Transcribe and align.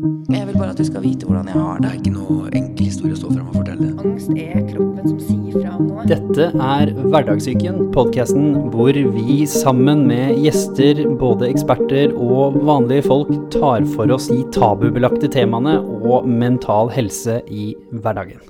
Jeg 0.00 0.46
vil 0.48 0.56
bare 0.56 0.72
at 0.72 0.78
du 0.80 0.84
skal 0.86 1.02
vite 1.04 1.26
hvordan 1.28 1.48
jeg 1.50 1.56
har 1.60 1.80
Det 1.80 1.82
det. 1.82 1.90
er 1.90 1.96
ikke 1.98 2.12
noe 2.14 2.50
enkel 2.56 2.86
historie 2.86 3.12
å 3.12 3.18
stå 3.18 3.30
frem 3.34 3.48
og 3.50 3.56
fortelle. 3.58 3.88
Angst 4.00 4.30
er 4.32 4.60
kroppen 4.70 5.08
som 5.10 5.18
sier 5.20 5.56
fra 5.58 5.72
om 5.76 5.88
noe. 5.90 6.04
Dette 6.08 6.46
er 6.54 6.92
Hverdagssyken, 6.96 7.80
podkasten 7.92 8.46
hvor 8.72 8.96
vi 8.96 9.36
sammen 9.50 10.06
med 10.08 10.38
gjester, 10.40 11.02
både 11.20 11.50
eksperter 11.50 12.14
og 12.16 12.56
vanlige 12.64 13.04
folk, 13.10 13.32
tar 13.52 13.84
for 13.92 14.14
oss 14.14 14.30
de 14.30 14.40
tabubelagte 14.54 15.28
temaene 15.34 15.76
og 15.84 16.28
mental 16.28 16.88
helse 16.94 17.40
i 17.52 17.74
hverdagen. 17.92 18.40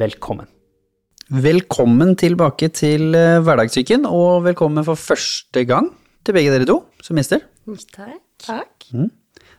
Velkommen. 0.00 0.48
Velkommen 1.44 2.14
tilbake 2.20 2.70
til 2.76 3.14
eh, 3.16 3.42
Hverdagssyken, 3.44 4.06
og 4.08 4.44
velkommen 4.48 4.84
for 4.86 5.00
første 5.00 5.66
gang 5.68 5.90
til 6.24 6.36
begge 6.36 6.54
dere 6.54 6.68
to 6.68 6.80
som 7.04 7.20
gjester. 7.20 7.44
Takk. 7.92 8.16
Takk. 8.44 8.88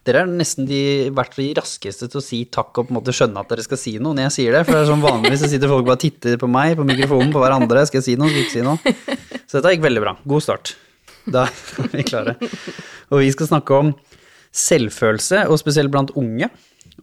Dere 0.06 0.22
er 0.22 0.30
nesten 0.30 0.68
de, 0.70 0.80
vært 1.18 1.34
de 1.40 1.48
raskeste 1.58 2.08
til 2.12 2.20
å 2.20 2.24
si 2.24 2.44
takk 2.54 2.78
og 2.78 2.88
på 2.88 2.94
en 2.94 3.00
måte 3.00 3.14
skjønne 3.16 3.42
at 3.42 3.50
dere 3.50 3.64
skal 3.66 3.80
si 3.82 3.96
noe 3.98 4.14
når 4.14 4.28
jeg 4.28 4.36
sier 4.36 4.58
det. 4.58 4.62
For 4.68 4.78
det 4.78 4.84
er 4.84 4.92
sånn 4.92 5.06
vanligvis 5.06 5.42
så 5.42 5.50
sitter 5.50 5.72
folk 5.72 5.88
bare 5.88 5.98
og 5.98 6.04
titter 6.04 6.38
på 6.42 6.50
meg, 6.52 6.76
på 6.78 6.86
mikrofonen, 6.86 7.34
på 7.34 7.42
hverandre. 7.42 7.88
Skal 7.90 8.04
jeg 8.04 8.08
si 8.12 8.18
noe, 8.22 8.30
skal 8.30 8.44
jeg 8.44 8.50
ikke 8.50 8.58
si 8.60 8.66
noe? 8.68 9.16
Så 9.46 9.58
dette 9.58 9.74
gikk 9.74 9.88
veldig 9.88 10.04
bra. 10.04 10.14
God 10.30 10.46
start. 10.46 10.76
Da 11.26 11.48
er 11.48 11.90
vi 11.96 12.06
klare. 12.06 12.36
Og 13.10 13.24
vi 13.24 13.32
skal 13.34 13.50
snakke 13.50 13.82
om 13.82 13.92
selvfølelse, 14.56 15.48
og 15.50 15.60
spesielt 15.62 15.94
blant 15.94 16.14
unge. 16.20 16.52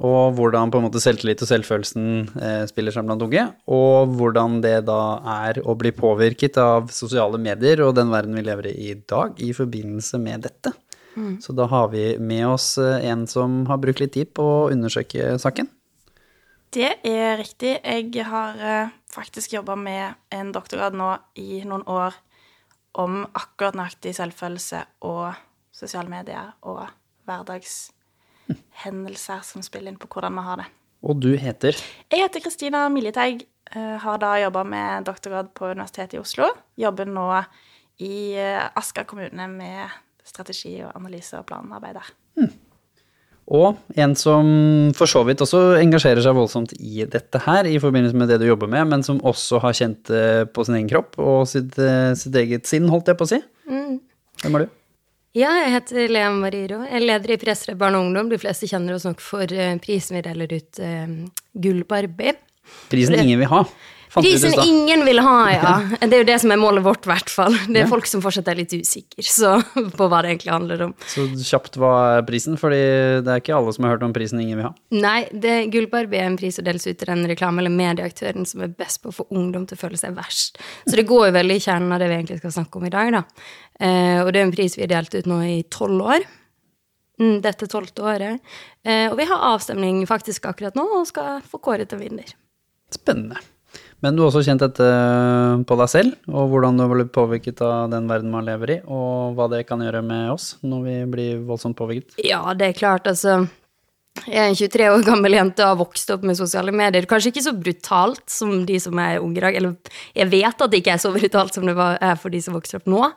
Og 0.02 0.38
hvordan 0.38 0.70
på 0.72 0.78
en 0.80 0.86
måte 0.86 1.02
selvtillit 1.02 1.42
og 1.44 1.50
selvfølelsen 1.50 2.06
eh, 2.40 2.62
spiller 2.70 2.94
seg 2.94 3.06
blant 3.06 3.22
unge. 3.26 3.44
Og 3.70 4.14
hvordan 4.16 4.60
det 4.64 4.78
da 4.88 5.02
er 5.48 5.60
å 5.66 5.74
bli 5.78 5.92
påvirket 5.94 6.56
av 6.62 6.88
sosiale 6.94 7.40
medier 7.42 7.82
og 7.84 7.96
den 7.98 8.14
verden 8.14 8.38
vi 8.38 8.46
lever 8.46 8.70
i 8.70 8.92
i 8.92 8.96
dag 8.96 9.38
i 9.42 9.52
forbindelse 9.56 10.22
med 10.22 10.46
dette. 10.46 10.72
Så 11.40 11.52
da 11.52 11.66
har 11.68 11.88
vi 11.92 12.18
med 12.18 12.46
oss 12.48 12.78
eh, 12.78 13.04
en 13.10 13.26
som 13.28 13.66
har 13.68 13.78
brukt 13.82 14.00
litt 14.00 14.12
tid 14.16 14.32
på 14.34 14.42
å 14.42 14.70
undersøke 14.72 15.38
saken. 15.42 15.68
Det 16.72 17.04
er 17.04 17.36
riktig. 17.36 17.84
Jeg 17.84 18.24
har 18.24 18.56
eh, 18.56 18.88
faktisk 19.12 19.52
jobba 19.52 19.76
med 19.76 20.14
en 20.32 20.52
doktorgrad 20.54 20.94
nå 20.96 21.16
i 21.36 21.60
noen 21.68 21.84
år 21.84 22.14
om 22.96 23.28
akkurat 23.36 23.76
nøyaktig 23.76 24.14
selvfølelse 24.16 24.80
og 25.08 25.34
sosiale 25.72 26.08
medier 26.12 26.52
og 26.68 26.88
hverdagshendelser 27.28 29.40
som 29.44 29.62
spiller 29.64 29.88
inn 29.92 29.98
på 30.00 30.08
hvordan 30.12 30.34
vi 30.36 30.42
har 30.48 30.56
det. 30.62 30.68
Og 31.02 31.20
du 31.20 31.36
heter 31.36 31.76
Jeg 32.12 32.20
heter 32.22 32.40
Kristina 32.44 32.88
Miljeteig, 32.92 33.46
eh, 33.74 33.96
har 34.00 34.18
da 34.22 34.40
jobba 34.40 34.62
med 34.64 35.04
doktorgrad 35.08 35.48
på 35.52 35.64
Universitetet 35.74 36.14
i 36.16 36.22
Oslo. 36.22 36.46
Jobber 36.80 37.04
nå 37.04 37.44
i 38.00 38.36
Asker 38.74 39.04
kommune 39.04 39.48
med 39.52 39.88
strategi 40.32 40.78
og 40.82 40.92
analyse 40.96 41.38
og 41.38 41.46
planarbeid 41.48 42.00
der. 42.00 42.12
Og 43.52 43.78
en 43.98 44.14
som 44.16 44.46
for 44.96 45.10
så 45.10 45.24
vidt 45.26 45.42
også 45.44 45.60
engasjerer 45.80 46.22
seg 46.24 46.36
voldsomt 46.36 46.72
i 46.78 47.04
dette 47.10 47.40
her, 47.42 47.66
i 47.68 47.80
forbindelse 47.82 48.16
med 48.16 48.30
det 48.30 48.38
du 48.40 48.46
jobber 48.46 48.70
med, 48.70 48.86
men 48.92 49.02
som 49.06 49.18
også 49.28 49.60
har 49.64 49.74
kjent 49.76 50.06
det 50.08 50.52
på 50.54 50.64
sin 50.64 50.78
egen 50.78 50.90
kropp 50.92 51.18
og 51.20 51.42
sitt, 51.50 51.74
eh, 51.78 52.14
sitt 52.18 52.38
eget 52.38 52.70
sinn, 52.70 52.88
holdt 52.92 53.10
jeg 53.10 53.18
på 53.18 53.28
å 53.28 53.32
si. 53.34 53.42
Hvem 54.42 54.56
er 54.56 54.64
du? 54.64 54.78
Ja, 55.32 55.48
jeg 55.62 55.72
heter 55.72 56.10
Lea 56.12 56.30
Mariro. 56.34 56.82
Jeg 56.84 56.98
er 56.98 57.06
leder 57.06 57.32
i 57.32 57.38
Pressredd 57.40 57.78
barn 57.80 57.96
og 57.96 58.04
ungdom. 58.04 58.28
De 58.28 58.40
fleste 58.40 58.68
kjenner 58.68 58.98
oss 58.98 59.06
nok 59.08 59.22
for 59.24 59.48
eh, 59.48 59.78
prisen 59.80 60.18
vi 60.18 60.24
deler 60.26 60.50
ut, 60.52 60.80
uh, 60.82 61.14
Gull-Barbie. 61.56 62.34
Prisen 62.92 63.16
ingen 63.16 63.40
vil 63.40 63.48
ha. 63.48 63.62
Prisen 64.14 64.52
ingen 64.60 65.04
vil 65.06 65.18
ha, 65.24 65.36
ja. 65.52 65.70
Det 66.02 66.12
er 66.12 66.20
jo 66.20 66.26
det 66.28 66.36
som 66.42 66.50
er 66.52 66.58
målet 66.60 66.84
vårt, 66.84 67.06
i 67.06 67.10
hvert 67.12 67.30
fall. 67.32 67.54
Det 67.68 67.78
er 67.80 67.84
Ja. 67.86 67.88
folk 67.88 68.04
som 68.10 68.20
fortsatt 68.20 68.48
er 68.52 68.58
litt 68.58 68.74
usikre 68.76 69.24
på 69.98 70.08
hva 70.12 70.18
det 70.22 70.34
egentlig 70.34 70.52
handler 70.52 70.82
om. 70.88 70.92
Så 71.08 71.24
kjapt 71.40 71.78
hva 71.80 71.92
er 72.18 72.26
prisen, 72.28 72.58
fordi 72.60 72.80
det 73.24 73.32
er 73.32 73.40
ikke 73.40 73.54
alle 73.56 73.72
som 73.72 73.86
har 73.88 73.94
hørt 73.96 74.04
om 74.04 74.12
prisen 74.12 74.42
ingen 74.42 74.60
vil 74.60 74.66
ha. 74.68 74.74
Nei, 74.92 75.22
det, 75.32 75.54
Gull-Barbie 75.72 76.20
er 76.20 76.28
en 76.28 76.36
pris 76.36 76.58
som 76.60 76.66
deles 76.68 76.84
ut 76.86 76.98
til 77.00 77.08
den 77.08 77.24
reklame- 77.30 77.64
eller 77.64 77.72
medieaktøren 77.72 78.44
som 78.48 78.60
er 78.66 78.74
best 78.76 79.00
på 79.02 79.08
å 79.14 79.16
få 79.22 79.26
ungdom 79.32 79.64
til 79.70 79.78
å 79.78 79.82
føle 79.86 79.96
seg 80.00 80.12
verst. 80.18 80.60
Så 80.84 80.98
det 81.00 81.06
går 81.08 81.30
jo 81.30 81.36
veldig 81.38 81.56
i 81.56 81.64
kjernen 81.64 81.96
av 81.96 82.02
det 82.04 82.10
vi 82.12 82.18
egentlig 82.20 82.38
skal 82.42 82.56
snakke 82.58 82.82
om 82.82 82.86
i 82.90 82.92
dag, 82.92 83.12
da. 83.16 83.24
Eh, 83.80 84.20
og 84.22 84.28
det 84.34 84.42
er 84.42 84.46
en 84.50 84.54
pris 84.54 84.76
vi 84.76 84.84
har 84.84 84.92
delt 84.92 85.14
ut 85.16 85.26
nå 85.32 85.40
i 85.48 85.56
tolv 85.72 86.04
år. 86.18 86.28
Mm, 87.20 87.40
dette 87.44 87.66
tolvte 87.70 88.02
året. 88.08 88.40
Eh, 88.84 89.06
og 89.10 89.16
vi 89.20 89.26
har 89.28 89.42
avstemning 89.52 90.00
faktisk 90.08 90.46
akkurat 90.50 90.74
nå, 90.78 90.84
og 91.00 91.06
skal 91.08 91.40
få 91.46 91.60
kåret 91.62 91.92
en 91.94 92.00
vinner. 92.02 92.30
Spennende. 92.92 93.40
Men 94.02 94.16
du 94.16 94.24
har 94.24 94.32
også 94.32 94.42
kjent 94.42 94.64
dette 94.64 94.86
på 95.68 95.78
deg 95.78 95.90
selv, 95.90 96.14
og 96.26 96.50
hvordan 96.50 96.78
du 96.78 96.84
blitt 96.90 97.14
påvirket 97.14 97.62
av 97.62 97.90
den 97.92 98.10
verden 98.10 98.32
man 98.34 98.46
lever 98.48 98.76
i, 98.76 98.78
og 98.90 99.38
hva 99.38 99.46
det 99.52 99.62
kan 99.68 99.82
gjøre 99.84 100.02
med 100.04 100.32
oss 100.34 100.56
når 100.66 100.86
vi 100.88 100.96
blir 101.12 101.42
voldsomt 101.46 101.78
påvirket. 101.78 102.18
Ja, 102.26 102.42
det 102.58 102.72
er 102.72 102.80
klart, 102.80 103.06
altså. 103.06 103.44
Jeg 104.26 104.38
er 104.38 104.50
en 104.50 104.58
23 104.58 104.88
år 104.92 105.04
gammel 105.06 105.34
jente 105.34 105.64
og 105.64 105.70
har 105.70 105.78
vokst 105.80 106.10
opp 106.12 106.26
med 106.28 106.36
sosiale 106.36 106.74
medier. 106.74 107.06
Kanskje 107.08 107.30
ikke 107.32 107.44
så 107.46 107.54
brutalt 107.56 108.26
som 108.30 108.66
de 108.68 108.76
som 108.82 108.98
er 109.00 109.22
unge 109.22 109.40
i 109.40 109.44
dag. 109.46 109.56
Eller 109.56 109.94
jeg 110.18 110.28
vet 110.34 110.66
at 110.66 110.70
det 110.74 110.82
ikke 110.82 110.92
er 110.98 111.00
så 111.02 111.14
brutalt 111.14 111.56
som 111.56 111.64
det 111.66 111.74
er 111.80 112.18
for 112.20 112.34
de 112.34 112.42
som 112.44 112.58
vokser 112.58 112.82
opp 112.82 112.90
nå. 112.92 113.08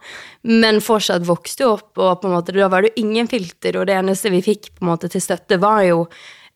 Men 0.48 0.80
fortsatt 0.86 1.28
vokste 1.28 1.68
opp, 1.68 1.92
og 2.00 2.22
på 2.22 2.30
en 2.30 2.38
måte, 2.38 2.56
da 2.56 2.70
var 2.72 2.86
det 2.86 2.94
jo 2.94 3.04
ingen 3.04 3.30
filter, 3.30 3.82
og 3.82 3.90
det 3.90 4.00
eneste 4.00 4.32
vi 4.34 4.42
fikk 4.46 4.72
på 4.72 4.86
en 4.86 4.94
måte 4.94 5.12
til 5.12 5.24
støtte, 5.24 5.60
var 5.62 5.84
jo 5.90 6.06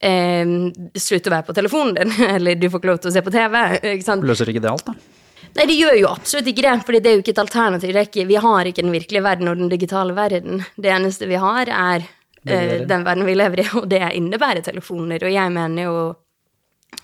eh, 0.01 0.51
slutt 0.99 1.29
å 1.29 1.33
være 1.35 1.47
på 1.47 1.55
telefonen 1.57 1.95
din, 1.97 2.13
eller 2.35 2.59
du 2.59 2.69
får 2.69 2.81
ikke 2.81 2.91
lov 2.91 3.01
til 3.03 3.11
å 3.11 3.15
se 3.15 3.25
på 3.25 3.33
TV. 3.35 3.57
ikke? 3.95 4.19
Løser 4.25 4.53
ikke 4.53 4.65
det 4.65 4.73
alt, 4.73 4.91
da? 4.91 5.17
Nei, 5.55 5.65
det 5.65 5.75
gjør 5.79 5.95
jo 5.97 6.09
absolutt 6.11 6.49
ikke 6.51 6.65
det, 6.65 6.75
for 6.85 6.95
det 6.95 7.09
er 7.09 7.17
jo 7.17 7.23
ikke 7.23 7.33
et 7.33 7.41
alternativ. 7.41 7.91
Er 7.95 8.07
ikke, 8.07 8.27
vi 8.29 8.37
har 8.39 8.69
ikke 8.69 8.85
den 8.85 8.93
virkelige 8.93 9.25
verden 9.25 9.49
og 9.49 9.57
den 9.57 9.71
digitale 9.71 10.13
verden. 10.17 10.63
Det 10.77 10.91
eneste 10.93 11.29
vi 11.29 11.39
har, 11.41 11.71
er 11.73 12.05
eh, 12.45 12.85
den 12.87 13.05
verden 13.07 13.25
vi 13.27 13.35
lever 13.37 13.63
i, 13.63 13.67
og 13.79 13.89
det 13.89 14.03
innebærer 14.19 14.65
telefoner. 14.65 15.25
Og 15.25 15.33
jeg 15.33 15.55
mener 15.55 15.89
jo, 15.89 16.05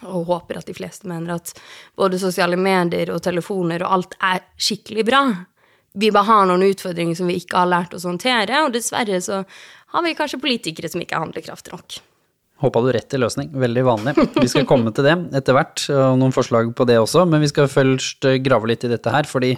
og 0.06 0.30
håper 0.30 0.62
at 0.62 0.70
de 0.70 0.78
fleste 0.78 1.10
mener, 1.10 1.40
at 1.40 1.56
både 1.98 2.22
sosiale 2.22 2.60
medier 2.60 3.12
og 3.16 3.24
telefoner 3.26 3.86
og 3.86 3.98
alt 3.98 4.18
er 4.22 4.46
skikkelig 4.62 5.08
bra. 5.10 5.24
Vi 5.96 6.12
bare 6.12 6.30
har 6.30 6.50
noen 6.50 6.68
utfordringer 6.68 7.18
som 7.18 7.32
vi 7.32 7.40
ikke 7.40 7.64
har 7.64 7.72
lært 7.72 7.96
oss 7.96 8.06
å 8.06 8.12
håndtere, 8.12 8.66
og 8.66 8.76
dessverre 8.76 9.22
så 9.24 9.42
har 9.96 10.04
vi 10.04 10.18
kanskje 10.18 10.42
politikere 10.44 10.92
som 10.92 11.02
ikke 11.02 11.18
er 11.18 11.24
handlekraftige 11.24 11.78
nok. 11.78 11.98
Håpa 12.64 12.82
du 12.86 12.90
rett 12.96 13.10
til 13.12 13.20
løsning. 13.20 13.50
Veldig 13.52 13.84
vanlig. 13.84 14.16
Vi 14.40 14.48
skal 14.48 14.68
komme 14.70 14.94
til 14.96 15.08
det 15.08 15.16
etter 15.36 15.58
hvert, 15.58 15.82
og 15.92 16.20
noen 16.22 16.36
forslag 16.36 16.72
på 16.78 16.88
det 16.88 16.96
også, 17.02 17.26
men 17.28 17.44
vi 17.44 17.52
skal 17.52 17.68
først 17.72 18.28
eh, 18.30 18.40
grave 18.44 18.70
litt 18.72 18.86
i 18.88 18.92
dette 18.94 19.12
her, 19.12 19.28
fordi 19.28 19.58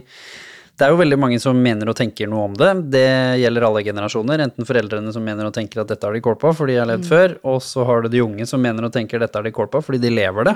det 0.78 0.85
er 0.85 0.94
jo 0.94 1.00
veldig 1.00 1.18
mange 1.18 1.38
som 1.41 1.57
mener 1.57 1.90
og 1.90 1.97
tenker 1.97 2.30
noe 2.30 2.47
om 2.50 2.57
det. 2.57 2.72
Det 2.94 3.06
gjelder 3.41 3.66
alle 3.66 3.81
generasjoner, 3.86 4.44
enten 4.46 4.68
foreldrene 4.68 5.13
som 5.13 5.25
mener 5.25 5.50
og 5.50 5.56
tenker 5.56 5.81
at 5.81 5.90
dette 5.94 6.06
har 6.06 6.13
de 6.13 6.22
kål 6.25 6.38
på 6.41 6.53
fordi 6.57 6.75
de 6.75 6.81
har 6.84 6.90
levd 6.90 7.07
før, 7.09 7.34
og 7.50 7.57
så 7.66 7.86
har 7.88 8.03
du 8.03 8.12
de 8.13 8.22
unge 8.25 8.46
som 8.50 8.62
mener 8.62 8.86
og 8.86 8.94
tenker 8.94 9.22
dette 9.22 9.38
har 9.38 9.46
de 9.46 9.53
kål 9.53 9.72
på 9.74 9.81
fordi 9.88 10.02
de 10.06 10.13
lever 10.13 10.50
det. 10.52 10.56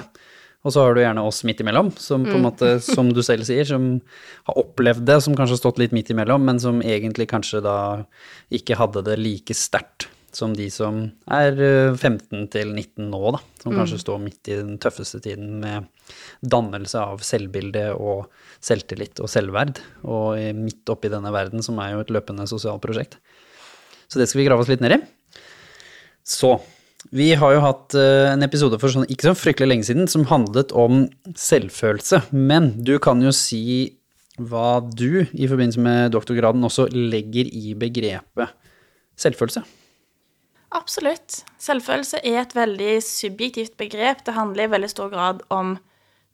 Og 0.61 0.73
så 0.73 0.83
har 0.85 0.93
du 0.93 1.01
gjerne 1.01 1.23
oss 1.25 1.41
midt 1.49 1.63
imellom, 1.63 1.89
som 1.97 2.21
på 2.21 2.35
en 2.37 2.45
måte, 2.45 2.75
som 2.85 3.09
du 3.09 3.23
selv 3.25 3.47
sier, 3.47 3.65
som 3.65 3.95
har 4.45 4.61
opplevd 4.61 5.07
det, 5.09 5.17
som 5.25 5.33
kanskje 5.33 5.57
har 5.57 5.61
stått 5.63 5.81
litt 5.81 5.95
midt 5.97 6.13
imellom, 6.13 6.45
men 6.45 6.61
som 6.61 6.83
egentlig 6.85 7.25
kanskje 7.31 7.63
da 7.65 7.77
ikke 8.53 8.77
hadde 8.77 9.01
det 9.09 9.17
like 9.17 9.57
sterkt 9.57 10.05
som 10.35 10.53
de 10.55 10.67
som 10.73 11.03
er 11.31 11.57
eh, 11.59 11.93
15 11.95 12.47
til 12.53 12.73
19 12.73 13.09
nå, 13.11 13.21
da. 13.35 13.41
Som 13.61 13.75
kanskje 13.75 14.01
står 14.01 14.19
midt 14.23 14.49
i 14.51 14.57
den 14.59 14.77
tøffeste 14.81 15.21
tiden 15.23 15.59
med 15.63 15.87
dannelse 16.41 16.99
av 17.01 17.23
selvbilde 17.25 17.91
og 17.93 18.29
selvtillit 18.63 19.21
og 19.23 19.31
selvverd, 19.31 19.81
og 20.07 20.35
eh, 20.39 20.51
midt 20.57 20.89
oppi 20.91 21.11
denne 21.11 21.33
verden 21.33 21.63
som 21.65 21.79
er 21.83 21.95
jo 21.95 22.03
et 22.03 22.13
løpende 22.13 22.47
sosialt 22.49 22.83
prosjekt. 22.83 23.19
Så 24.11 24.19
det 24.19 24.27
skal 24.27 24.41
vi 24.41 24.49
grave 24.49 24.63
oss 24.63 24.71
litt 24.71 24.83
ned 24.83 24.97
i. 24.97 25.01
Så 26.27 26.57
vi 27.15 27.31
har 27.33 27.55
jo 27.55 27.63
hatt 27.63 27.95
eh, 27.97 28.29
en 28.31 28.45
episode 28.45 28.77
for 28.81 28.93
sånn, 28.93 29.07
ikke 29.09 29.31
så 29.31 29.37
fryktelig 29.37 29.71
lenge 29.71 29.89
siden 29.89 30.09
som 30.11 30.27
handlet 30.29 30.73
om 30.77 31.05
selvfølelse. 31.35 32.25
Men 32.31 32.73
du 32.85 32.97
kan 33.03 33.23
jo 33.23 33.33
si 33.35 33.97
hva 34.41 34.79
du 34.81 35.25
i 35.25 35.47
forbindelse 35.49 35.81
med 35.83 36.15
doktorgraden 36.15 36.63
også 36.65 36.87
legger 36.93 37.49
i 37.51 37.75
begrepet 37.77 38.55
selvfølelse. 39.19 39.65
Absolutt. 40.71 41.41
Selvfølelse 41.59 42.21
er 42.23 42.41
et 42.45 42.55
veldig 42.55 43.01
subjektivt 43.03 43.75
begrep. 43.79 44.23
Det 44.25 44.35
handler 44.37 44.67
i 44.69 44.71
veldig 44.71 44.89
stor 44.91 45.09
grad 45.11 45.41
om 45.51 45.75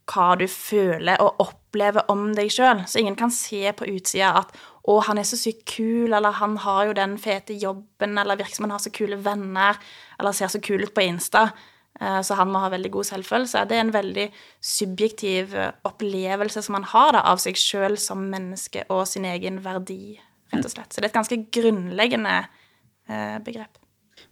hva 0.08 0.28
du 0.40 0.46
føler 0.48 1.20
og 1.24 1.42
opplever 1.44 2.06
om 2.12 2.30
deg 2.38 2.52
sjøl. 2.54 2.84
Så 2.88 3.02
ingen 3.02 3.18
kan 3.20 3.34
se 3.34 3.74
på 3.74 3.88
utsida 3.92 4.36
at 4.44 4.54
'Å, 4.88 5.04
han 5.04 5.18
er 5.18 5.24
så 5.28 5.36
sykt 5.36 5.66
kul', 5.66 6.14
eller 6.16 6.32
'han 6.32 6.58
har 6.58 6.86
jo 6.86 6.94
den 6.94 7.18
fete 7.18 7.54
jobben', 7.54 8.18
eller 8.18 8.38
'virker 8.38 8.72
har 8.72 8.80
så 8.80 8.90
kule 8.90 9.18
venner', 9.18 9.76
eller 10.20 10.32
'ser 10.32 10.48
så 10.48 10.62
kul 10.62 10.84
ut 10.84 10.94
på 10.94 11.02
Insta', 11.04 11.52
eh, 12.00 12.22
så 12.22 12.36
han 12.36 12.48
må 12.48 12.60
ha 12.60 12.70
veldig 12.70 12.92
god 12.92 13.04
selvfølelse. 13.04 13.68
Det 13.68 13.76
er 13.76 13.82
en 13.82 13.92
veldig 13.92 14.32
subjektiv 14.62 15.54
eh, 15.56 15.72
opplevelse 15.84 16.64
som 16.64 16.74
man 16.74 16.84
har 16.84 17.12
da, 17.12 17.20
av 17.20 17.38
seg 17.38 17.56
sjøl 17.56 17.98
som 17.98 18.30
menneske 18.30 18.86
og 18.90 19.08
sin 19.08 19.26
egen 19.26 19.60
verdi, 19.62 20.20
rett 20.54 20.64
og 20.64 20.72
slett. 20.72 20.94
Så 20.94 21.02
det 21.02 21.04
er 21.04 21.20
et 21.20 21.28
ganske 21.28 21.52
grunnleggende 21.52 22.48
eh, 23.10 23.40
begrep. 23.40 23.78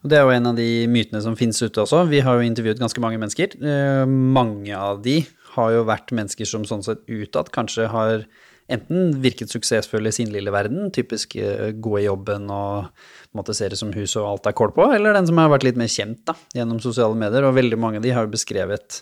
Og 0.05 0.11
det 0.11 0.19
er 0.19 0.27
jo 0.27 0.33
en 0.35 0.51
av 0.51 0.57
de 0.59 0.85
mytene 0.85 1.17
som 1.25 1.33
finnes 1.33 1.57
ute 1.65 1.81
også. 1.81 2.03
Vi 2.11 2.19
har 2.21 2.37
jo 2.37 2.45
intervjuet 2.45 2.77
ganske 2.77 3.01
mange 3.01 3.17
mennesker. 3.17 3.55
Eh, 3.57 4.03
Mange 4.05 4.77
av 4.77 4.99
de 5.01 5.23
har 5.55 5.71
jo 5.73 5.85
vært 5.87 6.13
mennesker 6.13 6.45
som 6.45 6.67
sånn 6.69 6.83
sett 6.85 7.01
utad 7.09 7.49
kanskje 7.55 7.87
har 7.89 8.27
enten 8.69 9.15
virket 9.23 9.49
suksessfulle 9.49 10.09
i 10.09 10.13
sin 10.13 10.29
lille 10.33 10.53
verden, 10.53 10.91
typisk 10.93 11.33
eh, 11.41 11.71
gå 11.73 11.95
i 11.97 12.05
jobben 12.05 12.45
og 12.53 12.91
måtte 13.33 13.55
se 13.57 13.71
det 13.71 13.79
som 13.79 13.93
hus 13.97 14.13
og 14.19 14.27
alt 14.29 14.49
er 14.49 14.55
kål 14.57 14.75
på, 14.77 14.85
eller 14.93 15.17
den 15.17 15.25
som 15.25 15.41
har 15.41 15.49
vært 15.53 15.65
litt 15.65 15.79
mer 15.81 15.89
kjent 15.89 16.21
da, 16.29 16.35
gjennom 16.53 16.81
sosiale 16.83 17.17
medier. 17.17 17.45
Og 17.49 17.57
veldig 17.57 17.79
mange 17.81 17.97
av 18.01 18.05
de 18.05 18.13
har 18.13 18.27
jo 18.27 18.33
beskrevet 18.35 19.01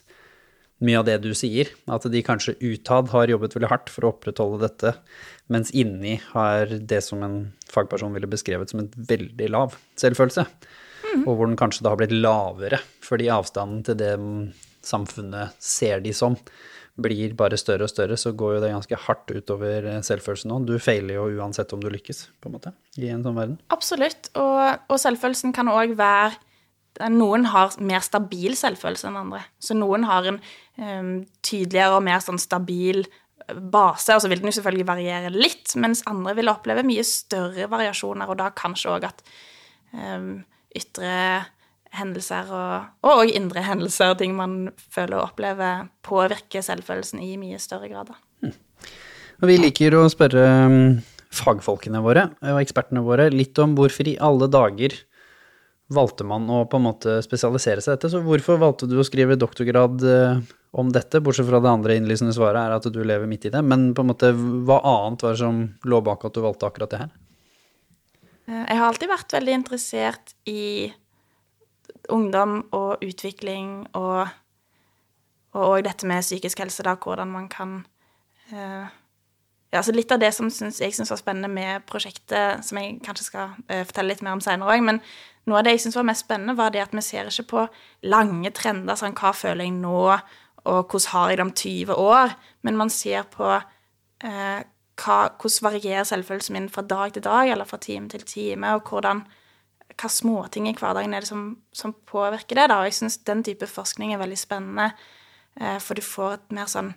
mye 0.84 1.00
av 1.00 1.08
det 1.08 1.18
du 1.24 1.34
sier, 1.36 1.68
at 1.92 2.08
de 2.12 2.24
kanskje 2.24 2.56
utad 2.64 3.12
har 3.12 3.32
jobbet 3.32 3.58
veldig 3.58 3.72
hardt 3.72 3.92
for 3.92 4.08
å 4.08 4.14
opprettholde 4.16 4.64
dette, 4.64 4.96
mens 5.52 5.72
inni 5.76 6.16
har 6.32 6.72
det 6.80 7.04
som 7.04 7.24
en 7.28 7.38
fagperson 7.72 8.16
ville 8.16 8.32
beskrevet 8.32 8.72
som 8.72 8.86
en 8.86 8.92
veldig 9.12 9.52
lav 9.52 9.76
selvfølelse. 10.00 10.48
Og 11.22 11.38
hvor 11.38 11.48
den 11.48 11.60
kanskje 11.60 11.86
da 11.86 11.94
har 11.94 12.00
blitt 12.02 12.16
lavere, 12.16 12.80
fordi 13.06 13.32
avstanden 13.34 13.84
til 13.88 14.00
det 14.00 14.14
samfunnet 14.84 15.56
ser 15.64 16.04
de 16.04 16.14
som, 16.16 16.38
blir 17.02 17.34
bare 17.38 17.58
større 17.58 17.88
og 17.88 17.90
større, 17.90 18.18
så 18.22 18.36
går 18.38 18.56
jo 18.56 18.62
det 18.62 18.74
ganske 18.74 18.98
hardt 19.08 19.32
utover 19.34 19.88
selvfølelsen 20.06 20.52
nå. 20.52 20.60
Du 20.68 20.76
feiler 20.82 21.18
jo 21.18 21.26
uansett 21.40 21.74
om 21.74 21.82
du 21.82 21.90
lykkes, 21.90 22.28
på 22.42 22.50
en 22.50 22.58
måte, 22.58 22.74
i 23.02 23.10
en 23.10 23.24
sånn 23.26 23.38
verden. 23.38 23.58
Absolutt. 23.74 24.30
Og, 24.38 24.84
og 24.94 25.02
selvfølelsen 25.02 25.56
kan 25.56 25.72
òg 25.74 25.96
være 26.00 26.36
Noen 27.10 27.48
har 27.50 27.72
mer 27.82 28.04
stabil 28.06 28.54
selvfølelse 28.54 29.08
enn 29.10 29.16
andre. 29.18 29.40
Så 29.58 29.74
noen 29.74 30.04
har 30.06 30.28
en 30.30 30.36
um, 30.78 31.08
tydeligere 31.42 31.96
og 31.98 32.04
mer 32.06 32.22
sånn 32.22 32.38
stabil 32.38 33.02
base, 33.50 34.14
og 34.14 34.22
så 34.22 34.30
vil 34.30 34.44
den 34.44 34.52
jo 34.52 34.54
selvfølgelig 34.60 34.86
variere 34.86 35.32
litt, 35.34 35.74
mens 35.82 36.04
andre 36.06 36.36
vil 36.38 36.52
oppleve 36.52 36.86
mye 36.86 37.02
større 37.08 37.66
variasjoner, 37.72 38.30
og 38.30 38.38
da 38.38 38.52
kanskje 38.54 38.94
òg 38.94 39.08
at 39.10 39.26
um, 39.90 40.44
ytre 40.78 41.14
hendelser 41.94 42.50
og, 42.50 42.92
og 43.06 43.30
indre 43.30 43.62
hendelser, 43.66 44.16
ting 44.18 44.34
man 44.38 44.72
føler 44.94 45.20
og 45.20 45.30
opplever, 45.30 45.88
påvirker 46.06 46.66
selvfølelsen 46.66 47.22
i 47.22 47.36
mye 47.38 47.60
større 47.62 47.90
grad. 47.92 48.14
Og 48.44 49.50
vi 49.50 49.60
liker 49.60 49.96
å 49.98 50.08
spørre 50.12 50.44
um, 50.66 50.78
fagfolkene 51.34 52.02
våre 52.04 52.30
og 52.46 52.62
ekspertene 52.62 53.04
våre 53.06 53.30
litt 53.34 53.58
om 53.62 53.74
hvorfor 53.78 54.10
i 54.10 54.20
alle 54.22 54.50
dager 54.52 54.96
valgte 55.94 56.26
man 56.26 56.48
å 56.50 56.64
på 56.70 56.80
en 56.80 56.86
måte 56.88 57.18
spesialisere 57.26 57.84
seg 57.84 57.94
i 57.94 57.96
dette. 57.98 58.10
Så 58.14 58.22
hvorfor 58.26 58.58
valgte 58.62 58.88
du 58.90 58.96
å 58.98 59.06
skrive 59.06 59.38
doktorgrad 59.38 60.06
uh, 60.08 60.40
om 60.74 60.90
dette, 60.90 61.22
bortsett 61.22 61.46
fra 61.50 61.60
det 61.62 61.70
andre 61.70 61.98
innlysende 62.00 62.34
svaret 62.34 62.64
er 62.64 62.74
at 62.74 62.88
du 62.90 63.02
lever 63.06 63.30
midt 63.30 63.46
i 63.46 63.54
det. 63.54 63.62
Men 63.62 63.92
på 63.94 64.02
en 64.02 64.10
måte, 64.10 64.32
hva 64.34 64.80
annet 64.82 65.22
var 65.22 65.36
det 65.36 65.44
som 65.44 65.60
lå 65.86 66.00
bak 66.06 66.26
at 66.26 66.34
du 66.34 66.42
valgte 66.42 66.70
akkurat 66.70 66.94
det 66.94 67.04
her? 67.04 67.12
Eh, 68.48 68.66
jeg 68.68 68.80
har 68.80 68.88
alltid 68.90 69.12
vært 69.12 69.36
veldig 69.36 69.58
interessert 69.60 70.34
i 70.50 70.92
ungdom 72.12 72.64
og 72.76 73.04
utvikling 73.04 73.84
og 73.94 74.28
og 75.54 75.84
dette 75.86 76.08
med 76.10 76.26
psykisk 76.26 76.64
helse, 76.64 76.82
da, 76.82 76.96
hvordan 76.98 77.30
man 77.30 77.44
kan 77.46 77.76
uh, 78.50 78.88
ja, 79.74 79.80
altså 79.80 79.94
Litt 79.94 80.12
av 80.12 80.22
det 80.22 80.32
som 80.34 80.50
synes, 80.50 80.80
jeg 80.82 80.96
syns 80.96 81.12
var 81.14 81.20
spennende 81.22 81.50
med 81.50 81.86
prosjektet, 81.90 82.66
som 82.66 82.80
jeg 82.82 83.00
kanskje 83.06 83.28
skal 83.28 83.54
uh, 83.70 83.84
fortelle 83.86 84.14
litt 84.14 84.24
mer 84.26 84.34
om 84.38 84.42
seinere 84.42 84.74
òg, 84.74 84.82
men 84.86 85.02
noe 85.46 85.60
av 85.60 85.68
det 85.68 85.76
jeg 85.76 85.84
syns 85.86 86.00
var 86.00 86.08
mest 86.10 86.26
spennende, 86.26 86.58
var 86.58 86.74
det 86.74 86.82
at 86.82 86.96
vi 86.96 87.04
ser 87.06 87.30
ikke 87.30 87.46
på 87.52 87.68
lange 88.10 88.50
trender, 88.56 88.98
sånn 88.98 89.14
hva 89.18 89.34
føler 89.38 89.68
jeg 89.68 89.76
nå, 89.78 90.02
og 90.64 90.82
hvordan 90.82 91.10
har 91.14 91.30
jeg 91.30 91.38
det 91.38 91.46
om 91.46 91.56
20 91.62 92.02
år, 92.02 92.36
men 92.66 92.80
man 92.82 92.94
ser 92.94 93.30
på 93.30 93.50
uh, 93.54 94.60
hva, 95.00 95.34
hvordan 95.40 95.68
varierer 95.68 96.08
selvfølelsen 96.08 96.58
min 96.58 96.70
fra 96.70 96.84
dag 96.86 97.14
til 97.14 97.24
dag, 97.26 97.50
eller 97.52 97.66
fra 97.66 97.80
time 97.82 98.10
til 98.10 98.26
time, 98.28 98.76
og 98.76 98.90
hvordan 98.90 99.24
hva 99.94 100.10
småting 100.10 100.68
i 100.70 100.74
hverdagen 100.78 101.14
er 101.14 101.24
det 101.24 101.30
som, 101.30 101.46
som 101.76 101.94
påvirker 102.10 102.58
det. 102.58 102.70
da, 102.70 102.80
og 102.82 102.90
Jeg 102.90 102.98
syns 102.98 103.20
den 103.28 103.44
type 103.46 103.68
forskning 103.70 104.14
er 104.14 104.22
veldig 104.22 104.40
spennende, 104.40 104.92
eh, 105.60 105.80
for 105.80 105.94
du 105.94 106.02
får 106.02 106.34
et 106.38 106.56
mer 106.58 106.72
sånn 106.72 106.94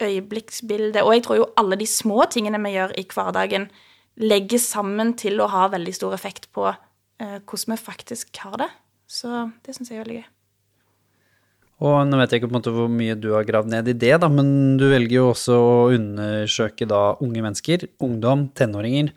øyeblikksbilde. 0.00 1.02
Og 1.04 1.14
jeg 1.14 1.24
tror 1.26 1.40
jo 1.40 1.50
alle 1.60 1.76
de 1.76 1.86
små 1.86 2.24
tingene 2.30 2.60
vi 2.64 2.76
gjør 2.76 2.94
i 2.96 3.06
hverdagen, 3.12 3.68
legger 4.18 4.58
sammen 4.58 5.14
til 5.18 5.40
å 5.40 5.50
ha 5.52 5.68
veldig 5.70 5.94
stor 5.94 6.16
effekt 6.16 6.48
på 6.54 6.66
eh, 6.70 7.38
hvordan 7.44 7.74
vi 7.74 7.80
faktisk 7.82 8.42
har 8.44 8.58
det. 8.64 8.72
Så 9.08 9.50
det 9.64 9.76
syns 9.76 9.92
jeg 9.92 10.00
er 10.00 10.06
veldig 10.06 10.20
gøy. 10.22 10.26
Og 11.78 11.94
nå 12.08 12.18
vet 12.18 12.32
jeg 12.32 12.40
ikke 12.40 12.48
på 12.50 12.54
en 12.56 12.58
måte 12.58 12.74
hvor 12.74 12.88
mye 12.90 13.14
du 13.14 13.28
har 13.36 13.46
gravd 13.46 13.70
ned 13.70 13.90
i 13.92 13.94
det, 13.94 14.16
da, 14.22 14.30
men 14.32 14.78
du 14.80 14.88
velger 14.90 15.20
jo 15.20 15.28
også 15.30 15.58
å 15.58 15.76
undersøke 15.94 16.88
da 16.90 17.02
unge 17.22 17.44
mennesker, 17.44 17.86
ungdom, 18.02 18.48
tenåringer 18.58 19.12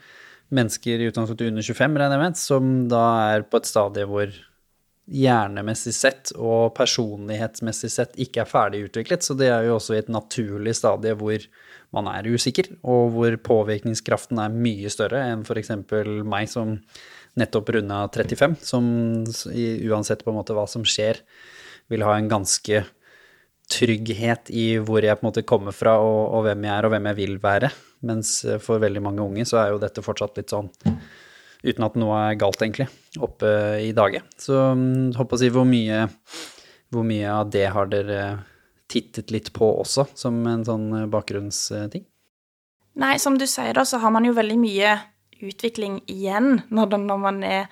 mennesker 0.53 1.01
i 1.01 1.09
utgangspunktet 1.09 1.49
under 1.49 1.65
25, 1.65 1.97
regner 1.97 2.17
jeg 2.17 2.23
med, 2.25 2.39
som 2.39 2.71
da 2.91 3.03
er 3.33 3.45
på 3.47 3.61
et 3.61 3.69
stadie 3.69 4.07
hvor 4.09 4.33
hjernemessig 5.11 5.93
sett 5.95 6.31
og 6.37 6.71
personlighetsmessig 6.77 7.89
sett 7.91 8.19
ikke 8.21 8.43
er 8.43 8.49
ferdig 8.49 8.83
utviklet. 8.87 9.25
Så 9.25 9.35
det 9.39 9.49
er 9.51 9.65
jo 9.67 9.77
også 9.77 9.95
i 9.95 10.01
et 10.01 10.11
naturlig 10.11 10.75
stadie 10.77 11.15
hvor 11.19 11.47
man 11.95 12.07
er 12.11 12.29
usikker, 12.31 12.69
og 12.87 13.15
hvor 13.15 13.35
påvirkningskraften 13.47 14.39
er 14.39 14.53
mye 14.53 14.91
større 14.93 15.23
enn 15.31 15.43
f.eks. 15.43 15.73
meg 16.23 16.51
som 16.51 16.77
nettopp 17.39 17.73
runda 17.75 18.05
35, 18.11 18.59
som 18.63 18.85
uansett 19.25 20.23
på 20.23 20.31
en 20.31 20.39
måte 20.39 20.55
hva 20.55 20.67
som 20.69 20.85
skjer, 20.87 21.19
vil 21.91 22.05
ha 22.07 22.15
en 22.17 22.31
ganske 22.31 22.83
trygghet 23.71 24.51
i 24.51 24.65
hvor 24.83 25.03
jeg 25.03 25.17
på 25.17 25.25
en 25.25 25.29
måte 25.29 25.47
kommer 25.47 25.75
fra, 25.75 25.97
og, 26.03 26.21
og, 26.35 26.45
hvem 26.47 26.67
jeg 26.67 26.73
er, 26.75 26.87
og 26.87 26.93
hvem 26.95 27.09
jeg 27.11 27.19
vil 27.21 27.35
være. 27.43 27.71
Mens 28.07 28.33
eh, 28.45 28.61
for 28.63 28.81
veldig 28.83 29.03
mange 29.05 29.23
unge 29.23 29.47
så 29.47 29.61
er 29.61 29.73
jo 29.73 29.81
dette 29.81 30.03
fortsatt 30.05 30.39
litt 30.39 30.53
sånn 30.53 30.71
uten 31.61 31.85
at 31.85 31.97
noe 31.99 32.17
er 32.31 32.39
galt, 32.41 32.61
egentlig, 32.63 32.87
oppe 33.21 33.49
i 33.85 33.91
dage. 33.93 34.23
Så 34.41 34.55
håper 34.57 35.21
mm, 35.21 35.35
å 35.37 35.39
si 35.39 35.51
hvor 35.53 35.67
mye, 35.69 36.07
hvor 36.89 37.05
mye 37.05 37.35
av 37.35 37.51
det 37.53 37.67
har 37.75 37.91
dere 37.91 38.21
tittet 38.91 39.31
litt 39.31 39.51
på 39.55 39.69
også, 39.83 40.09
som 40.17 40.41
en 40.49 40.65
sånn 40.67 40.89
eh, 41.03 41.09
bakgrunnsting? 41.11 42.07
Nei, 43.01 43.15
som 43.23 43.37
du 43.39 43.47
sier 43.47 43.77
da, 43.77 43.85
så 43.87 44.01
har 44.03 44.11
man 44.11 44.25
jo 44.27 44.35
veldig 44.35 44.57
mye 44.59 44.97
utvikling 45.41 46.01
igjen 46.11 46.59
når 46.69 47.17
man 47.17 47.39
er 47.45 47.69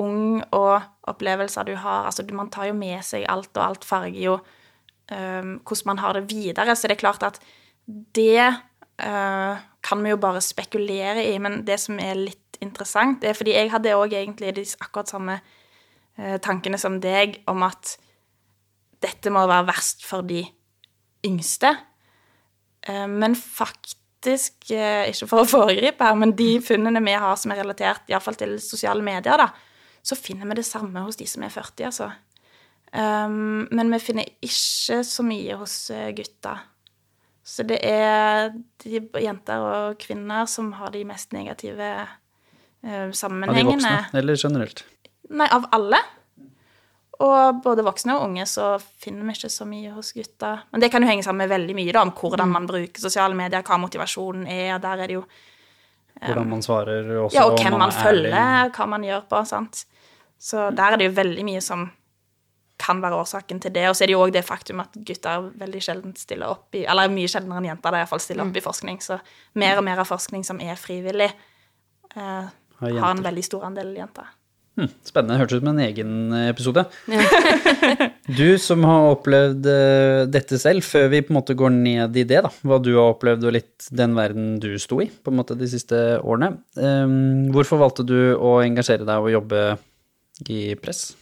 ung, 0.00 0.42
og 0.54 0.82
opplevelser 1.10 1.66
du 1.68 1.74
har 1.78 2.08
Altså, 2.08 2.24
man 2.32 2.50
tar 2.50 2.68
jo 2.70 2.76
med 2.76 3.02
seg 3.06 3.26
alt, 3.30 3.52
og 3.56 3.64
alt 3.64 3.84
farger 3.86 4.20
jo 4.20 4.38
um, 4.38 5.58
hvordan 5.60 5.90
man 5.92 5.98
har 6.02 6.16
det 6.18 6.30
videre. 6.30 6.76
Så 6.76 6.88
det 6.88 6.96
er 6.96 7.04
klart 7.04 7.22
at 7.22 7.40
det 7.86 8.46
uh, 9.02 9.60
kan 9.84 10.02
vi 10.02 10.14
jo 10.14 10.20
bare 10.20 10.40
spekulere 10.40 11.24
i, 11.26 11.38
men 11.38 11.62
det 11.66 11.78
som 11.80 11.98
er 12.00 12.16
litt 12.18 12.58
interessant, 12.62 13.20
det 13.20 13.32
er 13.32 13.36
fordi 13.38 13.56
jeg 13.56 13.72
hadde 13.72 13.96
òg 13.98 14.14
egentlig 14.14 14.54
de 14.56 14.64
akkurat 14.80 15.10
samme 15.10 15.38
uh, 16.18 16.36
tankene 16.42 16.80
som 16.80 17.00
deg 17.02 17.42
om 17.50 17.64
at 17.66 17.96
dette 19.04 19.32
må 19.32 19.42
være 19.46 19.68
verst 19.68 20.06
for 20.06 20.24
de 20.24 20.44
yngste. 21.26 21.74
Uh, 22.88 23.06
men 23.10 23.36
faktisk 23.36 24.00
ikke 24.24 25.26
for 25.28 25.42
å 25.42 25.48
foregripe 25.48 26.06
her, 26.06 26.16
men 26.16 26.30
de 26.32 26.56
funnene 26.64 27.02
vi 27.04 27.12
har 27.12 27.36
som 27.36 27.52
er 27.52 27.58
relatert 27.60 28.08
iallfall 28.08 28.38
til 28.40 28.54
sosiale 28.56 29.04
medier, 29.04 29.36
da, 29.36 29.50
så 30.04 30.16
finner 30.18 30.50
vi 30.50 30.60
det 30.60 30.66
samme 30.68 31.00
hos 31.06 31.16
de 31.16 31.26
som 31.28 31.44
er 31.46 31.52
40, 31.52 31.88
altså. 31.88 32.10
Um, 32.94 33.64
men 33.74 33.90
vi 33.90 33.98
finner 33.98 34.28
ikke 34.44 35.00
så 35.02 35.24
mye 35.26 35.56
hos 35.58 35.74
eh, 35.90 36.12
gutta. 36.14 36.58
Så 37.44 37.64
det 37.66 37.80
er 37.84 38.52
de 38.84 39.00
jenter 39.20 39.64
og 39.64 39.96
kvinner 40.00 40.46
som 40.48 40.70
har 40.78 40.92
de 40.94 41.02
mest 41.08 41.34
negative 41.36 41.88
uh, 42.04 43.08
sammenhengene. 43.12 43.50
Av 43.50 43.56
de 43.58 43.72
voksne, 43.72 44.20
eller 44.20 44.38
generelt? 44.38 44.84
Nei, 45.34 45.48
av 45.52 45.66
alle. 45.74 46.00
Og 47.24 47.60
både 47.64 47.84
voksne 47.86 48.16
og 48.16 48.28
unge 48.28 48.46
så 48.48 48.74
finner 48.80 49.26
vi 49.28 49.36
ikke 49.38 49.50
så 49.52 49.66
mye 49.68 49.92
hos 49.94 50.12
gutta. 50.16 50.54
Men 50.72 50.84
det 50.84 50.90
kan 50.92 51.04
jo 51.04 51.10
henge 51.10 51.24
sammen 51.26 51.44
med 51.44 51.52
veldig 51.52 51.76
mye 51.78 51.94
da, 51.94 52.04
om 52.06 52.14
hvordan 52.14 52.48
mm. 52.48 52.54
man 52.58 52.68
bruker 52.70 53.04
sosiale 53.04 53.36
medier, 53.38 53.64
hva 53.66 53.80
motivasjonen 53.80 54.46
er, 54.50 54.76
der 54.82 55.04
er 55.04 55.10
det 55.10 55.18
jo 55.18 55.24
um, 55.24 55.28
Hvordan 56.20 56.54
man 56.54 56.64
svarer 56.64 57.10
også, 57.24 57.36
Ja, 57.36 57.48
og 57.48 57.58
hvem 57.58 57.76
man, 57.76 57.86
man 57.86 57.94
følger, 57.94 58.72
hva 58.74 58.88
man 58.90 59.06
gjør 59.06 59.26
på, 59.30 59.42
sant. 59.50 59.84
Så 60.44 60.68
der 60.76 60.92
er 60.92 61.00
det 61.00 61.08
jo 61.08 61.16
veldig 61.16 61.44
mye 61.46 61.62
som 61.64 61.86
kan 62.84 63.00
være 63.00 63.16
årsaken 63.22 63.62
til 63.62 63.72
det. 63.74 63.86
Og 63.88 63.96
så 63.96 64.04
er 64.04 64.10
det 64.10 64.16
jo 64.16 64.22
òg 64.26 64.34
det 64.34 64.44
faktum 64.44 64.82
at 64.84 64.96
gutter 65.06 65.48
veldig 65.60 65.82
sjelden 65.82 66.14
stiller 66.18 66.52
opp 66.52 66.74
i 66.76 66.84
Eller 66.90 67.12
mye 67.12 67.30
sjeldnere 67.30 67.62
enn 67.62 67.70
jenter, 67.72 67.94
da 67.94 68.02
iallfall 68.02 68.22
stiller 68.22 68.44
opp 68.44 68.52
mm. 68.52 68.60
i 68.60 68.64
forskning. 68.64 69.02
Så 69.04 69.18
mer 69.60 69.80
og 69.80 69.86
mer 69.86 70.02
av 70.02 70.10
forskning 70.10 70.44
som 70.46 70.60
er 70.60 70.76
frivillig, 70.80 71.30
eh, 72.14 72.48
har 72.80 73.10
en 73.10 73.22
veldig 73.24 73.44
stor 73.46 73.68
andel 73.70 73.94
jenter. 73.96 74.32
Hmm, 74.74 74.90
spennende. 75.06 75.36
Hørtes 75.38 75.60
ut 75.60 75.62
som 75.62 75.70
en 75.70 75.82
egen 75.84 76.14
eh, 76.34 76.48
episode. 76.50 76.82
du 78.40 78.58
som 78.58 78.82
har 78.88 79.12
opplevd 79.12 79.68
uh, 79.70 80.24
dette 80.26 80.58
selv, 80.58 80.82
før 80.82 81.06
vi 81.12 81.22
på 81.22 81.30
en 81.30 81.38
måte 81.38 81.54
går 81.54 81.70
ned 81.76 82.18
i 82.18 82.26
det, 82.26 82.40
da, 82.42 82.50
hva 82.66 82.80
du 82.82 82.90
har 82.96 83.14
opplevd 83.14 83.46
og 83.46 83.54
litt 83.54 83.86
den 83.94 84.18
verden 84.18 84.56
du 84.58 84.72
sto 84.82 84.98
i 85.04 85.06
på 85.06 85.30
en 85.30 85.38
måte 85.38 85.54
de 85.56 85.70
siste 85.70 86.02
årene. 86.18 86.56
Um, 86.74 87.52
hvorfor 87.54 87.78
valgte 87.84 88.06
du 88.08 88.18
å 88.34 88.58
engasjere 88.66 89.06
deg 89.06 89.28
og 89.28 89.36
jobbe 89.36 89.62
i 90.48 90.74
press? 90.76 91.12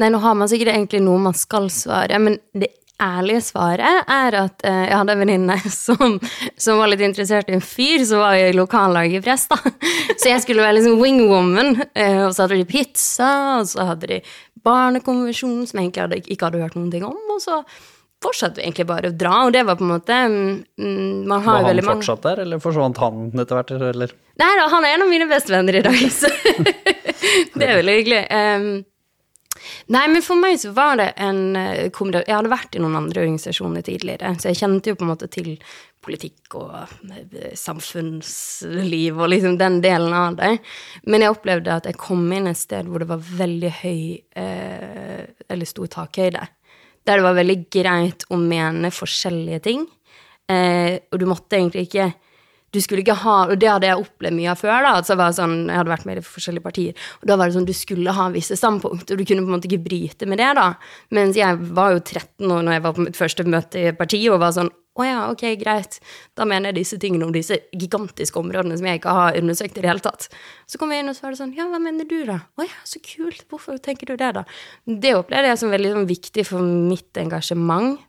Nei, 0.00 0.10
nå 0.12 0.20
har 0.22 0.36
man 0.38 0.48
sikkert 0.48 0.74
egentlig 0.74 1.02
noe 1.04 1.20
man 1.20 1.36
skal 1.36 1.68
svare, 1.72 2.18
men 2.22 2.38
det 2.56 2.70
ærlige 3.00 3.40
svaret 3.44 4.08
er 4.12 4.36
at 4.42 4.64
eh, 4.66 4.82
jeg 4.90 4.96
hadde 4.96 5.14
en 5.14 5.22
venninne 5.22 5.56
som, 5.72 6.18
som, 6.60 6.80
var 6.80 6.92
litt 6.92 7.04
interessert 7.04 7.50
i 7.50 7.56
en 7.56 7.64
fyr 7.64 8.04
som 8.08 8.22
var 8.22 8.36
i 8.38 8.52
lokallaget 8.56 9.20
i 9.20 9.24
Press, 9.24 9.46
da. 9.50 9.58
Så 10.20 10.32
jeg 10.32 10.42
skulle 10.44 10.64
være 10.64 10.78
liksom 10.78 11.00
wingwoman, 11.00 11.80
eh, 11.94 12.20
og 12.26 12.34
så 12.36 12.44
hadde 12.44 12.60
de 12.60 12.68
pizza, 12.68 13.30
og 13.60 13.70
så 13.70 13.88
hadde 13.88 14.10
de 14.10 14.20
Barnekonvensjonen, 14.60 15.64
som 15.64 15.78
jeg 15.78 15.88
egentlig 15.88 16.04
hadde, 16.04 16.18
ikke 16.28 16.50
hadde 16.50 16.60
hørt 16.60 16.76
noen 16.76 16.90
ting 16.92 17.06
om, 17.08 17.16
og 17.32 17.40
så 17.40 17.62
fortsatte 18.20 18.60
vi 18.60 18.66
egentlig 18.66 18.84
bare 18.90 19.08
å 19.08 19.16
dra, 19.16 19.38
og 19.46 19.54
det 19.54 19.62
var 19.64 19.78
på 19.80 19.86
en 19.86 19.92
måte 19.94 20.16
mm, 20.28 21.22
Man 21.24 21.40
har 21.46 21.62
Var 21.62 21.70
han 21.70 21.80
mange 21.80 21.86
fortsatt 21.88 22.26
der, 22.26 22.42
eller 22.44 22.60
forsvant 22.60 23.00
han 23.00 23.30
etter 23.32 23.56
hvert, 23.56 23.72
eller? 23.94 24.12
Nei 24.40 24.50
da, 24.58 24.66
han 24.74 24.84
er 24.84 24.98
en 24.98 25.06
av 25.06 25.12
mine 25.14 25.28
beste 25.30 25.54
venner 25.54 25.80
i 25.80 25.84
dag, 25.86 26.02
så 26.12 26.28
det 27.58 27.66
er 27.66 27.78
veldig 27.80 27.96
hyggelig. 27.98 28.22
Um, 28.30 28.70
nei, 29.92 30.06
men 30.12 30.24
for 30.24 30.40
meg 30.40 30.58
så 30.62 30.72
var 30.76 30.96
det 31.00 31.10
en 31.20 31.56
eh, 31.58 31.90
Jeg 31.90 32.32
hadde 32.32 32.52
vært 32.52 32.76
i 32.76 32.82
noen 32.82 32.98
andre 33.02 33.24
organisasjoner 33.24 33.84
tidligere, 33.86 34.34
så 34.40 34.52
jeg 34.52 34.60
kjente 34.62 34.92
jo 34.92 34.98
på 35.00 35.06
en 35.06 35.12
måte 35.12 35.30
til 35.32 35.54
politikk 36.04 36.56
og 36.58 36.72
eh, 37.12 37.52
samfunnsliv 37.58 39.18
og 39.20 39.32
liksom 39.32 39.58
den 39.60 39.80
delen 39.84 40.14
av 40.16 40.38
det. 40.38 40.54
Men 41.06 41.24
jeg 41.24 41.34
opplevde 41.34 41.76
at 41.76 41.88
jeg 41.90 42.00
kom 42.00 42.24
inn 42.36 42.48
et 42.50 42.60
sted 42.60 42.88
hvor 42.88 43.02
det 43.02 43.10
var 43.10 43.20
veldig 43.42 43.74
høy 43.82 44.00
eh, 44.16 45.28
Eller 45.50 45.68
stor 45.68 45.90
takhøyde. 45.90 46.46
Der 47.04 47.18
det 47.18 47.24
var 47.24 47.36
veldig 47.36 47.60
greit 47.72 48.26
å 48.30 48.38
mene 48.40 48.92
forskjellige 48.92 49.60
ting. 49.66 49.86
Eh, 50.50 51.00
og 51.10 51.20
du 51.20 51.26
måtte 51.28 51.58
egentlig 51.58 51.88
ikke 51.88 52.10
du 52.74 52.80
skulle 52.82 53.04
ikke 53.04 53.18
ha, 53.22 53.36
og 53.50 53.60
det 53.60 53.70
hadde 53.70 53.88
jeg 53.88 54.02
opplevd 54.04 54.36
mye 54.36 54.50
av 54.52 54.60
før, 54.60 54.76
da, 54.86 54.92
at 55.00 55.08
så 55.08 55.16
var 55.18 55.36
sånn, 55.36 55.56
jeg 55.68 55.80
hadde 55.80 55.94
vært 55.94 56.08
med 56.08 56.20
i 56.20 56.26
forskjellige 56.26 56.66
partier, 56.66 57.06
og 57.20 57.30
da 57.30 57.38
var 57.40 57.50
det 57.50 57.56
sånn, 57.58 57.68
du 57.68 57.76
skulle 57.76 58.14
ha 58.16 58.28
visse 58.34 58.58
standpunkt, 58.58 59.10
og 59.10 59.20
du 59.20 59.24
kunne 59.24 59.44
på 59.44 59.50
en 59.50 59.56
måte 59.56 59.70
ikke 59.70 59.86
bryte 59.88 60.28
med 60.30 60.42
det 60.42 60.52
da, 60.58 60.68
mens 61.16 61.38
jeg 61.38 61.58
var 61.74 61.96
jo 61.96 62.04
13 62.04 62.46
år 62.46 62.66
når 62.66 62.76
jeg 62.76 62.86
var 62.86 62.94
på 62.96 63.08
mitt 63.08 63.18
første 63.18 63.46
møte 63.48 63.82
i 63.82 63.96
partiet, 63.96 64.30
og 64.30 64.42
var 64.44 64.54
sånn, 64.56 64.70
å 65.00 65.06
ja, 65.06 65.20
ok, 65.30 65.44
greit, 65.60 65.98
da 66.36 66.44
mener 66.48 66.70
jeg 66.70 66.80
disse 66.80 66.98
tingene 67.00 67.24
om 67.24 67.32
disse 67.32 67.56
gigantiske 67.70 68.36
områdene 68.40 68.76
som 68.76 68.88
jeg 68.90 69.00
ikke 69.00 69.14
har 69.16 69.38
undersøkt 69.38 69.78
i 69.78 69.84
det 69.84 69.88
hele 69.88 70.02
tatt. 70.04 70.26
Så 70.68 70.80
kom 70.80 70.92
jeg 70.92 71.04
inn 71.04 71.12
og 71.12 71.16
så 71.16 71.28
er 71.28 71.34
det 71.34 71.40
sånn, 71.40 71.54
ja, 71.56 71.68
hva 71.70 71.78
mener 71.80 72.08
du 72.10 72.18
da? 72.28 72.40
Å 72.58 72.66
ja, 72.66 72.80
så 72.84 73.00
kult, 73.04 73.46
hvorfor 73.48 73.78
tenker 73.80 74.10
du 74.10 74.18
det 74.20 74.32
da? 74.36 74.44
Det 74.84 75.14
opplevde 75.16 75.52
jeg 75.52 75.62
som 75.62 75.72
veldig 75.72 75.94
sånn, 75.94 76.08
viktig 76.10 76.46
for 76.50 76.66
mitt 76.90 77.22
engasjement, 77.22 78.02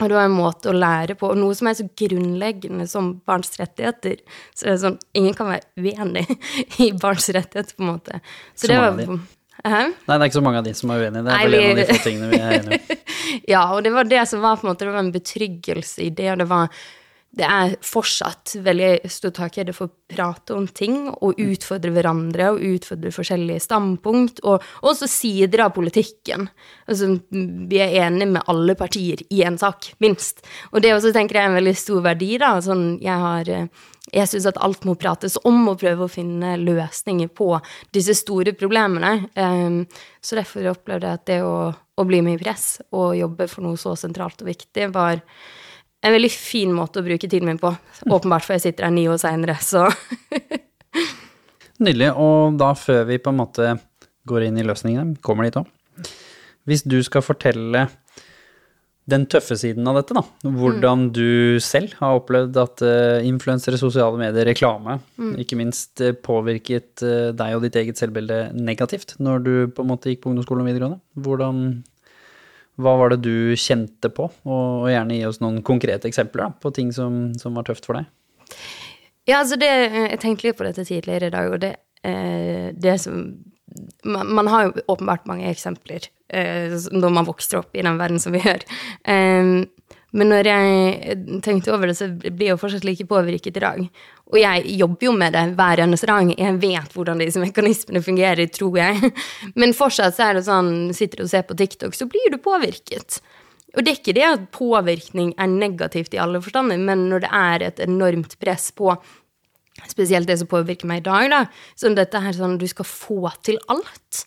og 0.00 0.08
det 0.10 0.16
var 0.16 0.26
en 0.26 0.34
måte 0.34 0.72
å 0.72 0.74
lære 0.74 1.14
på, 1.18 1.28
og 1.30 1.38
noe 1.38 1.54
som 1.54 1.68
er 1.70 1.76
så 1.78 1.86
grunnleggende 2.00 2.86
som 2.90 3.12
barns 3.28 3.54
rettigheter. 3.60 4.24
Så 4.50 4.66
det 4.66 4.72
er 4.72 4.80
sånn, 4.82 4.98
ingen 5.14 5.36
kan 5.38 5.52
være 5.52 5.68
uenig 5.78 6.24
i 6.84 6.90
barns 6.98 7.30
rettigheter, 7.30 7.76
på 7.76 7.86
en 7.86 7.92
måte. 7.92 8.18
Så, 8.54 8.66
Så 8.66 8.72
det 8.72 8.80
var 8.82 8.98
Hæ? 9.64 9.84
Nei, 9.94 10.16
det 10.18 10.18
er 10.18 10.28
ikke 10.28 10.36
så 10.36 10.44
mange 10.44 10.60
av 10.60 10.66
de 10.66 10.72
som 10.76 10.90
er 10.92 11.06
uenige. 11.06 11.22
Det 11.24 11.34
er 11.34 11.46
vel 11.46 11.54
en 11.56 11.70
av 11.70 11.78
de 11.78 11.84
få 11.88 12.02
tingene 12.04 12.26
vi 12.28 12.40
er 12.40 12.56
enige 12.58 12.80
om. 12.80 13.00
Ja, 13.54 13.62
og 13.74 13.80
det 13.82 13.90
var 13.94 14.06
det 14.06 14.20
som 14.28 14.42
var 14.44 14.58
på 14.58 14.66
en 14.66 14.70
måte, 14.72 14.84
det 14.84 14.92
var 14.92 15.00
en 15.00 15.14
betryggelse 15.14 16.04
i 16.04 16.10
det, 16.14 16.26
og 16.34 16.42
det 16.42 16.46
var 16.50 16.82
det 17.34 17.46
er 17.46 17.74
fortsatt 17.82 18.54
veldig 18.62 19.10
stort 19.10 19.38
tak 19.40 19.56
i 19.58 19.64
det 19.66 19.74
for 19.74 19.90
å 19.90 20.14
prate 20.14 20.54
om 20.54 20.66
ting 20.70 21.08
og 21.14 21.40
utfordre 21.40 21.90
hverandre 21.94 22.52
og 22.54 22.62
utfordre 22.68 23.10
forskjellige 23.14 23.64
standpunkt, 23.64 24.42
og 24.46 24.62
også 24.86 25.08
sider 25.10 25.64
av 25.64 25.72
politikken. 25.74 26.46
Altså, 26.86 27.16
vi 27.30 27.80
er 27.82 27.96
enige 28.04 28.36
med 28.36 28.46
alle 28.50 28.76
partier 28.78 29.24
i 29.34 29.42
en 29.46 29.58
sak, 29.58 29.90
minst. 30.04 30.44
Og 30.72 30.84
det 30.84 30.94
også 30.94 31.14
tenker 31.14 31.40
jeg 31.40 31.48
er 31.48 31.52
en 31.52 31.58
veldig 31.58 31.74
stor 31.80 32.04
verdi, 32.06 32.30
da. 32.42 32.52
Sånn, 32.62 32.86
jeg 33.02 33.24
har 33.24 33.50
eh, 33.50 33.84
jeg 34.12 34.30
syns 34.30 34.46
at 34.50 34.60
alt 34.62 34.84
må 34.86 34.94
prates 35.00 35.38
om, 35.48 35.64
og 35.70 35.80
prøve 35.80 36.06
å 36.06 36.12
finne 36.12 36.54
løsninger 36.60 37.30
på 37.34 37.48
disse 37.94 38.14
store 38.18 38.54
problemene. 38.54 39.30
Um, 39.34 39.82
så 40.22 40.38
derfor 40.38 40.70
opplevde 40.74 41.08
jeg 41.08 41.20
at 41.20 41.26
det 41.30 41.40
å, 41.42 41.72
å 41.72 42.06
bli 42.06 42.20
med 42.22 42.38
i 42.38 42.42
press 42.44 42.78
og 42.92 43.16
jobbe 43.18 43.48
for 43.50 43.66
noe 43.66 43.80
så 43.80 43.96
sentralt 43.98 44.44
og 44.44 44.52
viktig, 44.52 44.90
var 44.94 45.22
en 46.04 46.14
veldig 46.14 46.30
fin 46.32 46.72
måte 46.74 47.00
å 47.00 47.06
bruke 47.06 47.28
tiden 47.28 47.48
min 47.48 47.60
på. 47.60 47.72
Åpenbart, 48.04 48.44
for 48.44 48.56
jeg 48.56 48.66
sitter 48.66 48.88
her 48.88 48.94
ni 48.94 49.06
år 49.08 49.20
seinere, 49.22 49.56
så 49.64 49.88
Nydelig. 51.84 52.12
Og 52.20 52.58
da 52.60 52.70
før 52.78 53.02
vi 53.08 53.18
på 53.18 53.32
en 53.32 53.40
måte 53.40 53.74
går 54.28 54.46
inn 54.46 54.60
i 54.60 54.66
løsningene, 54.66 55.18
kommer 55.24 55.48
dit 55.48 55.58
òg. 55.58 55.68
Hvis 56.68 56.84
du 56.86 57.00
skal 57.04 57.24
fortelle 57.24 57.88
den 59.10 59.26
tøffe 59.28 59.56
siden 59.60 59.84
av 59.88 59.98
dette, 59.98 60.16
da. 60.16 60.22
Hvordan 60.48 61.08
du 61.12 61.60
selv 61.60 61.92
har 61.98 62.16
opplevd 62.16 62.56
at 62.60 62.84
uh, 62.86 63.26
influensere, 63.26 63.76
sosiale 63.80 64.16
medier, 64.20 64.48
reklame, 64.48 64.96
ikke 65.40 65.58
minst 65.60 66.00
eh, 66.00 66.14
påvirket 66.16 67.04
uh, 67.04 67.28
deg 67.36 67.56
og 67.56 67.66
ditt 67.66 67.76
eget 67.80 68.00
selvbilde 68.00 68.46
negativt 68.56 69.16
når 69.20 69.44
du 69.44 69.52
på 69.76 69.84
en 69.84 69.90
måte 69.92 70.08
gikk 70.08 70.22
på 70.24 70.32
ungdomsskolen 70.32 70.64
og 70.64 70.70
videregående. 70.70 71.02
Hvordan, 71.26 71.60
hva 72.80 72.96
var 72.98 73.14
det 73.14 73.22
du 73.22 73.54
kjente 73.58 74.10
på? 74.10 74.28
Og, 74.48 74.88
gjerne 74.90 75.18
gi 75.18 75.26
oss 75.28 75.40
noen 75.42 75.60
konkrete 75.66 76.10
eksempler 76.10 76.46
da, 76.46 76.50
på 76.60 76.72
ting 76.74 76.90
som, 76.94 77.28
som 77.38 77.54
var 77.58 77.66
tøft 77.68 77.86
for 77.86 78.00
deg. 78.00 78.08
Ja, 79.24 79.40
altså 79.40 79.56
det 79.56 79.70
Jeg 79.70 80.20
tenkte 80.20 80.48
litt 80.48 80.58
på 80.58 80.66
dette 80.66 80.84
tidligere 80.84 81.30
i 81.30 81.34
dag, 81.34 81.52
og 81.54 81.62
det, 81.62 81.74
eh, 82.04 82.72
det 82.76 82.98
som 83.00 83.22
man, 84.04 84.28
man 84.36 84.50
har 84.50 84.66
jo 84.66 84.84
åpenbart 84.92 85.24
mange 85.26 85.48
eksempler 85.50 86.06
eh, 86.28 86.74
når 86.92 87.14
man 87.14 87.26
vokser 87.26 87.62
opp 87.62 87.74
i 87.74 87.82
den 87.82 87.98
verden 87.98 88.20
som 88.22 88.34
vi 88.34 88.42
gjør. 88.44 88.66
Eh, 89.08 89.54
men 90.14 90.30
når 90.30 90.46
jeg 90.46 91.16
tenkte 91.42 91.72
over 91.74 91.90
det, 91.90 91.96
så 91.98 92.06
blir 92.14 92.46
jeg 92.46 92.54
jo 92.54 92.60
fortsatt 92.60 92.86
like 92.86 93.06
påvirket 93.10 93.58
i 93.58 93.62
dag. 93.64 93.80
Og 94.30 94.38
jeg 94.38 94.76
jobber 94.78 95.08
jo 95.08 95.14
med 95.18 95.34
det 95.34 95.42
hver 95.58 95.82
eneste 95.82 96.08
dag. 96.10 96.30
Jeg 96.38 96.58
vet 96.62 96.94
hvordan 96.94 97.22
disse 97.22 97.42
mekanismene 97.42 98.02
fungerer, 98.04 98.46
tror 98.54 98.78
jeg. 98.78 99.10
Men 99.60 99.74
fortsatt 99.74 100.14
så 100.16 100.28
er 100.28 100.38
det 100.38 100.44
sånn, 100.46 100.70
sitter 100.94 101.20
du 101.20 101.26
og 101.26 101.32
ser 101.32 101.42
på 101.48 101.58
TikTok, 101.58 101.98
så 101.98 102.06
blir 102.10 102.30
du 102.30 102.38
påvirket. 102.42 103.18
Og 103.74 103.82
det 103.82 103.90
er 103.90 103.98
ikke 103.98 104.14
det 104.14 104.26
at 104.28 104.46
påvirkning 104.54 105.34
er 105.34 105.50
negativt 105.50 106.14
i 106.14 106.22
alle 106.22 106.38
forstander, 106.42 106.78
men 106.78 107.08
når 107.10 107.24
det 107.24 107.30
er 107.34 107.64
et 107.66 107.80
enormt 107.82 108.36
press 108.38 108.68
på 108.70 108.92
spesielt 109.90 110.30
det 110.30 110.38
som 110.38 110.50
påvirker 110.50 110.86
meg 110.86 111.02
i 111.02 111.06
dag, 111.08 111.26
da, 111.32 111.40
som 111.74 111.96
dette 111.98 112.20
her 112.22 112.36
sånn 112.36 112.54
du 112.60 112.68
skal 112.70 112.86
få 112.86 113.32
til 113.42 113.58
alt. 113.72 114.22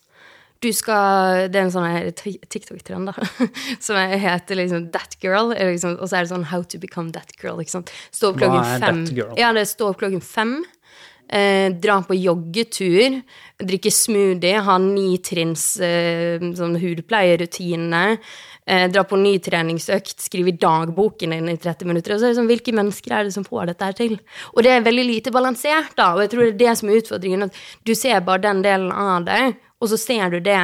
Du 0.64 0.72
skal 0.74 1.48
Det 1.54 1.60
er 1.60 1.68
en 1.68 1.74
sånn 1.74 2.12
TikTok-trend, 2.18 3.12
da, 3.12 3.28
som 3.86 3.98
heter 3.98 4.58
liksom 4.62 4.88
That 4.96 5.18
Girl. 5.22 5.54
Liksom, 5.54 5.98
og 6.02 6.10
så 6.10 6.18
er 6.20 6.26
det 6.26 6.32
sånn 6.34 6.48
How 6.52 6.64
to 6.64 6.80
become 6.82 7.12
that 7.18 7.36
girl. 7.42 7.62
Ikke 7.62 7.76
sant? 7.78 7.94
Stå 8.12 8.32
opp 8.34 8.42
Hva 8.42 8.48
klokken 8.50 8.74
er 8.74 8.82
fem. 8.88 9.06
that 9.06 9.16
girl? 9.20 9.36
Ja, 9.38 9.54
det 9.54 9.68
står 9.70 9.94
opp 9.94 10.02
klokken 10.02 10.24
fem. 10.26 10.58
Eh, 11.28 11.74
dra 11.84 11.98
på 12.08 12.16
joggetur, 12.16 13.18
drikke 13.60 13.92
smoothie, 13.92 14.62
ha 14.64 14.78
nitrinns 14.80 15.74
eh, 15.84 16.40
sånn 16.56 16.78
hudpleierutine. 16.80 18.18
eh, 18.68 18.86
dra 18.92 19.04
på 19.04 19.20
ny 19.20 19.34
treningsøkt, 19.44 20.24
skrive 20.24 20.54
i 20.54 20.58
dagboken 20.60 21.36
din 21.36 21.50
i 21.52 21.58
30 21.60 21.88
minutter. 21.88 22.16
Og 22.16 22.20
så 22.22 22.30
er 22.30 22.34
det 22.34 22.40
sånn, 22.40 22.50
hvilke 22.52 22.74
mennesker 22.76 23.12
er 23.16 23.28
det 23.28 23.36
som 23.36 23.44
får 23.48 23.70
dette 23.74 23.86
her 23.92 23.96
til? 24.00 24.18
Og 24.56 24.64
det 24.64 24.72
er 24.72 24.88
veldig 24.88 25.06
lite 25.08 25.32
balansert, 25.36 25.94
da. 26.00 26.14
Og 26.16 26.24
jeg 26.24 26.32
tror 26.34 26.46
det 26.48 26.54
er 26.56 26.60
det 26.64 26.78
som 26.80 26.90
er 26.90 27.00
utfordringen, 27.04 27.44
at 27.48 27.62
du 27.88 27.94
ser 27.96 28.20
bare 28.28 28.44
den 28.48 28.64
delen 28.64 28.92
av 28.92 29.28
det, 29.28 29.44
og 29.82 29.92
så 29.92 30.00
ser 30.00 30.34
du 30.34 30.40
det 30.44 30.60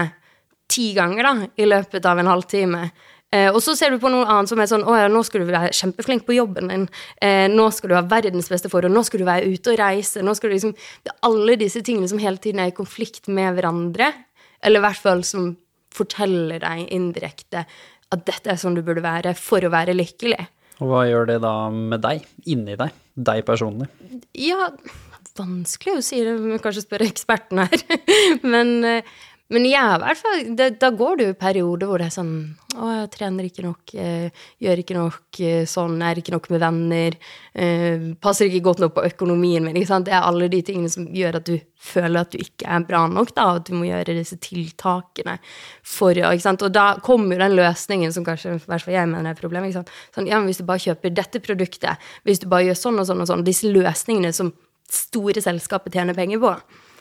ti 0.72 0.91
ganger 0.98 1.27
da, 1.27 1.34
i 1.60 1.67
løpet 1.67 2.05
av 2.10 2.20
en 2.20 2.29
halvtime. 2.32 2.88
Eh, 3.34 3.50
og 3.50 3.60
så 3.65 3.74
ser 3.77 3.93
du 3.93 4.01
på 4.01 4.12
noe 4.13 4.27
annet 4.29 4.51
som 4.51 4.62
er 4.62 4.70
sånn 4.70 4.84
Å 4.86 4.96
ja, 4.98 5.08
nå 5.10 5.24
skal 5.25 5.41
du 5.41 5.50
være 5.50 5.74
kjempeflink 5.74 6.25
på 6.27 6.36
jobben 6.38 6.70
din. 6.70 6.86
Eh, 7.22 7.48
nå 7.50 7.65
skal 7.74 7.89
du 7.89 7.98
ha 7.98 8.03
verdens 8.05 8.50
beste 8.51 8.70
forhold. 8.70 8.93
Nå 8.93 9.01
skal 9.08 9.24
du 9.24 9.27
være 9.27 9.50
ute 9.50 9.74
og 9.74 9.79
reise. 9.82 10.22
Nå 10.25 10.36
skal 10.38 10.51
du 10.51 10.58
liksom 10.58 10.75
Det 10.75 11.13
er 11.13 11.25
alle 11.29 11.58
disse 11.62 11.82
tingene 11.86 12.10
som 12.10 12.22
hele 12.22 12.41
tiden 12.41 12.62
er 12.62 12.72
i 12.72 12.77
konflikt 12.77 13.29
med 13.29 13.58
hverandre. 13.58 14.12
Eller 14.63 14.82
i 14.82 14.86
hvert 14.86 15.01
fall 15.01 15.25
som 15.27 15.55
forteller 15.93 16.62
deg 16.62 16.88
indirekte 16.93 17.65
at 18.13 18.25
dette 18.27 18.50
er 18.53 18.60
sånn 18.62 18.77
du 18.77 18.84
burde 18.86 19.03
være 19.03 19.34
for 19.38 19.65
å 19.65 19.72
være 19.74 19.96
lykkelig. 19.98 20.38
Og 20.82 20.89
hva 20.89 21.03
gjør 21.05 21.29
det 21.29 21.39
da 21.43 21.53
med 21.74 22.01
deg, 22.01 22.25
inni 22.50 22.77
deg, 22.77 22.93
deg 23.13 23.43
personlig? 23.46 23.89
Ja, 24.38 24.70
vanskelig 25.39 25.99
å 25.99 26.05
si 26.05 26.23
det, 26.25 26.37
men 26.39 26.61
kanskje 26.61 26.85
spørre 26.85 27.09
eksperten 27.09 27.63
her. 27.63 27.85
men, 28.53 28.75
eh, 28.85 29.13
men 29.53 29.65
ja, 29.69 29.85
i 29.97 30.01
hvert 30.01 30.21
fall, 30.21 30.43
da, 30.57 30.69
da 30.81 30.89
går 30.95 31.19
det 31.19 31.25
jo 31.27 31.37
perioder 31.37 31.89
hvor 31.89 32.01
det 32.01 32.07
er 32.07 32.13
sånn 32.15 32.35
Å, 32.73 32.87
jeg 32.89 33.09
trener 33.13 33.45
ikke 33.45 33.65
nok, 33.65 33.91
eh, 34.01 34.45
gjør 34.63 34.79
ikke 34.81 34.95
nok 34.97 35.39
eh, 35.45 35.65
sånn, 35.69 35.99
er 36.01 36.17
ikke 36.17 36.33
nok 36.33 36.47
med 36.49 36.63
venner, 36.63 37.17
passer 38.23 38.49
ikke 38.49 38.63
godt 38.65 38.81
nok 38.81 38.95
på 38.95 39.03
økonomien 39.11 39.61
min. 39.61 39.77
ikke 39.77 39.91
sant? 39.91 40.07
Det 40.07 40.15
er 40.15 40.25
alle 40.25 40.47
de 40.49 40.63
tingene 40.65 40.89
som 40.89 41.05
gjør 41.05 41.37
at 41.37 41.51
du 41.51 41.59
føler 41.83 42.23
at 42.23 42.33
du 42.33 42.41
ikke 42.41 42.65
er 42.65 42.87
bra 42.87 43.03
nok, 43.11 43.35
da, 43.35 43.45
og 43.51 43.61
at 43.61 43.69
du 43.69 43.77
må 43.77 43.85
gjøre 43.85 44.17
disse 44.17 44.39
tiltakene 44.41 45.37
for 45.85 46.17
å? 46.17 46.33
Og 46.33 46.67
da 46.73 46.87
kommer 47.05 47.35
jo 47.35 47.43
den 47.43 47.59
løsningen 47.59 48.15
som 48.15 48.25
kanskje 48.25 48.55
hvert 48.63 48.87
fall 48.87 48.95
jeg 48.95 49.11
mener 49.11 49.35
er 49.35 49.37
problemet. 49.37 49.77
Sånn, 49.77 50.29
ja, 50.29 50.39
men 50.39 50.49
Hvis 50.49 50.63
du 50.63 50.65
bare 50.65 50.81
kjøper 50.81 51.13
dette 51.13 51.43
produktet, 51.45 52.09
hvis 52.25 52.41
du 52.41 52.49
bare 52.49 52.71
gjør 52.71 52.85
sånn 52.87 53.01
og 53.03 53.09
sånn 53.11 53.21
og 53.21 53.29
sånn, 53.29 53.45
disse 53.45 53.69
løsningene 53.69 54.33
som 54.33 54.49
store 54.89 55.41
selskaper 55.41 55.91
tjener 55.91 56.13
penger 56.17 56.39
på. 56.39 56.53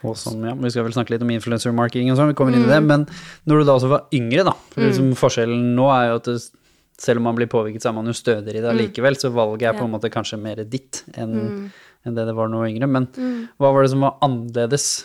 Og 0.04 0.16
sånn, 0.18 0.42
ja, 0.44 0.54
Vi 0.54 0.70
skal 0.70 0.82
vel 0.84 0.92
snakke 0.92 1.10
litt 1.14 1.22
om 1.22 1.30
influencer 1.30 1.72
marketing 1.72 2.10
og 2.10 2.16
sånn, 2.18 2.28
vi 2.28 2.34
kommer 2.34 2.52
inn 2.54 2.64
i 2.64 2.66
Mm. 2.66 2.72
det. 2.74 2.82
Men 2.82 3.06
når 3.46 3.58
du 3.60 3.64
da 3.64 3.76
også 3.78 3.88
var 3.88 4.06
yngre, 4.12 4.44
da. 4.44 4.52
For 4.70 4.80
liksom 4.82 5.14
forskjellen 5.14 5.74
nå 5.76 5.86
er 5.94 6.08
jo 6.10 6.16
at 6.16 6.24
det, 6.24 6.50
selv 6.98 7.16
om 7.18 7.22
man 7.24 7.36
blir 7.36 7.46
påvirket, 7.46 7.82
så 7.82 7.90
er 7.90 7.94
man 7.94 8.06
jo 8.06 8.12
stødigere 8.12 8.56
i 8.58 8.60
det 8.60 8.70
allikevel. 8.72 9.14
Så 9.16 9.32
valget 9.32 9.62
er 9.74 9.78
på 9.78 9.84
en 9.84 9.92
måte 9.92 10.10
kanskje 10.10 10.38
mer 10.40 10.56
ditt 10.64 11.04
enn 11.14 11.70
enn 12.04 12.14
det 12.16 12.26
det 12.26 12.34
var 12.34 12.48
når 12.48 12.52
du 12.52 12.58
var 12.58 12.68
yngre. 12.68 12.88
Men 12.90 13.06
hva 13.60 13.72
var 13.72 13.82
det 13.82 13.90
som 13.90 14.00
var 14.00 14.16
annerledes, 14.22 15.04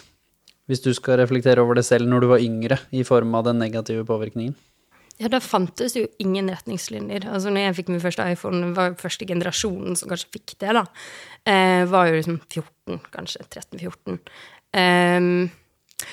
hvis 0.67 0.81
du 0.81 0.93
skal 0.93 1.17
reflektere 1.19 1.59
over 1.59 1.75
det 1.75 1.85
selv, 1.85 2.07
når 2.07 2.21
du 2.21 2.27
var 2.27 2.39
yngre, 2.39 2.79
i 2.91 3.03
form 3.03 3.35
av 3.35 3.43
den 3.45 3.59
negative 3.59 4.03
påvirkningen? 4.03 4.55
Ja, 5.17 5.29
da 5.33 5.39
fantes 5.41 5.95
jo 5.97 6.05
ingen 6.21 6.49
retningslinjer. 6.53 7.25
Altså, 7.31 7.49
når 7.49 7.67
jeg 7.67 7.77
fikk 7.79 7.93
min 7.93 8.03
første 8.03 8.25
iPhone, 8.31 8.73
var 8.77 8.97
første 9.01 9.25
generasjonen 9.25 9.97
som 9.97 10.11
kanskje 10.11 10.35
fikk 10.37 10.57
det, 10.61 10.75
da, 10.77 10.83
eh, 11.49 11.85
var 11.89 12.09
jo 12.09 12.19
liksom 12.19 12.41
14, 12.45 12.99
kanskje 13.13 13.47
13-14. 13.49 14.19
Um, 14.77 15.49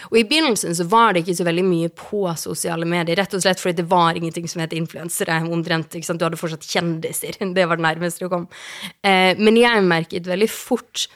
Og 0.09 0.17
i 0.17 0.25
begynnelsen 0.25 0.73
så 0.77 0.87
var 0.89 1.13
det 1.13 1.25
ikke 1.25 1.37
så 1.37 1.45
veldig 1.45 1.65
mye 1.67 1.91
på 1.93 2.23
sosiale 2.41 2.87
medier, 2.89 3.19
rett 3.21 3.35
og 3.37 3.43
slett 3.45 3.61
fordi 3.61 3.83
det 3.83 3.91
var 3.91 4.17
ingenting 4.17 4.49
som 4.49 4.63
het 4.65 4.73
influensere 4.73 5.43
omtrent. 5.45 5.93
ikke 5.93 6.09
sant? 6.09 6.23
Du 6.23 6.25
hadde 6.25 6.41
fortsatt 6.41 6.65
kjendiser. 6.65 7.37
Det 7.55 7.67
var 7.69 7.77
det 7.77 7.85
nærmeste 7.85 8.25
du 8.25 8.33
kom. 8.33 8.49
Eh, 9.05 9.37
men 9.37 9.61
jeg 9.61 9.85
merket 9.85 10.31
veldig 10.31 10.49
fort 10.51 11.07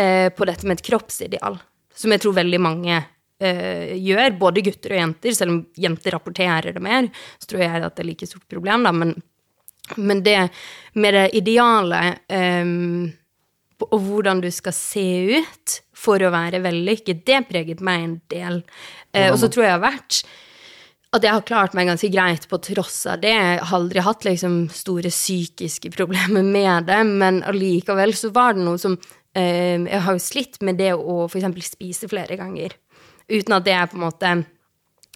eh, 0.00 0.32
på 0.32 0.48
dette 0.48 0.64
med 0.64 0.78
et 0.78 0.86
kroppsideal, 0.88 1.58
som 1.94 2.14
jeg 2.14 2.24
tror 2.24 2.38
veldig 2.40 2.60
mange 2.64 3.02
eh, 3.44 3.94
gjør, 4.00 4.38
både 4.40 4.64
gutter 4.66 4.94
og 4.94 5.00
jenter. 5.00 5.36
Selv 5.36 5.54
om 5.54 5.60
jenter 5.86 6.16
rapporterer 6.16 6.76
det 6.76 6.84
mer, 6.84 7.10
så 7.38 7.50
tror 7.50 7.64
jeg 7.66 7.82
at 7.82 7.96
det 7.96 8.04
er 8.04 8.10
like 8.10 8.30
stort 8.30 8.48
problem, 8.50 8.86
da. 8.88 8.94
Men, 8.96 9.14
men 9.96 10.24
det 10.24 10.38
med 10.96 11.18
det 11.18 11.28
ideale 11.40 12.02
eh, 12.32 12.64
og 13.84 13.98
hvordan 14.00 14.40
du 14.40 14.48
skal 14.54 14.74
se 14.76 15.08
ut 15.34 15.78
for 16.04 16.22
å 16.22 16.32
være 16.32 16.62
vellykket, 16.64 17.24
det 17.26 17.44
preget 17.50 17.82
meg 17.84 18.04
en 18.04 18.16
del. 18.32 18.62
Eh, 19.12 19.30
og 19.32 19.38
så 19.40 19.50
tror 19.50 19.66
jeg 19.66 19.72
jeg 19.72 19.78
har 19.78 19.86
vært 19.88 20.24
at 21.14 21.22
jeg 21.22 21.30
har 21.36 21.44
klart 21.46 21.74
meg 21.78 21.86
ganske 21.86 22.10
greit 22.10 22.46
på 22.50 22.58
tross 22.58 23.04
av 23.06 23.20
det. 23.22 23.30
Jeg 23.30 23.58
har 23.60 23.76
aldri 23.76 24.02
hatt 24.02 24.24
liksom 24.26 24.64
store 24.74 25.12
psykiske 25.14 25.92
problemer 25.94 26.42
med 26.42 26.88
det, 26.90 27.02
men 27.06 27.42
allikevel 27.46 28.14
så 28.18 28.32
var 28.34 28.56
det 28.56 28.64
noe 28.66 28.80
som 28.82 28.96
eh, 29.36 29.78
Jeg 29.78 30.02
har 30.06 30.16
jo 30.16 30.22
slitt 30.22 30.58
med 30.66 30.80
det 30.82 30.90
å 30.96 31.24
f.eks. 31.28 31.70
spise 31.76 32.10
flere 32.10 32.38
ganger. 32.40 32.74
Uten 33.32 33.56
at 33.56 33.64
det 33.66 33.76
er 33.76 33.88
på 33.90 33.98
en 33.98 34.06
måte 34.06 34.34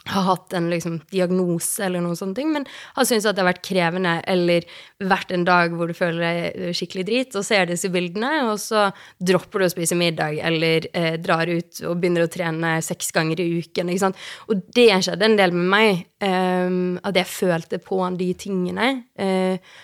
har 0.09 0.23
hatt 0.23 0.53
en 0.53 0.71
liksom, 0.71 1.00
diagnose 1.11 1.85
eller 1.85 2.03
noen 2.03 2.17
sånne 2.17 2.37
ting, 2.37 2.50
men 2.55 2.65
har 2.97 3.07
syntes 3.07 3.27
at 3.29 3.37
det 3.37 3.43
har 3.43 3.50
vært 3.50 3.65
krevende, 3.67 4.15
eller 4.31 4.67
vært 5.11 5.33
en 5.35 5.45
dag 5.45 5.75
hvor 5.77 5.91
du 5.91 5.97
føler 5.97 6.23
deg 6.23 6.77
skikkelig 6.77 7.05
drit, 7.09 7.37
og 7.37 7.47
ser 7.47 7.69
disse 7.69 7.91
bildene, 7.93 8.31
og 8.49 8.57
så 8.62 8.88
dropper 9.19 9.62
du 9.62 9.69
å 9.69 9.73
spise 9.73 9.99
middag, 9.99 10.38
eller 10.49 10.88
eh, 10.97 11.19
drar 11.21 11.50
ut 11.50 11.83
og 11.85 12.00
begynner 12.00 12.25
å 12.25 12.33
trene 12.33 12.77
seks 12.85 13.12
ganger 13.17 13.43
i 13.45 13.50
uken. 13.59 13.93
ikke 13.93 14.07
sant? 14.07 14.27
Og 14.49 14.65
det 14.77 14.91
skjedde 15.05 15.29
en 15.29 15.38
del 15.41 15.57
med 15.57 15.73
meg, 15.75 16.05
eh, 16.25 16.79
at 17.11 17.23
jeg 17.23 17.33
følte 17.35 17.83
på 17.83 18.00
de 18.19 18.33
tingene. 18.38 18.91
Eh, 19.19 19.77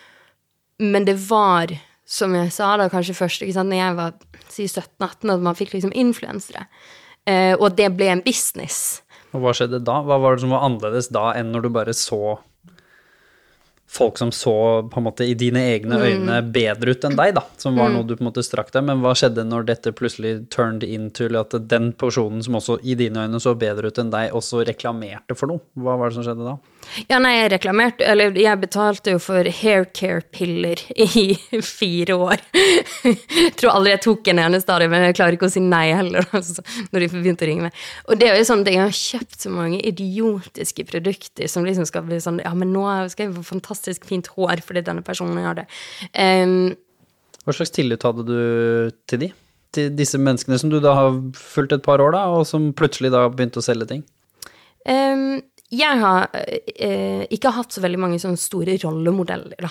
men 0.84 1.06
det 1.06 1.18
var, 1.28 1.74
som 2.08 2.34
jeg 2.36 2.52
sa 2.54 2.74
da, 2.80 2.88
kanskje 2.92 3.18
først, 3.18 3.44
ikke 3.44 3.58
sant, 3.58 3.72
når 3.72 3.82
jeg 3.82 4.00
var 4.00 4.20
si 4.48 4.68
17-18, 4.68 5.34
at 5.34 5.42
man 5.44 5.58
fikk 5.58 5.76
liksom 5.76 5.94
influensere. 5.96 6.68
Eh, 7.26 7.54
og 7.56 7.76
det 7.78 7.90
ble 7.96 8.10
en 8.12 8.24
business. 8.24 9.00
Og 9.34 9.42
hva 9.42 9.54
skjedde 9.56 9.82
da? 9.82 10.00
Hva 10.04 10.18
var 10.22 10.36
det 10.36 10.44
som 10.44 10.52
var 10.54 10.66
annerledes 10.66 11.10
da 11.14 11.30
enn 11.38 11.50
når 11.54 11.66
du 11.66 11.72
bare 11.74 11.94
så 11.96 12.38
folk 13.94 14.18
som 14.18 14.32
så 14.32 14.82
på 14.90 15.00
en 15.00 15.06
måte 15.06 15.26
i 15.26 15.36
dine 15.38 15.60
egne 15.70 15.98
øyne 16.02 16.40
bedre 16.54 16.94
ut 16.94 17.04
enn 17.06 17.16
deg, 17.18 17.34
da, 17.36 17.44
som 17.60 17.76
var 17.78 17.92
noe 17.94 18.06
du 18.06 18.16
på 18.16 18.24
en 18.24 18.30
måte 18.30 18.42
strakk 18.42 18.72
deg, 18.74 18.82
men 18.88 19.02
hva 19.04 19.12
skjedde 19.18 19.44
når 19.46 19.68
dette 19.68 19.92
plutselig 19.94 20.32
turned 20.54 20.82
into 20.86 21.28
at 21.38 21.54
den 21.70 21.92
personen 22.00 22.42
som 22.42 22.58
også 22.58 22.80
i 22.82 22.96
dine 22.98 23.26
øyne 23.26 23.40
så 23.42 23.54
bedre 23.58 23.92
ut 23.92 24.00
enn 24.02 24.10
deg, 24.14 24.34
også 24.34 24.64
reklamerte 24.66 25.38
for 25.38 25.52
noe? 25.52 25.62
Hva 25.78 25.94
var 26.00 26.10
det 26.10 26.18
som 26.18 26.26
skjedde 26.26 26.48
da? 26.48 26.56
Ja, 27.08 27.18
nei, 27.22 27.32
jeg 27.36 27.50
reklamerte 27.54 28.06
Eller 28.06 28.34
jeg 28.38 28.60
betalte 28.62 29.14
jo 29.14 29.20
for 29.22 29.46
haircare-piller 29.58 30.82
i 30.94 31.24
fire 31.78 32.16
år. 32.16 32.42
Jeg 32.54 33.52
tror 33.58 33.74
aldri 33.74 33.94
jeg 33.94 34.02
tok 34.06 34.30
en 34.32 34.42
eneste 34.44 34.74
av 34.74 34.82
dem, 34.82 34.92
men 34.94 35.06
jeg 35.08 35.16
klarer 35.18 35.38
ikke 35.38 35.48
å 35.50 35.54
si 35.54 35.62
nei 35.64 35.86
heller, 35.94 36.26
altså, 36.36 36.64
når 36.92 37.04
de 37.04 37.10
begynte 37.14 37.46
å 37.46 37.50
ringe 37.50 37.68
meg. 37.68 37.82
Og 38.08 38.20
det 38.20 38.30
er 38.30 38.38
jo 38.38 38.48
sånn 38.48 38.64
at 38.64 38.72
jeg 38.72 38.82
har 38.82 38.96
kjøpt 39.00 39.46
så 39.46 39.52
mange 39.54 39.80
idiotiske 39.92 40.86
produkter 40.90 41.50
som 41.50 41.66
liksom 41.66 41.88
skal 41.88 42.06
bli 42.08 42.20
sånn 42.22 42.42
Ja, 42.44 42.54
men 42.58 42.72
nå 42.74 42.86
skal 43.12 43.28
jeg 43.28 43.36
få 43.38 43.46
fantastisk 43.54 44.08
fint 44.08 44.30
hår 44.34 44.62
fordi 44.64 44.84
denne 44.86 45.04
personen 45.06 45.40
har 45.44 45.58
det. 45.58 45.68
Um, 46.14 46.74
Hva 47.44 47.56
slags 47.56 47.74
tillit 47.74 48.04
hadde 48.06 48.26
du 48.28 48.38
til 49.10 49.26
de? 49.26 49.30
Til 49.74 49.94
disse 49.98 50.18
menneskene 50.20 50.58
som 50.60 50.70
du 50.70 50.78
da 50.82 50.92
har 50.96 51.16
fulgt 51.38 51.74
et 51.74 51.82
par 51.84 52.02
år, 52.02 52.14
da, 52.14 52.26
og 52.30 52.44
som 52.46 52.70
plutselig 52.76 53.10
da 53.14 53.26
begynte 53.30 53.58
å 53.62 53.66
selge 53.66 53.90
ting? 53.90 54.04
um, 54.88 55.40
jeg 55.78 56.00
har 56.00 56.28
eh, 56.34 57.24
ikke 57.34 57.52
hatt 57.56 57.74
så 57.74 57.82
veldig 57.84 58.00
mange 58.00 58.20
sånne 58.22 58.40
store 58.40 58.76
rollemodeller, 58.82 59.56
da. 59.66 59.70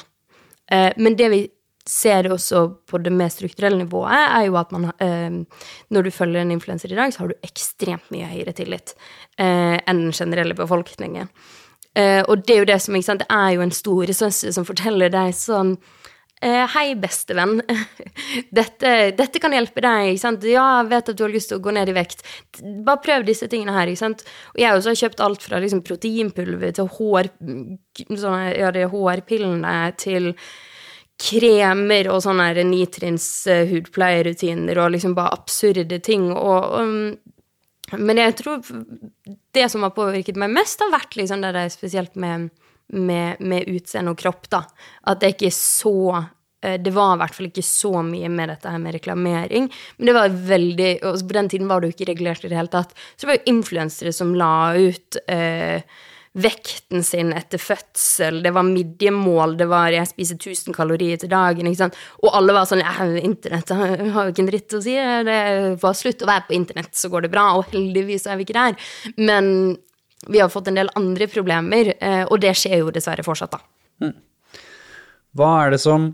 Eh, 0.71 0.91
men 0.97 1.17
det 1.19 1.29
vi 1.33 1.43
ser 1.89 2.29
også 2.31 2.61
på 2.87 2.99
det 3.03 3.11
mer 3.11 3.31
strukturelle 3.31 3.81
nivået, 3.81 4.13
er 4.15 4.45
jo 4.47 4.55
at 4.55 4.71
man 4.71 4.91
eh, 5.03 5.41
Når 5.89 6.03
du 6.03 6.11
følger 6.11 6.41
en 6.41 6.51
influenser 6.51 6.91
i 6.91 6.95
dag, 6.95 7.13
så 7.13 7.23
har 7.23 7.33
du 7.33 7.43
ekstremt 7.43 8.07
mye 8.11 8.29
høyere 8.29 8.53
tillit 8.55 8.95
eh, 9.37 9.79
enn 9.83 10.05
den 10.07 10.15
generelle 10.15 10.55
befolkningen. 10.55 11.27
Eh, 11.95 12.23
og 12.23 12.45
det 12.47 12.55
er 12.55 12.63
jo 12.63 12.69
det 12.71 12.79
som, 12.81 12.95
ikke 12.95 13.09
sant, 13.11 13.25
det 13.25 13.35
er 13.35 13.51
jo 13.53 13.65
en 13.65 13.75
stor 13.75 14.07
ressurs 14.09 14.39
som 14.55 14.65
forteller 14.65 15.11
deg 15.13 15.35
sånn 15.37 15.75
Hei, 16.43 16.89
bestevenn. 16.99 17.61
Dette, 18.57 18.89
dette 19.15 19.39
kan 19.39 19.53
hjelpe 19.55 19.81
deg. 19.83 20.09
ikke 20.11 20.21
sant? 20.21 20.43
Ja, 20.49 20.65
jeg 20.81 20.89
vet 20.91 21.11
at 21.13 21.17
du 21.17 21.23
har 21.23 21.31
lyst 21.31 21.49
til 21.51 21.59
å 21.59 21.63
gå 21.63 21.71
ned 21.75 21.89
i 21.89 21.95
vekt. 21.95 22.25
Bare 22.83 23.01
prøv 23.03 23.23
disse 23.27 23.47
tingene 23.51 23.75
her. 23.75 23.87
ikke 23.87 24.01
sant? 24.01 24.25
Og 24.51 24.59
jeg 24.61 24.75
også 24.75 24.91
har 24.91 24.99
kjøpt 25.05 25.23
alt 25.23 25.45
fra 25.45 25.61
liksom, 25.63 25.81
proteinpulver 25.87 26.75
til 26.75 26.89
hår, 26.97 27.31
sånne, 28.11 28.43
ja, 28.59 28.73
hårpillene 28.91 29.73
til 30.01 30.33
kremer 31.23 32.09
og 32.11 32.23
sånne 32.25 32.65
nitrins 32.67 33.27
eh, 33.47 33.67
hudpleierrutiner 33.69 34.79
og 34.81 34.95
liksom 34.95 35.15
bare 35.17 35.37
absurde 35.37 35.99
ting. 36.03 36.27
Og, 36.33 36.75
um, 36.81 37.95
men 37.99 38.19
jeg 38.19 38.35
tror 38.41 38.63
det 39.55 39.69
som 39.71 39.85
har 39.85 39.95
påvirket 39.95 40.39
meg 40.39 40.53
mest, 40.55 40.81
har 40.83 40.91
vært 40.93 41.15
liksom 41.19 41.43
det 41.45 41.53
der 41.55 41.71
spesielt 41.71 42.17
med 42.19 42.49
med, 42.93 43.39
med 43.39 43.67
utseende 43.71 44.13
og 44.13 44.19
kropp, 44.19 44.49
da. 44.51 44.63
At 45.09 45.21
det 45.21 45.33
ikke 45.35 45.49
er 45.49 45.57
så 45.57 45.97
eh, 46.63 46.79
det 46.81 46.93
var 46.95 47.15
i 47.15 47.21
hvert 47.23 47.37
fall 47.37 47.49
ikke 47.49 47.65
så 47.65 47.93
mye 48.05 48.31
med 48.31 48.53
dette 48.53 48.71
her 48.71 48.81
med 48.83 48.97
reklamering. 48.97 49.69
Men 49.97 50.09
det 50.09 50.17
var 50.17 50.39
veldig 50.53 50.93
Og 51.09 51.27
på 51.27 51.37
den 51.39 51.51
tiden 51.53 51.69
var 51.71 51.81
det 51.81 51.91
jo 51.91 51.97
ikke 51.97 52.11
regulert 52.13 52.45
i 52.45 52.51
det 52.51 52.59
hele 52.59 52.73
tatt. 52.73 52.95
Så 53.15 53.25
det 53.25 53.31
var 53.31 53.39
jo 53.39 53.53
influensere 53.55 54.15
som 54.15 54.35
la 54.37 54.55
ut 54.77 55.21
eh, 55.27 55.85
vekten 56.33 57.03
sin 57.05 57.29
etter 57.33 57.61
fødsel, 57.61 58.39
det 58.43 58.53
var 58.55 58.65
midjemål, 58.65 59.57
det 59.57 59.67
var 59.69 59.91
'jeg 59.91 60.07
spiser 60.07 60.35
1000 60.35 60.73
kalorier 60.73 61.17
til 61.17 61.29
dagen', 61.29 61.67
ikke 61.69 61.77
sant. 61.77 61.97
Og 62.23 62.33
alle 62.33 62.53
var 62.53 62.65
sånn 62.65 62.81
'Internett 62.81 63.69
har 63.69 64.25
jo 64.25 64.31
ikke 64.33 64.39
en 64.39 64.49
dritt 64.49 64.73
å 64.73 64.81
si', 64.81 64.97
det 65.23 65.81
var 65.81 65.93
slutt 65.93 66.23
å 66.23 66.25
være 66.25 66.47
på 66.47 66.55
internett, 66.57 66.93
så 66.95 67.09
går 67.09 67.21
det 67.21 67.31
bra'. 67.31 67.57
Og 67.57 67.65
heldigvis 67.65 68.25
er 68.25 68.37
vi 68.37 68.45
ikke 68.45 68.53
der. 68.53 68.75
Men 69.17 69.77
vi 70.27 70.41
har 70.41 70.51
fått 70.51 70.69
en 70.71 70.79
del 70.79 70.91
andre 70.99 71.27
problemer, 71.31 71.93
eh, 71.99 72.23
og 72.23 72.39
det 72.43 72.55
skjer 72.59 72.83
jo 72.83 72.93
dessverre 72.93 73.25
fortsatt, 73.25 73.57
da. 73.57 74.11
Hva 75.33 75.51
er 75.63 75.73
det 75.73 75.81
som 75.81 76.11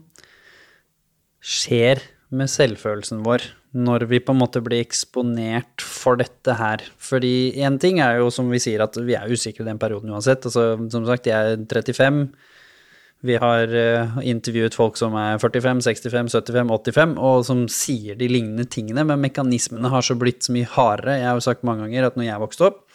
skjer 1.43 2.01
med 2.29 2.51
selvfølelsen 2.51 3.23
vår 3.25 3.43
når 3.75 4.05
vi 4.09 4.21
på 4.23 4.33
en 4.33 4.39
måte 4.39 4.61
blir 4.63 4.81
eksponert 4.81 5.83
for 5.83 6.19
dette 6.19 6.55
her? 6.55 6.85
Fordi 7.03 7.51
én 7.59 7.79
ting 7.81 7.99
er 8.03 8.21
jo 8.21 8.29
som 8.33 8.47
vi 8.51 8.61
sier 8.63 8.83
at 8.85 8.95
vi 8.95 9.17
er 9.17 9.27
usikre 9.29 9.65
i 9.65 9.69
den 9.69 9.81
perioden 9.81 10.13
uansett. 10.13 10.47
Altså, 10.47 10.71
som 10.93 11.05
sagt, 11.09 11.27
jeg 11.27 11.35
er 11.35 11.59
35. 11.59 12.23
Vi 13.27 13.35
har 13.35 13.67
uh, 13.67 14.19
intervjuet 14.23 14.77
folk 14.79 14.95
som 14.95 15.17
er 15.19 15.35
45, 15.41 15.81
65, 15.83 16.31
75, 16.31 16.69
85, 16.71 17.15
og 17.19 17.43
som 17.43 17.65
sier 17.67 18.15
de 18.15 18.29
lignende 18.31 18.63
tingene, 18.71 19.03
men 19.03 19.19
mekanismene 19.19 19.91
har 19.91 20.05
så 20.07 20.15
blitt 20.15 20.47
så 20.47 20.55
mye 20.55 20.69
hardere. 20.77 21.17
Jeg 21.19 21.27
har 21.27 21.35
jo 21.35 21.47
sagt 21.49 21.67
mange 21.67 21.83
ganger 21.83 22.07
at 22.07 22.15
når 22.15 22.29
jeg 22.29 22.43
vokste 22.45 22.69
opp, 22.69 22.85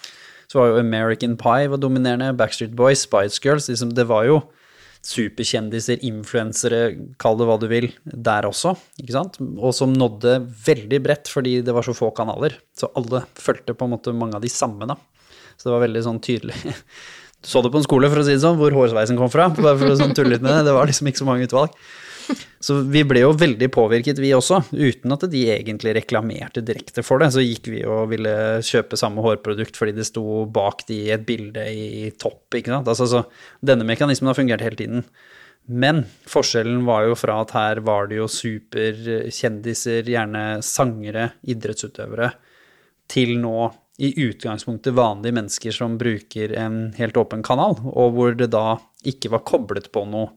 så 0.55 0.61
var 0.61 0.69
jo 0.71 0.83
American 0.85 1.33
Pie 1.35 1.67
var 1.73 1.81
dominerende, 1.83 2.31
Backstreet 2.39 2.77
Boys, 2.79 3.01
Spice 3.03 3.43
Girls 3.43 3.67
liksom, 3.67 3.91
Det 3.99 4.05
var 4.07 4.29
jo 4.29 4.37
superkjendiser, 5.05 5.99
influensere, 6.07 6.79
kall 7.21 7.35
det 7.41 7.49
hva 7.49 7.57
du 7.61 7.67
vil, 7.69 7.89
der 8.07 8.47
også, 8.47 8.77
ikke 9.03 9.17
sant? 9.17 9.41
Og 9.59 9.75
som 9.77 9.93
nådde 9.93 10.39
veldig 10.65 11.01
bredt 11.05 11.29
fordi 11.29 11.59
det 11.67 11.75
var 11.75 11.85
så 11.85 11.93
få 11.99 12.13
kanaler. 12.17 12.55
Så 12.79 12.89
alle 12.97 13.25
fulgte 13.35 13.75
på 13.75 13.89
en 13.89 13.97
måte 13.97 14.15
mange 14.17 14.39
av 14.39 14.47
de 14.47 14.53
samme, 14.53 14.87
da. 14.89 14.97
Så 15.59 15.69
det 15.69 15.75
var 15.75 15.85
veldig 15.89 16.07
sånn 16.07 16.23
tydelig. 16.25 16.57
Du 17.45 17.51
så 17.51 17.61
det 17.61 17.69
på 17.75 17.77
en 17.77 17.85
skole, 17.85 18.09
for 18.09 18.23
å 18.23 18.25
si 18.25 18.33
det 18.33 18.41
sånn, 18.41 18.57
hvor 18.57 18.73
hårsveisen 18.73 19.19
kom 19.21 19.29
fra. 19.29 19.51
Bare 19.53 19.77
for 19.77 19.93
å 19.93 19.97
sånn 20.01 20.15
tulle 20.17 20.31
litt 20.33 20.41
med 20.41 20.49
det. 20.49 20.63
Det 20.65 20.73
var 20.73 20.89
liksom 20.89 21.11
ikke 21.11 21.21
så 21.21 21.27
mange 21.29 21.45
utvalg. 21.45 21.75
Så 22.65 22.79
vi 22.89 23.03
ble 23.07 23.21
jo 23.25 23.35
veldig 23.37 23.69
påvirket, 23.75 24.21
vi 24.23 24.33
også, 24.37 24.63
uten 24.73 25.13
at 25.15 25.27
de 25.31 25.43
egentlig 25.53 25.95
reklamerte 25.99 26.63
direkte 26.65 27.05
for 27.05 27.21
det. 27.21 27.31
Så 27.35 27.45
gikk 27.45 27.69
vi 27.73 27.83
og 27.85 28.09
ville 28.15 28.35
kjøpe 28.65 28.99
samme 29.01 29.25
hårprodukt 29.25 29.77
fordi 29.79 29.97
det 29.99 30.09
sto 30.09 30.45
bak 30.51 30.87
de 30.89 31.01
et 31.15 31.27
bilde 31.29 31.65
i 31.69 32.11
topp, 32.21 32.57
ikke 32.57 32.73
sant. 32.73 32.89
Altså, 32.89 33.09
så 33.11 33.25
denne 33.65 33.87
mekanismen 33.89 34.33
har 34.33 34.39
fungert 34.39 34.65
hele 34.65 34.81
tiden. 34.81 35.07
Men 35.65 36.03
forskjellen 36.29 36.83
var 36.85 37.07
jo 37.09 37.15
fra 37.17 37.39
at 37.45 37.55
her 37.57 37.81
var 37.85 38.11
det 38.11 38.19
jo 38.19 38.29
superkjendiser, 38.29 40.05
gjerne 40.13 40.45
sangere, 40.65 41.31
idrettsutøvere, 41.49 42.35
til 43.09 43.37
nå 43.41 43.71
i 44.03 44.11
utgangspunktet 44.27 44.97
vanlige 44.97 45.37
mennesker 45.37 45.75
som 45.75 45.97
bruker 46.01 46.53
en 46.59 46.79
helt 46.99 47.17
åpen 47.21 47.45
kanal, 47.47 47.77
og 47.93 48.17
hvor 48.17 48.37
det 48.37 48.51
da 48.53 48.79
ikke 49.07 49.31
var 49.37 49.45
koblet 49.47 49.91
på 49.95 50.03
noe 50.11 50.33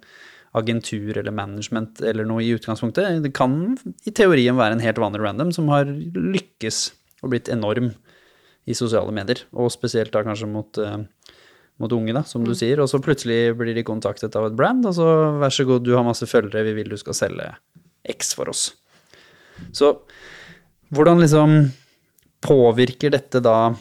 agentur 0.58 1.17
eller 1.17 1.34
management 1.36 2.02
eller 2.02 2.28
noe 2.28 2.43
i 2.43 2.52
utgangspunktet. 2.56 3.22
Det 3.24 3.34
kan 3.38 3.78
i 4.06 4.13
teorien 4.15 4.58
være 4.58 4.78
en 4.78 4.84
helt 4.84 5.00
vanlig 5.02 5.24
random 5.24 5.54
som 5.56 5.70
har 5.74 5.86
lykkes 5.88 6.82
og 7.24 7.32
blitt 7.34 7.50
enorm 7.50 7.93
i 8.67 8.76
sosiale 8.76 9.13
medier, 9.15 9.46
og 9.56 9.72
spesielt 9.72 10.12
da 10.12 10.26
kanskje 10.28 10.50
mot, 10.52 10.78
uh, 10.84 10.98
mot 11.80 11.93
unge, 11.96 12.12
da, 12.13 12.24
som 12.28 12.43
du 12.43 12.52
Mm. 12.52 12.58
sier. 12.60 12.82
Og 12.84 12.89
så 12.91 13.00
plutselig 13.00 13.56
blir 13.58 13.74
de 13.74 13.84
kontaktet 13.84 14.36
av 14.36 14.46
et 14.50 14.56
brand, 14.58 14.86
og 14.86 14.93
så 14.93 15.39
vær 15.39 15.54
så 15.54 15.65
god, 15.65 15.84
du 15.86 15.96
har 15.96 16.04
masse 16.04 16.28
følgere, 16.28 16.65
vi 16.67 16.74
vil 16.74 16.89
du 16.89 16.98
skal 16.98 17.13
selge 17.13 17.56
X 18.10 18.34
for 18.36 18.50
oss. 18.50 18.74
Så 19.72 20.00
hvordan 20.93 21.20
liksom 21.24 21.72
påvirker 22.41 23.12
dette 23.12 23.41
da 23.41 23.76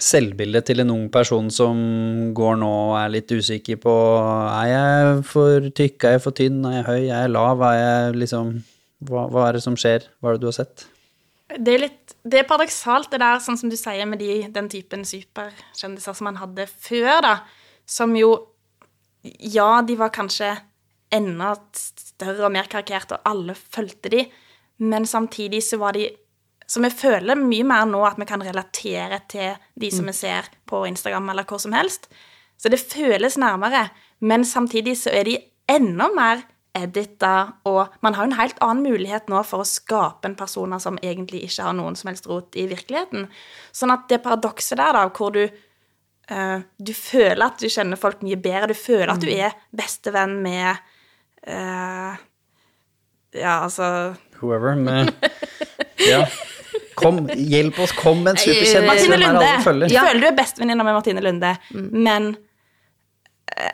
selvbildet 0.00 0.70
til 0.70 0.80
en 0.80 0.92
ung 0.94 1.08
person 1.12 1.50
som 1.52 1.76
går 2.36 2.56
nå 2.62 2.70
og 2.70 2.94
er 2.96 3.10
litt 3.12 3.32
usikker 3.32 3.76
på 3.82 3.92
Er 4.22 4.70
jeg 4.70 5.18
for 5.28 5.68
tykk, 5.68 6.06
er 6.08 6.16
jeg 6.16 6.22
for 6.24 6.36
tynn, 6.38 6.62
er 6.64 6.78
jeg 6.78 6.86
høy, 6.86 7.02
er 7.02 7.26
jeg 7.26 7.34
lav, 7.34 7.64
er 7.68 7.76
jeg 7.80 8.16
liksom 8.22 8.54
hva, 9.08 9.26
hva 9.28 9.48
er 9.48 9.58
det 9.58 9.64
som 9.64 9.76
skjer? 9.76 10.06
Hva 10.20 10.30
er 10.30 10.38
det 10.38 10.44
du 10.44 10.48
har 10.48 10.56
sett? 10.62 10.86
Det 11.52 11.74
er 11.74 11.84
litt 11.84 12.02
det 12.22 12.38
er 12.38 12.46
paradoksalt, 12.46 13.10
det 13.10 13.18
der, 13.18 13.40
sånn 13.42 13.58
som 13.58 13.70
du 13.70 13.76
sier, 13.78 14.06
med 14.06 14.20
de, 14.22 14.44
den 14.54 14.68
typen 14.70 15.02
superkjendiser 15.06 16.14
som 16.14 16.28
man 16.28 16.38
hadde 16.38 16.68
før, 16.70 17.18
da. 17.24 17.36
Som 17.88 18.16
jo 18.18 18.34
Ja, 19.22 19.82
de 19.86 19.94
var 19.94 20.10
kanskje 20.10 20.48
enda 21.14 21.52
større 21.78 22.48
og 22.48 22.54
mer 22.54 22.66
karikerte, 22.70 23.14
og 23.14 23.28
alle 23.28 23.54
fulgte 23.54 24.10
de, 24.10 24.24
men 24.82 25.06
samtidig 25.06 25.60
så 25.62 25.78
var 25.78 25.94
de 25.94 26.08
Så 26.72 26.80
vi 26.80 26.88
føler 26.88 27.36
mye 27.36 27.66
mer 27.68 27.84
nå 27.88 28.00
at 28.08 28.16
vi 28.20 28.26
kan 28.28 28.40
relatere 28.40 29.18
til 29.28 29.58
de 29.76 29.90
som 29.92 30.06
vi 30.08 30.14
ser 30.16 30.48
på 30.68 30.86
Instagram 30.88 31.28
eller 31.28 31.44
hvor 31.44 31.60
som 31.60 31.74
helst. 31.76 32.08
Så 32.56 32.70
det 32.72 32.80
føles 32.80 33.36
nærmere, 33.36 33.90
men 34.24 34.46
samtidig 34.48 34.96
så 35.02 35.12
er 35.12 35.28
de 35.28 35.36
enda 35.68 36.08
mer 36.14 36.46
edita, 36.72 37.58
og 37.68 37.92
man 38.00 38.14
har 38.16 38.24
en 38.24 38.38
helt 38.38 38.60
annen 38.64 38.86
mulighet 38.86 39.28
nå 39.28 39.42
for 39.44 39.60
å 39.60 39.68
skape 39.68 40.30
en 40.30 40.36
person 40.38 40.72
som 40.80 40.96
egentlig 41.04 41.42
ikke 41.44 41.66
har 41.66 41.76
noen 41.76 41.98
som 41.98 42.08
helst 42.08 42.28
rot 42.30 42.56
i 42.56 42.64
virkeligheten. 42.70 43.26
Sånn 43.76 43.92
at 43.92 44.06
det 44.08 44.22
paradokset 44.24 44.80
der, 44.80 44.96
da, 44.96 45.04
hvor 45.12 45.34
du 45.36 45.42
uh, 45.44 46.64
du 46.78 46.94
føler 46.96 47.44
at 47.44 47.60
du 47.60 47.68
kjenner 47.68 48.00
folk 48.00 48.24
mye 48.24 48.40
bedre, 48.40 48.72
du 48.72 48.78
føler 48.78 49.12
at 49.12 49.20
du 49.20 49.28
er 49.32 49.52
bestevenn 49.76 50.38
med 50.44 50.80
uh, 51.44 52.16
Ja, 53.36 53.58
altså 53.64 54.14
Whoever, 54.40 54.74
med 54.76 55.12
Ja. 56.12 56.24
Kom, 56.98 57.22
hjelp 57.28 57.78
oss, 57.82 57.92
kom 57.96 58.22
med 58.24 58.34
en 58.34 58.40
superkjendis. 58.42 58.88
Martine 58.88 59.20
Lunde. 59.20 59.52
følger? 59.64 59.94
Ja. 59.94 60.06
føler 60.08 60.24
du 60.24 60.28
er 60.30 60.36
bestevenninna 60.36 60.86
med 60.86 60.98
Martine 60.98 61.24
Lunde, 61.24 61.54
men 61.72 62.32
uh, 63.52 63.72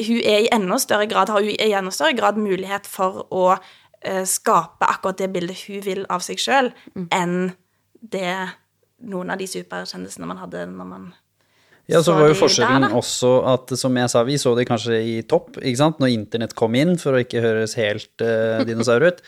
hun 0.00 0.20
er 0.20 0.46
i 0.46 0.50
enda 0.54 0.78
større 0.82 1.08
grad, 1.10 1.32
har 1.32 1.44
hun 1.44 1.52
i 1.52 1.72
enda 1.72 1.92
større 1.94 2.16
grad 2.18 2.40
mulighet 2.40 2.88
for 2.88 3.24
å 3.28 3.46
uh, 3.56 4.24
skape 4.28 4.88
akkurat 4.88 5.20
det 5.20 5.32
bildet 5.34 5.66
hun 5.66 5.84
vil 5.84 6.06
av 6.12 6.24
seg 6.24 6.40
sjøl, 6.42 6.72
enn 7.12 7.52
det 8.02 8.36
noen 9.02 9.34
av 9.34 9.40
de 9.40 9.48
superkjendisene 9.50 10.28
man 10.28 10.40
hadde 10.42 10.66
når 10.70 10.88
man 10.88 11.10
Ja, 11.90 11.98
så 11.98 12.12
så 12.12 12.18
var 12.20 12.28
jo 12.30 12.38
forskjellen 12.38 12.84
der, 12.86 12.92
også 12.94 13.30
at, 13.50 13.72
som 13.78 13.96
jeg 13.98 14.10
sa, 14.12 14.22
vi 14.26 14.36
så 14.38 14.54
det 14.54 14.68
kanskje 14.68 15.00
i 15.02 15.16
topp, 15.26 15.58
ikke 15.58 15.80
sant, 15.80 15.98
når 16.02 16.14
internett 16.14 16.54
kom 16.58 16.76
inn, 16.78 16.94
for 17.00 17.16
å 17.16 17.22
ikke 17.22 17.42
høres 17.42 17.74
helt 17.78 18.22
uh, 18.22 18.62
dinosaur 18.68 19.02
ut, 19.10 19.18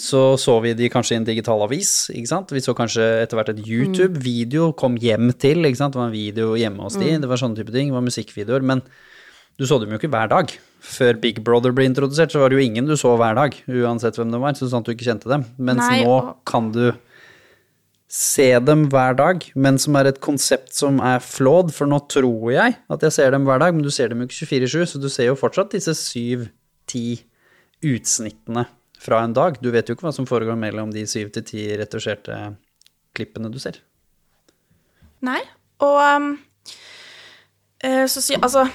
så 0.00 0.34
så 0.40 0.56
vi 0.64 0.74
de 0.74 0.90
kanskje 0.90 1.14
i 1.14 1.20
en 1.20 1.26
digital 1.26 1.62
avis, 1.62 2.10
ikke 2.10 2.30
sant, 2.30 2.52
vi 2.54 2.62
så 2.64 2.74
kanskje 2.74 3.04
etter 3.22 3.38
hvert 3.38 3.52
et 3.52 3.62
YouTube, 3.62 4.18
video 4.22 4.72
kom 4.74 4.96
hjem 4.98 5.30
til, 5.38 5.62
ikke 5.64 5.78
sant, 5.78 5.94
det 5.94 6.00
var 6.02 6.10
en 6.10 6.16
video 6.16 6.56
hjemme 6.58 6.82
hos 6.82 6.98
de, 6.98 7.12
det 7.22 7.30
var 7.30 7.40
sånne 7.40 7.60
type 7.60 7.74
ting, 7.74 7.92
det 7.92 7.98
var 7.98 8.06
musikkvideoer, 8.06 8.66
men 8.66 8.82
du 9.54 9.66
så 9.70 9.78
dem 9.78 9.92
jo 9.94 10.00
ikke 10.00 10.10
hver 10.10 10.30
dag. 10.32 10.50
Før 10.84 11.16
Big 11.22 11.38
Brother 11.46 11.70
ble 11.72 11.86
introdusert, 11.86 12.32
så 12.34 12.42
var 12.42 12.50
det 12.50 12.58
jo 12.58 12.64
ingen 12.66 12.88
du 12.90 12.96
så 12.98 13.14
hver 13.16 13.38
dag, 13.38 13.54
uansett 13.70 14.18
hvem 14.18 14.34
det 14.34 14.40
var, 14.42 14.56
så 14.58 14.66
sånn 14.66 14.82
at 14.82 14.88
du 14.88 14.94
ikke 14.96 15.06
kjente 15.06 15.30
dem. 15.30 15.46
Mens 15.62 15.84
Nei, 15.84 16.02
nå 16.02 16.16
kan 16.48 16.72
du 16.74 16.88
se 18.10 18.50
dem 18.62 18.88
hver 18.90 19.16
dag, 19.18 19.46
men 19.54 19.78
som 19.80 19.96
er 19.98 20.10
et 20.10 20.20
konsept 20.22 20.74
som 20.74 20.98
er 21.02 21.22
flawed, 21.22 21.70
for 21.74 21.90
nå 21.90 22.02
tror 22.10 22.50
jeg 22.54 22.76
at 22.90 23.06
jeg 23.06 23.14
ser 23.14 23.34
dem 23.34 23.46
hver 23.46 23.62
dag, 23.62 23.74
men 23.74 23.86
du 23.86 23.90
ser 23.94 24.10
dem 24.10 24.22
jo 24.22 24.28
ikke 24.28 24.50
24-7, 24.50 24.90
så 24.90 25.02
du 25.02 25.08
ser 25.10 25.30
jo 25.30 25.38
fortsatt 25.38 25.74
disse 25.74 25.94
7-10 26.02 27.22
utsnittene 27.84 28.66
fra 29.04 29.20
en 29.24 29.34
dag. 29.36 29.58
Du 29.60 29.70
vet 29.74 29.88
jo 29.88 29.96
ikke 29.96 30.08
hva 30.08 30.14
som 30.16 30.28
foregår 30.28 30.56
mellom 30.58 30.92
de 30.94 31.04
syv 31.08 31.32
til 31.34 31.44
ti 31.46 31.66
retusjerte 31.78 32.38
klippene 33.14 33.50
du 33.52 33.60
ser. 33.62 33.78
Nei. 35.24 35.40
Og 35.84 36.00
um, 36.00 36.32
eh, 37.84 38.04
så 38.10 38.22
sier 38.22 38.42
Altså, 38.42 38.66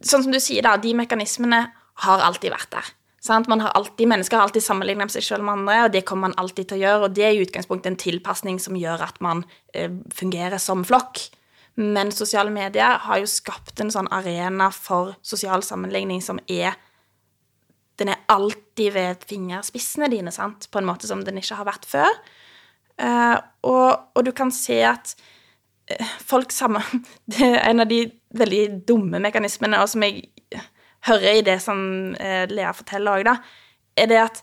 sånn 0.00 0.24
som 0.24 0.32
du 0.32 0.40
sier, 0.42 0.62
da, 0.66 0.76
de 0.80 0.94
mekanismene 0.96 1.64
har 2.06 2.24
alltid 2.24 2.54
vært 2.54 2.72
der. 2.76 2.92
Sant? 3.20 3.50
Man 3.52 3.60
har 3.60 3.74
alltid, 3.76 4.08
mennesker 4.08 4.38
har 4.38 4.48
alltid 4.48 4.64
sammenlignet 4.64 5.12
seg 5.12 5.26
selv 5.26 5.44
med 5.44 5.58
andre, 5.58 5.82
og 5.84 5.92
det 5.92 6.06
kommer 6.08 6.30
man 6.30 6.38
alltid 6.40 6.70
til 6.70 6.78
å 6.78 6.84
gjøre. 6.84 7.08
Og 7.08 7.16
det 7.18 7.26
er 7.26 7.34
i 7.36 7.42
utgangspunktet 7.44 7.92
en 7.92 8.00
tilpasning 8.00 8.60
som 8.62 8.78
gjør 8.80 9.04
at 9.04 9.20
man 9.24 9.44
eh, 9.74 9.92
fungerer 10.16 10.62
som 10.62 10.86
flokk. 10.88 11.26
Men 11.80 12.12
sosiale 12.12 12.52
medier 12.52 12.96
har 13.04 13.20
jo 13.20 13.28
skapt 13.30 13.80
en 13.80 13.92
sånn 13.92 14.08
arena 14.12 14.70
for 14.74 15.14
sosial 15.24 15.64
sammenligning 15.64 16.24
som 16.24 16.40
er 16.48 16.78
Den 18.00 18.12
er 18.14 18.22
alltid 18.32 18.94
ved 18.96 19.26
fingerspissene 19.28 20.08
dine, 20.12 20.32
sant? 20.32 20.68
på 20.72 20.80
en 20.80 20.88
måte 20.88 21.10
som 21.10 21.24
den 21.26 21.40
ikke 21.40 21.58
har 21.58 21.68
vært 21.68 21.88
før. 21.88 22.20
Uh, 23.00 23.36
og, 23.64 24.10
og 24.16 24.24
du 24.26 24.32
kan 24.36 24.50
se 24.52 24.76
at 24.84 25.14
eh, 25.88 26.10
folk 26.20 26.52
sammen 26.52 26.84
Det 27.32 27.46
er 27.46 27.62
en 27.70 27.80
av 27.80 27.88
de 27.88 28.02
veldig 28.36 28.64
dumme 28.88 29.20
mekanismene, 29.24 29.80
og 29.80 29.88
som 29.88 30.04
jeg 30.04 30.26
hører 31.08 31.38
i 31.38 31.44
det 31.46 31.56
som 31.64 31.80
eh, 32.20 32.44
Lea 32.50 32.72
forteller 32.76 33.20
òg, 33.20 33.26
da, 33.30 33.36
er 33.96 34.10
det 34.10 34.20
at 34.20 34.42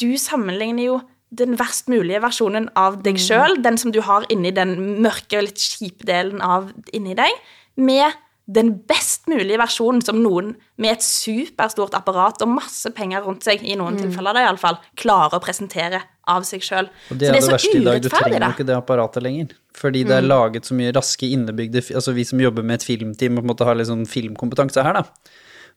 du 0.00 0.10
sammenligner 0.20 0.88
jo 0.88 1.00
den 1.34 1.56
verst 1.58 1.88
mulige 1.90 2.20
versjonen 2.22 2.68
av 2.78 3.00
deg 3.02 3.18
sjøl, 3.18 3.56
den 3.62 3.78
som 3.80 3.92
du 3.94 4.00
har 4.06 4.26
inni 4.30 4.52
den 4.54 4.76
mørke 5.02 5.40
og 5.40 5.48
litt 5.48 5.62
kjipe 5.62 6.06
delen 6.06 6.42
av 6.44 6.70
inni 6.94 7.16
deg, 7.18 7.40
med 7.74 8.14
den 8.44 8.74
best 8.84 9.24
mulige 9.30 9.56
versjonen 9.56 10.02
som 10.04 10.18
noen 10.20 10.52
med 10.76 10.98
et 10.98 11.04
superstort 11.04 11.94
apparat 11.96 12.42
og 12.44 12.50
masse 12.58 12.90
penger 12.96 13.24
rundt 13.24 13.46
seg, 13.46 13.62
i 13.64 13.76
noen 13.80 13.96
tilfeller 13.96 14.36
da 14.36 14.50
fall, 14.60 14.76
klarer 15.00 15.38
å 15.38 15.44
presentere 15.44 16.02
av 16.28 16.44
seg 16.44 16.64
sjøl. 16.64 16.90
Og 17.12 17.20
det 17.20 17.30
er 17.30 17.38
det 17.38 17.46
verste 17.48 17.72
i 17.78 17.84
dag, 17.84 18.02
du 18.04 18.10
trenger 18.12 18.44
jo 18.44 18.50
ikke 18.52 18.68
det 18.68 18.76
apparatet 18.76 19.24
lenger. 19.24 19.54
Fordi 19.74 20.04
det 20.08 20.18
er 20.18 20.26
laget 20.26 20.68
så 20.68 20.76
mye 20.76 20.92
raske 20.94 21.26
innebygde 21.26 21.80
Altså 21.96 22.12
vi 22.14 22.22
som 22.28 22.38
jobber 22.38 22.62
med 22.62 22.78
et 22.78 22.86
filmteam 22.86 23.40
og 23.40 23.42
på 23.42 23.46
en 23.48 23.50
måte 23.50 23.66
har 23.66 23.78
litt 23.78 23.88
sånn 23.90 24.04
filmkompetanse 24.08 24.84
her, 24.84 25.00
da. 25.00 25.32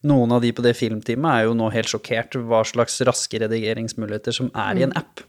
Noen 0.07 0.35
av 0.35 0.43
de 0.43 0.51
på 0.53 0.61
det 0.61 0.75
filmteamet 0.77 1.31
er 1.31 1.47
jo 1.47 1.55
nå 1.57 1.71
helt 1.73 1.89
sjokkert 1.89 2.37
hva 2.37 2.61
slags 2.67 2.99
raske 3.07 3.39
redigeringsmuligheter 3.41 4.35
som 4.35 4.51
er 4.53 4.77
i 4.77 4.85
en 4.85 4.93
app. 4.99 5.23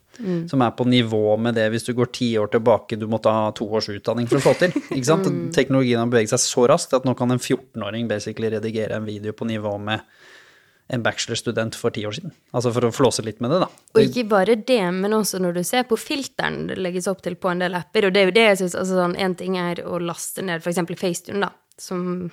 Som 0.50 0.62
er 0.64 0.72
på 0.74 0.86
nivå 0.88 1.36
med 1.38 1.54
det 1.58 1.68
hvis 1.72 1.86
du 1.86 1.92
går 1.96 2.10
ti 2.14 2.32
år 2.40 2.50
tilbake, 2.52 2.98
du 2.98 3.06
måtte 3.10 3.32
ha 3.32 3.52
to 3.56 3.68
års 3.70 3.90
utdanning 3.92 4.26
for 4.30 4.40
å 4.40 4.46
få 4.48 4.56
til. 4.58 4.74
Ikke 4.90 5.06
sant? 5.06 5.28
Teknologien 5.54 6.02
har 6.02 6.10
beveget 6.10 6.34
seg 6.34 6.42
så 6.42 6.66
raskt 6.70 6.96
at 6.98 7.06
nå 7.06 7.14
kan 7.18 7.30
en 7.34 7.42
14-åring 7.42 8.10
basically 8.10 8.50
redigere 8.56 8.98
en 8.98 9.06
video 9.06 9.36
på 9.36 9.46
nivå 9.48 9.76
med 9.78 10.02
en 10.88 11.02
bachelorstudent 11.04 11.76
for 11.76 11.92
ti 11.92 12.06
år 12.08 12.16
siden. 12.16 12.32
Altså 12.56 12.72
for 12.72 12.88
å 12.88 12.92
flåse 12.94 13.22
litt 13.24 13.42
med 13.44 13.52
det, 13.52 13.60
da. 13.60 13.68
Og 13.92 14.00
ikke 14.06 14.24
bare 14.30 14.56
det, 14.56 14.80
men 14.96 15.14
også 15.18 15.40
når 15.42 15.58
du 15.58 15.62
ser 15.68 15.84
på 15.88 15.98
filteren 16.00 16.62
det 16.70 16.78
legges 16.80 17.08
opp 17.10 17.20
til 17.24 17.36
på 17.36 17.52
en 17.52 17.60
del 17.60 17.76
apper, 17.76 18.08
og 18.08 18.14
det 18.16 18.22
er 18.22 18.30
jo 18.30 18.36
det 18.38 18.46
jeg 18.46 18.60
synes, 18.62 18.76
altså 18.82 19.00
sånn, 19.02 19.16
En 19.18 19.34
ting 19.36 19.58
er 19.60 19.82
å 19.84 20.00
laste 20.00 20.44
ned 20.44 20.64
eksempel 20.64 20.96
FaceTune, 20.96 21.44
da, 21.44 21.52
som 21.82 22.28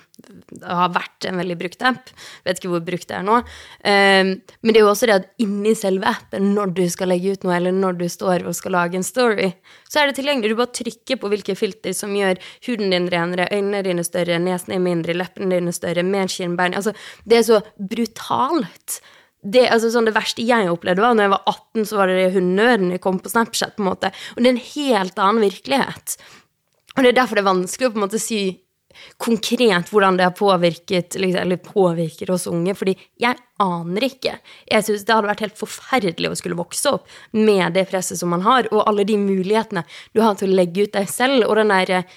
har 0.62 0.92
vært 0.94 1.26
en 1.28 1.40
veldig 1.40 1.56
brukt 1.60 1.82
app. 1.86 2.10
Vet 2.46 2.60
ikke 2.60 2.72
hvor 2.72 2.84
brukt 2.86 3.08
det 3.10 3.18
er 3.18 3.26
nå. 3.26 3.40
Um, 3.40 4.32
men 4.36 4.72
det 4.72 4.80
er 4.80 4.84
jo 4.84 4.92
også 4.92 5.08
det 5.10 5.18
at 5.20 5.28
inni 5.42 5.74
selve 5.78 6.08
appen, 6.10 6.52
når 6.56 6.74
du 6.76 6.84
skal 6.92 7.12
legge 7.12 7.34
ut 7.36 7.46
noe, 7.46 7.56
eller 7.58 7.74
når 7.76 8.00
du 8.00 8.06
står 8.10 8.46
og 8.46 8.56
skal 8.58 8.76
lage 8.76 8.98
en 8.98 9.06
story, 9.06 9.52
så 9.88 10.02
er 10.02 10.10
det 10.10 10.18
tilgjengelig. 10.20 10.52
Du 10.52 10.60
bare 10.60 10.76
trykker 10.80 11.20
på 11.22 11.32
hvilke 11.32 11.58
filter 11.58 11.96
som 11.96 12.14
gjør 12.16 12.40
huden 12.68 12.94
din 12.94 13.10
renere, 13.12 13.50
øynene 13.52 13.84
dine 13.86 14.06
større, 14.06 14.40
nesen 14.42 14.76
din 14.76 14.86
mindre, 14.86 15.16
leppene 15.16 15.58
dine 15.58 15.74
større, 15.74 16.06
mer 16.06 16.30
kinnbein 16.32 16.74
Altså, 16.76 16.92
det 17.24 17.38
er 17.38 17.46
så 17.46 17.60
brutalt 17.78 19.00
det, 19.46 19.66
altså 19.70 19.92
sånn, 19.92 20.08
det 20.08 20.16
verste 20.16 20.42
jeg 20.42 20.70
opplevde, 20.72 21.02
var 21.04 21.14
når 21.14 21.26
jeg 21.26 21.32
var 21.36 21.50
18, 21.52 21.86
så 21.86 21.98
var 22.00 22.10
det 22.10 22.16
det 22.18 22.34
hundøren 22.34 22.92
jeg 22.94 23.02
kom 23.04 23.20
på 23.22 23.30
Snapchat. 23.30 23.76
på 23.76 23.84
en 23.84 23.90
måte, 23.90 24.10
Og 24.34 24.42
det 24.42 24.48
er 24.48 24.54
en 24.54 24.70
helt 24.74 25.18
annen 25.22 25.44
virkelighet. 25.44 26.16
Og 26.96 27.04
det 27.04 27.10
er 27.12 27.18
derfor 27.20 27.36
det 27.36 27.44
er 27.44 27.52
vanskelig 27.52 27.88
å 27.88 27.92
på 27.92 28.00
en 28.00 28.06
måte 28.06 28.22
si 28.22 28.40
konkret 29.22 29.90
hvordan 29.92 30.18
det 30.18 30.26
har 30.28 30.34
påvirket 30.36 31.16
liksom, 31.18 31.42
eller 31.42 31.60
påvirker 31.62 32.30
oss 32.34 32.46
unge, 32.50 32.74
fordi 32.78 32.96
jeg 33.22 33.38
aner 33.62 34.08
ikke. 34.08 34.36
Jeg 34.68 34.86
syns 34.86 35.06
det 35.06 35.14
hadde 35.16 35.30
vært 35.30 35.44
helt 35.46 35.60
forferdelig 35.60 36.32
å 36.32 36.38
skulle 36.38 36.58
vokse 36.58 36.96
opp 36.98 37.08
med 37.36 37.76
det 37.76 37.86
presset 37.90 38.20
som 38.20 38.32
man 38.32 38.44
har, 38.46 38.68
og 38.72 38.84
alle 38.86 39.06
de 39.08 39.18
mulighetene 39.20 39.86
du 40.12 40.22
har 40.24 40.36
til 40.38 40.52
å 40.52 40.58
legge 40.58 40.86
ut 40.86 40.96
deg 40.96 41.08
selv, 41.10 41.46
og 41.48 41.56
den 41.60 41.72
der 41.74 41.96
eh, 42.00 42.12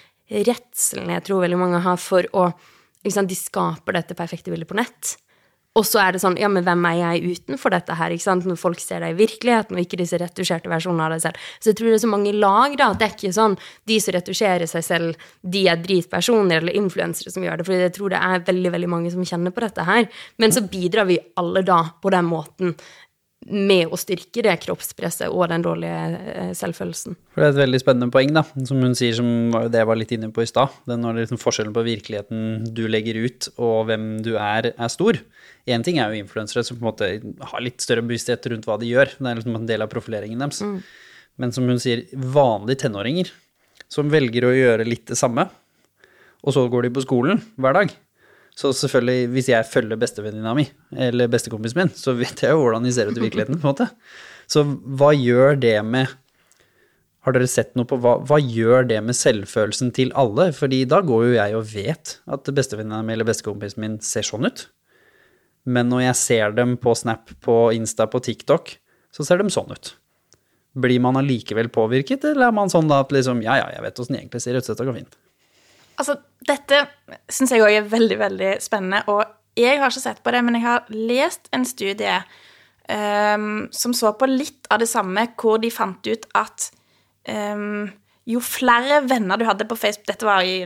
redselen 0.50 1.14
jeg 1.16 1.26
tror 1.28 1.46
veldig 1.46 1.60
mange 1.60 1.82
har 1.86 2.02
for 2.02 2.28
å 2.34 2.52
sant, 3.10 3.30
De 3.32 3.38
skaper 3.38 3.96
dette 3.96 4.18
perfekte 4.18 4.52
bildet 4.52 4.70
på 4.70 4.78
nett. 4.78 5.16
Og 5.78 5.86
så 5.86 6.00
er 6.02 6.16
det 6.16 6.22
sånn, 6.24 6.38
ja, 6.42 6.50
men 6.52 6.66
hvem 6.66 6.86
er 6.90 6.96
jeg 6.98 7.36
utenfor 7.38 7.72
dette 7.72 7.96
her, 7.96 8.12
ikke 8.12 8.26
sant? 8.26 8.48
Når 8.50 8.58
folk 8.60 8.82
ser 8.82 9.04
deg 9.06 9.14
i 9.14 9.20
virkeligheten, 9.20 9.78
og 9.78 9.84
ikke 9.84 10.00
disse 10.02 10.18
retusjerte 10.20 10.72
versjonene 10.72 11.06
av 11.06 11.14
deg 11.14 11.22
selv. 11.28 11.44
Så 11.62 11.72
jeg 11.72 11.80
tror 11.80 11.92
det 11.92 11.98
er 12.00 12.04
så 12.04 12.12
mange 12.12 12.34
lag, 12.36 12.78
da, 12.80 12.90
at 12.90 13.02
det 13.02 13.08
er 13.08 13.14
ikke 13.14 13.36
sånn 13.38 13.58
de 13.90 14.00
som 14.02 14.16
retusjerer 14.18 14.72
seg 14.72 14.88
selv, 14.88 15.28
de 15.46 15.66
er 15.70 15.84
dritpersoner 15.84 16.64
eller 16.64 16.80
influensere 16.80 17.34
som 17.34 17.46
gjør 17.46 17.62
det, 17.62 17.68
for 17.70 17.86
jeg 17.86 17.94
tror 17.96 18.16
det 18.16 18.24
er 18.32 18.48
veldig, 18.50 18.74
veldig 18.78 18.90
mange 18.96 19.14
som 19.14 19.28
kjenner 19.30 19.54
på 19.54 19.64
dette 19.68 19.86
her. 19.86 20.10
Men 20.42 20.56
så 20.56 20.66
bidrar 20.66 21.08
vi 21.10 21.22
alle 21.40 21.64
da 21.68 21.84
på 22.02 22.12
den 22.18 22.28
måten 22.28 22.74
med 23.48 23.88
å 23.88 23.98
styrke 23.98 24.44
det 24.44 24.58
kroppspresset 24.66 25.32
og 25.32 25.48
den 25.50 25.64
dårlige 25.64 26.00
eh, 26.34 26.50
selvfølelsen. 26.58 27.16
For 27.32 27.42
det 27.42 27.48
er 27.48 27.54
et 27.54 27.62
veldig 27.62 27.80
spennende 27.82 28.12
poeng, 28.14 28.34
da, 28.36 28.44
som 28.68 28.82
hun 28.84 28.98
sier, 28.98 29.16
som 29.16 29.30
var 29.54 29.70
det 29.72 29.80
jeg 29.80 29.90
var 29.90 30.00
litt 30.00 30.12
inne 30.16 30.32
på 30.36 30.44
i 30.44 30.50
stad. 30.50 30.76
Når 30.90 31.22
liksom 31.22 31.40
forskjellen 31.40 31.76
på 31.76 31.86
virkeligheten 31.88 32.68
du 32.76 32.84
legger 32.92 33.22
ut, 33.24 33.48
og 33.56 33.88
hvem 33.90 34.10
du 34.26 34.34
er, 34.36 34.74
er 34.76 34.92
stor. 34.92 35.22
Én 35.70 35.84
ting 35.86 36.00
er 36.02 36.10
jo 36.10 36.24
influensere 36.24 36.64
som 36.66 36.80
på 36.80 36.84
en 36.84 36.90
måte 36.90 37.10
har 37.52 37.62
litt 37.64 37.84
større 37.84 38.04
bevissthet 38.06 38.48
rundt 38.50 38.66
hva 38.68 38.80
de 38.82 38.90
gjør. 38.90 39.14
Det 39.18 39.30
er 39.30 39.40
liksom 39.40 39.60
en 39.60 39.70
del 39.70 39.86
av 39.86 39.92
profileringen 39.92 40.42
deres. 40.42 40.64
Men 41.40 41.54
som 41.56 41.70
hun 41.70 41.80
sier, 41.82 42.08
vanlige 42.18 42.88
tenåringer 42.88 43.32
som 43.90 44.12
velger 44.12 44.46
å 44.46 44.54
gjøre 44.54 44.86
litt 44.88 45.08
det 45.10 45.18
samme, 45.20 45.48
og 46.40 46.56
så 46.56 46.66
går 46.72 46.88
de 46.88 46.94
på 46.96 47.04
skolen 47.04 47.42
hver 47.60 47.76
dag. 47.76 47.94
Så 48.60 48.72
selvfølgelig, 48.76 49.30
hvis 49.34 49.50
jeg 49.52 49.68
følger 49.72 50.00
bestevenninna 50.00 50.54
mi, 50.58 50.66
eller 51.08 51.32
bestekompisen 51.32 51.80
min, 51.80 51.94
så 51.96 52.14
vet 52.18 52.44
jeg 52.44 52.52
jo 52.52 52.64
hvordan 52.64 52.86
de 52.86 52.92
ser 52.96 53.10
ut 53.10 53.18
i 53.18 53.24
virkeligheten, 53.24 53.60
på 53.60 53.68
en 53.68 53.72
måte. 53.72 53.88
Så 54.52 54.66
hva 54.66 55.14
gjør 55.16 55.60
det 55.62 55.78
med 55.86 56.18
Har 57.28 57.36
dere 57.36 57.50
sett 57.52 57.74
noe 57.76 57.84
på 57.86 57.98
hva, 58.00 58.14
hva 58.24 58.38
gjør 58.40 58.86
det 58.88 59.02
med 59.04 59.14
selvfølelsen 59.18 59.90
til 59.94 60.14
alle? 60.18 60.48
Fordi 60.56 60.86
da 60.88 61.02
går 61.04 61.26
jo 61.28 61.34
jeg 61.36 61.56
og 61.58 61.66
vet 61.68 62.14
at 62.32 62.48
bestevenninna 62.56 63.02
mi 63.04 63.12
eller 63.14 63.28
bestekompisen 63.28 63.84
min 63.84 63.98
ser 64.02 64.24
sånn 64.24 64.48
ut. 64.48 64.64
Men 65.68 65.90
når 65.92 66.06
jeg 66.08 66.20
ser 66.20 66.54
dem 66.58 66.76
på 66.82 66.94
Snap, 66.98 67.32
på 67.44 67.58
Insta, 67.76 68.08
på 68.10 68.22
TikTok, 68.24 68.76
så 69.16 69.26
ser 69.26 69.42
de 69.42 69.52
sånn 69.54 69.72
ut. 69.74 69.94
Blir 70.80 71.02
man 71.04 71.18
allikevel 71.20 71.72
påvirket, 71.74 72.24
eller 72.30 72.50
er 72.50 72.56
man 72.56 72.72
sånn 72.72 72.90
da 72.92 73.02
at 73.04 73.12
liksom 73.14 73.42
ja, 73.46 73.58
ja, 73.60 73.68
jeg 73.76 73.84
vet 73.86 74.02
åssen 74.02 74.16
de 74.16 74.22
egentlig 74.22 74.44
ser 74.46 74.58
ut, 74.58 74.66
så 74.66 74.74
dette 74.76 74.88
går 74.88 75.00
fint? 75.02 75.18
Altså, 76.00 76.16
dette 76.48 76.84
syns 77.28 77.52
jeg 77.52 77.64
òg 77.66 77.76
er 77.76 77.90
veldig, 77.92 78.18
veldig 78.22 78.52
spennende, 78.64 79.04
og 79.12 79.26
jeg 79.60 79.80
har 79.82 79.92
ikke 79.92 80.06
sett 80.06 80.22
på 80.24 80.32
det, 80.32 80.44
men 80.46 80.56
jeg 80.56 80.64
har 80.64 80.86
lest 80.94 81.50
en 81.56 81.66
studie 81.68 82.20
um, 82.88 83.66
som 83.76 83.96
så 83.98 84.14
på 84.16 84.30
litt 84.30 84.70
av 84.72 84.80
det 84.80 84.88
samme, 84.92 85.26
hvor 85.40 85.60
de 85.60 85.72
fant 85.74 86.08
ut 86.08 86.28
at 86.40 86.70
um, 87.28 87.90
jo 88.30 88.42
flere 88.44 89.02
venner 89.10 89.40
du 89.40 89.48
hadde 89.48 89.68
på 89.68 89.78
Facebook 89.80 90.08
Dette 90.12 90.28
var 90.28 90.46
i, 90.46 90.62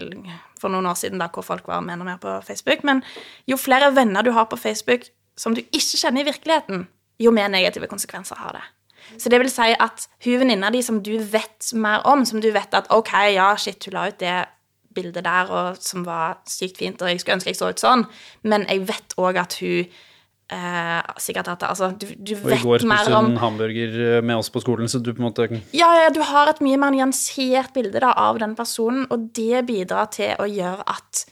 for 0.63 0.73
noen 0.73 0.87
år 0.89 0.97
siden, 0.99 1.21
da, 1.21 1.29
hvor 1.33 1.45
folk 1.45 1.67
var 1.69 1.83
mer 1.85 1.99
og 1.99 2.07
mer 2.07 2.21
på 2.23 2.37
Facebook. 2.47 2.85
Men 2.87 3.03
jo 3.49 3.59
flere 3.59 3.91
venner 3.95 4.25
du 4.25 4.31
har 4.35 4.47
på 4.51 4.59
Facebook 4.59 5.09
som 5.39 5.55
du 5.55 5.61
ikke 5.63 5.99
kjenner 5.99 6.23
i 6.23 6.29
virkeligheten, 6.29 6.87
jo 7.21 7.33
mer 7.33 7.51
negative 7.51 7.89
konsekvenser 7.91 8.39
har 8.41 8.57
det. 8.57 8.65
Så 9.19 9.29
det 9.29 9.39
vil 9.41 9.51
si 9.51 9.73
at 9.75 10.07
hun 10.25 10.39
venninna 10.41 10.69
di 10.71 10.81
som 10.85 11.01
du 11.03 11.17
vet 11.17 11.73
mer 11.75 12.05
om, 12.07 12.23
som 12.25 12.41
du 12.41 12.49
vet 12.55 12.73
at 12.73 12.87
OK, 12.93 13.11
ja, 13.33 13.51
shit, 13.59 13.83
hun 13.85 13.97
la 13.97 14.07
ut 14.09 14.19
det 14.21 14.37
bildet 14.95 15.25
der 15.25 15.49
og, 15.49 15.77
som 15.81 16.05
var 16.05 16.39
sykt 16.49 16.77
fint, 16.77 17.01
og 17.01 17.09
jeg 17.09 17.21
skulle 17.21 17.39
ønske 17.39 17.51
jeg 17.51 17.59
så 17.59 17.71
ut 17.73 17.81
sånn, 17.81 18.05
men 18.45 18.65
jeg 18.69 18.85
vet 18.87 19.15
òg 19.17 19.39
at 19.41 19.57
hun 19.61 19.89
eh, 20.51 21.13
sikkert 21.21 21.51
at 21.53 21.65
altså, 21.67 21.91
du, 21.95 22.07
du 22.17 22.33
Og 22.37 22.51
i 22.51 22.59
går 22.61 22.85
mer 22.87 23.03
spiste 23.03 23.17
om 23.17 23.29
hun 23.31 23.41
hamburger 23.41 23.99
eh, 24.17 24.23
med 24.25 24.41
oss 24.41 24.51
på 24.53 24.61
skolen, 24.63 24.89
så 24.91 24.99
du 24.99 25.13
på 25.13 25.21
en 25.21 25.27
måte 25.29 25.47
ja, 25.75 25.89
ja, 26.01 26.09
du 26.13 26.21
har 26.25 26.51
et 26.51 26.61
mye 26.65 26.79
mer 26.81 26.93
nyansert 26.95 27.73
bilde 27.75 28.01
da, 28.03 28.13
av 28.17 28.41
den 28.41 28.55
personen, 28.59 29.05
og 29.13 29.29
det 29.37 29.65
bidrar 29.69 30.11
til 30.13 30.35
å 30.39 30.49
gjøre 30.49 30.87
at 30.95 31.25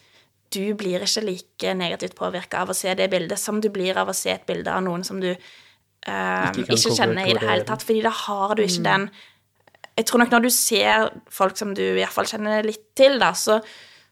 du 0.52 0.74
blir 0.76 1.04
ikke 1.04 1.24
like 1.24 1.74
negativt 1.80 2.16
påvirka 2.18 2.64
av 2.64 2.72
å 2.72 2.76
se 2.76 2.94
det 2.98 3.08
bildet 3.12 3.40
som 3.40 3.62
du 3.64 3.70
blir 3.72 3.98
av 3.98 4.12
å 4.12 4.16
se 4.16 4.34
et 4.34 4.48
bilde 4.48 4.72
av 4.72 4.84
noen 4.84 5.06
som 5.08 5.22
du 5.22 5.30
eh, 5.32 6.48
Ikke 6.52 6.76
ikke, 6.76 6.96
kjenner 6.98 7.28
i 7.28 7.36
det 7.38 7.46
hele 7.46 7.68
tatt, 7.68 7.86
fordi 7.88 8.04
da 8.04 8.12
har 8.26 8.58
du 8.58 8.66
ikke 8.66 8.84
den 8.88 9.08
Jeg 9.96 10.08
tror 10.10 10.24
nok 10.24 10.34
når 10.34 10.44
du 10.48 10.52
ser 10.56 11.08
folk 11.32 11.56
som 11.60 11.72
du 11.78 11.84
i 11.84 12.02
hvert 12.02 12.16
fall 12.16 12.28
kjenner 12.28 12.68
litt 12.68 12.92
til, 12.98 13.18
da, 13.22 13.32
så, 13.38 13.62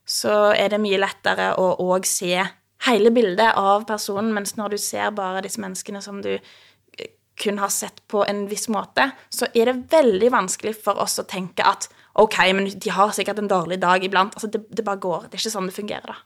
så 0.07 0.53
er 0.55 0.71
det 0.71 0.79
mye 0.83 0.99
lettere 1.01 1.53
å 1.59 1.73
òg 1.89 2.07
se 2.07 2.37
hele 2.87 3.11
bildet 3.11 3.57
av 3.59 3.85
personen, 3.89 4.31
mens 4.35 4.55
når 4.57 4.75
du 4.75 4.81
ser 4.81 5.11
bare 5.15 5.43
disse 5.45 5.61
menneskene 5.61 6.01
som 6.03 6.21
du 6.23 6.31
eh, 6.35 7.11
kun 7.39 7.59
har 7.59 7.71
sett 7.73 8.01
på 8.11 8.23
en 8.27 8.45
viss 8.51 8.69
måte, 8.71 9.09
så 9.29 9.49
er 9.53 9.71
det 9.71 9.91
veldig 9.91 10.31
vanskelig 10.35 10.77
for 10.79 10.99
oss 11.01 11.19
å 11.19 11.27
tenke 11.27 11.65
at 11.67 11.89
OK, 12.19 12.39
men 12.55 12.67
de 12.71 12.91
har 12.91 13.13
sikkert 13.15 13.39
en 13.39 13.51
dårlig 13.51 13.79
dag 13.83 14.03
iblant. 14.03 14.35
Altså, 14.35 14.49
det, 14.51 14.65
det 14.75 14.85
bare 14.85 14.99
går. 15.01 15.27
Det 15.27 15.37
er 15.37 15.43
ikke 15.43 15.55
sånn 15.55 15.69
det 15.69 15.77
fungerer, 15.77 16.15
da. 16.15 16.17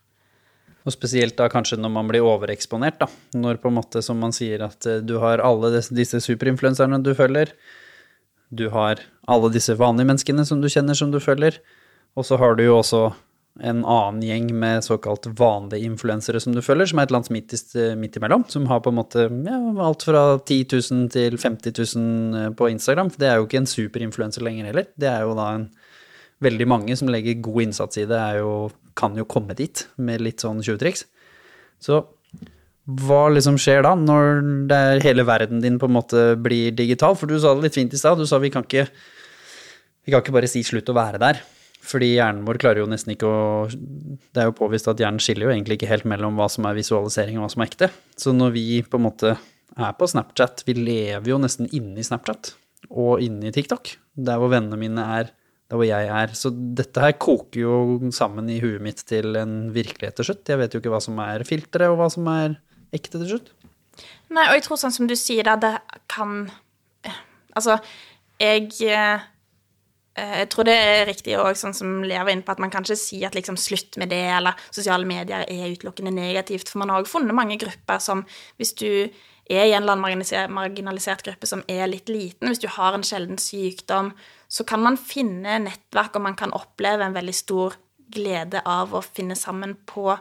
Og 0.83 0.91
spesielt 0.91 1.37
da 1.39 1.47
kanskje 1.51 1.77
når 1.79 1.91
man 1.95 2.09
blir 2.09 2.25
overeksponert, 2.27 2.99
da. 2.99 3.07
Når 3.39 3.61
på 3.63 3.71
en 3.71 3.77
måte, 3.77 4.01
som 4.03 4.19
man 4.19 4.35
sier, 4.35 4.65
at 4.65 4.87
eh, 4.89 5.03
du 5.03 5.17
har 5.23 5.43
alle 5.43 5.71
disse, 5.79 6.21
superinfluenserne 6.23 6.99
du 7.03 7.13
følger. 7.17 7.53
Du 8.53 8.67
har 8.73 9.01
alle 9.31 9.51
disse 9.53 9.75
vanlige 9.79 10.11
menneskene 10.11 10.45
som 10.47 10.61
du 10.61 10.69
kjenner 10.71 10.97
som 10.97 11.13
du 11.13 11.19
følger. 11.23 11.59
Og 12.19 12.27
så 12.27 12.37
har 12.41 12.57
du 12.57 12.65
jo 12.65 12.77
også 12.81 13.07
en 13.61 13.83
annen 13.85 14.23
gjeng 14.25 14.47
med 14.57 14.81
såkalt 14.81 15.27
vanlige 15.37 15.85
influensere 15.85 16.39
som 16.41 16.55
du 16.55 16.61
følger, 16.65 16.89
som 16.89 16.99
er 16.99 17.05
et 17.05 17.11
eller 17.11 17.21
annet 17.21 17.35
midt, 17.35 17.75
midt 18.01 18.17
imellom. 18.17 18.45
Som 18.49 18.65
har 18.71 18.81
på 18.81 18.89
en 18.89 18.97
måte 18.97 19.27
ja, 19.29 19.59
alt 19.85 20.05
fra 20.07 20.23
10 20.39 20.65
000 20.73 21.11
til 21.13 21.37
50 21.37 21.75
000 21.77 22.55
på 22.57 22.71
Instagram. 22.73 23.13
For 23.13 23.21
det 23.21 23.29
er 23.29 23.37
jo 23.37 23.45
ikke 23.45 23.61
en 23.61 23.69
superinfluenser 23.69 24.45
lenger 24.45 24.71
heller. 24.71 24.89
Det 24.97 25.09
er 25.11 25.27
jo 25.27 25.37
da 25.37 25.51
en 25.59 25.69
veldig 26.43 26.67
mange 26.67 26.97
som 26.97 27.11
legger 27.13 27.43
god 27.45 27.67
innsats 27.67 28.01
i 28.01 28.07
det, 28.09 28.17
er 28.17 28.41
jo, 28.41 28.71
kan 28.97 29.15
jo 29.17 29.27
komme 29.29 29.55
dit 29.57 29.85
med 30.01 30.23
litt 30.25 30.43
sånn 30.43 30.63
tjuvtriks. 30.65 31.05
Så 31.83 32.01
hva 32.83 33.21
liksom 33.31 33.55
skjer 33.61 33.85
da, 33.85 33.93
når 33.95 34.41
det 34.67 34.77
er 34.77 35.05
hele 35.05 35.23
verden 35.27 35.61
din 35.63 35.77
på 35.79 35.87
en 35.87 35.95
måte 35.95 36.33
blir 36.41 36.73
digital? 36.75 37.15
For 37.15 37.29
du 37.29 37.37
sa 37.39 37.53
det 37.53 37.69
litt 37.69 37.77
fint 37.77 37.93
i 37.93 37.99
stad, 38.01 38.19
du 38.19 38.27
sa 38.27 38.41
vi 38.43 38.51
kan 38.51 38.65
ikke, 38.65 38.89
vi 40.03 40.11
kan 40.11 40.25
ikke 40.25 40.35
bare 40.35 40.49
si 40.51 40.65
slutt 40.67 40.91
å 40.91 40.97
være 40.97 41.21
der. 41.21 41.39
Fordi 41.83 42.13
hjernen 42.13 42.45
vår 42.47 42.59
klarer 42.61 42.83
jo 42.83 42.89
nesten 42.89 43.11
ikke 43.13 43.27
å 43.27 43.67
Det 43.67 44.39
er 44.39 44.47
jo 44.47 44.55
påvist 44.55 44.87
at 44.87 45.01
hjernen 45.01 45.21
skiller 45.21 45.49
jo 45.49 45.53
egentlig 45.53 45.79
ikke 45.79 45.91
helt 45.91 46.07
mellom 46.09 46.37
hva 46.39 46.47
som 46.51 46.67
er 46.69 46.77
visualisering 46.77 47.37
og 47.37 47.45
hva 47.45 47.53
som 47.53 47.63
er 47.63 47.71
ekte. 47.71 47.89
Så 48.19 48.33
når 48.35 48.53
vi 48.55 48.65
på 48.87 48.99
en 48.99 49.07
måte 49.09 49.35
er 49.73 49.95
på 49.97 50.07
Snapchat, 50.09 50.63
vi 50.67 50.77
lever 50.77 51.33
jo 51.33 51.39
nesten 51.41 51.69
inne 51.75 51.99
i 51.99 52.05
Snapchat 52.07 52.53
og 52.91 53.23
inne 53.23 53.49
i 53.49 53.55
TikTok. 53.55 53.95
Der 54.13 54.39
hvor 54.39 54.51
vennene 54.53 54.79
mine 54.79 55.05
er, 55.19 55.31
der 55.71 55.79
hvor 55.79 55.87
jeg 55.87 56.09
er. 56.13 56.33
Så 56.37 56.51
dette 56.53 57.03
her 57.03 57.15
koker 57.17 57.63
jo 57.63 58.11
sammen 58.15 58.49
i 58.53 58.59
huet 58.63 58.83
mitt 58.85 59.03
til 59.09 59.35
en 59.39 59.73
virkelighet 59.75 60.19
til 60.19 60.29
slutt. 60.29 60.49
Jeg 60.49 60.61
vet 60.61 60.75
jo 60.75 60.83
ikke 60.83 60.93
hva 60.93 61.01
som 61.03 61.19
er 61.23 61.45
filteret, 61.47 61.91
og 61.91 61.99
hva 62.01 62.09
som 62.13 62.29
er 62.31 62.57
ekte 62.93 63.19
til 63.19 63.35
slutt. 63.35 63.53
Nei, 64.33 64.47
og 64.47 64.57
jeg 64.57 64.65
tror 64.65 64.79
sånn 64.81 64.95
som 64.95 65.09
du 65.09 65.15
sier 65.19 65.45
da, 65.45 65.57
det 65.59 65.75
kan 66.11 66.47
Altså, 67.53 67.75
jeg 68.41 68.71
eh, 68.89 69.25
Jeg 70.13 70.49
tror 70.53 70.67
det 70.67 70.73
er 70.77 71.07
riktig 71.09 71.33
òg, 71.41 71.55
sånn 71.57 71.73
som 71.73 72.03
Lea 72.05 72.21
var 72.21 72.35
inne 72.35 72.45
på, 72.45 72.53
at 72.53 72.61
man 72.61 72.69
kan 72.73 72.85
ikke 72.85 72.99
si 73.01 73.23
at 73.25 73.33
liksom 73.33 73.57
slutt 73.57 73.97
med 73.97 74.11
det, 74.13 74.21
eller 74.37 74.59
sosiale 74.69 75.07
medier 75.09 75.41
er 75.49 75.71
utelukkende 75.73 76.13
negativt. 76.13 76.69
For 76.69 76.83
man 76.83 76.93
har 76.93 77.01
òg 77.01 77.09
funnet 77.09 77.33
mange 77.33 77.57
grupper 77.61 78.01
som 78.03 78.21
hvis 78.61 78.75
du 78.77 78.89
er 79.49 79.65
i 79.65 79.73
en 79.73 79.81
eller 79.81 79.97
annen 79.97 80.53
marginalisert 80.53 81.25
gruppe 81.25 81.49
som 81.49 81.63
er 81.67 81.89
litt 81.89 82.11
liten, 82.13 82.47
hvis 82.47 82.61
du 82.61 82.69
har 82.71 82.93
en 82.93 83.05
sjelden 83.05 83.41
sykdom, 83.41 84.13
så 84.47 84.65
kan 84.69 84.83
man 84.85 85.01
finne 85.01 85.57
nettverk, 85.65 86.13
og 86.15 86.27
man 86.29 86.37
kan 86.37 86.53
oppleve 86.53 87.07
en 87.07 87.17
veldig 87.17 87.35
stor 87.35 87.79
glede 88.13 88.61
av 88.69 88.93
å 88.93 89.01
finne 89.01 89.35
sammen 89.39 89.75
på 89.89 90.13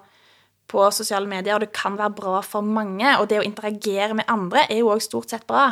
på 0.72 0.84
sosiale 0.94 1.28
medier, 1.28 1.52
og 1.52 1.60
det 1.60 1.74
kan 1.76 1.98
være 1.98 2.14
bra 2.16 2.38
for 2.46 2.64
mange. 2.64 3.04
Og 3.20 3.26
det 3.28 3.42
å 3.42 3.44
interagere 3.44 4.14
med 4.16 4.28
andre 4.32 4.62
er 4.70 4.78
jo 4.80 4.92
òg 4.94 5.02
stort 5.04 5.28
sett 5.28 5.44
bra. 5.44 5.66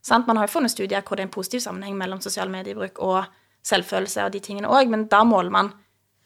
Sant? 0.00 0.24
Man 0.24 0.38
har 0.38 0.48
jo 0.48 0.54
funnet 0.54 0.72
studier 0.72 1.02
hvor 1.04 1.18
det 1.18 1.26
er 1.26 1.28
en 1.28 1.34
positiv 1.34 1.60
sammenheng 1.60 1.98
mellom 1.98 2.22
sosial 2.24 2.48
mediebruk 2.48 3.02
og 3.04 3.26
selvfølelse 3.68 4.24
og 4.26 4.34
de 4.34 4.40
tingene 4.44 4.70
òg, 4.72 4.90
men 4.92 5.06
da 5.12 5.22
måler 5.28 5.54
man 5.54 5.70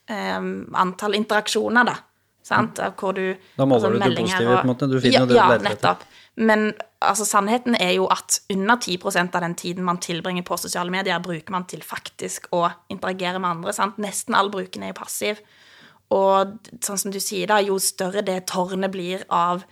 eh, 0.09 0.39
antall 0.79 1.19
interaksjoner, 1.19 1.87
da. 1.91 1.99
Sant? 2.43 2.79
Hvor 2.99 3.15
du 3.15 3.35
Da 3.55 3.65
måler 3.65 3.93
du 3.93 3.99
det 4.01 4.17
positive, 4.17 4.57
på 4.57 4.65
en 4.65 4.67
måte. 4.73 4.89
Du 4.91 4.97
finner 4.99 5.21
ja, 5.21 5.25
det 5.25 5.31
du 5.31 5.37
Ja, 5.37 5.47
leter 5.53 5.69
etter. 5.71 5.77
nettopp. 5.77 6.09
Men 6.35 6.73
altså, 6.99 7.25
sannheten 7.29 7.77
er 7.79 7.93
jo 7.93 8.07
at 8.11 8.39
under 8.51 8.75
10% 8.81 9.35
av 9.37 9.43
den 9.45 9.55
tiden 9.55 9.85
man 9.85 9.99
tilbringer 10.01 10.43
på 10.43 10.57
sosiale 10.57 10.91
medier, 10.91 11.21
bruker 11.23 11.53
man 11.53 11.67
til 11.69 11.83
faktisk 11.85 12.49
å 12.51 12.65
interagere 12.91 13.39
med 13.39 13.49
andre. 13.59 13.73
Sant? 13.73 13.99
Nesten 14.01 14.35
all 14.35 14.49
bruken 14.51 14.83
er 14.83 14.91
jo 14.91 14.99
passiv. 14.99 15.39
Og 16.11 16.57
sånn 16.83 16.99
som 16.99 17.13
du 17.13 17.19
sier, 17.23 17.47
da, 17.47 17.61
jo 17.63 17.77
større 17.79 18.25
det 18.25 18.41
tårnet 18.51 18.91
blir 18.91 19.23
av 19.29 19.63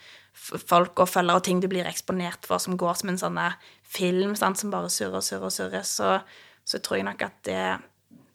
folk 0.41 1.01
og 1.03 1.09
følgere 1.11 1.41
og 1.41 1.43
ting 1.43 1.59
du 1.61 1.67
blir 1.67 1.89
eksponert 1.89 2.47
for, 2.47 2.61
som 2.61 2.77
går 2.79 2.95
som 3.01 3.11
en 3.11 3.19
sånn 3.19 3.41
film 3.83 4.37
sant, 4.39 4.57
som 4.57 4.71
bare 4.71 4.89
surrer 4.89 5.19
og 5.19 5.25
surrer 5.27 5.49
og 5.49 5.51
surrer, 5.51 5.83
så, 5.83 6.21
så 6.71 6.79
tror 6.83 7.01
jeg 7.01 7.07
nok 7.09 7.25
at 7.27 7.35
det, 7.47 7.57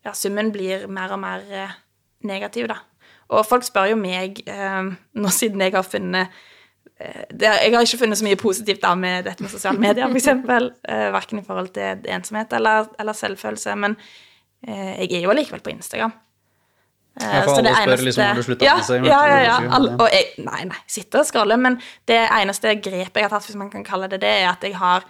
ja, 0.06 0.12
summen 0.16 0.52
blir 0.54 0.84
mer 0.92 1.14
og 1.16 1.22
mer 1.22 1.46
eh, 1.50 1.72
negativ, 2.28 2.68
da. 2.72 2.76
Og 3.32 3.42
folk 3.48 3.64
spør 3.66 3.88
jo 3.90 3.96
meg, 3.98 4.42
eh, 4.46 4.90
nå 5.18 5.32
siden 5.34 5.64
jeg 5.64 5.72
har 5.74 5.82
funnet 5.86 6.28
eh, 7.00 7.24
Jeg 7.40 7.72
har 7.74 7.82
ikke 7.82 7.98
funnet 8.04 8.20
så 8.20 8.24
mye 8.28 8.38
positivt 8.38 8.84
da 8.84 8.92
med 8.98 9.24
dette 9.26 9.42
med 9.42 9.50
sosiale 9.50 9.80
medier, 9.82 10.06
f.eks. 10.12 10.28
Eh, 10.86 11.08
verken 11.16 11.40
i 11.42 11.46
forhold 11.48 11.72
til 11.74 12.06
ensomhet 12.14 12.52
eller, 12.60 12.86
eller 13.02 13.16
selvfølelse. 13.18 13.74
Men 13.82 13.96
eh, 14.68 14.94
jeg 15.02 15.18
er 15.18 15.26
jo 15.26 15.32
allikevel 15.34 15.64
på 15.66 15.74
Instagram. 15.74 16.14
Eh, 17.20 17.26
Ja, 17.26 17.42
for 17.48 17.58
alle 17.58 17.72
spør 17.74 17.82
eneste- 17.96 18.04
liksom, 18.04 18.30
om 18.30 18.36
du 18.36 18.42
slutter 18.46 18.66
ja, 18.68 18.74
med 18.74 18.84
Instagram? 18.84 19.06
Ja, 19.10 19.20
ja, 19.32 19.38
ja. 19.48 19.58
Alle, 19.76 19.92
og 19.96 20.08
jeg, 20.12 20.24
nei, 20.44 20.64
nei, 20.70 20.80
sitter 20.86 21.22
og 21.24 21.26
scroller. 21.30 21.56
Men 21.66 21.78
det 22.08 22.20
eneste 22.30 22.74
grepet 22.84 23.16
jeg 23.22 23.24
har 23.26 23.32
tatt, 23.34 23.46
hvis 23.48 23.56
man 23.58 23.70
kan 23.72 23.84
kalle 23.84 24.08
det 24.12 24.20
det, 24.22 24.34
er 24.44 24.50
at 24.52 24.62
jeg 24.68 24.76
har 24.76 25.04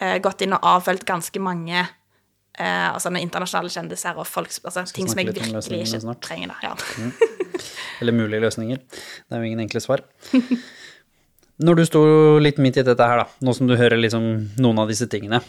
eh, 0.00 0.18
gått 0.22 0.40
inn 0.46 0.54
og 0.56 0.64
avfølt 0.76 1.04
ganske 1.08 1.42
mange 1.42 1.84
eh, 2.58 2.88
altså 2.92 3.12
med 3.14 3.24
internasjonale 3.24 3.72
kjendiser 3.72 4.18
og 4.18 4.28
folk, 4.28 4.52
altså, 4.64 4.84
ting 4.92 5.08
som 5.10 5.20
jeg 5.20 5.32
virkelig 5.32 5.82
ikke 5.86 6.14
trenger. 6.24 6.54
Da. 6.62 6.76
Ja. 6.98 7.10
Eller 8.02 8.16
mulige 8.16 8.42
løsninger. 8.42 8.80
Det 8.82 9.36
er 9.36 9.42
jo 9.42 9.50
ingen 9.50 9.64
enkle 9.64 9.82
svar. 9.84 10.04
Når 11.62 11.78
du 11.78 11.84
sto 11.86 12.02
litt 12.42 12.58
midt 12.62 12.80
i 12.80 12.86
dette 12.86 13.06
her, 13.06 13.22
da, 13.22 13.28
nå 13.44 13.54
som 13.54 13.68
du 13.68 13.76
hører 13.78 14.00
liksom 14.00 14.24
noen 14.62 14.80
av 14.82 14.88
disse 14.90 15.06
tingene 15.10 15.42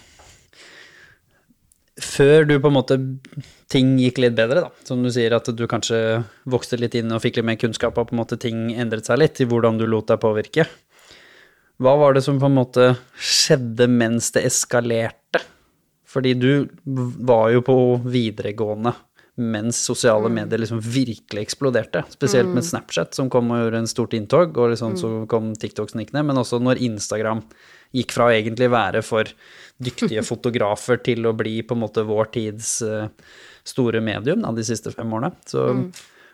Før 2.03 2.43
du 2.45 2.57
på 2.59 2.69
en 2.69 2.75
måte 2.75 2.97
ting 3.71 3.95
gikk 3.97 4.19
litt 4.21 4.35
bedre, 4.37 4.65
da, 4.67 4.85
som 4.85 5.01
du 5.01 5.09
sier 5.13 5.33
at 5.33 5.47
du 5.49 5.63
kanskje 5.69 6.21
vokste 6.49 6.77
litt 6.77 6.97
inn 6.99 7.13
og 7.15 7.23
fikk 7.23 7.39
litt 7.39 7.47
mer 7.47 7.57
kunnskap 7.61 7.97
og 7.97 8.09
på 8.09 8.17
en 8.17 8.21
måte 8.21 8.37
ting 8.41 8.67
endret 8.75 9.09
seg 9.09 9.21
litt 9.21 9.41
i 9.41 9.47
hvordan 9.49 9.79
du 9.79 9.87
lot 9.89 10.11
deg 10.11 10.21
påvirke. 10.21 10.67
Hva 11.81 11.95
var 11.97 12.13
det 12.13 12.21
som 12.25 12.37
på 12.41 12.49
en 12.49 12.57
måte 12.59 12.91
skjedde 13.17 13.87
mens 13.89 14.29
det 14.35 14.45
eskalerte? 14.51 15.41
Fordi 16.13 16.35
du 16.37 16.67
var 17.25 17.49
jo 17.55 17.63
på 17.65 17.77
videregående 18.05 18.93
mens 19.35 19.79
sosiale 19.81 20.29
medier 20.29 20.61
liksom 20.61 20.77
virkelig 20.79 21.41
eksploderte. 21.41 22.03
Spesielt 22.13 22.51
med 22.53 22.65
Snapchat, 22.65 23.15
som 23.17 23.31
kom 23.33 23.49
og 23.49 23.63
gjorde 23.63 23.79
en 23.81 23.89
stort 23.89 24.13
inntog, 24.13 24.57
og 24.61 24.69
liksom 24.75 24.93
så 24.99 25.09
kom 25.29 25.55
TikTok 25.57 25.89
snikende, 25.89 26.21
men 26.27 26.37
også 26.37 26.59
når 26.61 26.83
Instagram 26.85 27.41
gikk 27.97 28.13
fra 28.13 28.27
å 28.29 28.35
egentlig 28.35 28.69
være 28.73 29.01
for 29.05 29.29
dyktige 29.81 30.21
fotografer 30.31 31.01
til 31.01 31.25
å 31.25 31.33
bli 31.37 31.59
på 31.65 31.73
en 31.73 31.81
måte 31.81 32.05
vår 32.05 32.29
tids 32.35 32.75
eh, 32.85 33.09
store 33.65 34.03
medium 34.05 34.45
da, 34.45 34.53
de 34.53 34.65
siste 34.67 34.93
fem 34.93 35.17
årene. 35.17 35.33
Så 35.49 35.65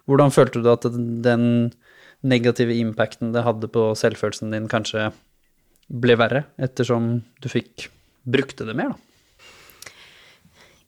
hvordan 0.10 0.36
følte 0.36 0.64
du 0.66 0.68
at 0.72 0.88
den 0.92 1.46
negative 2.20 2.76
impacten 2.76 3.32
det 3.32 3.46
hadde 3.46 3.72
på 3.72 3.94
selvfølelsen 3.96 4.52
din, 4.52 4.68
kanskje 4.72 5.14
ble 5.88 6.20
verre, 6.20 6.50
ettersom 6.60 7.22
du 7.40 7.48
fikk 7.48 7.88
brukte 8.28 8.68
det 8.68 8.76
mer, 8.76 8.92
da? 8.92 9.09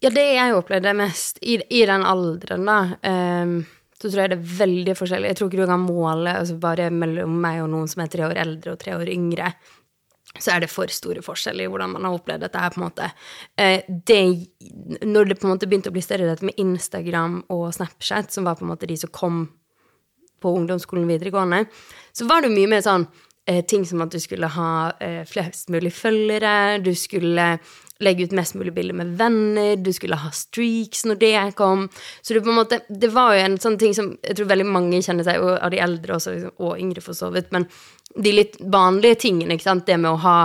Ja, 0.01 0.09
det 0.09 0.23
jeg 0.33 0.55
opplevde 0.57 0.95
mest 0.97 1.37
i, 1.45 1.59
i 1.69 1.83
den 1.85 2.03
alderen, 2.07 2.65
da, 2.65 2.77
um, 3.05 3.59
så 4.01 4.09
tror 4.09 4.23
jeg 4.23 4.31
det 4.31 4.39
er 4.39 4.55
veldig 4.63 4.95
forskjellig. 4.97 5.29
Jeg 5.29 5.37
tror 5.37 5.51
ikke 5.51 5.59
du 5.61 5.69
kan 5.69 5.83
måle 5.83 6.33
altså 6.39 6.55
bare 6.61 6.87
mellom 6.89 7.35
meg 7.43 7.59
og 7.61 7.69
noen 7.69 7.91
som 7.91 8.01
er 8.01 8.09
tre 8.09 8.25
år 8.25 8.39
eldre 8.41 8.73
og 8.73 8.81
tre 8.81 8.95
år 8.97 9.11
yngre. 9.13 9.51
Så 10.31 10.53
er 10.55 10.63
det 10.63 10.71
for 10.71 10.89
store 10.89 11.21
forskjeller 11.21 11.67
i 11.67 11.69
hvordan 11.69 11.93
man 11.93 12.07
har 12.07 12.15
opplevd 12.17 12.47
dette 12.47 12.63
her, 12.63 12.73
på 12.73 12.79
en 12.79 12.85
måte. 12.87 13.09
Eh, 13.61 13.85
det, 14.07 14.19
når 15.05 15.29
det 15.29 15.37
på 15.37 15.45
en 15.45 15.53
måte 15.53 15.69
begynte 15.69 15.91
å 15.91 15.95
bli 15.95 16.01
større, 16.01 16.29
dette 16.29 16.47
med 16.47 16.57
Instagram 16.61 17.41
og 17.53 17.67
Snapchat, 17.75 18.33
som 18.33 18.47
var 18.47 18.57
på 18.57 18.65
en 18.65 18.71
måte 18.71 18.89
de 18.89 18.97
som 18.97 19.11
kom 19.13 19.43
på 20.41 20.55
ungdomsskolen 20.57 21.05
videregående, 21.11 21.67
så 22.17 22.25
var 22.25 22.41
det 22.41 22.55
mye 22.55 22.71
mer 22.71 22.81
sånn 22.81 23.05
eh, 23.45 23.61
ting 23.69 23.85
som 23.85 24.01
at 24.01 24.15
du 24.15 24.17
skulle 24.23 24.49
ha 24.55 24.71
eh, 25.03 25.21
flest 25.29 25.69
mulig 25.69 25.93
følgere, 25.93 26.79
du 26.81 26.95
skulle 26.97 27.51
legge 28.01 28.25
ut 28.27 28.35
mest 28.35 28.57
mulig 28.57 28.73
bilder 28.75 28.97
med 28.97 29.15
venner, 29.19 29.75
du 29.77 29.91
skulle 29.93 30.19
ha 30.19 30.31
streaks 30.35 31.05
når 31.07 31.21
det 31.21 31.33
kom. 31.59 31.87
Så 32.21 32.35
det, 32.35 32.43
måte, 32.45 32.81
det 32.89 33.11
var 33.13 33.35
jo 33.35 33.45
en 33.45 33.57
sånn 33.61 33.79
ting 33.81 33.95
som 33.97 34.13
jeg 34.21 34.37
tror 34.37 34.51
veldig 34.51 34.67
mange 34.67 35.01
kjenner 35.05 35.27
seg, 35.27 35.41
og 35.41 35.57
av 35.57 35.73
de 35.73 35.81
eldre 35.83 36.17
også, 36.17 36.35
liksom, 36.35 36.55
og 36.59 36.77
yngre 36.81 37.03
for 37.05 37.17
så 37.17 37.31
vidt, 37.33 37.51
men 37.55 37.67
de 38.11 38.31
litt 38.35 38.57
vanlige 38.59 39.21
tingene, 39.25 39.55
ikke 39.55 39.69
sant, 39.69 39.85
det 39.87 39.97
med 40.01 40.11
å 40.11 40.21
ha 40.23 40.37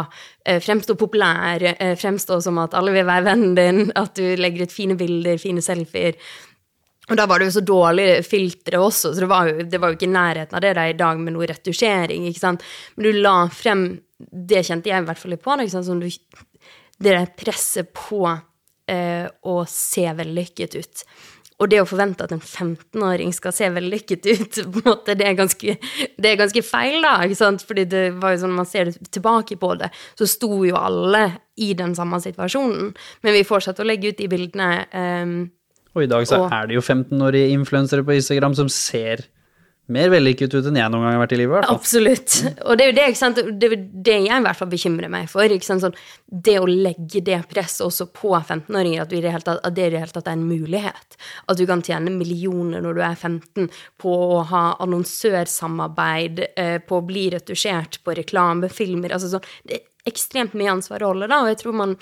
eh, 0.46 0.60
fremstå 0.62 0.94
populær, 0.98 1.62
eh, 1.72 1.96
fremstå 1.98 2.38
som 2.44 2.60
at 2.62 2.76
alle 2.78 2.94
vil 2.94 3.08
være 3.08 3.26
vennen 3.26 3.56
din, 3.58 3.80
at 3.98 4.14
du 4.18 4.36
legger 4.38 4.66
ut 4.66 4.74
fine 4.74 4.98
bilder, 4.98 5.40
fine 5.42 5.64
selfier. 5.64 6.18
Og 7.06 7.18
da 7.18 7.26
var 7.30 7.38
det 7.38 7.48
jo 7.48 7.56
så 7.58 7.62
dårlige 7.66 8.22
filtre 8.26 8.80
også, 8.82 9.12
så 9.14 9.22
det 9.22 9.30
var, 9.30 9.50
jo, 9.50 9.66
det 9.70 9.80
var 9.82 9.92
jo 9.92 9.98
ikke 9.98 10.08
i 10.08 10.14
nærheten 10.14 10.58
av 10.58 10.64
det 10.64 10.74
der 10.78 10.90
i 10.90 10.98
dag 10.98 11.22
med 11.22 11.36
noe 11.36 11.46
retusjering, 11.50 12.26
ikke 12.26 12.42
sant. 12.42 12.66
Men 12.96 13.08
du 13.08 13.22
la 13.22 13.38
frem 13.52 13.88
Det 14.16 14.62
kjente 14.64 14.88
jeg 14.88 15.02
i 15.02 15.04
hvert 15.04 15.18
fall 15.20 15.34
litt 15.34 15.42
på, 15.44 15.54
da, 15.60 15.66
som 15.68 15.98
du 16.00 16.06
det 17.02 17.12
der 17.12 17.32
presset 17.38 17.92
på 17.96 18.24
eh, 18.26 19.26
å 19.26 19.56
se 19.68 20.06
vellykket 20.16 20.76
ut. 20.78 21.02
Og 21.56 21.70
det 21.72 21.78
å 21.80 21.88
forvente 21.88 22.24
at 22.26 22.34
en 22.34 22.42
15-åring 22.42 23.30
skal 23.32 23.54
se 23.56 23.68
vellykket 23.72 24.26
ut, 24.28 24.58
på 24.74 24.82
en 24.82 24.88
måte, 24.90 25.16
det 25.16 25.28
er 25.28 25.36
ganske, 25.38 25.76
det 26.20 26.30
er 26.30 26.40
ganske 26.40 26.62
feil, 26.66 26.98
da. 27.04 27.16
ikke 27.24 27.38
sant? 27.38 27.64
Fordi 27.66 27.86
det 27.88 28.04
var 28.20 28.34
jo 28.34 28.42
sånn, 28.44 28.56
man 28.58 28.68
ser 28.68 28.92
tilbake 29.08 29.58
på 29.60 29.72
det, 29.80 29.90
så 30.18 30.28
sto 30.28 30.50
jo 30.68 30.76
alle 30.78 31.24
i 31.56 31.72
den 31.78 31.94
samme 31.96 32.20
situasjonen. 32.20 32.90
Men 33.24 33.36
vi 33.36 33.46
fortsatte 33.48 33.84
å 33.84 33.88
legge 33.88 34.12
ut 34.12 34.20
de 34.20 34.28
bildene. 34.32 34.70
Um, 34.92 35.38
og 35.96 36.04
i 36.04 36.10
dag 36.12 36.28
så 36.28 36.42
og, 36.42 36.52
er 36.52 36.68
det 36.68 36.76
jo 36.76 36.84
15-årige 36.84 37.54
influensere 37.56 38.04
på 38.04 38.18
Instagram 38.18 38.58
som 38.58 38.68
ser 38.72 39.24
mer 39.92 40.10
vellykket 40.10 40.54
ut 40.56 40.66
enn 40.66 40.78
jeg 40.80 40.90
noen 40.90 41.04
gang 41.04 41.14
har 41.14 41.22
vært 41.22 41.34
i 41.36 41.38
livet. 41.38 41.66
Absolutt. 41.70 42.36
Og 42.66 42.78
det 42.78 42.84
er 42.84 42.90
jo 42.90 42.96
det, 42.96 43.04
ikke 43.12 43.20
sant? 43.20 43.40
det, 43.62 43.70
det 44.06 44.16
jeg 44.24 44.26
i 44.26 44.44
hvert 44.46 44.58
fall 44.58 44.70
bekymrer 44.72 45.12
meg 45.12 45.28
for. 45.30 45.46
ikke 45.46 45.68
sant? 45.68 45.84
Sånn, 45.84 45.96
det 46.26 46.56
å 46.58 46.66
legge 46.66 47.22
det 47.26 47.38
presset 47.50 47.84
også 47.86 48.08
på 48.16 48.32
15-åringer, 48.34 49.04
at, 49.04 49.14
det 49.14 49.32
at 49.54 49.76
det 49.76 49.86
i 49.86 49.92
det 49.94 50.02
hele 50.02 50.14
tatt 50.16 50.30
er 50.30 50.38
en 50.38 50.46
mulighet. 50.48 51.18
At 51.46 51.60
du 51.60 51.64
kan 51.70 51.84
tjene 51.86 52.14
millioner 52.14 52.82
når 52.82 52.98
du 52.98 53.02
er 53.06 53.14
15 53.14 53.70
på 54.02 54.14
å 54.36 54.42
ha 54.50 54.64
annonsørsamarbeid, 54.82 56.46
eh, 56.56 56.78
på 56.82 57.00
å 57.00 57.06
bli 57.06 57.28
retusjert 57.36 58.00
på 58.02 58.16
reklamefilmer. 58.18 59.14
altså 59.14 59.36
sånn, 59.36 59.52
Det 59.64 59.78
er 59.78 60.10
ekstremt 60.10 60.54
mye 60.58 60.74
ansvar 60.76 61.02
å 61.02 61.12
holde, 61.14 61.30
da, 61.30 61.42
og 61.42 61.50
jeg 61.50 61.62
tror 61.62 61.78
man 61.78 61.96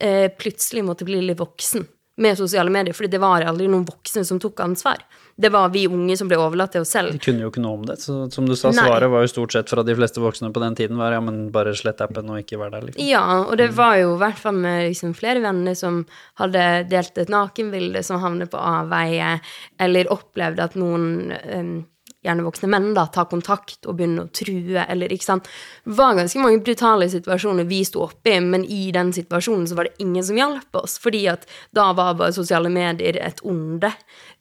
eh, 0.00 0.30
plutselig 0.34 0.84
måtte 0.86 1.06
bli 1.06 1.22
litt 1.22 1.38
voksen 1.38 1.86
med 2.16 2.38
sosiale 2.38 2.70
medier, 2.70 2.94
fordi 2.94 3.10
det 3.14 3.22
var 3.22 3.42
aldri 3.42 3.66
noen 3.70 3.86
voksne 3.86 4.22
som 4.26 4.38
tok 4.42 4.62
ansvar. 4.62 5.02
Det 5.36 5.50
var 5.50 5.68
vi 5.74 5.86
unge 5.90 6.16
som 6.16 6.28
ble 6.30 6.38
overlatt 6.38 6.74
til 6.76 6.84
oss 6.84 6.92
selv. 6.94 7.14
De 7.16 7.22
kunne 7.22 7.42
jo 7.42 7.50
ikke 7.50 7.62
noe 7.62 7.80
om 7.80 7.86
det. 7.88 7.96
Så 8.02 8.18
som 8.30 8.46
du 8.46 8.54
sa, 8.54 8.70
Nei. 8.70 8.84
svaret 8.86 9.10
var 9.10 9.24
jo 9.24 9.30
stort 9.32 9.56
sett 9.56 9.70
fra 9.72 9.82
de 9.86 9.96
fleste 9.98 10.22
voksne 10.22 10.52
på 10.54 10.62
den 10.62 10.76
tiden 10.78 11.00
var 11.00 11.16
ja, 11.16 11.22
men 11.24 11.48
bare 11.54 11.74
slett 11.78 12.02
appen 12.04 12.30
og 12.30 12.42
ikke 12.42 12.60
vær 12.60 12.70
der, 12.74 12.86
liksom. 12.86 13.02
Ja, 13.02 13.24
og 13.42 13.56
det 13.58 13.72
var 13.74 13.96
jo 13.98 14.12
i 14.14 14.20
hvert 14.22 14.38
fall 14.38 14.60
med 14.62 14.90
liksom 14.92 15.16
flere 15.18 15.42
venner 15.42 15.74
som 15.78 16.04
hadde 16.40 16.84
delt 16.90 17.18
et 17.18 17.32
nakenbilde 17.32 18.04
som 18.06 18.22
havnet 18.22 18.52
på 18.52 18.62
avveie, 18.62 19.38
eller 19.82 20.12
opplevde 20.14 20.68
at 20.70 20.78
noen 20.78 21.34
um, 21.34 21.74
gjerne 22.24 22.44
voksne 22.46 22.70
menn, 22.72 22.90
da, 22.96 23.04
ta 23.12 23.26
kontakt 23.28 23.86
og 23.86 23.98
begynne 23.98 24.24
å 24.24 24.30
true, 24.34 24.84
eller 24.84 25.12
ikke 25.12 25.26
sant. 25.26 25.48
Det 25.84 25.96
var 25.98 26.16
ganske 26.18 26.40
mange 26.42 26.62
brutale 26.64 27.08
situasjoner 27.12 27.68
vi 27.68 27.82
sto 27.86 28.04
oppi, 28.06 28.38
men 28.42 28.64
i 28.64 28.88
den 28.94 29.12
situasjonen 29.16 29.66
så 29.68 29.78
var 29.78 29.88
det 29.88 30.04
ingen 30.04 30.24
som 30.24 30.40
hjalp 30.40 30.80
oss, 30.80 30.96
fordi 31.02 31.24
at 31.32 31.48
da 31.76 31.90
var 31.96 32.16
bare 32.20 32.36
sosiale 32.36 32.72
medier 32.72 33.18
et 33.20 33.42
onde. 33.44 33.92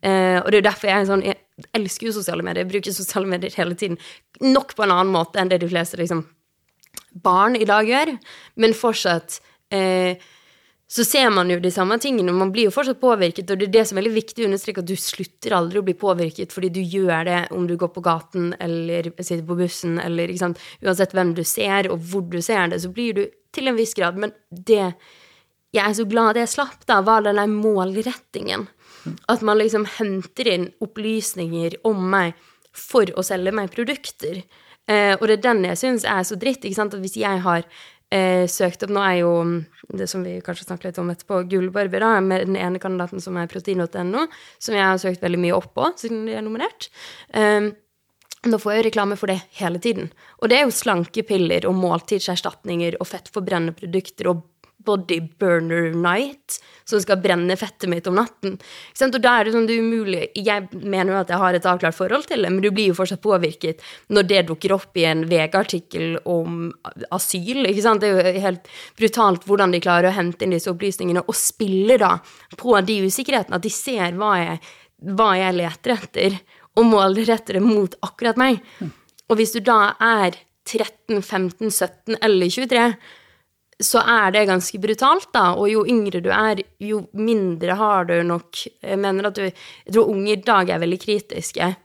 Eh, 0.01 0.39
og 0.39 0.51
det 0.51 0.61
er 0.61 0.69
derfor 0.69 0.91
jeg 0.91 1.09
sånn, 1.11 1.25
jeg 1.27 1.67
elsker 1.77 2.09
jo 2.09 2.15
sosiale 2.15 2.45
medier, 2.45 2.63
jeg 2.63 2.73
bruker 2.73 2.95
sosiale 2.95 3.29
medier 3.29 3.59
hele 3.59 3.77
tiden, 3.79 3.99
nok 4.43 4.75
på 4.77 4.87
en 4.87 4.95
annen 4.95 5.13
måte 5.13 5.41
enn 5.41 5.51
det 5.51 5.61
de 5.63 5.69
fleste 5.71 5.99
liksom 5.99 6.25
barn 7.23 7.57
i 7.59 7.67
dag 7.69 7.87
gjør, 7.87 8.15
men 8.61 8.73
fortsatt 8.77 9.37
eh, 9.73 10.17
så 10.93 11.01
ser 11.07 11.31
man 11.33 11.49
jo 11.49 11.57
de 11.61 11.71
samme 11.73 11.95
tingene, 12.01 12.29
og 12.29 12.37
man 12.37 12.51
blir 12.53 12.67
jo 12.67 12.73
fortsatt 12.75 12.99
påvirket, 13.01 13.49
og 13.49 13.57
det 13.57 13.69
er 13.69 13.73
det 13.73 13.83
som 13.89 13.97
er 13.97 14.03
veldig 14.03 14.17
viktig 14.19 14.43
å 14.43 14.49
understreke, 14.51 14.83
at 14.83 14.91
du 14.91 14.99
slutter 14.99 15.55
aldri 15.57 15.81
å 15.81 15.85
bli 15.87 15.95
påvirket 15.97 16.53
fordi 16.53 16.69
du 16.75 16.81
gjør 16.81 17.25
det 17.25 17.39
om 17.55 17.65
du 17.69 17.73
går 17.81 17.89
på 17.95 18.03
gaten 18.05 18.51
eller 18.61 19.09
sitter 19.17 19.41
på 19.47 19.57
bussen, 19.57 19.97
eller 20.03 20.29
ikke 20.29 20.43
sant, 20.43 20.61
uansett 20.85 21.15
hvem 21.17 21.33
du 21.33 21.41
ser 21.47 21.89
og 21.89 22.03
hvor 22.11 22.27
du 22.29 22.37
ser 22.45 22.69
det, 22.69 22.83
så 22.83 22.93
blir 22.93 23.17
du 23.17 23.23
til 23.53 23.71
en 23.71 23.77
viss 23.79 23.95
grad, 23.97 24.19
men 24.21 24.35
det 24.53 24.93
jeg 25.73 25.81
er 25.81 25.95
så 25.97 26.05
glad 26.05 26.37
jeg 26.37 26.51
slapp, 26.51 26.83
da, 26.85 26.99
var 27.01 27.25
den 27.25 27.39
der 27.41 27.49
målrettingen. 27.49 28.67
At 29.33 29.41
man 29.41 29.57
liksom 29.57 29.87
henter 29.97 30.51
inn 30.51 30.67
opplysninger 30.85 31.79
om 31.89 32.03
meg 32.11 32.37
for 32.69 33.09
å 33.17 33.23
selge 33.25 33.55
meg 33.57 33.73
produkter. 33.73 34.43
Eh, 34.85 35.15
og 35.15 35.25
det 35.25 35.39
er 35.39 35.43
den 35.47 35.65
jeg 35.71 35.79
syns 35.81 36.05
er 36.05 36.21
så 36.27 36.37
dritt. 36.37 36.61
ikke 36.61 36.77
sant? 36.77 36.93
At 36.93 37.01
hvis 37.01 37.17
jeg 37.17 37.41
har 37.41 37.65
eh, 38.13 38.45
søkt 38.51 38.85
opp 38.85 38.93
Nå 38.93 39.03
er 39.03 39.19
jo 39.21 39.31
mm, 39.43 39.55
det 39.99 40.07
som 40.11 40.23
vi 40.25 40.37
kanskje 40.45 40.67
snakker 40.67 40.89
litt 40.89 40.99
om 41.01 41.11
etterpå, 41.13 41.43
Gullbarbie, 41.49 42.01
da, 42.03 42.15
med 42.23 42.47
den 42.47 42.59
ene 42.59 42.81
kandidaten 42.81 43.23
som 43.23 43.37
er 43.41 43.49
protein.no, 43.51 44.27
som 44.61 44.77
jeg 44.77 44.85
har 44.85 45.01
søkt 45.01 45.23
veldig 45.23 45.41
mye 45.41 45.57
opp 45.57 45.71
på 45.77 45.89
siden 45.99 46.27
de 46.29 46.37
er 46.37 46.45
nominert. 46.45 46.89
Eh, 47.33 47.73
nå 48.43 48.59
får 48.59 48.73
jeg 48.73 48.81
jo 48.81 48.87
reklame 48.89 49.17
for 49.19 49.31
det 49.31 49.39
hele 49.59 49.79
tiden. 49.79 50.09
Og 50.41 50.51
det 50.51 50.57
er 50.57 50.65
jo 50.67 50.75
slankepiller 50.75 51.67
og 51.69 51.77
måltidserstatninger 51.79 52.97
og 52.99 53.07
fettforbrennende 53.07 53.75
produkter 53.77 54.33
og 54.33 54.43
Body 54.85 55.19
Burner 55.39 55.91
Night, 55.95 56.59
som 56.85 57.01
skal 57.01 57.21
brenne 57.23 57.55
fettet 57.59 57.89
mitt 57.91 58.07
om 58.09 58.17
natten. 58.19 58.57
Og 58.57 59.17
da 59.23 59.35
er 59.37 59.47
det 59.47 59.53
sånn 59.55 59.67
det 59.69 59.77
er 59.77 59.83
umulig 59.83 60.23
Jeg 60.35 60.67
mener 60.83 61.13
jo 61.13 61.19
at 61.21 61.31
jeg 61.31 61.41
har 61.41 61.57
et 61.57 61.67
avklart 61.69 61.97
forhold 61.97 62.27
til 62.29 62.43
det, 62.43 62.51
men 62.51 62.63
du 62.63 62.69
blir 62.71 62.91
jo 62.91 62.97
fortsatt 62.97 63.23
påvirket 63.23 63.83
når 64.13 64.27
det 64.29 64.43
dukker 64.49 64.75
opp 64.75 64.99
i 64.99 65.07
en 65.09 65.25
VG-artikkel 65.29 66.17
om 66.29 66.67
asyl. 67.15 67.65
ikke 67.69 67.85
sant? 67.85 68.03
Det 68.03 68.11
er 68.11 68.37
jo 68.37 68.45
helt 68.47 68.71
brutalt 68.99 69.47
hvordan 69.47 69.75
de 69.75 69.83
klarer 69.83 70.11
å 70.11 70.15
hente 70.17 70.45
inn 70.45 70.55
disse 70.55 70.71
opplysningene 70.71 71.25
og 71.25 71.37
spille 71.37 71.99
da 72.01 72.17
på 72.59 72.75
de 72.85 73.01
usikkerhetene, 73.07 73.59
at 73.59 73.65
de 73.65 73.73
ser 73.73 74.17
hva 74.19 74.35
jeg, 74.41 74.61
hva 75.13 75.33
jeg 75.39 75.59
leter 75.59 75.97
etter, 75.97 76.39
og 76.73 76.89
målretter 76.89 77.59
det 77.59 77.63
mot 77.63 77.95
akkurat 78.01 78.39
meg. 78.39 78.63
Og 79.29 79.37
hvis 79.39 79.53
du 79.55 79.61
da 79.63 79.93
er 80.01 80.35
13, 80.65 81.21
15, 81.21 81.69
17 81.69 82.17
eller 82.21 82.49
23 82.49 82.85
så 83.81 83.99
er 84.05 84.31
det 84.31 84.47
ganske 84.47 84.79
brutalt, 84.79 85.29
da. 85.33 85.53
Og 85.55 85.69
jo 85.71 85.85
yngre 85.89 86.21
du 86.21 86.29
er, 86.29 86.61
jo 86.79 87.07
mindre 87.13 87.75
har 87.79 88.05
du 88.05 88.21
nok 88.23 88.67
Jeg 88.83 88.99
mener 88.99 89.25
at 89.27 89.35
du 89.35 89.41
Jeg 89.43 89.93
tror 89.93 90.09
unge 90.13 90.31
i 90.31 90.35
dag 90.35 90.69
er 90.69 90.79
veldig 90.79 90.99
kritiske 91.01 91.75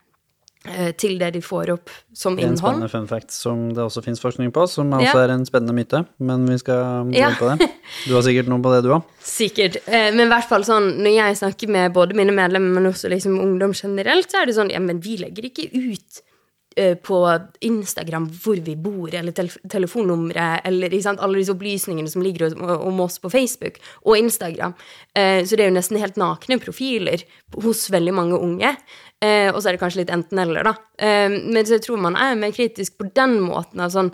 eh, 0.68 0.90
til 1.01 1.18
det 1.18 1.33
de 1.35 1.40
får 1.40 1.70
opp 1.72 1.88
som 2.12 2.37
Det 2.37 2.44
er 2.44 2.48
en 2.48 2.53
innhold. 2.55 2.74
spennende 2.74 2.90
fun 2.92 3.07
fact 3.09 3.31
som 3.33 3.68
det 3.72 3.83
også 3.83 4.03
finnes 4.05 4.20
forskning 4.20 4.53
på, 4.53 4.66
som 4.68 4.92
altså 4.92 5.14
Ja. 5.16 5.24
er 5.24 5.31
en 5.35 5.46
spennende 5.46 5.72
myte, 5.74 6.05
men 6.20 6.44
vi 6.46 6.59
skal 6.59 7.07
gå 7.09 7.14
Ja. 7.16 7.31
på 7.38 7.48
det. 7.59 7.70
Du 8.07 8.14
har 8.14 8.22
sikkert 8.22 8.48
noe 8.48 8.61
på 8.61 8.75
det, 8.75 8.83
du 8.85 8.90
òg? 8.92 9.02
Sikkert. 9.23 9.77
Eh, 9.87 10.10
Men 10.12 10.27
i 10.27 10.31
hvert 10.31 10.48
fall 10.48 10.62
sånn, 10.65 10.98
når 10.98 11.15
jeg 11.15 11.37
snakker 11.40 11.69
med 11.69 11.92
både 11.94 12.15
mine 12.15 12.33
medlemmer, 12.37 12.75
men 12.81 12.92
også 12.92 13.08
liksom 13.08 13.38
ungdom 13.40 13.73
generelt, 13.73 14.29
så 14.31 14.42
er 14.42 14.46
det 14.46 14.54
sånn 14.56 14.71
Ja, 14.71 14.79
men 14.81 15.00
vi 15.00 15.17
legger 15.17 15.44
ikke 15.48 15.71
ut 15.73 16.23
på 17.02 17.18
Instagram 17.64 18.29
hvor 18.42 18.60
vi 18.64 18.74
bor, 18.79 19.10
eller 19.14 19.35
tel 19.35 19.50
telefonnumre, 19.70 20.60
eller 20.68 20.94
sant, 21.02 21.20
alle 21.24 21.40
disse 21.40 21.54
opplysningene 21.54 22.10
som 22.10 22.22
ligger 22.22 22.54
om, 22.54 23.00
oss 23.04 23.18
på 23.22 23.31
Facebook 23.33 23.79
og 24.04 24.18
Instagram. 24.18 24.74
Eh, 25.14 25.42
så 25.44 25.56
det 25.56 25.66
er 25.66 25.72
jo 25.72 25.76
nesten 25.79 26.00
helt 26.00 26.18
nakne 26.20 26.60
profiler 26.62 27.24
hos 27.64 27.87
veldig 27.92 28.14
mange 28.14 28.40
unge. 28.40 28.74
Eh, 29.18 29.48
og 29.50 29.60
så 29.60 29.70
er 29.70 29.76
det 29.76 29.83
kanskje 29.83 30.04
litt 30.04 30.14
enten-eller, 30.14 30.68
da. 30.68 30.74
Eh, 30.98 31.31
men 31.31 31.64
så 31.64 31.79
jeg 31.79 31.88
tror 31.88 32.02
man 32.02 32.18
er 32.18 32.38
mer 32.38 32.54
kritisk 32.54 32.98
på 33.00 33.10
den 33.14 33.40
måten. 33.42 33.83
sånn 33.90 34.12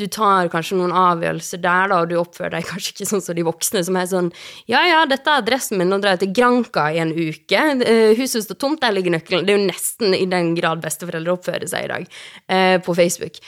du 0.00 0.06
tar 0.10 0.48
kanskje 0.50 0.76
noen 0.78 0.94
avgjørelser 0.98 1.60
der, 1.62 1.90
da, 1.92 2.00
og 2.02 2.10
du 2.10 2.16
oppfører 2.18 2.56
deg 2.56 2.66
kanskje 2.66 2.94
ikke 2.94 3.06
sånn 3.06 3.22
som 3.22 3.36
de 3.38 3.46
voksne, 3.46 3.82
som 3.86 3.98
er 3.98 4.08
sånn 4.10 4.30
Ja, 4.70 4.82
ja, 4.88 5.02
dette 5.06 5.30
er 5.30 5.42
adressen 5.44 5.78
min, 5.78 5.90
nå 5.90 6.00
drar 6.02 6.16
jeg 6.16 6.24
til 6.24 6.32
Granca 6.40 6.88
i 6.90 7.00
en 7.02 7.14
uke. 7.14 7.62
Uh, 7.78 8.10
huset 8.18 8.46
står 8.46 8.58
tomt, 8.58 8.82
der 8.82 8.94
ligger 8.96 9.14
nøkkelen. 9.14 9.46
Det 9.46 9.54
er 9.54 9.60
jo 9.60 9.68
nesten 9.70 10.16
i 10.18 10.24
den 10.30 10.54
grad 10.58 10.82
besteforeldre 10.82 11.36
oppfører 11.36 11.70
seg 11.70 11.86
i 11.86 11.92
dag 11.92 12.06
eh, 12.50 12.76
på 12.82 12.94
Facebook. 12.98 13.38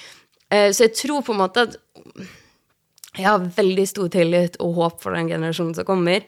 Eh, 0.53 0.71
så 0.71 0.87
jeg 0.87 0.95
tror 1.01 1.25
på 1.27 1.35
en 1.35 1.41
måte 1.43 1.67
at 1.67 1.79
jeg 3.17 3.27
har 3.27 3.49
veldig 3.57 3.87
stor 3.89 4.11
tillit 4.13 4.59
og 4.63 4.77
håp 4.77 5.01
for 5.03 5.17
den 5.17 5.31
generasjonen 5.33 5.75
som 5.75 5.89
kommer. 5.89 6.27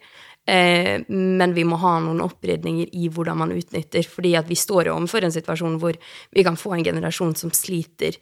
men 0.49 1.53
vi 1.53 1.65
må 1.69 1.77
ha 1.77 1.99
noen 2.01 2.23
opprydninger 2.25 2.95
i 2.97 3.11
hvordan 3.13 3.37
man 3.37 3.51
utnytter. 3.53 4.03
fordi 4.09 4.31
at 4.35 4.49
vi 4.49 4.57
står 4.57 4.87
jo 4.89 4.95
overfor 4.95 5.27
en 5.27 5.35
situasjon 5.35 5.77
hvor 5.77 5.99
vi 6.33 6.43
kan 6.43 6.57
få 6.57 6.73
en 6.73 6.85
generasjon 6.85 7.35
som 7.37 7.53
sliter 7.53 8.17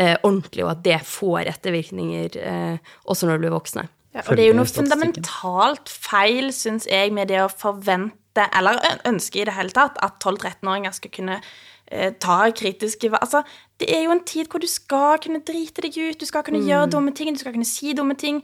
eh, 0.00 0.16
ordentlig, 0.22 0.64
og 0.64 0.72
at 0.74 0.84
det 0.84 1.00
får 1.06 1.50
ettervirkninger 1.52 2.38
eh, 2.40 2.94
også 3.04 3.28
når 3.28 3.38
du 3.38 3.44
blir 3.44 3.54
voksne. 3.56 3.88
Ja, 4.12 4.24
og 4.26 4.36
det 4.36 4.44
er 4.44 4.50
jo 4.50 4.56
noe 4.58 4.68
fundamentalt 4.68 5.88
feil, 5.88 6.50
syns 6.52 6.86
jeg, 6.88 7.14
med 7.16 7.30
det 7.32 7.40
å 7.40 7.48
forvente, 7.48 8.44
eller 8.56 8.80
ønske 9.08 9.40
i 9.40 9.46
det 9.48 9.54
hele 9.56 9.72
tatt, 9.72 9.96
at 10.04 10.18
12-13-åringer 10.20 10.92
skal 10.96 11.12
kunne 11.14 11.38
eh, 11.40 12.12
ta 12.20 12.42
kritiske 12.52 13.08
Altså, 13.16 13.42
det 13.80 13.88
er 13.92 14.04
jo 14.04 14.12
en 14.12 14.24
tid 14.28 14.50
hvor 14.52 14.60
du 14.60 14.68
skal 14.68 15.20
kunne 15.22 15.40
drite 15.48 15.84
deg 15.84 15.96
ut, 15.96 16.20
du 16.20 16.28
skal 16.28 16.44
kunne 16.44 16.60
mm. 16.60 16.68
gjøre 16.68 16.92
dumme 16.92 17.16
ting, 17.16 17.32
du 17.32 17.40
skal 17.40 17.56
kunne 17.56 17.68
si 17.68 17.96
dumme 17.96 18.16
ting, 18.20 18.42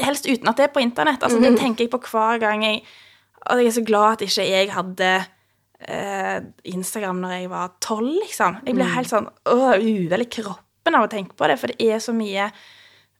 helst 0.00 0.28
uten 0.28 0.48
at 0.48 0.60
det 0.60 0.68
er 0.70 0.74
på 0.76 0.84
internett. 0.84 1.22
Altså, 1.22 1.38
mm. 1.38 1.44
Det 1.44 1.54
tenker 1.60 1.84
jeg 1.84 1.92
på 1.92 2.00
hver 2.08 2.40
gang 2.40 2.64
jeg 2.64 2.84
Og 3.44 3.60
jeg 3.60 3.66
er 3.66 3.72
så 3.76 3.84
glad 3.84 4.12
at 4.12 4.22
ikke 4.24 4.44
jeg 4.48 4.72
hadde 4.72 5.08
eh, 5.84 6.38
Instagram 6.64 7.20
når 7.20 7.30
jeg 7.30 7.50
var 7.50 7.74
tolv, 7.80 8.14
liksom. 8.22 8.56
Jeg 8.64 8.72
ble 8.74 8.86
mm. 8.88 8.94
helt 8.94 9.10
sånn 9.10 9.26
åh, 9.52 9.74
uvel 9.76 10.24
i 10.24 10.30
kroppen 10.32 10.64
kroppen 10.84 11.00
av 11.00 11.06
å 11.06 11.10
tenke 11.10 11.34
på 11.36 11.48
det, 11.48 11.58
for 11.58 11.72
det 11.72 11.80
er 11.80 11.98
så 11.98 12.12
mye 12.12 12.52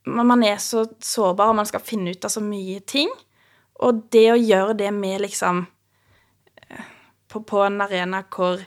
Man 0.07 0.43
er 0.45 0.59
så 0.61 0.85
sårbar, 1.01 1.49
og 1.49 1.57
man 1.57 1.65
skal 1.65 1.81
finne 1.81 2.12
ut 2.12 2.25
av 2.25 2.29
så 2.29 2.43
mye 2.45 2.83
ting. 2.85 3.09
Og 3.81 4.03
det 4.12 4.27
å 4.35 4.37
gjøre 4.37 4.75
det 4.77 4.91
med 4.93 5.23
liksom 5.23 5.65
eh, 6.69 6.83
på, 7.27 7.41
på 7.41 7.62
en 7.65 7.81
arena 7.81 8.21
hvor 8.29 8.61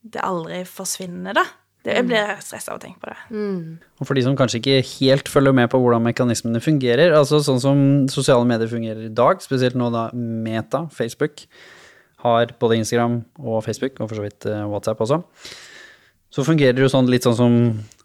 det 0.00 0.22
aldri 0.24 0.62
forsvinner, 0.64 1.36
da. 1.36 1.44
Det, 1.84 1.92
jeg 1.92 2.06
blir 2.08 2.40
stressa 2.40 2.72
av 2.72 2.78
å 2.78 2.80
tenke 2.80 3.02
på 3.02 3.10
det. 3.10 3.18
Mm. 3.28 3.76
Og 4.00 4.08
for 4.08 4.16
de 4.16 4.24
som 4.24 4.38
kanskje 4.40 4.62
ikke 4.62 4.80
helt 4.94 5.28
følger 5.28 5.52
med 5.60 5.68
på 5.68 5.76
hvordan 5.76 6.08
mekanismene 6.08 6.64
fungerer, 6.64 7.12
altså 7.12 7.42
sånn 7.44 7.60
som 7.60 7.84
sosiale 8.08 8.48
medier 8.48 8.72
fungerer 8.72 9.10
i 9.10 9.12
dag, 9.12 9.44
spesielt 9.44 9.76
nå 9.76 9.92
da 9.92 10.08
Meta, 10.16 10.86
Facebook, 10.96 11.44
har 12.24 12.56
både 12.58 12.80
Instagram 12.80 13.20
og 13.44 13.60
Facebook, 13.68 14.00
og 14.00 14.08
for 14.08 14.16
så 14.16 14.24
vidt 14.24 14.48
eh, 14.48 14.64
WhatsApp 14.72 15.04
også, 15.04 15.20
så 16.34 16.44
fungerer 16.44 16.76
det 16.76 16.84
jo 16.84 16.92
sånn 16.92 17.08
litt 17.10 17.24
sånn 17.24 17.38
som 17.38 17.56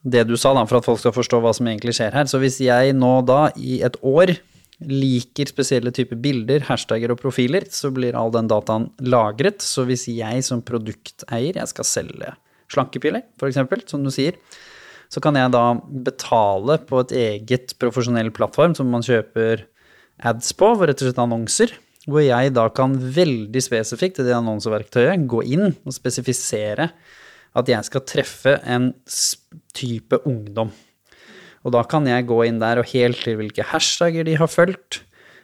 det 0.04 0.26
du 0.28 0.36
sa, 0.40 0.54
da, 0.56 0.66
for 0.68 0.80
at 0.80 0.88
folk 0.88 1.00
skal 1.02 1.16
forstå 1.16 1.40
hva 1.44 1.54
som 1.56 1.68
egentlig 1.70 1.96
skjer 1.98 2.16
her. 2.16 2.28
Så 2.28 2.40
hvis 2.44 2.60
jeg 2.64 2.96
nå 2.96 3.14
da 3.28 3.48
i 3.60 3.82
et 3.86 3.96
år 4.04 4.36
liker 4.84 5.48
spesielle 5.48 5.94
typer 5.96 6.20
bilder, 6.20 6.66
hashtagger 6.68 7.14
og 7.14 7.22
profiler, 7.22 7.68
så 7.72 7.92
blir 7.94 8.18
all 8.20 8.34
den 8.34 8.50
dataen 8.52 8.90
lagret. 9.04 9.64
Så 9.64 9.86
hvis 9.88 10.08
jeg 10.12 10.44
som 10.48 10.64
produkteier, 10.66 11.56
jeg 11.56 11.72
skal 11.72 11.88
selge 11.88 12.34
slankepiller, 12.74 13.24
f.eks., 13.38 13.60
som 13.92 14.04
du 14.04 14.12
sier, 14.12 14.40
så 15.14 15.22
kan 15.24 15.38
jeg 15.38 15.54
da 15.54 15.66
betale 16.08 16.80
på 16.90 17.04
et 17.04 17.16
eget 17.16 17.76
profesjonell 17.80 18.32
plattform 18.34 18.74
som 18.76 18.90
man 18.90 19.06
kjøper 19.06 19.68
ads 20.26 20.56
på, 20.58 20.72
rett 20.80 20.98
og 20.98 21.10
slett 21.10 21.22
annonser, 21.22 21.76
hvor 22.10 22.24
jeg 22.24 22.52
da 22.56 22.66
kan 22.76 22.96
veldig 22.98 23.62
spesifikt 23.64 24.20
i 24.20 24.26
det 24.28 24.34
annonseverktøyet 24.36 25.28
gå 25.30 25.44
inn 25.56 25.70
og 25.72 25.96
spesifisere 25.96 26.90
at 27.58 27.70
jeg 27.70 27.88
skal 27.90 28.06
treffe 28.10 28.58
en 28.66 28.92
type 29.78 30.20
ungdom. 30.26 30.74
Og 31.64 31.72
da 31.76 31.84
kan 31.88 32.08
jeg 32.10 32.28
gå 32.28 32.42
inn 32.48 32.60
der 32.60 32.82
og 32.82 32.90
helt 32.92 33.22
til 33.24 33.38
hvilke 33.40 33.66
hashtagger 33.72 34.28
de 34.28 34.36
har 34.40 34.52
fulgt. 34.52 35.04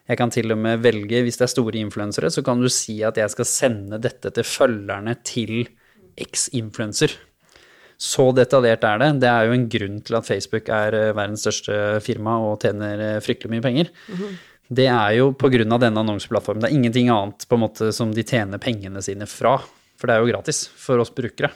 Jeg 0.10 0.18
kan 0.18 0.34
til 0.34 0.52
og 0.52 0.58
med 0.58 0.82
velge, 0.82 1.22
hvis 1.24 1.38
det 1.38 1.46
er 1.46 1.54
store 1.54 1.80
influensere, 1.80 2.32
så 2.34 2.42
kan 2.46 2.60
du 2.60 2.68
si 2.74 2.98
at 3.06 3.20
jeg 3.22 3.30
skal 3.32 3.48
sende 3.48 4.02
dette 4.02 4.32
til 4.34 4.48
følgerne 4.48 5.14
til 5.24 5.70
x-influenser. 6.20 7.14
Så 8.00 8.30
detaljert 8.34 8.86
er 8.88 9.00
det. 9.02 9.10
Det 9.22 9.30
er 9.30 9.48
jo 9.48 9.56
en 9.56 9.68
grunn 9.70 9.98
til 10.08 10.18
at 10.18 10.28
Facebook 10.28 10.70
er 10.72 10.96
eh, 10.96 11.16
verdens 11.16 11.44
største 11.44 12.00
firma 12.04 12.38
og 12.48 12.62
tjener 12.64 13.04
eh, 13.04 13.18
fryktelig 13.24 13.52
mye 13.52 13.66
penger. 13.66 13.92
Mm 14.08 14.16
-hmm. 14.16 14.38
Det 14.70 14.86
er 14.86 15.12
jo 15.18 15.34
av 15.34 15.80
denne 15.80 16.00
annonseplattformen. 16.00 16.62
Det 16.62 16.70
er 16.70 16.76
ingenting 16.76 17.10
annet 17.10 17.46
på 17.50 17.56
en 17.56 17.62
måte 17.62 17.92
som 17.92 18.14
de 18.14 18.24
tjener 18.24 18.58
pengene 18.58 19.02
sine 19.02 19.26
fra. 19.26 19.58
For 19.98 20.08
det 20.08 20.16
er 20.16 20.20
jo 20.20 20.32
gratis 20.32 20.68
for 20.68 21.00
oss 21.00 21.10
brukere. 21.10 21.50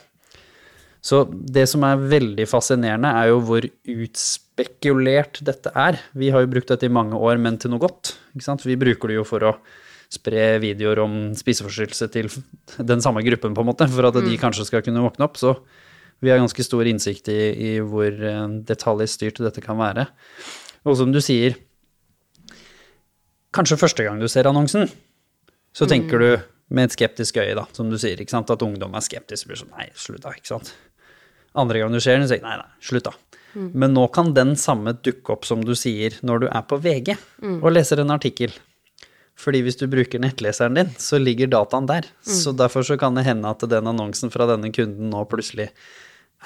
Så 1.04 1.20
det 1.28 1.66
som 1.68 1.84
er 1.84 2.00
veldig 2.00 2.46
fascinerende, 2.48 3.10
er 3.12 3.28
jo 3.28 3.40
hvor 3.44 3.66
utspekulert 3.92 5.42
dette 5.44 5.72
er. 5.76 5.98
Vi 6.16 6.30
har 6.32 6.44
jo 6.44 6.52
brukt 6.54 6.70
dette 6.72 6.88
i 6.88 6.92
mange 6.92 7.18
år, 7.18 7.36
men 7.44 7.58
til 7.60 7.74
noe 7.74 7.82
godt. 7.82 8.14
Vi 8.32 8.78
bruker 8.80 9.12
det 9.12 9.18
jo 9.18 9.26
for 9.28 9.44
å 9.44 9.52
spre 10.14 10.46
videoer 10.62 11.02
om 11.02 11.18
spiseforstyrrelse 11.36 12.08
til 12.14 12.30
den 12.78 13.04
samme 13.04 13.24
gruppen, 13.26 13.52
på 13.56 13.64
en 13.64 13.68
måte, 13.68 13.88
for 13.92 14.08
at 14.08 14.16
de 14.16 14.32
mm. 14.32 14.40
kanskje 14.40 14.64
skal 14.70 14.84
kunne 14.86 15.02
våkne 15.04 15.26
opp. 15.26 15.36
Så 15.40 15.52
vi 16.24 16.32
har 16.32 16.40
ganske 16.40 16.64
stor 16.64 16.88
innsikt 16.88 17.28
i, 17.32 17.38
i 17.52 17.70
hvor 17.84 18.08
eh, 18.08 18.40
detaljstyrt 18.64 19.42
dette 19.44 19.64
kan 19.64 19.76
være. 19.80 20.06
Og 20.88 20.96
som 21.00 21.12
du 21.12 21.20
sier, 21.24 21.58
kanskje 23.54 23.80
første 23.80 24.06
gang 24.06 24.20
du 24.22 24.28
ser 24.30 24.48
annonsen, 24.48 24.88
så 25.74 25.88
tenker 25.90 26.16
mm. 26.16 26.24
du 26.24 26.74
med 26.74 26.88
et 26.88 26.96
skeptisk 26.96 27.36
øye, 27.42 27.52
da, 27.58 27.66
som 27.76 27.92
du 27.92 28.00
sier, 28.00 28.16
ikke 28.20 28.32
sant, 28.32 28.48
at 28.50 28.64
ungdom 28.64 28.96
er 28.96 29.04
skeptisk. 29.04 29.50
Blir 29.50 29.60
sånn, 29.60 29.74
nei, 29.76 29.90
slutt 29.98 30.24
da, 30.24 30.32
ikke 30.32 30.54
sant. 30.54 30.72
Andre 31.54 31.82
gang 31.82 31.94
du 31.94 32.00
ser 32.02 32.18
den, 32.18 32.28
sier 32.30 32.42
nei, 32.44 32.56
nei, 32.58 32.84
slutt, 32.84 33.06
da. 33.06 33.40
Mm. 33.54 33.68
Men 33.78 33.94
nå 33.94 34.06
kan 34.14 34.32
den 34.34 34.54
samme 34.58 34.96
dukke 34.98 35.36
opp, 35.36 35.46
som 35.46 35.62
du 35.64 35.74
sier, 35.78 36.16
når 36.26 36.44
du 36.44 36.46
er 36.50 36.64
på 36.66 36.78
VG 36.82 37.14
mm. 37.14 37.58
og 37.60 37.74
leser 37.76 38.02
en 38.02 38.14
artikkel. 38.14 38.54
Fordi 39.38 39.60
hvis 39.66 39.78
du 39.78 39.86
bruker 39.90 40.22
nettleseren 40.22 40.78
din, 40.78 40.90
så 40.98 41.18
ligger 41.18 41.50
dataen 41.50 41.86
der. 41.90 42.06
Mm. 42.26 42.34
Så 42.38 42.54
derfor 42.54 42.86
så 42.86 42.98
kan 42.98 43.14
det 43.18 43.26
hende 43.26 43.50
at 43.50 43.62
den 43.70 43.90
annonsen 43.90 44.32
fra 44.34 44.46
denne 44.50 44.70
kunden 44.74 45.10
nå 45.14 45.24
plutselig 45.30 45.70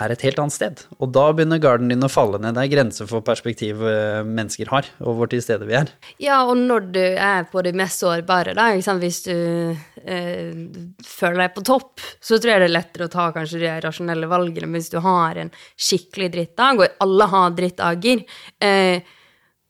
er 0.05 0.15
et 0.15 0.25
helt 0.27 0.39
annet 0.43 0.55
sted. 0.55 0.83
Og 0.99 1.11
da 1.15 1.25
begynner 1.35 1.61
garden 1.63 1.91
din 1.91 2.07
å 2.07 2.11
falle 2.11 2.41
ned. 2.43 2.57
Det 2.57 2.65
er 2.65 2.73
grenser 2.73 3.09
for 3.11 3.25
perspektiv 3.27 3.83
eh, 3.87 4.21
mennesker 4.27 4.71
har, 4.73 4.89
og 5.03 5.19
hvor 5.19 5.31
til 5.31 5.43
stede 5.45 5.69
vi 5.69 5.77
er. 5.79 5.91
Ja, 6.23 6.41
og 6.47 6.57
når 6.61 6.89
du 6.95 7.03
er 7.03 7.49
på 7.51 7.63
det 7.67 7.75
mest 7.79 8.05
sårbare, 8.05 8.55
da, 8.59 8.71
hvis 9.03 9.23
du 9.27 9.35
eh, 9.35 10.65
føler 11.07 11.43
deg 11.45 11.55
på 11.57 11.67
topp, 11.67 12.07
så 12.21 12.39
tror 12.39 12.55
jeg 12.55 12.65
det 12.65 12.71
er 12.71 12.77
lettere 12.77 13.09
å 13.09 13.13
ta 13.13 13.29
kanskje 13.35 13.63
de 13.65 13.77
rasjonelle 13.85 14.31
valgene. 14.31 14.71
Men 14.71 14.81
hvis 14.81 14.93
du 14.95 15.01
har 15.05 15.41
en 15.43 15.53
skikkelig 15.75 16.33
drittdag, 16.37 16.83
og 16.83 17.05
alle 17.05 17.31
har 17.35 17.57
drittdager 17.59 18.27
eh, 18.65 19.15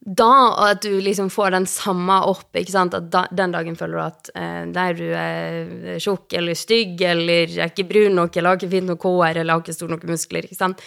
da 0.09 0.33
at 0.71 0.83
du 0.83 1.01
liksom 1.05 1.29
får 1.31 1.53
den 1.53 1.67
samme 1.69 2.21
opp, 2.31 2.49
ikke 2.57 2.73
sant, 2.73 2.97
at 2.97 3.11
da, 3.13 3.27
den 3.35 3.53
dagen 3.53 3.77
føler 3.77 3.99
du 3.99 4.05
at 4.07 4.31
eh, 4.39 4.63
der 4.73 4.97
du 4.97 5.05
er 5.13 6.01
tjukk 6.01 6.33
eller 6.39 6.57
stygg 6.57 7.03
eller 7.05 7.51
er 7.59 7.73
ikke 7.73 7.89
brun 7.91 8.17
nok 8.17 8.37
eller 8.37 8.55
har 8.55 8.61
ikke 8.61 8.73
fint 8.73 8.89
nok 8.89 9.05
hår 9.05 9.43
eller 9.43 9.53
har 9.53 9.65
ikke 9.65 9.77
store 9.77 9.97
nok 9.97 10.07
muskler, 10.09 10.49
ikke 10.49 10.61
sant, 10.61 10.85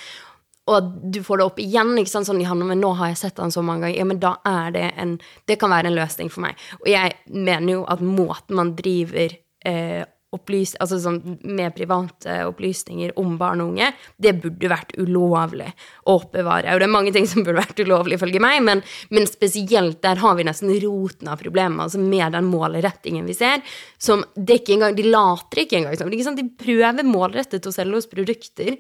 og 0.70 0.78
at 0.78 0.90
du 1.14 1.22
får 1.26 1.42
det 1.42 1.48
opp 1.50 1.60
igjen, 1.62 1.94
ikke 2.00 2.14
sant, 2.14 2.30
sånn 2.30 2.42
i 2.42 2.48
men 2.54 2.82
nå 2.82 2.94
har 3.00 3.12
jeg 3.12 3.22
sett 3.24 3.40
den 3.40 3.54
så 3.54 3.64
mange 3.66 3.88
ganger, 3.88 3.98
ja, 3.98 4.08
men 4.08 4.22
da 4.22 4.36
er 4.48 4.74
det 4.76 4.88
en 5.02 5.18
Det 5.48 5.58
kan 5.60 5.72
være 5.74 5.90
en 5.90 5.98
løsning 5.98 6.30
for 6.30 6.46
meg. 6.46 6.56
Og 6.82 6.88
jeg 6.88 7.12
mener 7.28 7.74
jo 7.74 7.86
at 7.90 8.02
måten 8.02 8.56
man 8.56 8.76
driver 8.78 9.34
eh, 9.66 10.04
opplys, 10.36 10.74
altså 10.80 10.98
sånn 11.02 11.20
med 11.44 11.74
private 11.76 12.38
opplysninger 12.48 13.14
om 13.20 13.36
barn 13.40 13.64
og 13.64 13.74
unge, 13.74 13.90
det 14.22 14.34
burde 14.40 14.72
vært 14.72 14.96
ulovlig 15.02 15.68
å 16.08 16.16
oppbevare. 16.22 16.72
Og 16.72 16.82
det 16.82 16.88
er 16.88 16.94
mange 16.94 17.14
ting 17.16 17.28
som 17.28 17.44
burde 17.44 17.60
vært 17.60 17.84
ulovlig, 17.84 18.16
ifølge 18.16 18.42
meg, 18.44 18.62
men, 18.64 18.84
men, 19.12 19.28
spesielt 19.30 20.00
der 20.06 20.22
har 20.24 20.38
vi 20.40 20.48
nesten 20.48 20.72
roten 20.84 21.32
av 21.32 21.42
problemet, 21.44 21.84
altså 21.84 22.02
med 22.02 22.38
den 22.38 22.48
målrettingen 22.52 23.28
vi 23.28 23.36
ser, 23.38 23.64
som 24.02 24.24
det 24.36 24.62
ikke 24.62 24.78
engang, 24.78 24.96
De 24.98 25.08
later 25.08 25.64
ikke 25.66 25.82
engang 25.82 26.00
som. 26.00 26.12
Sånn, 26.22 26.40
de 26.40 26.48
prøver 26.60 27.08
målrettet 27.08 27.68
å 27.68 27.74
selge 27.74 28.00
oss 28.00 28.10
produkter. 28.12 28.78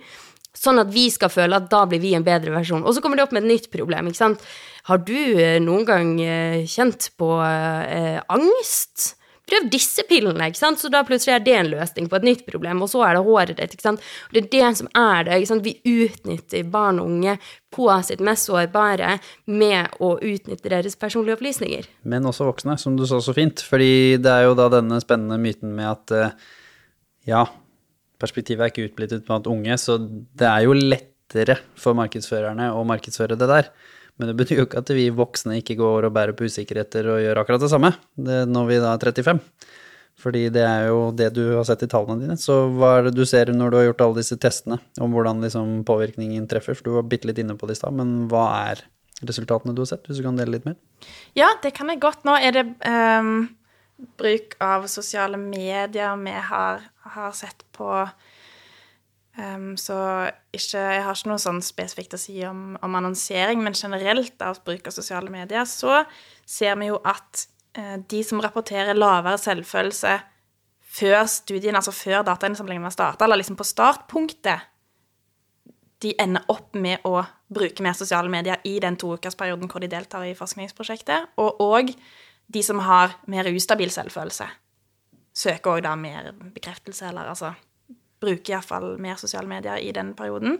Sånn 0.57 0.81
at 0.81 0.89
vi 0.91 1.05
skal 1.11 1.31
føle 1.31 1.57
at 1.57 1.69
da 1.71 1.85
blir 1.87 2.01
vi 2.03 2.11
en 2.15 2.25
bedre 2.27 2.51
versjon. 2.53 2.83
Og 2.83 2.95
så 2.95 3.03
kommer 3.03 3.17
de 3.17 3.23
opp 3.23 3.31
med 3.35 3.45
et 3.45 3.51
nytt 3.53 3.69
problem. 3.71 4.09
ikke 4.09 4.19
sant? 4.19 4.43
Har 4.89 4.99
du 5.07 5.15
eh, 5.15 5.59
noen 5.63 5.87
gang 5.87 6.11
eh, 6.19 6.67
kjent 6.67 7.11
på 7.19 7.37
eh, 7.45 8.19
angst? 8.31 9.13
Prøv 9.51 9.67
disse 9.73 10.05
pillene, 10.09 10.47
ikke 10.49 10.59
sant? 10.59 10.81
så 10.81 10.91
da 10.91 11.03
plutselig 11.07 11.35
er 11.35 11.43
det 11.45 11.55
en 11.59 11.71
løsning 11.73 12.07
på 12.11 12.17
et 12.19 12.27
nytt 12.27 12.45
problem, 12.47 12.83
og 12.85 12.91
så 12.91 13.03
er 13.05 13.17
det 13.17 13.23
håret 13.27 13.57
ditt. 13.59 13.75
ikke 13.75 13.87
sant? 13.87 14.05
Og 14.29 14.37
det 14.37 14.43
er 14.45 14.51
det 14.55 14.71
som 14.79 14.91
er 14.97 15.27
det. 15.27 15.39
ikke 15.39 15.51
sant? 15.51 15.67
Vi 15.67 15.97
utnytter 16.05 16.71
barn 16.71 17.01
og 17.01 17.11
unge 17.11 17.37
på 17.71 17.87
sitt 18.07 18.23
mest 18.23 18.49
sårbare 18.49 19.17
med 19.51 19.99
å 20.03 20.13
utnytte 20.17 20.71
deres 20.71 20.97
personlige 20.99 21.37
opplysninger. 21.39 21.87
Men 22.03 22.27
også 22.27 22.47
voksne, 22.49 22.77
som 22.79 22.97
du 22.99 23.05
sa 23.07 23.21
så 23.23 23.35
fint. 23.35 23.63
Fordi 23.63 24.17
det 24.21 24.31
er 24.31 24.49
jo 24.49 24.57
da 24.59 24.67
denne 24.73 24.99
spennende 25.03 25.39
myten 25.41 25.75
med 25.77 25.91
at 25.91 26.15
eh, 26.17 26.35
ja, 27.29 27.45
perspektivet 28.21 28.65
er 28.65 28.73
ikke 28.73 28.89
utblittet 28.89 29.25
på 29.27 29.37
at 29.37 29.49
unge, 29.49 29.77
så 29.81 29.97
det 29.99 30.47
er 30.47 30.67
jo 30.67 30.75
lettere 30.77 31.57
for 31.79 31.97
markedsførerne 31.97 32.71
å 32.75 32.83
markedsføre 32.87 33.39
det 33.39 33.49
der. 33.49 33.71
Men 34.19 34.31
det 34.31 34.37
betyr 34.39 34.61
jo 34.61 34.67
ikke 34.67 34.81
at 34.83 34.91
vi 34.95 35.07
voksne 35.15 35.59
ikke 35.61 35.77
går 35.79 36.07
og 36.07 36.15
bærer 36.15 36.35
på 36.37 36.47
usikkerheter 36.49 37.07
og 37.09 37.21
gjør 37.23 37.41
akkurat 37.41 37.63
det 37.63 37.71
samme 37.71 37.93
det 38.19 38.43
når 38.49 38.67
vi 38.69 38.81
da 38.83 38.95
er 38.95 39.05
35. 39.11 39.39
Fordi 40.21 40.43
det 40.53 40.63
er 40.67 40.87
jo 40.91 40.99
det 41.17 41.31
du 41.33 41.43
har 41.55 41.65
sett 41.65 41.85
i 41.85 41.89
tallene 41.89 42.21
dine. 42.21 42.37
Så 42.37 42.67
hva 42.75 42.97
er 42.97 43.07
det 43.07 43.15
du 43.17 43.23
ser 43.25 43.49
når 43.55 43.71
du 43.71 43.77
har 43.79 43.85
gjort 43.89 44.03
alle 44.05 44.21
disse 44.21 44.37
testene 44.41 44.77
om 45.01 45.15
hvordan 45.15 45.41
liksom 45.41 45.79
påvirkningen 45.87 46.45
treffer? 46.51 46.77
For 46.77 46.85
du 46.85 46.97
var 46.97 47.07
bitte 47.09 47.29
litt 47.29 47.41
inne 47.41 47.55
på 47.57 47.69
det 47.69 47.77
i 47.77 47.81
stad, 47.81 47.95
men 47.97 48.27
hva 48.31 48.45
er 48.71 48.83
resultatene 49.25 49.73
du 49.77 49.83
har 49.83 49.91
sett, 49.93 50.05
hvis 50.09 50.21
du 50.21 50.25
kan 50.25 50.37
dele 50.37 50.55
litt 50.55 50.67
mer? 50.67 50.77
Ja, 51.37 51.49
det 51.63 51.73
kan 51.77 51.89
jeg 51.89 52.01
godt. 52.03 52.23
Nå 52.27 52.35
er 52.37 52.57
det 52.57 52.65
um, 52.85 53.49
bruk 54.21 54.55
av 54.61 54.85
sosiale 54.91 55.39
medier 55.41 56.17
vi 56.21 56.35
har, 56.51 56.85
har 57.15 57.33
sett 57.37 57.65
på. 57.77 57.89
Ehm, 59.39 59.77
så 59.79 59.95
ikke, 60.51 60.79
jeg 60.79 61.03
har 61.05 61.15
ikke 61.15 61.31
noe 61.31 61.41
sånn 61.41 61.61
spesifikt 61.63 62.17
å 62.17 62.19
si 62.19 62.41
om, 62.47 62.73
om 62.83 62.97
annonsering, 62.99 63.61
men 63.63 63.77
generelt 63.77 64.43
av 64.43 64.59
bruk 64.65 64.89
av 64.89 64.95
sosiale 64.95 65.31
medier, 65.31 65.63
så 65.69 66.03
ser 66.45 66.75
vi 66.81 66.89
jo 66.89 66.99
at 67.07 67.45
eh, 67.79 67.95
de 68.11 68.23
som 68.27 68.41
rapporterer 68.43 68.97
lavere 68.97 69.39
selvfølelse 69.39 70.17
før 70.91 71.23
studien, 71.31 71.77
altså 71.79 71.93
før 71.95 72.25
datainnsamlingen 72.27 72.83
var 72.83 72.95
starta, 72.95 73.25
eller 73.25 73.39
liksom 73.39 73.59
på 73.59 73.67
startpunktet, 73.67 74.67
de 76.01 76.15
ender 76.19 76.43
opp 76.49 76.73
med 76.73 77.03
å 77.05 77.21
bruke 77.53 77.83
mer 77.85 77.93
sosiale 77.93 78.31
medier 78.31 78.59
i 78.65 78.79
den 78.81 78.97
toukersperioden 78.97 79.69
hvor 79.69 79.83
de 79.83 79.89
deltar 79.91 80.25
i 80.25 80.33
forskningsprosjektet. 80.35 81.35
Og 81.37 81.61
òg 81.61 81.91
de 82.51 82.63
som 82.65 82.81
har 82.81 83.13
mer 83.29 83.47
ustabil 83.51 83.91
selvfølelse, 83.93 84.47
søker 85.37 85.75
òg 85.75 85.83
da 85.85 85.93
mer 85.95 86.31
bekreftelse, 86.41 87.05
eller 87.11 87.29
altså 87.31 87.53
bruker 88.21 88.55
iallfall 88.55 88.95
mer 89.01 89.19
sosiale 89.21 89.49
medier 89.49 89.81
i 89.81 89.91
den 89.95 90.13
perioden. 90.17 90.59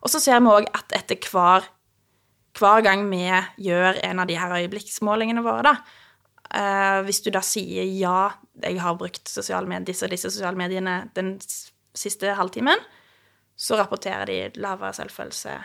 Og 0.00 0.12
så 0.12 0.20
ser 0.22 0.40
vi 0.40 0.52
òg 0.52 0.68
at 0.76 0.94
etter 0.96 1.18
hver, 1.30 1.66
hver 2.58 2.84
gang 2.86 3.04
vi 3.10 3.24
gjør 3.66 4.00
en 4.06 4.22
av 4.22 4.30
de 4.30 4.38
her 4.38 4.54
øyeblikksmålingene 4.60 5.44
våre, 5.44 5.64
da, 5.66 5.74
uh, 6.54 7.00
hvis 7.06 7.22
du 7.26 7.32
da 7.34 7.42
sier 7.44 7.88
ja, 7.98 8.30
jeg 8.62 8.80
har 8.80 8.96
brukt 9.00 9.28
sosiale 9.28 9.68
medier, 9.68 9.90
disse 9.92 10.08
disse 10.10 10.32
sosiale 10.32 10.58
mediene 10.58 11.02
den 11.18 11.36
siste 11.96 12.34
halvtimen, 12.38 12.80
så 13.60 13.76
rapporterer 13.76 14.30
de 14.30 14.62
lavere 14.62 14.94
selvfølelse 14.96 15.58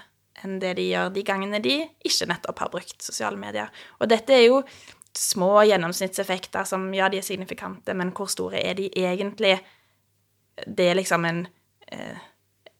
enn 0.43 0.59
det 0.59 0.73
de 0.79 0.89
gjør 0.89 1.13
de 1.15 1.23
gangene 1.23 1.61
de 1.63 1.77
ikke 2.05 2.27
nettopp 2.27 2.59
har 2.59 2.71
brukt 2.73 3.03
sosiale 3.03 3.39
medier. 3.39 3.69
Og 4.01 4.09
dette 4.11 4.35
er 4.35 4.47
jo 4.49 4.61
små 5.15 5.63
gjennomsnittseffekter 5.69 6.67
som 6.67 6.89
ja, 6.93 7.07
de 7.11 7.21
er 7.21 7.25
signifikante, 7.25 7.95
men 7.95 8.11
hvor 8.15 8.27
store 8.31 8.59
er 8.59 8.75
de 8.75 8.89
egentlig? 8.99 9.55
Det 10.67 10.89
er 10.91 10.95
liksom 11.01 11.25
en 11.27 11.47
eh, 11.91 12.23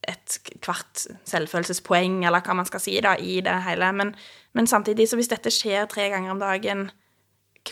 et 0.07 0.35
kvart 0.61 1.07
selvfølelsespoeng, 1.25 2.19
eller 2.29 2.43
hva 2.45 2.53
man 2.59 2.67
skal 2.69 2.79
si, 2.83 2.93
da, 3.01 3.15
i 3.17 3.39
det 3.41 3.55
hele. 3.65 3.87
Men, 3.97 4.11
men 4.53 4.67
samtidig, 4.69 5.07
så 5.09 5.17
hvis 5.17 5.31
dette 5.31 5.49
skjer 5.49 5.87
tre 5.89 6.09
ganger 6.13 6.35
om 6.35 6.41
dagen 6.43 6.91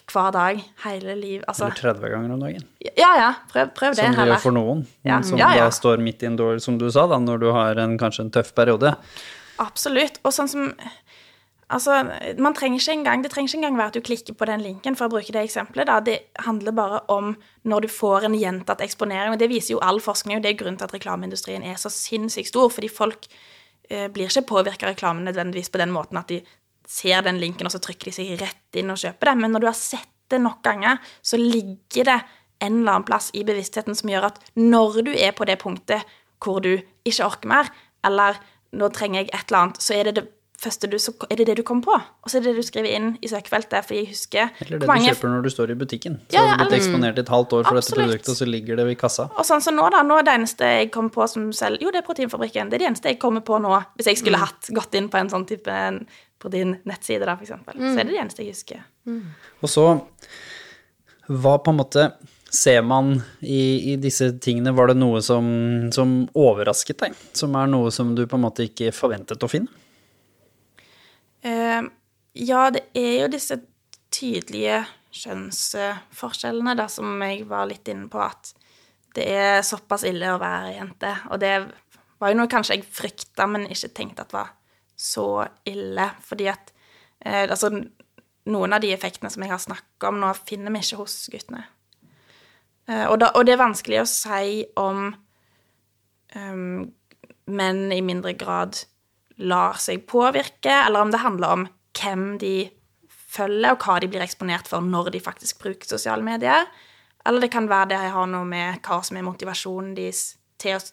hver 0.09 0.31
dag, 0.33 0.63
hele 0.87 1.13
liv 1.19 1.43
altså, 1.47 1.67
Eller 1.67 1.77
30 1.93 2.09
ganger 2.09 2.31
om 2.33 2.39
dagen? 2.41 2.63
Ja, 2.97 3.11
ja, 3.19 3.27
prøv, 3.51 3.69
prøv 3.77 3.93
det 3.93 4.07
Som 4.07 4.15
heller. 4.17 4.31
gjør 4.33 4.41
for 4.47 4.55
noen, 4.57 4.81
Ja. 5.05 5.19
som 5.21 5.37
Ja, 5.37 5.51
ja. 5.53 5.67
da 5.67 5.75
står 5.77 6.01
midt 6.01 6.23
i 6.25 6.31
en 6.31 6.37
dårlig, 6.39 6.63
som 6.65 6.79
du 6.81 6.87
sa, 6.89 7.05
da, 7.05 7.19
når 7.21 7.37
du 7.43 7.51
har 7.53 7.77
en, 7.77 7.93
kanskje 8.01 8.25
en 8.25 8.31
tøff 8.33 8.49
periode. 8.57 8.95
Absolutt. 9.61 10.17
Og 10.25 10.33
sånn 10.33 10.49
som 10.49 10.71
Altså, 11.71 12.03
man 12.37 12.53
trenger 12.53 12.79
ikke 12.79 12.91
engang, 12.91 13.23
Det 13.23 13.31
trenger 13.31 13.49
ikke 13.49 13.57
engang 13.57 13.77
være 13.77 13.87
at 13.87 13.93
du 13.93 14.01
klikker 14.01 14.33
på 14.33 14.45
den 14.45 14.61
linken, 14.61 14.95
for 14.95 15.05
å 15.05 15.09
bruke 15.09 15.31
det 15.31 15.43
eksempelet. 15.43 15.87
da, 15.87 15.99
Det 15.99 16.19
handler 16.39 16.71
bare 16.71 16.99
om 17.09 17.35
når 17.63 17.81
du 17.81 17.87
får 17.87 18.25
en 18.25 18.35
gjentatt 18.35 18.81
eksponering. 18.81 19.33
og 19.33 19.39
Det 19.39 19.49
viser 19.49 19.73
jo 19.73 19.79
all 19.79 19.99
forskning, 19.99 20.37
og 20.37 20.43
det 20.43 20.51
er 20.51 20.57
grunnen 20.57 20.77
til 20.77 20.85
at 20.85 20.93
reklameindustrien 20.93 21.63
er 21.63 21.75
så 21.75 21.89
sinnssykt 21.89 22.47
stor. 22.47 22.69
Fordi 22.69 22.89
folk 22.89 23.27
eh, 23.89 24.07
blir 24.07 24.27
ikke 24.27 24.47
påvirka 24.47 24.87
av 24.87 24.95
reklamen 24.95 25.23
nødvendigvis 25.23 25.69
på 25.69 25.79
den 25.79 25.91
måten 25.91 26.17
at 26.17 26.27
de 26.27 26.43
ser 26.87 27.21
den 27.21 27.39
linken, 27.39 27.65
og 27.65 27.71
så 27.71 27.79
trykker 27.79 28.05
de 28.05 28.11
seg 28.11 28.41
rett 28.41 28.75
inn 28.75 28.91
og 28.91 28.97
kjøper 28.97 29.31
det. 29.31 29.37
Men 29.37 29.51
når 29.51 29.59
du 29.59 29.67
har 29.67 29.77
sett 29.79 30.09
det 30.29 30.41
nok 30.41 30.61
ganger, 30.63 30.99
så 31.21 31.37
ligger 31.37 32.03
det 32.03 32.19
en 32.63 32.79
eller 32.79 32.91
annen 32.91 33.07
plass 33.07 33.29
i 33.33 33.43
bevisstheten 33.43 33.95
som 33.95 34.09
gjør 34.09 34.29
at 34.29 34.39
når 34.55 35.01
du 35.03 35.11
er 35.13 35.33
på 35.35 35.45
det 35.45 35.59
punktet 35.61 36.03
hvor 36.43 36.59
du 36.63 36.77
ikke 37.07 37.25
orker 37.25 37.49
mer, 37.51 37.69
eller 38.03 38.39
nå 38.73 38.89
trenger 38.95 39.21
jeg 39.21 39.31
et 39.31 39.45
eller 39.47 39.59
annet, 39.59 39.81
så 39.83 39.95
er 39.95 40.09
det 40.09 40.15
det 40.17 40.25
første 40.63 40.89
du, 40.89 40.95
så 41.01 41.13
er 41.29 41.39
det 41.39 41.45
det 41.49 41.55
du 41.59 41.63
kommer 41.67 41.85
på. 41.85 41.97
Og 42.23 42.31
så 42.31 42.39
er 42.39 42.45
det 42.45 42.53
det 42.53 42.63
du 42.63 42.67
skriver 42.67 42.95
inn 42.95 43.09
i 43.21 43.29
søkefeltet, 43.31 43.85
fordi 43.85 43.99
jeg 44.01 44.09
husker 44.13 44.49
Eller 44.65 44.81
det 44.81 44.89
mange 44.89 45.05
du 45.05 45.11
kjøper 45.11 45.33
når 45.33 45.45
du 45.45 45.51
står 45.53 45.73
i 45.73 45.77
butikken. 45.83 46.17
Så 46.27 46.37
Ja, 46.37 46.43
ja, 46.43 46.55
har 46.55 46.61
du 46.61 46.63
blitt 46.65 46.77
eksponert 46.79 47.19
i 47.19 47.23
et 47.25 47.31
halvt 47.33 47.55
år 47.59 47.67
for 47.67 47.79
dette 47.79 47.97
produktet, 47.97 48.31
og 48.33 48.39
så 48.39 48.47
ligger 48.49 48.79
det 48.79 48.87
i 48.91 48.97
kassa. 48.99 49.27
Og 49.37 49.47
sånn 49.47 49.63
som 49.65 49.77
nå, 49.77 49.87
da. 49.93 50.03
Nå 50.07 50.19
er 50.19 50.27
det 50.27 50.35
eneste 50.39 50.73
jeg 50.79 50.91
kommer 50.95 51.13
på 51.15 51.27
som 51.31 51.49
selv 51.55 51.83
Jo, 51.83 51.91
det 51.93 52.01
er 52.03 52.07
Proteinfabrikken. 52.07 52.71
Det 52.71 52.79
er 52.79 52.85
det 52.85 52.91
eneste 52.93 53.13
jeg 53.13 53.21
kommer 53.21 53.45
på 53.45 53.59
nå. 53.63 53.73
Hvis 53.99 54.11
jeg 54.11 54.21
skulle 54.23 54.41
hatt 54.41 54.71
gått 54.75 54.95
inn 54.99 55.09
på 55.13 55.19
en 55.21 55.31
sånn 55.31 55.47
type 55.49 55.79
proteinnettside, 56.43 57.25
da, 57.27 57.37
for 57.37 57.47
eksempel. 57.47 57.79
Så 57.79 57.95
er 57.97 58.03
det 58.07 58.15
det 58.15 58.21
eneste 58.23 58.43
jeg 58.43 58.55
husker. 58.55 58.83
Og 59.63 59.71
så, 59.71 59.87
hva 61.27 61.57
på 61.63 61.71
en 61.71 61.79
måte 61.79 62.09
ser 62.53 62.83
man 62.85 63.15
i, 63.41 63.93
i 63.93 63.95
disse 64.01 64.29
tingene? 64.43 64.73
Var 64.77 64.91
det 64.91 64.97
noe 64.99 65.21
som, 65.25 65.45
som 65.95 66.17
overrasket 66.37 66.99
deg? 67.05 67.15
Som 67.37 67.55
er 67.57 67.71
noe 67.71 67.91
som 67.95 68.13
du 68.17 68.25
på 68.29 68.37
en 68.37 68.45
måte 68.45 68.67
ikke 68.67 68.91
forventet 68.95 69.43
å 69.43 69.49
finne? 69.51 69.71
Eh, 71.43 71.81
ja, 72.33 72.65
det 72.71 72.85
er 72.95 73.13
jo 73.25 73.31
disse 73.33 73.59
tydelige 74.13 74.83
kjønnsforskjellene, 75.13 76.75
da, 76.79 76.87
som 76.89 77.19
jeg 77.21 77.43
var 77.49 77.67
litt 77.69 77.89
inne 77.91 78.07
på, 78.11 78.21
at 78.23 78.53
det 79.13 79.27
er 79.29 79.65
såpass 79.65 80.05
ille 80.09 80.31
å 80.33 80.39
være 80.41 80.77
jente. 80.77 81.11
Og 81.29 81.41
det 81.43 81.53
var 82.21 82.31
jo 82.31 82.39
noe 82.39 82.49
kanskje 82.51 82.79
jeg 82.79 82.87
frykta, 82.87 83.47
men 83.49 83.67
ikke 83.69 83.91
tenkte 83.93 84.25
at 84.25 84.33
var 84.33 84.53
så 84.97 85.43
ille. 85.69 86.07
Fordi 86.25 86.47
at 86.49 86.73
eh, 87.19 87.43
altså, 87.43 87.69
noen 88.49 88.75
av 88.75 88.81
de 88.83 88.93
effektene 88.95 89.31
som 89.33 89.45
jeg 89.45 89.53
har 89.53 89.61
snakka 89.61 90.09
om 90.09 90.21
nå, 90.23 90.31
finner 90.47 90.73
vi 90.73 90.81
ikke 90.85 91.01
hos 91.03 91.17
guttene. 91.33 91.65
Eh, 92.87 93.05
og, 93.05 93.19
da, 93.21 93.33
og 93.35 93.45
det 93.45 93.55
er 93.55 93.61
vanskelig 93.61 94.01
å 94.01 94.09
si 94.09 94.63
om 94.79 95.05
um, 96.35 96.81
menn 97.53 97.85
i 97.93 98.01
mindre 98.03 98.33
grad 98.39 98.79
lar 99.37 99.79
seg 99.81 100.05
påvirke, 100.09 100.71
eller 100.87 101.01
om 101.01 101.11
det 101.11 101.21
handler 101.23 101.47
om 101.57 101.67
hvem 101.97 102.37
de 102.41 102.69
følger, 103.33 103.73
og 103.73 103.81
hva 103.85 103.99
de 104.01 104.09
blir 104.11 104.21
eksponert 104.25 104.67
for 104.69 104.81
når 104.85 105.11
de 105.15 105.21
faktisk 105.23 105.61
bruker 105.63 105.89
sosiale 105.89 106.23
medier. 106.25 106.67
Eller 107.25 107.45
det 107.45 107.51
kan 107.53 107.69
være 107.69 107.93
det 107.93 108.01
jeg 108.03 108.11
har 108.13 108.27
noe 108.27 108.45
med 108.45 108.81
hva 108.83 108.99
som 109.05 109.17
er 109.17 109.25
motivasjonen 109.25 109.95
deres 109.97 110.35
til 110.61 110.77
å 110.77 110.83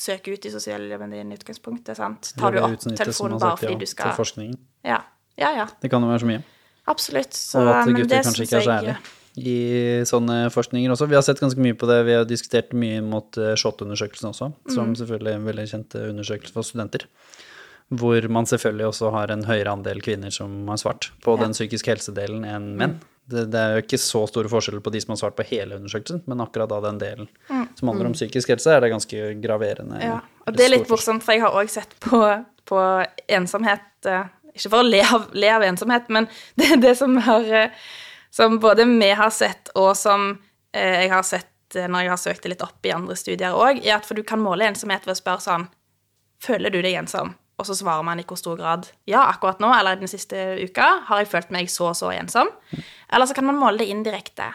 søke 0.00 0.32
ut 0.32 0.46
i 0.48 0.52
sosiale 0.52 0.98
medier 0.98 1.26
i 1.26 1.36
utgangspunktet. 1.36 1.96
sant? 1.98 2.32
Tar 2.38 2.56
du 2.56 2.62
opp 2.64 2.78
telefonen 2.80 3.38
bare 3.38 3.52
ja 3.52 3.60
fordi 3.60 3.78
du 3.82 3.86
skal 3.86 4.16
Til. 4.16 4.56
Ja, 4.84 5.02
ja. 5.36 5.52
ja. 5.58 5.66
Det 5.82 5.90
kan 5.92 6.02
jo 6.02 6.08
være 6.08 6.24
så 6.24 6.30
mye. 6.30 6.42
Absolutt. 6.88 7.36
Så, 7.36 7.60
Og 7.60 7.68
at 7.68 7.88
gutter 7.90 8.08
det 8.08 8.22
kanskje 8.24 8.46
ikke 8.48 8.62
er 8.62 8.66
så 8.66 8.76
ærlige 8.78 8.98
i 9.38 10.02
sånne 10.08 10.50
forskninger 10.50 10.90
også. 10.90 11.06
Vi 11.06 11.14
har 11.14 11.22
sett 11.22 11.40
ganske 11.40 11.60
mye 11.62 11.76
på 11.78 11.86
det. 11.86 12.00
Vi 12.08 12.16
har 12.18 12.24
diskutert 12.26 12.72
mye 12.74 12.98
mot 13.04 13.38
eh, 13.38 13.54
SHoT-undersøkelsen 13.54 14.32
også, 14.32 14.50
Mm. 14.66 14.74
som 14.74 14.94
selvfølgelig 14.98 15.32
er 15.32 15.38
en 15.38 15.46
veldig 15.46 15.66
kjent 15.70 15.94
eh, 15.94 16.08
undersøkelse 16.10 16.52
for 16.56 16.66
studenter. 16.66 17.06
Hvor 17.90 18.26
man 18.30 18.46
selvfølgelig 18.46 18.86
også 18.86 19.10
har 19.10 19.32
en 19.34 19.46
høyere 19.48 19.72
andel 19.74 20.02
kvinner 20.04 20.30
som 20.30 20.68
har 20.70 20.78
svart 20.78 21.10
på 21.24 21.34
den 21.40 21.56
psykiske 21.56 21.90
helsedelen 21.90 22.44
enn 22.46 22.68
menn. 22.78 22.98
Mm. 23.00 23.06
Det, 23.30 23.44
det 23.50 23.60
er 23.60 23.76
jo 23.76 23.82
ikke 23.84 23.98
så 24.02 24.24
store 24.26 24.50
forskjeller 24.50 24.82
på 24.82 24.90
de 24.94 25.00
som 25.02 25.12
har 25.14 25.20
svart 25.20 25.36
på 25.38 25.46
hele 25.46 25.76
undersøkelsen, 25.78 26.22
men 26.26 26.42
akkurat 26.42 26.70
da 26.72 26.80
den 26.82 26.98
delen 26.98 27.28
som 27.78 27.90
handler 27.90 28.10
om 28.10 28.16
psykisk 28.16 28.50
helse, 28.50 28.72
er 28.74 28.82
det 28.82 28.90
ganske 28.90 29.32
graverende. 29.42 30.00
Mm. 30.00 30.06
Ja, 30.06 30.18
og 30.46 30.56
det 30.56 30.66
er 30.66 30.72
litt 30.72 30.90
morsomt, 30.90 31.22
for 31.26 31.36
jeg 31.36 31.44
har 31.44 31.58
òg 31.58 31.70
sett 31.70 31.94
på, 32.02 32.20
på 32.66 32.80
ensomhet 33.30 34.10
eh, 34.10 34.30
Ikke 34.50 34.72
for 34.72 34.82
å 34.82 34.86
le 34.88 35.02
av, 35.06 35.28
le 35.38 35.50
av 35.54 35.66
ensomhet, 35.66 36.10
men 36.10 36.26
det, 36.58 36.72
det 36.82 36.96
som 36.98 37.18
har 37.26 37.46
eh, 37.54 37.76
Som 38.34 38.58
både 38.62 38.86
vi 38.86 39.10
har 39.18 39.30
sett, 39.34 39.72
og 39.74 39.96
som 39.98 40.32
eh, 40.72 41.04
jeg 41.04 41.10
har 41.14 41.26
sett 41.26 41.46
når 41.70 42.02
jeg 42.02 42.10
har 42.10 42.18
søkt 42.18 42.42
det 42.42 42.50
litt 42.50 42.62
opp 42.66 42.86
i 42.86 42.90
andre 42.90 43.14
studier 43.14 43.54
òg, 43.54 43.84
er 43.84 44.00
at 44.00 44.06
for 44.06 44.18
du 44.18 44.24
kan 44.26 44.40
måle 44.42 44.66
ensomhet 44.66 45.04
ved 45.06 45.14
å 45.14 45.20
spørre 45.20 45.44
sånn 45.44 45.68
Føler 46.42 46.72
du 46.72 46.80
deg 46.82 46.96
ensom? 46.98 47.34
Og 47.60 47.68
så 47.68 47.76
svarer 47.76 48.04
man 48.06 48.20
i 48.22 48.24
hvor 48.24 48.40
stor 48.40 48.56
grad. 48.56 48.88
Ja, 49.10 49.26
akkurat 49.28 49.60
nå, 49.60 49.68
eller 49.76 50.00
den 50.00 50.08
siste 50.08 50.56
uka, 50.64 50.88
har 51.10 51.20
jeg 51.20 51.28
følt 51.28 51.52
meg 51.52 51.68
så 51.72 51.90
og 51.90 51.98
så 51.98 52.10
ensom. 52.14 52.48
Eller 53.12 53.28
så 53.28 53.36
kan 53.36 53.46
man 53.46 53.60
måle 53.60 53.82
det 53.82 53.90
indirekte. 53.92 54.48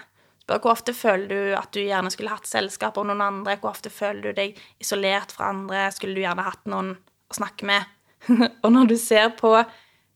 Spør 0.45 0.61
hvor 0.61 0.75
ofte 0.75 0.93
føler 0.93 1.29
du 1.29 1.55
at 1.57 1.71
du 1.73 1.81
gjerne 1.81 2.11
skulle 2.13 2.33
hatt 2.33 2.49
selskap 2.49 2.97
av 3.01 3.07
noen 3.09 3.23
andre? 3.23 3.57
Hvor 3.61 3.71
ofte 3.71 3.89
føler 3.93 4.29
du 4.29 4.37
deg 4.37 4.59
isolert 4.81 5.33
fra 5.33 5.49
andre? 5.53 5.87
Skulle 5.93 6.17
du 6.17 6.21
gjerne 6.21 6.45
hatt 6.45 6.65
noen 6.69 6.93
å 6.97 7.37
snakke 7.37 7.65
med? 7.65 7.87
og 8.63 8.69
når 8.73 8.91
du 8.93 8.95
ser 9.01 9.31
på 9.37 9.55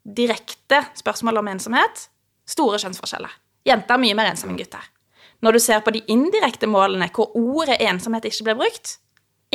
direkte 0.06 0.84
spørsmål 0.98 1.42
om 1.42 1.50
ensomhet, 1.52 2.06
store 2.50 2.78
kjønnsforskjeller. 2.82 3.34
Jenter 3.68 3.98
er 3.98 4.02
mye 4.02 4.18
mer 4.18 4.32
ensomme 4.32 4.54
enn 4.56 4.62
gutter. 4.62 4.86
Når 5.46 5.56
du 5.56 5.62
ser 5.64 5.82
på 5.86 5.94
de 5.96 6.04
indirekte 6.12 6.70
målene 6.70 7.10
hvor 7.16 7.34
ordet 7.38 7.80
ensomhet 7.86 8.26
ikke 8.30 8.50
ble 8.50 8.58
brukt, 8.64 8.98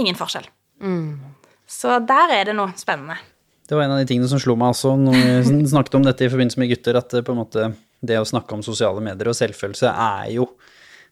ingen 0.00 0.18
forskjell. 0.18 0.46
Så 1.74 1.98
der 2.06 2.34
er 2.34 2.50
det 2.50 2.54
noe 2.56 2.74
spennende. 2.78 3.18
Det 3.64 3.76
var 3.76 3.86
en 3.86 3.94
av 3.94 4.02
de 4.02 4.08
tingene 4.08 4.28
som 4.28 4.40
slo 4.40 4.54
meg 4.60 4.74
også 4.74 4.92
når 5.00 5.16
vi 5.16 5.56
snakket 5.72 5.98
om 5.98 6.06
dette 6.06 6.26
i 6.26 6.30
forbindelse 6.30 6.60
med 6.60 6.70
gutter, 6.70 7.00
at 7.00 7.10
det, 7.10 7.24
en 7.24 7.40
måte, 7.40 7.68
det 8.04 8.20
å 8.20 8.28
snakke 8.28 8.56
om 8.56 8.64
sosiale 8.64 9.02
medier 9.04 9.30
og 9.30 9.36
selvfølelse 9.38 9.90
er 9.90 10.32
jo 10.36 10.48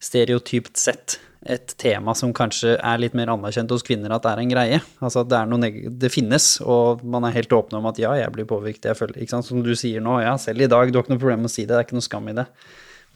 stereotypt 0.03 0.81
sett 0.81 1.19
et 1.43 1.73
tema 1.81 2.15
som 2.15 2.31
kanskje 2.35 2.77
er 2.77 3.01
litt 3.03 3.17
mer 3.19 3.33
anerkjent 3.33 3.73
hos 3.75 3.83
kvinner 3.87 4.13
at 4.15 4.23
det 4.23 4.31
er 4.31 4.43
en 4.43 4.53
greie. 4.53 4.79
Altså 5.03 5.25
at 5.25 5.31
det, 5.33 5.41
er 5.41 5.49
noe 5.51 5.91
det 6.05 6.13
finnes, 6.13 6.47
og 6.63 7.03
man 7.03 7.27
er 7.27 7.35
helt 7.35 7.57
åpne 7.57 7.81
om 7.81 7.89
at 7.91 7.99
ja, 7.99 8.13
jeg 8.21 8.31
blir 8.35 8.47
påvirket, 8.51 8.93
jeg 8.93 8.99
føler 8.99 9.19
Ikke 9.19 9.35
sant, 9.35 9.49
som 9.49 9.65
du 9.65 9.73
sier 9.79 10.05
nå, 10.05 10.21
ja, 10.23 10.37
selv 10.39 10.63
i 10.63 10.71
dag, 10.71 10.93
du 10.93 10.99
har 10.99 11.07
ikke 11.07 11.17
noe 11.17 11.23
problem 11.25 11.43
med 11.45 11.51
å 11.51 11.55
si 11.55 11.65
det, 11.65 11.73
det 11.73 11.81
er 11.81 11.89
ikke 11.89 11.99
noe 11.99 12.07
skam 12.07 12.31
i 12.31 12.37
det. 12.39 12.47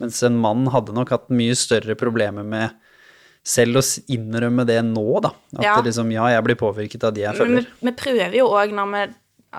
Mens 0.03 0.19
en 0.27 0.41
mann 0.43 0.67
hadde 0.75 0.97
nok 0.97 1.15
hatt 1.15 1.31
mye 1.33 1.55
større 1.57 1.97
problemer 1.99 2.47
med 2.47 2.75
selv 3.47 3.79
å 3.79 3.83
innrømme 4.11 4.65
det 4.67 4.81
nå, 4.85 5.05
da. 5.23 5.31
At 5.59 5.63
Ja. 5.65 5.75
liksom, 5.87 6.11
ja, 6.11 6.27
jeg 6.35 6.43
blir 6.49 6.59
påvirket 6.59 7.05
av 7.07 7.15
de 7.15 7.23
jeg 7.23 7.37
Men 7.37 7.39
følger. 7.39 7.69
vi, 7.81 7.87
vi 7.91 7.93
prøver 8.01 8.35
jo 8.35 8.49
òg 8.51 8.73
når 8.75 8.89
vi 8.95 9.05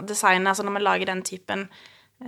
designer, 0.09 0.51
altså 0.51 0.65
når 0.67 0.75
vi 0.77 0.83
lager 0.83 1.05
den 1.09 1.21
typen 1.23 1.69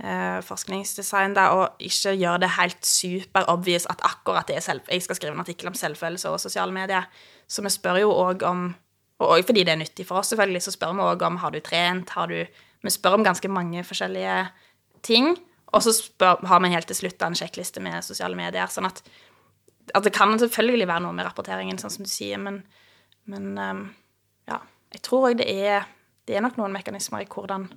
eh, 0.02 0.40
forskningsdesign, 0.46 1.34
da, 1.36 1.48
og 1.52 1.76
ikke 1.82 2.14
gjøre 2.16 2.40
det 2.44 2.50
helt 2.56 2.86
superobvious 2.86 3.86
at 3.90 4.00
akkurat 4.06 4.46
det 4.48 4.56
er 4.56 4.64
selv, 4.64 4.80
jeg 4.88 5.02
skal 5.04 5.16
skrive 5.18 5.34
en 5.36 5.42
artikkel 5.44 5.68
om 5.68 5.74
selvfølelse 5.76 6.30
og 6.32 6.40
sosiale 6.40 6.72
medier. 6.72 7.06
Så 7.50 7.62
vi 7.62 7.72
spør 7.74 8.00
jo 8.00 8.10
òg 8.14 8.42
om 8.48 8.70
Og 9.20 9.44
fordi 9.44 9.64
det 9.68 9.74
er 9.74 9.76
nyttig 9.76 10.06
for 10.08 10.16
oss, 10.16 10.30
selvfølgelig, 10.32 10.62
så 10.64 10.72
spør 10.72 10.94
vi 10.96 11.02
òg 11.04 11.22
om 11.26 11.36
har 11.42 11.50
du 11.52 11.60
trent, 11.60 12.08
har 12.16 12.26
du 12.26 12.46
Vi 12.82 12.88
spør 12.90 13.18
om 13.18 13.24
ganske 13.24 13.48
mange 13.52 13.82
forskjellige 13.84 14.48
ting. 15.02 15.36
Og 15.74 15.82
så 15.82 15.92
spør, 15.92 16.40
har 16.46 16.60
vi 16.64 16.70
helt 16.72 16.86
til 16.88 16.96
slutt 16.96 17.20
en 17.22 17.34
sjekkliste 17.36 17.82
med 17.84 18.02
sosiale 18.02 18.34
medier. 18.34 18.64
sånn 18.66 18.86
at, 18.86 19.02
at 19.94 20.06
det 20.06 20.12
kan 20.14 20.36
selvfølgelig 20.38 20.88
være 20.88 21.04
noe 21.06 21.16
med 21.16 21.26
rapporteringen, 21.28 21.78
sånn 21.80 21.94
som 21.94 22.06
du 22.06 22.10
sier, 22.10 22.40
men, 22.42 22.62
men 23.30 23.50
um, 23.58 23.86
ja. 24.50 24.60
Jeg 24.90 25.04
tror 25.06 25.28
òg 25.28 25.38
det 25.38 25.46
er 25.46 25.84
Det 26.26 26.34
er 26.36 26.42
nok 26.42 26.56
noen 26.58 26.74
mekanismer 26.74 27.22
i 27.22 27.28
hvordan 27.30 27.68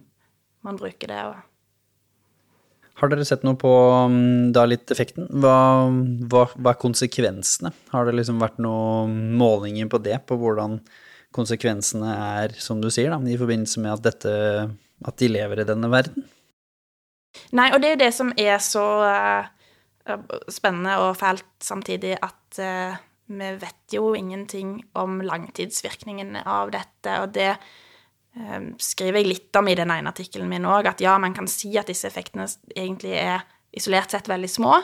man 0.63 0.77
bruker 0.77 1.09
det. 1.09 1.21
og 1.25 2.93
Har 3.01 3.09
dere 3.09 3.25
sett 3.25 3.43
noe 3.45 3.57
på 3.59 3.71
um, 3.71 4.51
da 4.55 4.65
litt 4.69 4.91
effekten? 4.93 5.25
Hva, 5.29 5.89
hva, 6.29 6.45
hva 6.53 6.73
er 6.73 6.81
konsekvensene? 6.81 7.73
Har 7.93 8.05
det 8.07 8.15
liksom 8.19 8.41
vært 8.43 8.61
noen 8.61 9.33
målinger 9.39 9.89
på 9.91 10.01
det, 10.05 10.19
på 10.29 10.37
hvordan 10.39 10.79
konsekvensene 11.33 12.13
er, 12.43 12.53
som 12.61 12.81
du 12.81 12.91
sier, 12.93 13.09
da, 13.09 13.17
i 13.25 13.39
forbindelse 13.39 13.81
med 13.81 13.95
at, 13.95 14.05
dette, 14.05 14.33
at 15.01 15.17
de 15.17 15.31
lever 15.33 15.63
i 15.63 15.67
denne 15.67 15.89
verden? 15.89 16.27
Nei, 17.57 17.71
og 17.73 17.81
det 17.81 17.89
er 17.89 17.95
jo 17.95 18.03
det 18.03 18.13
som 18.13 18.29
er 18.37 18.59
så 18.61 18.85
uh, 19.01 19.49
spennende 20.51 20.97
og 21.03 21.15
fælt 21.19 21.47
samtidig, 21.63 22.17
at 22.21 22.59
uh, 22.59 22.99
vi 23.31 23.49
vet 23.61 23.95
jo 23.95 24.13
ingenting 24.17 24.77
om 24.99 25.21
langtidsvirkningene 25.23 26.43
av 26.49 26.73
dette, 26.73 27.15
og 27.21 27.31
det 27.35 27.53
uh, 27.55 28.71
skriver 28.81 29.21
jeg 29.21 29.31
litt 29.31 29.59
om 29.59 29.69
i 29.71 29.77
den 29.79 29.93
ene 29.93 30.11
artikkelen 30.11 30.51
min 30.51 30.67
òg, 30.67 30.89
at 30.91 31.03
ja, 31.03 31.15
man 31.21 31.35
kan 31.35 31.47
si 31.47 31.71
at 31.79 31.91
disse 31.91 32.09
effektene 32.09 32.49
egentlig 32.75 33.15
er 33.21 33.45
isolert 33.73 34.13
sett 34.13 34.29
veldig 34.29 34.51
små, 34.51 34.77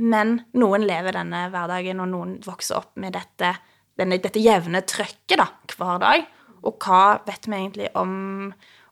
men 0.00 0.38
noen 0.56 0.86
lever 0.88 1.18
denne 1.18 1.46
hverdagen, 1.52 2.00
og 2.00 2.12
noen 2.12 2.36
vokser 2.44 2.78
opp 2.78 2.94
med 3.00 3.14
dette, 3.18 3.52
denne, 4.00 4.20
dette 4.22 4.40
jevne 4.40 4.80
trøkket 4.88 5.40
da, 5.42 5.50
hver 5.74 6.00
dag. 6.00 6.28
Og 6.64 6.76
hva 6.84 7.20
vet 7.26 7.48
vi 7.48 7.56
egentlig 7.56 7.90
om, 7.98 8.14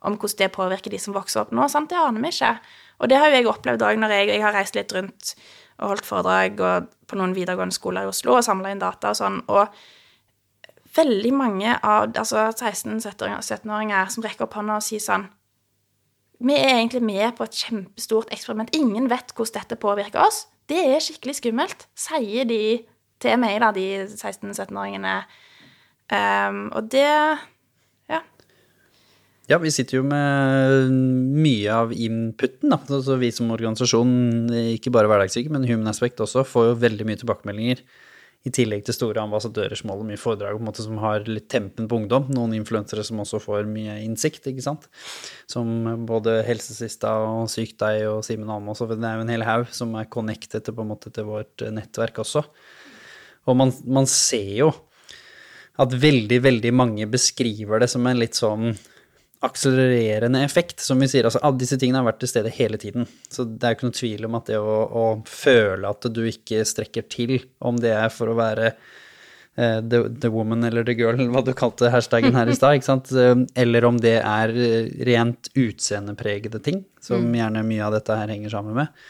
om 0.04 0.18
hvordan 0.18 0.40
det 0.42 0.50
påvirker 0.54 0.92
de 0.92 1.00
som 1.00 1.16
vokser 1.16 1.42
opp 1.42 1.54
nå? 1.56 1.68
Sant? 1.72 1.90
Det 1.92 2.00
aner 2.00 2.24
vi 2.24 2.32
ikke. 2.32 2.52
Og 2.98 3.10
det 3.10 3.20
har 3.20 3.30
jo 3.30 3.38
jeg 3.38 3.48
opplevd 3.50 3.84
òg 3.86 4.00
når 4.00 4.14
jeg, 4.16 4.28
jeg, 4.32 4.44
har 4.44 4.56
reist 4.56 4.78
litt 4.78 4.94
rundt 4.96 5.34
og 5.78 5.94
holdt 5.94 6.08
foredrag 6.08 6.60
og 6.60 6.90
på 7.08 7.18
noen 7.18 7.34
videregående 7.36 7.74
skoler 7.74 8.06
i 8.06 8.10
Oslo 8.10 8.36
og 8.36 8.44
samla 8.46 8.72
inn 8.72 8.82
data 8.82 9.12
og 9.12 9.18
sånn. 9.18 9.40
Og 9.48 9.70
veldig 10.98 11.32
mange 11.36 11.74
av 11.76 12.08
altså 12.18 12.48
16-17-åringer 12.50 14.12
som 14.12 14.24
rekker 14.24 14.48
opp 14.48 14.56
hånda 14.58 14.78
og 14.80 14.86
sier 14.86 15.02
sånn 15.04 15.28
Vi 16.38 16.54
er 16.54 16.76
egentlig 16.76 17.02
med 17.02 17.34
på 17.34 17.46
et 17.48 17.56
kjempestort 17.64 18.30
eksperiment. 18.34 18.70
Ingen 18.76 19.08
vet 19.10 19.34
hvordan 19.34 19.58
dette 19.58 19.80
påvirker 19.82 20.22
oss. 20.22 20.44
Det 20.70 20.78
er 20.78 21.02
skikkelig 21.02 21.38
skummelt, 21.40 21.86
sier 21.98 22.46
de 22.46 22.84
til 23.18 23.40
meg, 23.42 23.56
da, 23.58 23.72
de 23.74 24.04
16-17-åringene. 24.06 25.14
Um, 26.14 26.60
og 26.78 26.92
det 26.92 27.08
ja, 29.48 29.56
vi 29.62 29.70
sitter 29.72 29.98
jo 29.98 30.04
med 30.04 30.92
mye 31.40 31.72
av 31.72 31.92
inputen, 31.96 32.68
da. 32.74 32.78
Altså 32.84 33.16
vi 33.20 33.30
som 33.32 33.48
organisasjon, 33.54 34.12
ikke 34.74 34.92
bare 34.92 35.08
Hverdagssyke, 35.08 35.52
men 35.54 35.64
Human 35.68 35.88
Aspect 35.88 36.20
også, 36.20 36.44
får 36.44 36.70
jo 36.70 36.82
veldig 36.82 37.06
mye 37.08 37.20
tilbakemeldinger. 37.22 37.80
I 38.46 38.52
tillegg 38.54 38.84
til 38.86 38.94
store 38.94 39.22
ambassadører 39.24 39.74
som 39.76 39.90
holder 39.90 40.06
mye 40.12 40.20
foredrag 40.20 40.54
på 40.54 40.60
en 40.62 40.68
måte 40.68 40.84
som 40.84 41.00
har 41.02 41.24
litt 41.26 41.48
tempen 41.50 41.88
på 41.90 41.96
ungdom. 41.98 42.28
Noen 42.36 42.52
influensere 42.58 43.02
som 43.04 43.18
også 43.24 43.40
får 43.42 43.66
mye 43.68 43.96
innsikt, 44.04 44.46
ikke 44.52 44.64
sant. 44.64 44.84
Som 45.50 45.72
både 46.06 46.36
Helsesista 46.46 47.14
og 47.24 47.48
Syk 47.50 47.74
deg 47.80 48.04
og 48.12 48.20
Simen 48.28 48.52
Almaas 48.52 48.84
og 48.84 48.92
det 48.92 49.00
er 49.00 49.16
jo 49.18 49.24
en 49.24 49.32
hel 49.32 49.46
haug 49.48 49.72
som 49.74 49.96
er 49.98 50.10
connected 50.12 50.62
til, 50.62 50.76
på 50.76 50.84
en 50.84 50.92
måte, 50.92 51.10
til 51.14 51.26
vårt 51.26 51.64
nettverk 51.74 52.20
også. 52.22 52.44
Og 53.48 53.58
man, 53.58 53.72
man 53.88 54.06
ser 54.12 54.52
jo 54.60 54.70
at 55.80 55.98
veldig, 56.06 56.42
veldig 56.44 56.72
mange 56.74 57.08
beskriver 57.10 57.80
det 57.80 57.90
som 57.90 58.06
en 58.06 58.20
litt 58.20 58.38
sånn 58.38 58.74
akselererende 59.40 60.42
effekt, 60.42 60.80
som 60.80 60.98
vi 61.00 61.08
sier. 61.10 61.28
Altså, 61.28 61.40
alle 61.46 61.60
disse 61.60 61.78
tingene 61.78 62.00
har 62.00 62.08
vært 62.08 62.22
til 62.24 62.30
stede 62.32 62.52
hele 62.54 62.78
tiden. 62.80 63.06
Så 63.30 63.46
det 63.46 63.62
er 63.62 63.74
jo 63.74 63.78
ikke 63.78 63.90
noe 63.90 63.98
tvil 64.00 64.26
om 64.26 64.38
at 64.38 64.50
det 64.50 64.58
å, 64.58 64.78
å 64.86 65.04
føle 65.30 65.92
at 65.92 66.08
du 66.14 66.24
ikke 66.26 66.64
strekker 66.66 67.06
til, 67.12 67.36
om 67.62 67.78
det 67.78 67.94
er 67.94 68.10
for 68.14 68.32
å 68.32 68.38
være 68.38 68.72
uh, 68.72 69.78
the, 69.78 70.02
the, 70.10 70.32
woman 70.34 70.66
eller 70.66 70.86
the 70.86 70.96
girl, 70.98 71.20
hva 71.30 71.44
du 71.46 71.52
kalte 71.58 71.92
hashtagen 71.94 72.34
her 72.34 72.50
i 72.50 72.58
stad, 72.58 73.12
uh, 73.14 73.44
eller 73.54 73.86
om 73.86 74.02
det 74.02 74.16
er 74.18 74.54
rent 75.06 75.52
utseendepregede 75.54 76.62
ting, 76.64 76.82
som 77.02 77.30
mm. 77.30 77.38
gjerne 77.38 77.66
mye 77.70 77.86
av 77.86 77.98
dette 78.00 78.18
her 78.18 78.34
henger 78.34 78.56
sammen 78.56 78.80
med. 78.82 79.06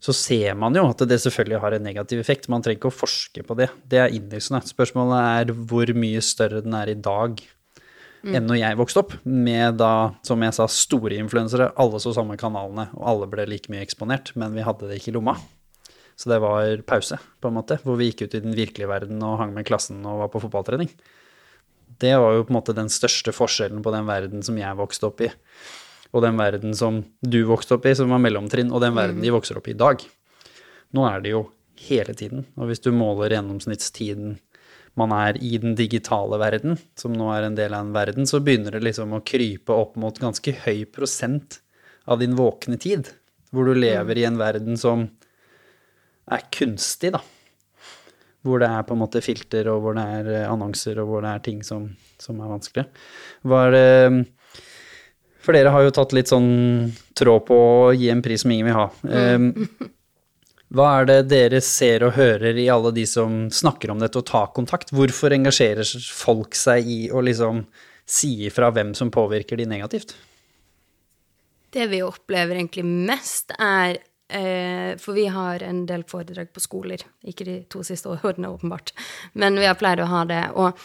Så 0.00 0.16
ser 0.16 0.56
man 0.56 0.74
jo 0.74 0.88
at 0.88 1.02
det 1.06 1.20
selvfølgelig 1.20 1.60
har 1.60 1.76
en 1.76 1.82
negativ 1.84 2.22
effekt. 2.22 2.48
Man 2.48 2.64
trenger 2.64 2.80
ikke 2.80 2.90
å 2.90 2.98
forske 3.02 3.44
på 3.44 3.54
det. 3.58 3.68
Det 3.84 3.98
er 4.00 4.14
innlysende. 4.16 4.62
Spørsmålet 4.64 5.18
er 5.20 5.56
hvor 5.68 5.92
mye 5.92 6.22
større 6.24 6.62
den 6.64 6.74
er 6.74 6.88
i 6.88 6.96
dag 6.96 7.42
mm. 8.22 8.34
enn 8.34 8.48
når 8.48 8.60
jeg 8.60 8.78
vokste 8.80 9.02
opp, 9.02 9.14
med 9.24 9.78
da, 9.80 9.92
som 10.26 10.42
jeg 10.44 10.56
sa, 10.56 10.66
store 10.70 11.18
influensere. 11.20 11.70
Alle 11.80 12.00
så 12.02 12.12
samme 12.16 12.38
kanalene, 12.40 12.88
og 12.98 13.06
alle 13.12 13.30
ble 13.32 13.46
like 13.50 13.72
mye 13.72 13.84
eksponert, 13.84 14.34
men 14.40 14.54
vi 14.56 14.66
hadde 14.66 14.90
det 14.90 15.00
ikke 15.00 15.12
i 15.14 15.16
lomma. 15.18 15.36
Så 16.20 16.28
det 16.28 16.40
var 16.44 16.82
pause, 16.88 17.16
på 17.40 17.48
en 17.48 17.56
måte, 17.56 17.78
hvor 17.80 17.96
vi 17.96 18.10
gikk 18.10 18.26
ut 18.26 18.34
i 18.36 18.42
den 18.44 18.56
virkelige 18.56 18.90
verden 18.90 19.22
og 19.24 19.38
hang 19.40 19.54
med 19.56 19.64
klassen 19.68 20.02
og 20.04 20.18
var 20.20 20.32
på 20.32 20.42
fotballtrening. 20.42 20.90
Det 22.00 22.12
var 22.20 22.36
jo 22.36 22.42
på 22.44 22.52
en 22.52 22.58
måte 22.58 22.76
den 22.76 22.90
største 22.92 23.32
forskjellen 23.32 23.80
på 23.84 23.92
den 23.94 24.04
verden 24.08 24.44
som 24.44 24.58
jeg 24.60 24.76
vokste 24.76 25.08
opp 25.08 25.22
i, 25.24 25.30
og 26.12 26.24
den 26.24 26.36
verden 26.36 26.76
som 26.76 27.00
du 27.24 27.40
vokste 27.48 27.78
opp 27.78 27.88
i, 27.88 27.94
som 27.96 28.12
var 28.12 28.20
mellomtrinn, 28.20 28.72
og 28.72 28.84
den 28.84 28.96
verden 28.98 29.24
de 29.24 29.32
vokser 29.32 29.56
opp 29.56 29.70
i 29.70 29.74
i 29.74 29.80
dag. 29.80 30.04
Nå 30.96 31.06
er 31.08 31.24
det 31.24 31.32
jo 31.32 31.46
hele 31.88 32.12
tiden, 32.12 32.44
og 32.58 32.68
hvis 32.68 32.82
du 32.84 32.90
måler 32.92 33.32
gjennomsnittstiden 33.36 34.36
man 35.00 35.14
er 35.16 35.38
i 35.42 35.56
den 35.60 35.74
digitale 35.78 36.38
verden, 36.40 36.76
som 36.98 37.14
nå 37.16 37.30
er 37.34 37.48
en 37.48 37.56
del 37.58 37.74
av 37.76 37.86
en 37.86 37.94
verden, 37.96 38.28
så 38.28 38.42
begynner 38.44 38.76
det 38.76 38.84
liksom 38.84 39.16
å 39.16 39.24
krype 39.26 39.74
opp 39.74 39.96
mot 40.00 40.20
ganske 40.20 40.54
høy 40.64 40.84
prosent 40.92 41.60
av 42.10 42.20
din 42.22 42.36
våkne 42.38 42.78
tid. 42.80 43.10
Hvor 43.50 43.66
du 43.66 43.74
lever 43.74 44.20
i 44.20 44.26
en 44.28 44.38
verden 44.38 44.78
som 44.78 45.08
er 46.30 46.46
kunstig, 46.54 47.12
da. 47.16 47.22
Hvor 48.46 48.62
det 48.62 48.70
er 48.72 48.84
på 48.88 48.96
en 48.96 49.02
måte 49.02 49.22
filter, 49.24 49.68
og 49.72 49.82
hvor 49.84 49.96
det 49.98 50.04
er 50.20 50.32
eh, 50.32 50.48
annonser, 50.48 51.00
og 51.02 51.10
hvor 51.10 51.24
det 51.24 51.32
er 51.34 51.42
ting 51.44 51.64
som, 51.66 51.90
som 52.22 52.38
er 52.40 52.52
vanskelig. 52.54 52.86
Var 53.50 53.74
det 53.74 53.88
For 55.40 55.56
dere 55.56 55.72
har 55.72 55.86
jo 55.86 55.92
tatt 55.96 56.12
litt 56.16 56.28
sånn 56.28 56.92
tråd 57.16 57.46
på 57.48 57.56
å 57.56 57.92
gi 57.96 58.10
en 58.12 58.22
pris 58.24 58.44
som 58.44 58.52
ingen 58.52 58.70
vil 58.70 58.76
ha. 58.76 58.88
Mm. 59.04 59.90
Hva 60.70 60.86
er 61.00 61.06
det 61.08 61.20
dere 61.32 61.58
ser 61.66 62.04
og 62.06 62.14
hører 62.14 62.54
i 62.54 62.68
alle 62.70 62.92
de 62.94 63.02
som 63.08 63.48
snakker 63.50 63.90
om 63.90 64.02
dette 64.02 64.20
og 64.20 64.26
tar 64.28 64.52
kontakt? 64.54 64.92
Hvorfor 64.94 65.34
engasjerer 65.34 65.86
folk 66.14 66.54
seg 66.54 66.86
i 66.86 67.00
å 67.10 67.22
liksom 67.26 67.64
si 68.06 68.36
ifra 68.46 68.68
hvem 68.74 68.92
som 68.94 69.10
påvirker 69.10 69.58
de 69.58 69.66
negativt? 69.70 70.14
Det 71.74 71.88
vi 71.90 72.02
opplever 72.02 72.58
egentlig 72.58 72.84
mest, 72.86 73.50
er 73.58 73.98
eh, 74.30 74.94
For 74.98 75.14
vi 75.14 75.26
har 75.30 75.62
en 75.66 75.84
del 75.86 76.04
foredrag 76.06 76.52
på 76.54 76.62
skoler. 76.62 77.02
Ikke 77.26 77.46
de 77.46 77.56
to 77.70 77.82
siste 77.86 78.10
årene, 78.10 78.50
åpenbart, 78.50 78.94
men 79.34 79.58
vi 79.58 79.66
har 79.66 79.78
pleid 79.78 80.02
å 80.02 80.10
ha 80.10 80.22
det. 80.26 80.44
Og, 80.54 80.78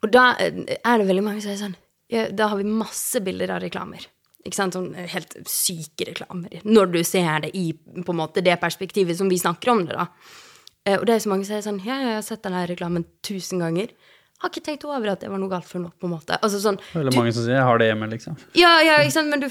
og 0.00 0.12
da 0.12 0.30
er 0.40 0.96
det 0.96 1.08
veldig 1.08 1.24
mange 1.24 1.44
som 1.44 1.52
sier 1.52 1.60
sånn 1.60 1.76
ja, 2.10 2.26
Da 2.32 2.48
har 2.52 2.60
vi 2.60 2.64
masse 2.68 3.20
bilder 3.24 3.52
av 3.56 3.60
reklamer. 3.64 4.08
Ikke 4.44 4.56
sant? 4.56 4.76
Sånn 4.76 4.94
helt 4.94 5.34
syke 5.50 6.06
reklamer. 6.08 6.62
Når 6.64 6.92
du 6.94 7.00
ser 7.04 7.44
det 7.44 7.52
i 7.56 7.70
på 7.74 8.14
en 8.14 8.20
måte 8.22 8.44
det 8.44 8.56
perspektivet 8.62 9.18
som 9.18 9.28
vi 9.28 9.40
snakker 9.40 9.72
om 9.72 9.84
det, 9.88 9.98
da. 9.98 10.06
Eh, 10.86 10.96
og 10.96 11.04
det 11.08 11.16
er 11.16 11.24
så 11.26 11.32
mange 11.32 11.44
som 11.44 11.56
sier 11.56 11.66
sånn 11.66 11.82
Ja, 11.84 11.98
jeg 12.00 12.16
har 12.16 12.24
sett 12.24 12.44
denne 12.46 12.64
reklamen 12.70 13.04
tusen 13.26 13.60
ganger. 13.60 13.92
Har 14.40 14.48
ikke 14.48 14.64
tenkt 14.64 14.86
over 14.88 15.12
at 15.12 15.20
det 15.20 15.28
var 15.28 15.40
noe 15.42 15.52
galt 15.52 15.68
for 15.68 15.82
noe, 15.82 15.92
på 16.00 16.08
en 16.08 16.14
måte. 16.14 16.38
Altså 16.40 16.62
sånn 16.62 16.78
Eller 16.96 17.12
mange 17.12 17.32
som 17.36 17.44
sier 17.44 17.58
'jeg 17.58 17.68
har 17.68 17.78
det 17.78 17.88
hjemme', 17.90 18.10
liksom. 18.10 18.36
Ja, 18.56 18.80
ja, 18.80 18.96
ikke 19.04 19.12
sant, 19.12 19.28
men 19.28 19.40
du, 19.40 19.48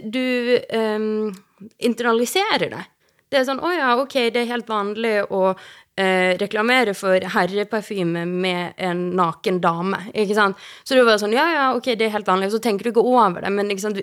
du 0.00 0.60
um, 0.72 1.34
internaliserer 1.76 2.70
det. 2.72 2.84
Det 3.30 3.40
er 3.40 3.44
sånn 3.48 3.60
'Å 3.60 3.72
ja, 3.74 3.90
ok, 3.98 4.14
det 4.30 4.42
er 4.42 4.52
helt 4.52 4.68
vanlig 4.70 5.16
å 5.30 5.56
eh, 5.98 6.36
reklamere 6.38 6.94
for 6.94 7.20
herreparfyme 7.20 8.24
med 8.26 8.74
en 8.76 9.10
naken 9.16 9.60
dame. 9.60 9.98
ikke 10.14 10.34
sant? 10.34 10.56
Så 10.84 10.94
det 10.94 11.04
bare 11.04 11.18
sånn 11.18 11.34
Ja, 11.34 11.46
ja, 11.52 11.66
ok, 11.74 11.94
det 11.96 12.06
er 12.06 12.14
helt 12.14 12.26
vanlig. 12.26 12.52
Så 12.52 12.62
tenker 12.62 12.84
du 12.84 12.90
ikke 12.90 13.04
over 13.06 13.40
det, 13.42 13.50
men 13.50 13.68
liksom, 13.68 13.94
du 13.94 14.02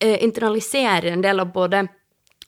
eh, 0.00 0.22
internaliserer 0.22 1.12
en 1.12 1.22
del 1.22 1.40
av 1.40 1.52
både 1.52 1.88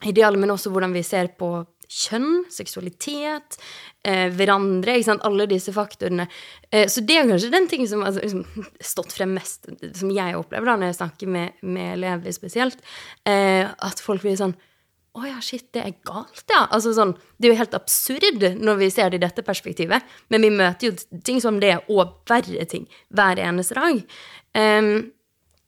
idealet, 0.05 0.39
men 0.39 0.51
også 0.51 0.71
hvordan 0.71 0.93
vi 0.93 1.03
ser 1.03 1.29
på 1.39 1.65
kjønn, 1.89 2.45
seksualitet, 2.51 3.57
eh, 4.05 4.29
hverandre, 4.35 4.97
ikke 4.99 5.11
sant, 5.13 5.25
alle 5.25 5.47
disse 5.47 5.73
faktorene. 5.73 6.27
Eh, 6.71 6.89
så 6.89 7.05
det 7.07 7.17
er 7.17 7.29
kanskje 7.29 7.53
den 7.53 7.69
tingen 7.69 7.89
som 7.89 8.03
har 8.03 8.13
altså, 8.13 8.25
liksom, 8.25 8.69
stått 8.93 9.13
frem 9.13 9.35
mest, 9.39 9.69
som 9.95 10.11
jeg 10.11 10.37
opplever 10.37 10.67
da 10.67 10.77
når 10.77 10.93
jeg 10.93 11.01
snakker 11.01 11.31
med, 11.31 11.61
med 11.63 11.95
elever 11.99 12.35
spesielt, 12.35 12.81
eh, 13.25 13.65
at 13.65 14.03
folk 14.03 14.25
blir 14.25 14.37
sånn 14.41 14.57
å 15.15 15.27
ja, 15.29 15.37
shit, 15.45 15.69
det 15.75 15.83
er 15.85 15.93
galt, 16.07 16.43
ja. 16.51 16.65
Altså 16.75 16.91
sånn, 16.97 17.13
det 17.39 17.47
er 17.47 17.53
jo 17.53 17.61
helt 17.61 17.77
absurd 17.79 18.47
når 18.59 18.81
vi 18.81 18.89
ser 18.91 19.13
det 19.13 19.21
i 19.21 19.23
dette 19.23 19.45
perspektivet, 19.47 20.03
men 20.35 20.43
vi 20.43 20.51
møter 20.51 20.89
jo 20.89 21.21
ting 21.23 21.39
som 21.43 21.61
det, 21.63 21.77
og 21.87 22.17
verre 22.31 22.67
ting, 22.71 22.89
hver 23.15 23.39
eneste 23.43 23.79
dag. 23.79 24.01
Um, 24.59 25.13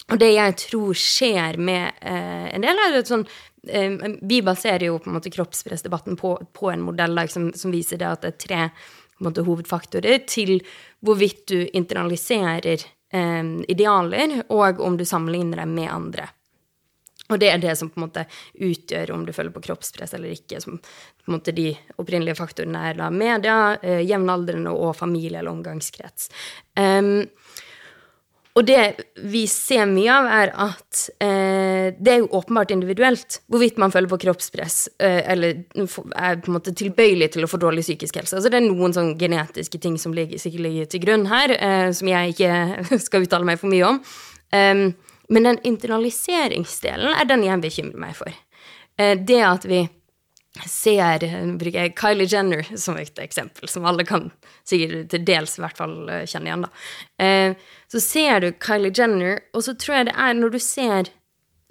Og 0.07 0.21
det 0.23 0.29
jeg 0.37 0.55
tror 0.63 0.95
skjer 0.95 1.57
med 1.59 1.97
uh, 1.99 2.47
en 2.55 2.63
del, 2.63 2.79
er 2.79 3.01
at 3.01 3.09
sånn 3.11 3.25
um, 3.27 3.97
Vi 4.23 4.39
baserer 4.47 4.85
jo 4.87 5.01
på 5.03 5.11
en 5.11 5.17
måte 5.17 5.33
kroppspressdebatten 5.35 6.19
på, 6.21 6.37
på 6.55 6.71
en 6.71 6.85
modell 6.87 7.17
da, 7.19 7.27
som, 7.27 7.49
som, 7.59 7.75
viser 7.75 7.99
det 7.99 8.07
at 8.07 8.23
det 8.23 8.31
er 8.31 8.45
tre 8.45 8.61
måte, 9.27 9.43
hovedfaktorer 9.43 10.23
til 10.31 10.61
hvorvidt 11.03 11.43
du 11.51 11.59
internaliserer 11.73 12.87
um, 13.15 13.65
idealer, 13.67 14.43
og 14.47 14.83
om 14.85 14.99
du 14.99 15.05
sammenligner 15.09 15.65
dem 15.65 15.75
med 15.75 15.91
andre. 15.91 16.29
Og 17.31 17.41
det 17.43 17.51
er 17.51 17.63
det 17.63 17.75
som 17.79 17.91
på 17.91 18.01
en 18.01 18.07
måte 18.07 18.27
utgjør 18.55 19.13
om 19.17 19.25
du 19.27 19.33
føler 19.35 19.55
på 19.55 19.65
kroppspress 19.67 20.15
eller 20.15 20.35
ikke. 20.37 20.61
Som 20.63 20.79
på 20.79 21.31
en 21.31 21.39
måte 21.39 21.55
de 21.57 21.73
opprinnelige 21.99 22.39
faktorene 22.39 22.85
er 22.91 23.01
da 23.01 23.11
media, 23.11 23.57
eh, 23.83 24.05
jevnaldrende 24.07 24.75
og 24.75 24.95
familie 24.99 25.41
eller 25.41 25.55
omgangskrets. 25.55 26.31
Um, 26.79 27.27
og 28.57 28.65
det 28.65 29.05
vi 29.29 29.43
ser 29.51 29.85
mye 29.91 30.13
av, 30.13 30.27
er 30.33 30.53
at 30.65 31.01
eh, 31.21 31.93
det 31.93 32.13
er 32.13 32.23
jo 32.23 32.31
åpenbart 32.39 32.73
individuelt 32.73 33.41
hvorvidt 33.53 33.77
man 33.81 33.93
føler 33.93 34.09
på 34.09 34.19
kroppspress 34.23 34.79
eh, 34.97 35.21
eller 35.29 35.61
er 35.77 36.39
på 36.41 36.49
en 36.49 36.57
måte 36.57 36.73
tilbøyelig 36.77 37.35
til 37.35 37.45
å 37.45 37.51
få 37.53 37.61
dårlig 37.61 37.85
psykisk 37.85 38.17
helse. 38.17 38.39
Altså 38.39 38.53
det 38.53 38.63
er 38.63 38.65
noen 38.65 38.97
sånn 38.97 39.13
genetiske 39.21 39.81
ting 39.83 39.99
som 40.01 40.17
ligger, 40.17 40.41
sikkert 40.41 40.65
ligger 40.71 40.89
til 40.89 41.05
grunn 41.05 41.29
her, 41.29 41.53
eh, 41.53 41.91
som 41.97 42.09
jeg 42.09 42.33
ikke 42.33 42.99
skal 43.07 43.29
uttale 43.29 43.49
meg 43.49 43.61
for 43.61 43.73
mye 43.73 43.93
om. 43.93 44.01
Um, 44.57 44.87
men 45.29 45.49
den 45.49 45.61
internaliseringsdelen 45.67 47.15
er 47.15 47.29
den 47.29 47.45
jeg 47.47 47.63
bekymrer 47.63 48.03
meg 48.03 48.17
for. 48.19 48.33
Eh, 48.99 49.17
det 49.19 49.43
at 49.45 49.67
vi 49.69 49.85
ser 50.65 51.25
bruker 51.59 51.83
jeg 51.83 51.95
Kylie 51.99 52.29
Jenner 52.31 52.65
som 52.81 52.97
et 52.97 53.19
eksempel, 53.21 53.69
som 53.69 53.85
alle 53.85 54.07
kan 54.09 54.31
sikkert 54.65 55.11
til 55.13 55.25
dels 55.27 55.59
i 55.59 55.65
hvert 55.65 55.77
fall 55.79 55.97
eh, 56.09 56.25
kjenne 56.25 56.51
igjen, 56.51 56.65
da. 56.65 56.71
Eh, 57.25 57.73
så 57.93 58.03
ser 58.03 58.41
du 58.41 58.51
Kylie 58.53 58.95
Jenner, 58.97 59.43
og 59.53 59.67
så 59.67 59.77
tror 59.77 59.99
jeg 59.99 60.09
det 60.11 60.17
er 60.27 60.39
når 60.39 60.55
du 60.55 60.61
ser 60.63 61.13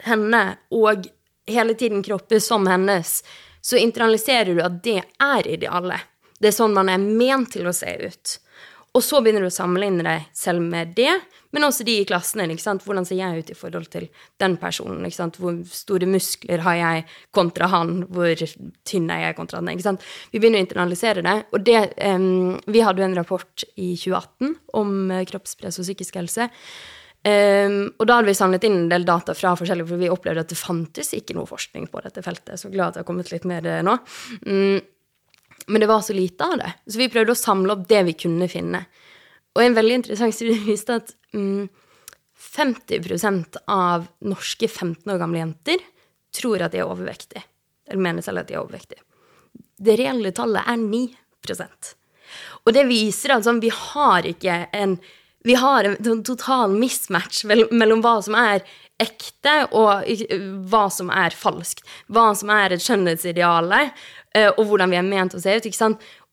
henne 0.06 0.44
og 0.76 1.08
hele 1.50 1.76
tiden 1.78 2.04
kropper 2.06 2.42
som 2.44 2.68
hennes, 2.68 3.20
så 3.62 3.80
internaliserer 3.82 4.54
du 4.54 4.62
at 4.62 4.82
det 4.86 5.02
er 5.02 5.48
idealet. 5.48 6.12
Det 6.38 6.52
er 6.52 6.58
sånn 6.58 6.76
man 6.76 6.92
er 6.92 7.02
ment 7.02 7.54
til 7.56 7.66
å 7.66 7.74
se 7.74 7.90
ut. 8.02 8.36
Og 8.96 9.04
så 9.04 9.22
begynner 9.22 9.46
du 9.46 9.50
å 9.50 9.56
sammenligne 9.56 10.06
deg 10.06 10.28
selv 10.36 10.64
med 10.64 10.94
det, 10.98 11.14
men 11.56 11.64
også 11.64 11.86
de 11.88 11.94
i 12.02 12.08
klassen. 12.08 12.44
ikke 12.44 12.64
sant? 12.64 12.84
Hvordan 12.84 13.06
ser 13.08 13.16
jeg 13.16 13.40
ut 13.40 13.52
i 13.54 13.56
forhold 13.56 13.88
til 13.94 14.10
den 14.44 14.58
personen? 14.60 15.06
ikke 15.08 15.16
sant? 15.22 15.38
Hvor 15.40 15.56
store 15.72 16.10
muskler 16.10 16.66
har 16.66 16.76
jeg 16.76 17.06
kontra 17.36 17.70
han? 17.72 18.02
Hvor 18.12 18.44
tynn 18.84 19.08
er 19.14 19.30
jeg 19.30 19.38
kontra 19.38 19.62
han? 19.62 19.72
ikke 19.72 19.86
sant? 19.86 20.04
Vi 20.34 20.42
begynner 20.42 20.60
å 20.60 20.66
internalisere 20.66 21.24
det. 21.24 21.38
Og 21.56 21.64
det, 21.64 21.80
um, 22.04 22.58
vi 22.68 22.84
hadde 22.84 23.00
jo 23.00 23.08
en 23.08 23.16
rapport 23.16 23.66
i 23.80 23.94
2018 23.96 24.52
om 24.82 24.92
eh, 25.16 25.24
kroppspress 25.30 25.80
og 25.80 25.88
psykisk 25.88 26.20
helse. 26.20 26.50
Um, 27.26 27.80
og 27.96 28.04
da 28.06 28.20
hadde 28.20 28.30
vi 28.30 28.36
samlet 28.38 28.68
inn 28.68 28.76
en 28.84 28.92
del 28.92 29.08
data 29.08 29.34
fra 29.34 29.56
forskjellige, 29.58 29.88
for 29.90 30.04
vi 30.04 30.12
opplevde 30.12 30.44
at 30.44 30.52
det 30.52 30.60
fantes 30.60 31.16
ikke 31.16 31.38
noe 31.40 31.50
forskning 31.50 31.88
på 31.90 32.04
dette 32.04 32.26
feltet. 32.26 32.60
Så 32.60 32.74
glad 32.74 32.92
at 32.92 33.00
det 33.00 33.06
har 33.06 33.08
kommet 33.08 33.32
litt 33.32 33.48
mer 33.48 33.72
nå. 33.88 33.96
Um, 34.44 34.84
men 35.72 35.82
det 35.82 35.88
var 35.90 36.04
så 36.04 36.14
lite 36.14 36.46
av 36.46 36.60
det. 36.60 36.76
Så 36.92 37.00
vi 37.00 37.10
prøvde 37.10 37.34
å 37.34 37.40
samle 37.40 37.74
opp 37.74 37.88
det 37.90 38.04
vi 38.12 38.20
kunne 38.28 38.52
finne. 38.52 38.84
Og 39.56 39.64
en 39.64 39.76
veldig 39.78 40.00
interessant 40.02 40.36
studie 40.36 40.60
viste 40.68 41.00
at 41.00 41.12
mm, 41.36 41.68
50% 42.56 43.60
av 43.72 44.08
norske 44.28 44.68
15 44.68 45.12
år 45.12 45.20
gamle 45.22 45.42
jenter 45.42 45.84
tror 46.36 46.66
at 46.66 46.76
de 46.76 46.84
er 46.84 46.90
overvektige. 46.90 47.44
Eller 47.88 48.04
mener 48.08 48.26
selv 48.26 48.44
at 48.44 48.50
de 48.50 48.58
er 48.58 48.64
overvektige. 48.64 49.04
Det 49.56 49.98
reelle 50.00 50.32
tallet 50.36 50.68
er 50.68 50.80
9% 50.80 51.94
Og 52.66 52.74
det 52.76 52.88
viser 52.90 53.36
at 53.36 53.46
sånn, 53.46 53.62
vi 53.64 53.72
har 53.74 54.28
ikke 54.28 54.66
en 54.76 55.00
vi 55.46 55.54
har 55.54 55.86
en 55.86 56.24
total 56.26 56.72
mismatch 56.74 57.44
mellom 57.46 58.00
hva 58.02 58.16
som 58.26 58.34
er 58.34 58.64
ekte, 58.98 59.68
og 59.78 60.08
hva 60.72 60.88
som 60.90 61.12
er 61.14 61.36
falskt. 61.38 61.84
Hva 62.10 62.32
som 62.34 62.50
er 62.50 62.74
et 62.74 62.82
skjønnhetsideale, 62.82 63.84
Eh, 64.36 64.52
og 64.52 64.68
hvordan 64.68 64.92
vi 64.92 65.00
er 65.00 65.06
ment 65.08 65.36
å 65.36 65.42
se 65.42 65.56
ut. 65.56 65.68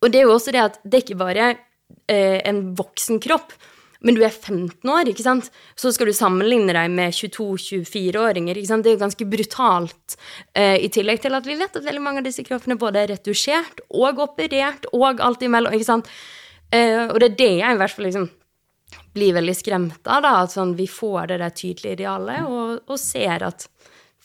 Og 0.03 0.11
det 0.11 0.21
er 0.21 0.27
jo 0.27 0.35
også 0.35 0.55
det 0.55 0.63
at 0.63 0.81
det 0.83 1.05
ikke 1.05 1.21
bare 1.21 1.53
eh, 1.53 1.61
en 2.49 2.65
voksen 2.79 3.21
kropp, 3.23 3.55
men 4.03 4.17
du 4.19 4.23
er 4.27 4.35
15 4.35 4.91
år, 4.91 5.09
ikke 5.13 5.25
sant? 5.25 5.49
så 5.79 5.93
skal 5.95 6.11
du 6.11 6.17
sammenligne 6.17 6.75
deg 6.75 6.91
med 6.91 7.15
22-24-åringer. 7.15 8.59
ikke 8.59 8.71
sant? 8.73 8.85
Det 8.85 8.93
er 8.93 8.97
jo 8.97 9.05
ganske 9.05 9.29
brutalt. 9.31 10.17
Eh, 10.59 10.77
I 10.83 10.91
tillegg 10.93 11.23
til 11.23 11.39
at 11.39 11.47
vi 11.47 11.59
vet 11.61 11.79
at 11.79 11.87
veldig 11.87 12.03
mange 12.03 12.23
av 12.23 12.27
disse 12.27 12.43
kroppene 12.47 12.79
både 12.81 13.05
er 13.05 13.13
retusjert 13.15 13.85
og 13.95 14.23
operert 14.27 14.89
og 14.93 15.23
alt 15.23 15.47
imellom. 15.47 15.75
ikke 15.77 15.91
sant? 15.93 16.11
Eh, 16.75 17.07
og 17.07 17.21
det 17.23 17.31
er 17.31 17.39
det 17.39 17.53
jeg 17.61 17.77
i 17.77 17.83
hvert 17.83 17.95
fall 17.95 18.09
liksom 18.09 18.31
blir 19.13 19.37
veldig 19.37 19.55
skremt 19.55 20.09
av, 20.09 20.23
da, 20.25 20.35
at 20.43 20.55
sånn, 20.55 20.75
vi 20.77 20.89
får 20.89 21.31
det 21.31 21.41
der 21.43 21.55
tydelige 21.55 22.01
idealet 22.01 22.49
og, 22.49 22.83
og 22.89 23.01
ser 23.01 23.45
at 23.47 23.69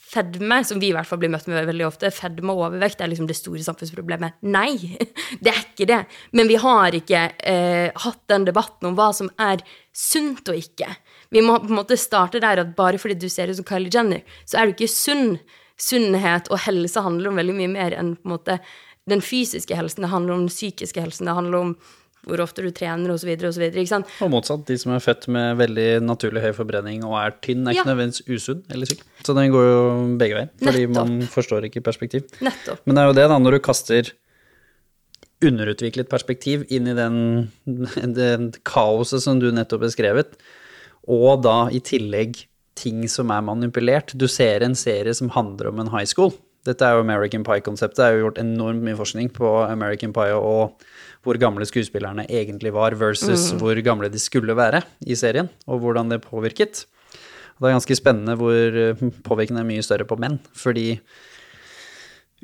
fedme, 0.07 0.61
som 0.65 0.79
vi 0.79 0.89
i 0.91 0.95
hvert 0.95 1.07
fall 1.07 1.19
blir 1.21 1.31
møtt 1.33 1.47
med 1.49 1.67
veldig 1.67 1.85
ofte, 1.87 2.11
fedme 2.15 2.53
og 2.53 2.63
overvekt 2.69 3.01
er 3.03 3.11
liksom 3.11 3.27
det 3.29 3.37
store 3.37 3.63
samfunnsproblemet. 3.65 4.39
Nei, 4.47 4.71
det 5.43 5.51
er 5.51 5.61
ikke 5.61 5.89
det. 5.89 5.99
Men 6.37 6.49
vi 6.51 6.59
har 6.61 6.95
ikke 6.95 7.23
eh, 7.37 7.91
hatt 8.05 8.23
den 8.31 8.47
debatten 8.47 8.91
om 8.91 8.97
hva 8.97 9.11
som 9.15 9.31
er 9.41 9.63
sunt 9.95 10.47
og 10.51 10.59
ikke. 10.59 10.89
Vi 11.33 11.43
må 11.43 11.59
på 11.59 11.71
en 11.71 11.79
måte 11.81 11.99
starte 11.99 12.41
der 12.43 12.63
at 12.63 12.75
bare 12.77 13.01
fordi 13.01 13.17
du 13.19 13.27
ser 13.31 13.51
ut 13.51 13.59
som 13.59 13.67
Kylie 13.67 13.91
Jenner, 13.93 14.23
så 14.47 14.61
er 14.61 14.67
du 14.67 14.77
ikke 14.77 14.91
sunn. 14.91 15.39
Sunnhet 15.77 16.47
og 16.49 16.63
helse 16.63 17.03
handler 17.05 17.29
om 17.29 17.37
veldig 17.37 17.53
mye 17.53 17.69
mer 17.69 17.93
enn 17.93 18.15
på 18.17 18.25
en 18.25 18.31
måte 18.31 18.55
den 19.07 19.21
fysiske 19.21 19.75
helsen. 19.77 20.01
Det 20.01 20.09
handler 20.09 20.33
om 20.33 20.47
den 20.47 20.53
psykiske 20.53 21.03
helsen. 21.03 21.29
Det 21.29 21.35
handler 21.37 21.59
om 21.59 21.75
hvor 22.27 22.43
ofte 22.43 22.65
du 22.65 22.69
trener 22.75 23.13
osv. 23.13 23.31
osv. 23.49 23.65
Og 24.25 24.31
motsatt. 24.33 24.65
De 24.67 24.77
som 24.79 24.93
er 24.95 25.03
født 25.03 25.29
med 25.33 25.57
veldig 25.61 25.87
naturlig 26.05 26.43
høy 26.45 26.51
forbrenning 26.57 27.05
og 27.07 27.17
er 27.21 27.35
tynn, 27.43 27.65
er 27.65 27.75
ikke 27.75 27.85
ja. 27.85 27.89
nødvendigvis 27.89 28.27
usunn 28.27 28.63
eller 28.73 28.89
syk. 28.89 29.03
Så 29.25 29.35
den 29.37 29.51
går 29.53 29.67
jo 29.67 29.81
begge 30.19 30.39
veier, 30.39 30.53
fordi 30.61 30.85
Nettopp. 30.85 30.97
man 30.99 31.33
forstår 31.33 31.69
ikke 31.69 31.83
perspektiv. 31.85 32.27
Nettopp. 32.43 32.83
Men 32.85 32.97
det 32.97 33.03
er 33.03 33.11
jo 33.11 33.17
det, 33.21 33.27
da, 33.33 33.39
når 33.43 33.57
du 33.57 33.63
kaster 33.69 34.13
underutviklet 35.47 36.09
perspektiv 36.09 36.63
inn 36.73 36.89
i 36.89 36.97
den, 36.97 37.17
den 38.17 38.51
kaoset 38.65 39.21
som 39.25 39.41
du 39.41 39.51
nettopp 39.53 39.85
beskrevet, 39.85 40.37
og 41.07 41.43
da 41.45 41.67
i 41.71 41.79
tillegg 41.83 42.41
ting 42.77 43.07
som 43.09 43.31
er 43.33 43.45
manipulert. 43.45 44.13
Du 44.13 44.27
ser 44.29 44.65
en 44.65 44.75
serie 44.77 45.13
som 45.17 45.31
handler 45.33 45.71
om 45.71 45.81
en 45.81 45.91
high 45.93 46.07
school. 46.09 46.33
Dette 46.67 46.83
er 46.83 46.97
jo 46.97 47.05
American 47.05 47.45
Pie-konseptet. 47.47 47.99
Det 47.99 48.05
er 48.05 48.17
jo 48.17 48.25
gjort 48.27 48.41
enormt 48.41 48.83
mye 48.83 48.97
forskning 48.99 49.31
på 49.35 49.53
American 49.65 50.13
Pie 50.15 50.35
og 50.35 50.83
hvor 51.27 51.39
gamle 51.41 51.67
skuespillerne 51.67 52.23
egentlig 52.31 52.71
var, 52.75 52.95
versus 52.95 53.51
mm. 53.51 53.61
hvor 53.61 53.79
gamle 53.83 54.09
de 54.11 54.21
skulle 54.21 54.55
være 54.55 54.85
i 55.05 55.17
serien, 55.19 55.51
og 55.67 55.83
hvordan 55.83 56.13
det 56.13 56.23
påvirket. 56.23 56.85
Det 57.57 57.65
er 57.65 57.73
ganske 57.75 57.97
spennende 57.97 58.37
hvor 58.39 58.77
eh, 58.83 59.07
påvirkningen 59.25 59.63
er 59.65 59.71
mye 59.71 59.85
større 59.85 60.07
på 60.07 60.19
menn, 60.21 60.39
fordi 60.55 60.93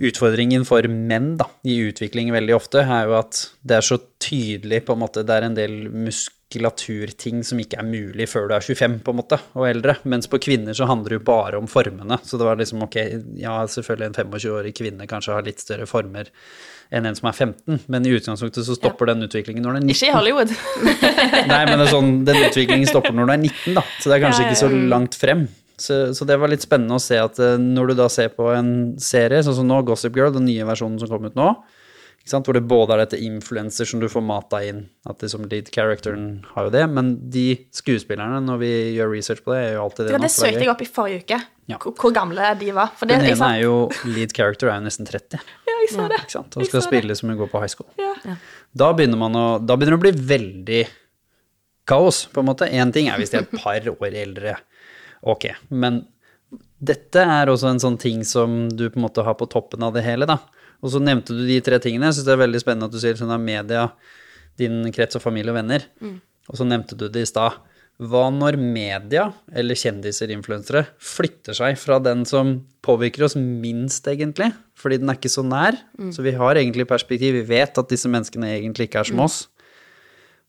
utfordringen 0.01 0.65
for 0.65 0.87
menn 0.89 1.35
da, 1.37 1.47
i 1.69 1.77
utvikling 1.85 2.31
veldig 2.33 2.55
ofte 2.55 2.81
er 2.81 3.09
jo 3.09 3.17
at 3.19 3.43
det 3.61 3.77
er 3.77 3.85
så 3.85 3.99
tydelig 4.23 4.81
på 4.87 4.95
en 4.95 5.03
måte, 5.03 5.21
Det 5.23 5.35
er 5.35 5.45
en 5.45 5.57
del 5.57 5.75
muskulaturting 5.93 7.43
som 7.45 7.61
ikke 7.61 7.77
er 7.77 7.85
mulig 7.85 8.25
før 8.31 8.49
du 8.49 8.55
er 8.57 8.65
25 8.65 8.99
på 9.05 9.13
en 9.13 9.19
måte, 9.21 9.39
og 9.53 9.67
eldre. 9.69 9.99
Mens 10.09 10.27
på 10.27 10.41
kvinner 10.41 10.73
så 10.73 10.89
handler 10.89 11.13
det 11.13 11.21
jo 11.21 11.27
bare 11.29 11.61
om 11.61 11.69
formene. 11.69 12.17
Så 12.25 12.41
det 12.41 12.47
var 12.49 12.57
liksom 12.57 12.87
ok, 12.87 12.97
ja 13.37 13.59
selvfølgelig 13.69 14.09
en 14.09 14.17
25-årig 14.33 14.73
kvinne 14.81 15.09
kanskje 15.09 15.37
har 15.37 15.45
litt 15.45 15.61
større 15.61 15.85
former 15.85 16.33
enn 16.93 17.09
en 17.09 17.17
som 17.17 17.27
er 17.29 17.35
15, 17.35 17.81
men 17.89 18.05
i 18.05 18.13
utgangspunktet 18.13 18.67
så 18.67 18.77
stopper 18.77 19.09
ja. 19.09 19.15
den 19.15 19.25
utviklingen 19.25 19.65
når 19.65 19.79
den 19.79 19.89
er 19.89 19.89
19. 19.89 19.95
Ikke 19.97 20.11
i 20.11 20.13
Hollywood. 20.13 20.53
Nei, 21.53 21.61
men 21.69 21.83
sånn, 21.89 22.15
den 22.27 22.39
utviklingen 22.45 22.89
stopper 22.89 23.15
når 23.17 23.29
du 23.29 23.33
er 23.33 23.41
19, 23.41 23.77
da. 23.79 23.85
Så 23.97 24.11
det 24.11 24.17
er 24.17 24.25
kanskje 24.27 24.45
ja, 24.45 24.49
ikke 24.51 24.61
så 24.61 24.71
langt 24.93 25.17
frem. 25.17 25.47
Så, 25.73 25.99
så, 26.13 26.27
det 26.29 26.37
var 26.37 26.51
litt 26.51 26.63
spennende 26.63 26.99
å 26.99 27.01
se 27.01 27.17
at 27.17 27.39
eh, 27.41 27.55
når 27.57 27.91
du 27.91 27.95
da 28.03 28.05
ser 28.13 28.29
på 28.35 28.51
en 28.53 28.69
serie, 29.01 29.41
sånn 29.43 29.57
som 29.57 29.67
nå, 29.67 29.81
Gossip 29.87 30.13
Girl, 30.19 30.33
den 30.35 30.45
nye 30.45 30.67
versjonen 30.69 30.99
som 31.01 31.09
kom 31.09 31.25
ut 31.25 31.39
nå, 31.39 31.49
hvor 32.23 32.55
det 32.55 32.63
både 32.63 32.95
er 32.95 33.01
dette 33.03 33.19
influenser 33.19 33.87
som 33.87 33.99
du 33.99 34.07
får 34.07 34.23
mata 34.23 34.61
inn, 34.63 34.85
at 35.09 35.19
liksom 35.21 35.43
lead 35.51 35.67
characteren 35.75 36.45
har 36.53 36.69
jo 36.69 36.71
det, 36.71 36.83
men 36.87 37.17
de 37.33 37.47
skuespillerne, 37.75 38.39
når 38.45 38.61
vi 38.61 38.71
gjør 38.95 39.11
research 39.11 39.43
på 39.43 39.51
det, 39.51 39.59
er 39.59 39.73
jo 39.75 39.83
alltid 39.83 40.07
det. 40.07 40.13
Ja, 40.15 40.21
det 40.23 40.31
søkte 40.31 40.63
jeg 40.63 40.71
opp 40.71 40.83
i 40.85 40.87
forrige 40.87 41.25
uke, 41.25 41.39
ja. 41.67 41.79
hvor 41.83 42.15
gamle 42.15 42.53
de 42.61 42.71
var. 42.75 42.93
For 42.95 43.11
det, 43.11 43.19
Den 43.19 43.35
ene 43.35 43.49
er 43.57 43.65
jo 43.65 43.75
lead 44.07 44.35
character 44.35 44.71
er 44.71 44.79
jo 44.79 44.87
nesten 44.87 45.09
30. 45.09 45.43
Ja, 45.67 45.75
jeg 45.83 45.91
sa 45.91 46.07
det. 46.13 46.21
Ikke 46.23 46.37
sant? 46.37 46.55
Og 46.55 46.71
skal 46.71 46.85
spille 46.87 47.11
det. 47.11 47.19
som 47.19 47.33
hun 47.33 47.41
går 47.43 47.51
på 47.51 47.63
high 47.65 47.75
school. 47.75 47.91
Ja. 47.99 48.37
Da, 48.71 48.93
begynner 48.95 49.19
man 49.19 49.35
å, 49.35 49.45
da 49.59 49.75
begynner 49.75 49.97
det 49.97 50.01
å 50.01 50.05
bli 50.07 50.27
veldig 50.31 50.81
kaos, 51.91 52.23
på 52.31 52.39
en 52.39 52.51
måte. 52.53 52.71
Én 52.71 52.95
ting 52.95 53.11
er 53.11 53.19
hvis 53.19 53.35
de 53.35 53.41
er 53.41 53.47
et 53.49 53.59
par 53.59 53.91
år 53.91 54.19
eldre, 54.23 54.55
ok, 55.27 55.51
men 55.75 56.05
dette 56.83 57.19
er 57.19 57.51
også 57.51 57.69
en 57.71 57.83
sånn 57.83 57.99
ting 57.99 58.23
som 58.27 58.67
du 58.71 58.87
på 58.89 58.99
en 58.99 59.05
måte 59.05 59.23
har 59.27 59.35
på 59.39 59.47
toppen 59.51 59.83
av 59.83 59.95
det 59.95 60.07
hele, 60.07 60.27
da. 60.29 60.39
Og 60.83 60.91
så 60.91 60.99
nevnte 60.99 61.35
du 61.35 61.45
de 61.47 61.61
tre 61.63 61.79
tingene. 61.81 62.09
Jeg 62.09 62.19
syns 62.19 62.27
det 62.27 62.35
er 62.35 62.43
veldig 62.43 62.61
spennende 62.61 62.89
at 62.89 62.95
du 62.95 62.99
sier 63.01 63.19
sånn 63.19 63.31
av 63.33 63.41
media, 63.41 63.87
din 64.59 64.81
krets 64.93 65.17
og 65.17 65.23
familie 65.23 65.53
og 65.53 65.61
venner. 65.61 65.85
Mm. 66.03 66.17
Og 66.51 66.59
så 66.59 66.67
nevnte 66.67 66.97
du 66.99 67.07
det 67.07 67.23
i 67.23 67.29
stad. 67.29 67.61
Hva 68.03 68.25
når 68.33 68.57
media, 68.59 69.27
eller 69.53 69.77
kjendiser, 69.77 70.31
influensere, 70.33 70.87
flytter 70.97 71.55
seg 71.55 71.77
fra 71.79 71.99
den 72.03 72.25
som 72.27 72.55
påvirker 72.83 73.27
oss 73.27 73.37
minst, 73.37 74.07
egentlig? 74.09 74.49
Fordi 74.79 74.99
den 74.99 75.13
er 75.13 75.19
ikke 75.19 75.31
så 75.31 75.45
nær. 75.45 75.77
Mm. 75.95 76.11
Så 76.15 76.25
vi 76.25 76.33
har 76.35 76.59
egentlig 76.59 76.89
perspektiv. 76.89 77.37
Vi 77.37 77.45
vet 77.53 77.79
at 77.79 77.93
disse 77.93 78.11
menneskene 78.11 78.49
egentlig 78.57 78.89
ikke 78.89 79.05
er 79.05 79.11
som 79.11 79.21
mm. 79.21 79.25
oss. 79.27 79.37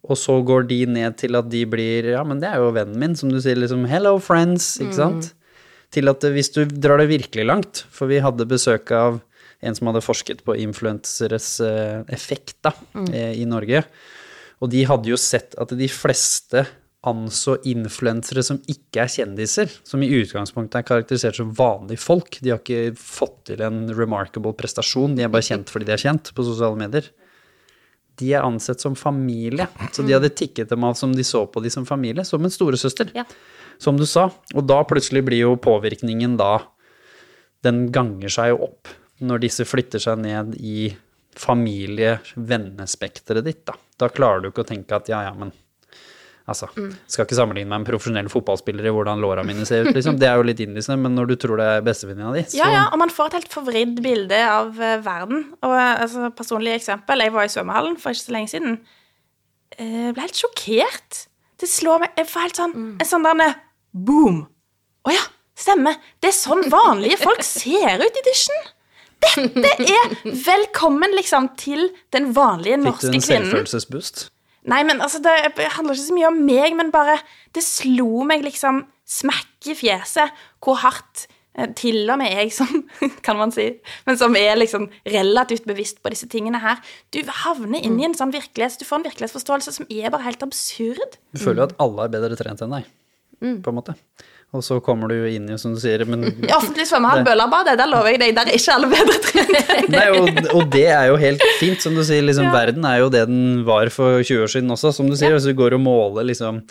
Og 0.05 0.19
så 0.21 0.35
går 0.45 0.67
de 0.69 0.81
ned 0.91 1.17
til 1.21 1.37
at 1.39 1.47
de 1.49 1.63
blir 1.69 2.11
Ja, 2.13 2.25
men 2.27 2.43
det 2.43 2.51
er 2.51 2.61
jo 2.61 2.75
vennen 2.77 2.99
min, 3.01 3.15
som 3.17 3.31
du 3.33 3.39
sier, 3.41 3.57
liksom 3.61 3.87
Hello, 3.89 4.19
friends, 4.21 4.75
ikke 4.83 4.99
sant? 4.99 5.31
Til 5.95 6.11
at 6.11 6.27
hvis 6.35 6.51
du 6.53 6.65
drar 6.67 7.01
det 7.01 7.13
virkelig 7.13 7.47
langt, 7.47 7.85
for 7.93 8.11
vi 8.11 8.19
hadde 8.25 8.49
besøk 8.51 8.91
av 8.93 9.23
en 9.65 9.77
som 9.77 9.91
hadde 9.91 10.05
forsket 10.05 10.45
på 10.47 10.57
influenseres 10.63 11.49
eh, 11.65 12.03
effekt 12.15 12.59
da, 12.65 12.75
mm. 12.95 13.11
i 13.35 13.45
Norge. 13.49 13.85
Og 14.63 14.71
de 14.73 14.85
hadde 14.89 15.11
jo 15.11 15.19
sett 15.21 15.57
at 15.61 15.75
de 15.77 15.89
fleste 15.91 16.65
anså 17.05 17.59
influensere 17.69 18.43
som 18.45 18.61
ikke 18.71 19.03
er 19.03 19.11
kjendiser, 19.13 19.73
som 19.85 20.03
i 20.03 20.09
utgangspunktet 20.23 20.79
er 20.81 20.87
karakterisert 20.89 21.37
som 21.37 21.51
vanlige 21.57 22.01
folk. 22.01 22.39
De 22.41 22.53
har 22.53 22.63
ikke 22.63 22.95
fått 22.97 23.43
til 23.51 23.65
en 23.65 23.85
remarkable 23.93 24.55
prestasjon, 24.57 25.17
de 25.17 25.27
er 25.27 25.33
bare 25.33 25.45
kjent 25.45 25.73
fordi 25.73 25.91
de 25.91 25.95
er 25.97 26.05
kjent 26.07 26.33
på 26.35 26.47
sosiale 26.47 26.81
medier. 26.81 27.11
De 28.21 28.31
er 28.33 28.47
ansett 28.47 28.81
som 28.81 28.95
familie, 28.97 29.67
så 29.93 30.05
de 30.07 30.15
hadde 30.15 30.33
tikket 30.39 30.71
dem 30.71 30.87
av 30.87 30.95
som 30.97 31.13
de 31.13 31.25
så 31.27 31.45
på 31.51 31.61
de 31.65 31.73
som 31.75 31.87
familie, 31.87 32.25
som 32.25 32.45
en 32.45 32.53
storesøster, 32.53 33.11
Ja. 33.15 33.25
som 33.79 33.99
du 33.99 34.07
sa. 34.07 34.31
Og 34.55 34.67
da 34.67 34.85
plutselig 34.85 35.25
blir 35.25 35.41
jo 35.45 35.57
påvirkningen 35.57 36.39
da 36.39 36.63
Den 37.65 37.91
ganger 37.91 38.29
seg 38.29 38.51
jo 38.51 38.59
opp 38.67 38.89
når 39.23 39.39
disse 39.47 39.65
flytter 39.69 40.01
seg 40.03 40.19
ned 40.23 40.55
i 40.59 40.97
familie-vennespekteret 41.39 43.45
ditt, 43.47 43.63
da. 43.67 43.75
Da 43.99 44.09
klarer 44.11 44.41
du 44.43 44.49
ikke 44.51 44.63
å 44.65 44.69
tenke 44.69 44.97
at 44.97 45.09
ja, 45.11 45.23
ja, 45.29 45.35
men 45.37 45.53
Altså, 46.45 46.67
skal 47.09 47.25
ikke 47.25 47.39
sammenligne 47.39 47.71
meg 47.71 47.79
med 47.79 47.87
en 47.87 47.89
profesjonell 47.89 48.27
fotballspiller 48.29 48.85
i 48.85 48.91
hvordan 48.93 49.17
låra 49.23 49.41
mine 49.49 49.65
ser 49.65 49.87
ut, 49.87 49.95
liksom. 49.97 50.19
Det 50.21 50.29
er 50.29 50.37
jo 50.37 50.45
litt 50.45 50.61
innlysende, 50.61 51.01
men 51.01 51.15
når 51.17 51.25
du 51.31 51.37
tror 51.41 51.57
det 51.57 51.69
er 51.73 51.81
bestevenninna 51.87 52.35
di, 52.35 52.43
så 52.45 52.59
Ja, 52.59 52.67
ja, 52.69 52.83
og 52.93 53.01
man 53.01 53.09
får 53.09 53.31
et 53.31 53.37
helt 53.39 53.55
forvridd 53.55 54.03
bilde 54.05 54.37
av 54.45 54.77
eh, 54.77 55.01
verden. 55.07 55.57
Og 55.65 55.73
eh, 55.73 56.03
altså, 56.05 56.29
personlig 56.37 56.75
eksempel, 56.77 57.25
jeg 57.25 57.33
var 57.33 57.49
i 57.49 57.53
svømmehallen 57.55 57.97
for 58.03 58.13
ikke 58.13 58.27
så 58.27 58.35
lenge 58.37 58.53
siden. 58.53 58.77
Jeg 59.79 60.13
ble 60.13 60.21
helt 60.27 60.43
sjokkert. 60.43 61.11
Det 61.65 61.69
slår 61.71 61.99
meg 62.05 62.11
Jeg 62.21 62.29
får 62.29 62.41
helt 62.45 62.61
sånn 62.61 62.77
en 63.01 63.09
sånn 63.09 63.25
der 63.25 63.57
boom. 64.05 64.45
Å 65.09 65.11
ja, 65.17 65.25
stemmer. 65.57 65.97
Det 66.21 66.29
er 66.29 66.37
sånn 66.37 66.69
vanlige 66.69 67.23
folk 67.25 67.41
ser 67.47 68.05
ut 68.05 68.21
i 68.21 68.27
dusjen. 68.29 68.61
Dette 69.35 69.89
er 69.89 70.15
velkommen, 70.47 71.15
liksom, 71.17 71.51
til 71.61 71.89
den 72.15 72.31
vanlige 72.37 72.79
norske 72.81 73.11
kvinnen. 73.11 73.21
fikk 73.21 73.29
du 73.29 73.37
en 73.37 73.45
selvfølelsesboost. 73.51 74.25
Nei, 74.71 74.81
men 74.89 75.03
altså, 75.05 75.21
det 75.21 75.35
handler 75.77 75.97
ikke 75.97 76.07
så 76.07 76.17
mye 76.17 76.31
om 76.31 76.41
meg, 76.47 76.75
men 76.79 76.93
bare 76.93 77.19
Det 77.55 77.63
slo 77.65 78.25
meg 78.25 78.45
liksom 78.47 78.85
smekk 79.05 79.69
i 79.69 79.75
fjeset 79.77 80.33
hvor 80.65 80.79
hardt 80.81 81.27
eh, 81.59 81.69
til 81.77 82.09
og 82.09 82.17
med 82.23 82.33
jeg 82.33 82.55
som, 82.57 82.71
kan 83.27 83.37
man 83.37 83.53
si, 83.53 83.67
men 84.09 84.17
som 84.17 84.33
er 84.41 84.57
liksom 84.57 84.87
relativt 85.13 85.67
bevisst 85.69 86.01
på 86.03 86.11
disse 86.15 86.27
tingene 86.33 86.63
her, 86.63 86.81
du 87.13 87.21
havner 87.45 87.85
inn 87.85 88.01
i 88.01 88.07
en 88.09 88.17
sånn 88.17 88.33
virkelighets, 88.33 88.79
du 88.81 88.87
får 88.89 89.03
en 89.03 89.07
virkelighetsforståelse 89.11 89.75
som 89.77 89.91
er 89.93 90.09
bare 90.09 90.25
helt 90.25 90.43
absurd. 90.47 91.21
Du 91.37 91.43
føler 91.45 91.61
jo 91.63 91.69
at 91.69 91.77
alle 91.85 92.09
er 92.09 92.15
bedre 92.17 92.41
trent 92.41 92.65
enn 92.65 92.73
deg, 92.79 92.89
på 93.45 93.75
en 93.75 93.77
måte. 93.77 93.95
Og 94.55 94.63
så 94.63 94.77
kommer 94.87 95.11
du 95.11 95.17
jo 95.19 95.27
inn 95.27 95.49
i, 95.51 95.57
som 95.59 95.73
du 95.75 95.81
sier, 95.83 96.05
men 96.07 96.23
I 96.31 96.53
offentlig 96.55 96.85
svømmehall, 96.87 97.25
Bølerbadet, 97.27 97.75
der 97.81 97.89
lover 97.91 98.13
jeg 98.15 98.21
deg, 98.23 98.35
der 98.37 98.47
er 98.53 98.55
ikke 98.55 98.75
alle 98.77 98.91
bedre 98.93 99.17
trent. 99.25 99.89
Nei, 99.91 100.05
og, 100.15 100.29
og 100.55 100.69
det 100.71 100.85
er 100.95 101.09
jo 101.11 101.17
helt 101.19 101.43
fint, 101.59 101.83
som 101.83 101.97
du 101.99 102.05
sier. 102.07 102.23
Liksom, 102.23 102.53
Verden 102.55 102.87
er 102.87 103.01
jo 103.03 103.09
det 103.11 103.25
den 103.27 103.65
var 103.67 103.91
for 103.91 104.23
20 104.23 104.45
år 104.47 104.53
siden 104.55 104.71
også, 104.71 104.93
som 104.95 105.11
du 105.11 105.17
sier. 105.19 105.35
Hvis 105.35 105.49
du 105.51 105.57
går 105.59 105.75
og 105.75 105.83
måler 105.83 106.29
liksom 106.31 106.63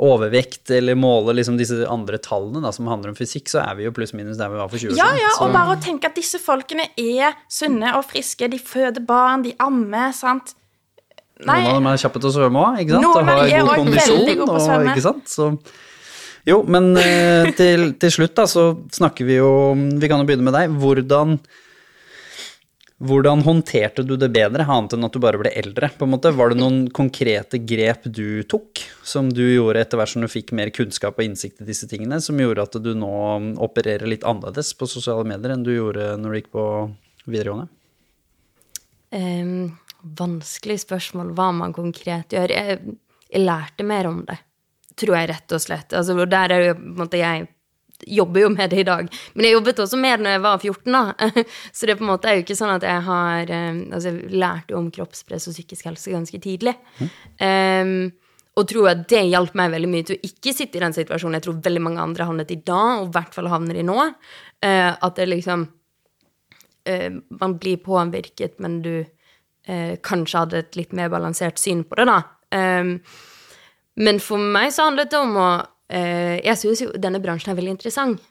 overvekt, 0.00 0.70
eller 0.72 0.96
måler 0.96 1.36
liksom 1.36 1.58
disse 1.60 1.76
andre 1.92 2.16
tallene 2.24 2.62
da, 2.64 2.70
som 2.72 2.86
handler 2.88 3.12
om 3.12 3.18
fysikk, 3.18 3.50
så 3.52 3.60
er 3.62 3.74
vi 3.78 3.84
jo 3.86 3.92
pluss-minus 3.94 4.38
der 4.40 4.48
vi 4.48 4.56
var 4.60 4.70
for 4.72 4.80
20 4.80 4.94
år 4.94 4.96
Ja, 4.98 5.10
siden. 5.12 5.20
ja, 5.20 5.32
Så- 5.36 5.44
og 5.44 5.52
bare 5.52 5.74
å 5.76 5.82
tenke 5.84 6.08
at 6.08 6.16
disse 6.16 6.40
folkene 6.40 6.88
er 6.96 7.34
sunne 7.52 7.92
og 7.98 8.06
friske, 8.08 8.48
de 8.50 8.58
føder 8.58 9.04
barn, 9.06 9.42
de 9.44 9.52
ammer, 9.60 10.10
sant. 10.16 10.54
Nei, 11.44 11.62
Noen 11.62 11.68
av 11.68 11.74
dem 11.80 11.86
er 11.86 11.96
kjappe 12.02 12.20
til 12.20 12.28
å 12.28 12.34
svømme 12.34 12.60
òg, 12.64 12.80
ikke 12.82 12.96
sant? 12.96 13.04
Noen 13.04 13.16
og 13.16 13.28
har 13.28 13.44
er 13.46 13.60
god 13.64 13.76
kondisjon. 13.80 14.18
veldig 14.18 14.36
gode 14.40 14.50
på 14.50 14.56
å 14.56 14.80
og, 14.80 14.88
ikke 14.90 15.04
sant? 15.06 15.28
Så, 15.28 15.46
jo, 16.48 16.60
men 16.68 16.92
eh, 17.00 17.50
til, 17.58 17.90
til 18.00 18.14
slutt 18.14 18.36
da, 18.38 18.46
så 18.48 18.70
snakker 18.92 19.28
vi 19.28 19.40
jo 19.40 19.50
Vi 20.00 20.08
kan 20.08 20.22
jo 20.22 20.28
begynne 20.28 20.46
med 20.46 20.56
deg. 20.56 20.78
Hvordan 20.80 21.38
hvordan 23.00 23.40
håndterte 23.40 24.02
du 24.04 24.12
det 24.20 24.28
bedre, 24.28 24.66
annet 24.68 24.92
enn 24.92 25.06
at 25.06 25.14
du 25.14 25.22
bare 25.24 25.38
ble 25.40 25.48
eldre? 25.56 25.88
på 25.96 26.04
en 26.04 26.12
måte? 26.12 26.34
Var 26.36 26.52
det 26.52 26.58
noen 26.60 26.82
konkrete 26.92 27.56
grep 27.64 28.04
du 28.04 28.42
tok, 28.44 28.82
som 29.00 29.30
du 29.32 29.40
gjorde 29.40 29.80
etter 29.80 29.96
hvert 29.96 30.12
som 30.12 30.20
du 30.20 30.28
fikk 30.28 30.52
mer 30.52 30.68
kunnskap 30.68 31.16
og 31.16 31.24
innsikt 31.24 31.62
i 31.64 31.68
disse 31.70 31.88
tingene, 31.88 32.18
som 32.20 32.36
gjorde 32.36 32.66
at 32.68 32.76
du 32.84 32.90
nå 32.92 33.14
opererer 33.56 34.04
litt 34.04 34.26
annerledes 34.28 34.74
på 34.76 34.88
sosiale 34.90 35.24
medier 35.24 35.54
enn 35.54 35.64
du 35.64 35.72
gjorde 35.72 36.12
når 36.20 36.28
du 36.28 36.40
gikk 36.42 36.52
på 36.52 36.66
videregående? 37.24 37.70
Um, 39.16 39.80
vanskelig 40.20 40.82
spørsmål 40.84 41.32
hva 41.38 41.48
man 41.56 41.72
konkret 41.72 42.36
gjør. 42.36 42.52
Jeg, 42.52 42.98
jeg 43.32 43.46
lærte 43.48 43.88
mer 43.88 44.12
om 44.12 44.20
det, 44.28 44.36
tror 45.00 45.16
jeg 45.18 45.32
rett 45.32 45.56
og 45.56 45.62
slett. 45.62 45.96
Altså, 45.96 46.16
og 46.18 46.30
der 46.30 46.54
er 46.54 46.68
jo 46.68 46.76
på 46.78 46.86
en 46.86 47.00
måte 47.00 47.20
jeg 47.20 47.48
jobber 48.06 48.40
jo 48.44 48.48
med 48.52 48.70
det 48.72 48.80
i 48.80 48.86
dag. 48.86 49.08
Men 49.34 49.46
jeg 49.46 49.56
jobbet 49.56 49.82
også 49.84 49.98
det 50.00 50.14
når 50.22 50.34
jeg 50.36 50.42
var 50.44 50.58
14, 50.58 50.94
da. 50.94 51.30
Så 51.76 51.88
det 51.88 51.98
på 51.98 52.06
en 52.06 52.12
måte 52.12 52.30
er 52.30 52.38
jo 52.38 52.44
ikke 52.44 52.58
sånn 52.58 52.74
at 52.76 52.86
jeg 52.86 53.04
har 53.06 53.52
eh, 53.52 53.82
Altså, 53.90 54.12
jeg 54.12 54.40
lærte 54.40 54.76
om 54.78 54.90
kroppspress 54.94 55.50
og 55.50 55.56
psykisk 55.56 55.90
helse 55.90 56.14
ganske 56.14 56.40
tidlig. 56.42 56.76
Ehm, 57.42 58.12
og 58.58 58.66
tror 58.68 58.90
at 58.90 59.04
det 59.08 59.22
hjalp 59.30 59.54
meg 59.58 59.72
veldig 59.72 59.90
mye 59.90 60.06
til 60.06 60.18
å 60.18 60.26
ikke 60.26 60.54
sitte 60.56 60.78
i 60.78 60.82
den 60.82 60.94
situasjonen 60.96 61.38
jeg 61.38 61.46
tror 61.46 61.60
veldig 61.64 61.82
mange 61.84 62.02
andre 62.02 62.26
havnet 62.28 62.50
i 62.52 62.58
da, 62.66 62.80
og 63.00 63.08
i 63.08 63.14
hvert 63.14 63.36
fall 63.36 63.48
havner 63.52 63.78
i 63.78 63.86
nå. 63.86 63.98
Uh, 64.60 64.90
at 64.92 65.16
det 65.16 65.28
liksom 65.30 65.64
uh, 66.90 67.10
man 67.40 67.56
blir 67.62 67.80
påvirket, 67.80 68.58
men 68.60 68.80
du 68.84 68.94
uh, 69.00 69.94
kanskje 70.04 70.42
hadde 70.42 70.60
et 70.64 70.80
litt 70.80 70.92
mer 70.98 71.12
balansert 71.14 71.62
syn 71.62 71.86
på 71.86 72.00
det, 72.00 72.10
da. 72.10 72.18
Um, 72.50 72.96
men 74.00 74.20
for 74.22 74.40
meg 74.40 74.72
så 74.74 74.88
handlet 74.88 75.12
det 75.12 75.20
om 75.20 75.36
å 75.36 75.50
eh, 75.92 76.40
Jeg 76.46 76.58
syns 76.60 76.84
jo 76.84 76.90
denne 76.96 77.20
bransjen 77.22 77.52
er 77.52 77.58
veldig 77.58 77.76
interessant. 77.76 78.22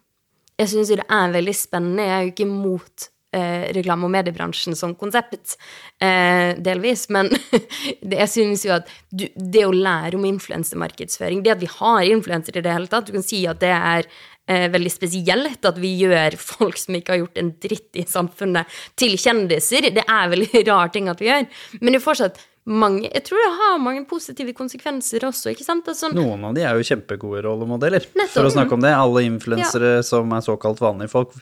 Jeg 0.59 0.73
syns 0.73 0.91
jo 0.91 0.99
det 0.99 1.07
er 1.07 1.31
veldig 1.35 1.55
spennende. 1.55 2.05
Jeg 2.07 2.15
er 2.15 2.25
jo 2.25 2.31
ikke 2.33 2.47
imot 2.47 3.09
eh, 3.35 3.69
reklame- 3.75 4.07
og 4.07 4.11
mediebransjen 4.11 4.75
som 4.75 4.95
konsept, 4.99 5.55
eh, 6.01 6.57
delvis. 6.59 7.05
Men 7.13 7.31
jeg 8.19 8.31
syns 8.31 8.65
jo 8.67 8.73
at 8.79 8.89
du, 9.11 9.27
det 9.35 9.63
å 9.67 9.75
lære 9.75 10.19
om 10.19 10.27
influensemarkedsføring, 10.27 11.45
det 11.45 11.55
at 11.55 11.63
vi 11.63 11.71
har 11.77 12.03
influensere 12.09 12.59
i 12.59 12.65
det 12.65 12.75
hele 12.75 12.91
tatt 12.91 13.07
Du 13.07 13.15
kan 13.15 13.25
si 13.25 13.45
at 13.47 13.61
det 13.63 13.71
er 13.71 14.09
eh, 14.49 14.67
veldig 14.73 14.91
spesielt 14.91 15.65
at 15.69 15.79
vi 15.79 15.95
gjør 16.01 16.37
folk 16.41 16.79
som 16.81 16.97
ikke 16.97 17.15
har 17.15 17.23
gjort 17.23 17.41
en 17.41 17.55
dritt 17.61 18.03
i 18.03 18.07
samfunnet, 18.09 18.79
til 18.99 19.15
kjendiser. 19.19 19.91
Det 19.95 20.05
er 20.05 20.33
veldig 20.35 20.65
rar 20.71 20.93
ting 20.95 21.11
at 21.11 21.21
vi 21.21 21.31
gjør. 21.31 21.49
Men 21.79 21.93
det 21.93 22.01
er 22.01 22.07
fortsatt 22.09 22.41
mange 22.67 23.09
Jeg 23.13 23.23
tror 23.25 23.37
det 23.41 23.51
har 23.57 23.79
mange 23.81 24.05
positive 24.05 24.53
konsekvenser 24.53 25.19
også, 25.27 25.51
ikke 25.53 25.65
sant? 25.65 25.87
Altså, 25.87 26.11
Noen 26.13 26.43
av 26.45 26.53
de 26.55 26.61
er 26.67 26.75
jo 26.77 26.83
kjempegode 26.95 27.43
rollemodeller, 27.45 28.05
Nettopp. 28.15 28.33
for 28.35 28.43
å 28.49 28.53
snakke 28.53 28.73
om 28.73 28.81
det. 28.81 28.93
Alle 28.93 29.23
influensere 29.25 30.03
som 30.03 30.31
er 30.33 30.41
såkalt 30.45 30.79
vanlige 30.79 31.09
folk. 31.09 31.33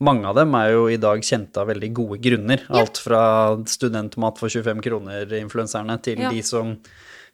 Mange 0.00 0.26
av 0.26 0.34
dem 0.34 0.54
er 0.58 0.72
jo 0.72 0.88
i 0.90 0.96
dag 0.98 1.20
kjente 1.22 1.56
av 1.62 1.68
veldig 1.70 1.92
gode 1.94 2.18
grunner. 2.20 2.64
Alt 2.74 2.98
fra 2.98 3.54
studentmat 3.70 4.38
for 4.38 4.48
25 4.48 4.80
kroner-influenserne 4.82 6.00
til 6.02 6.18
Ja. 6.18 6.30
de 6.30 6.42
som 6.42 6.78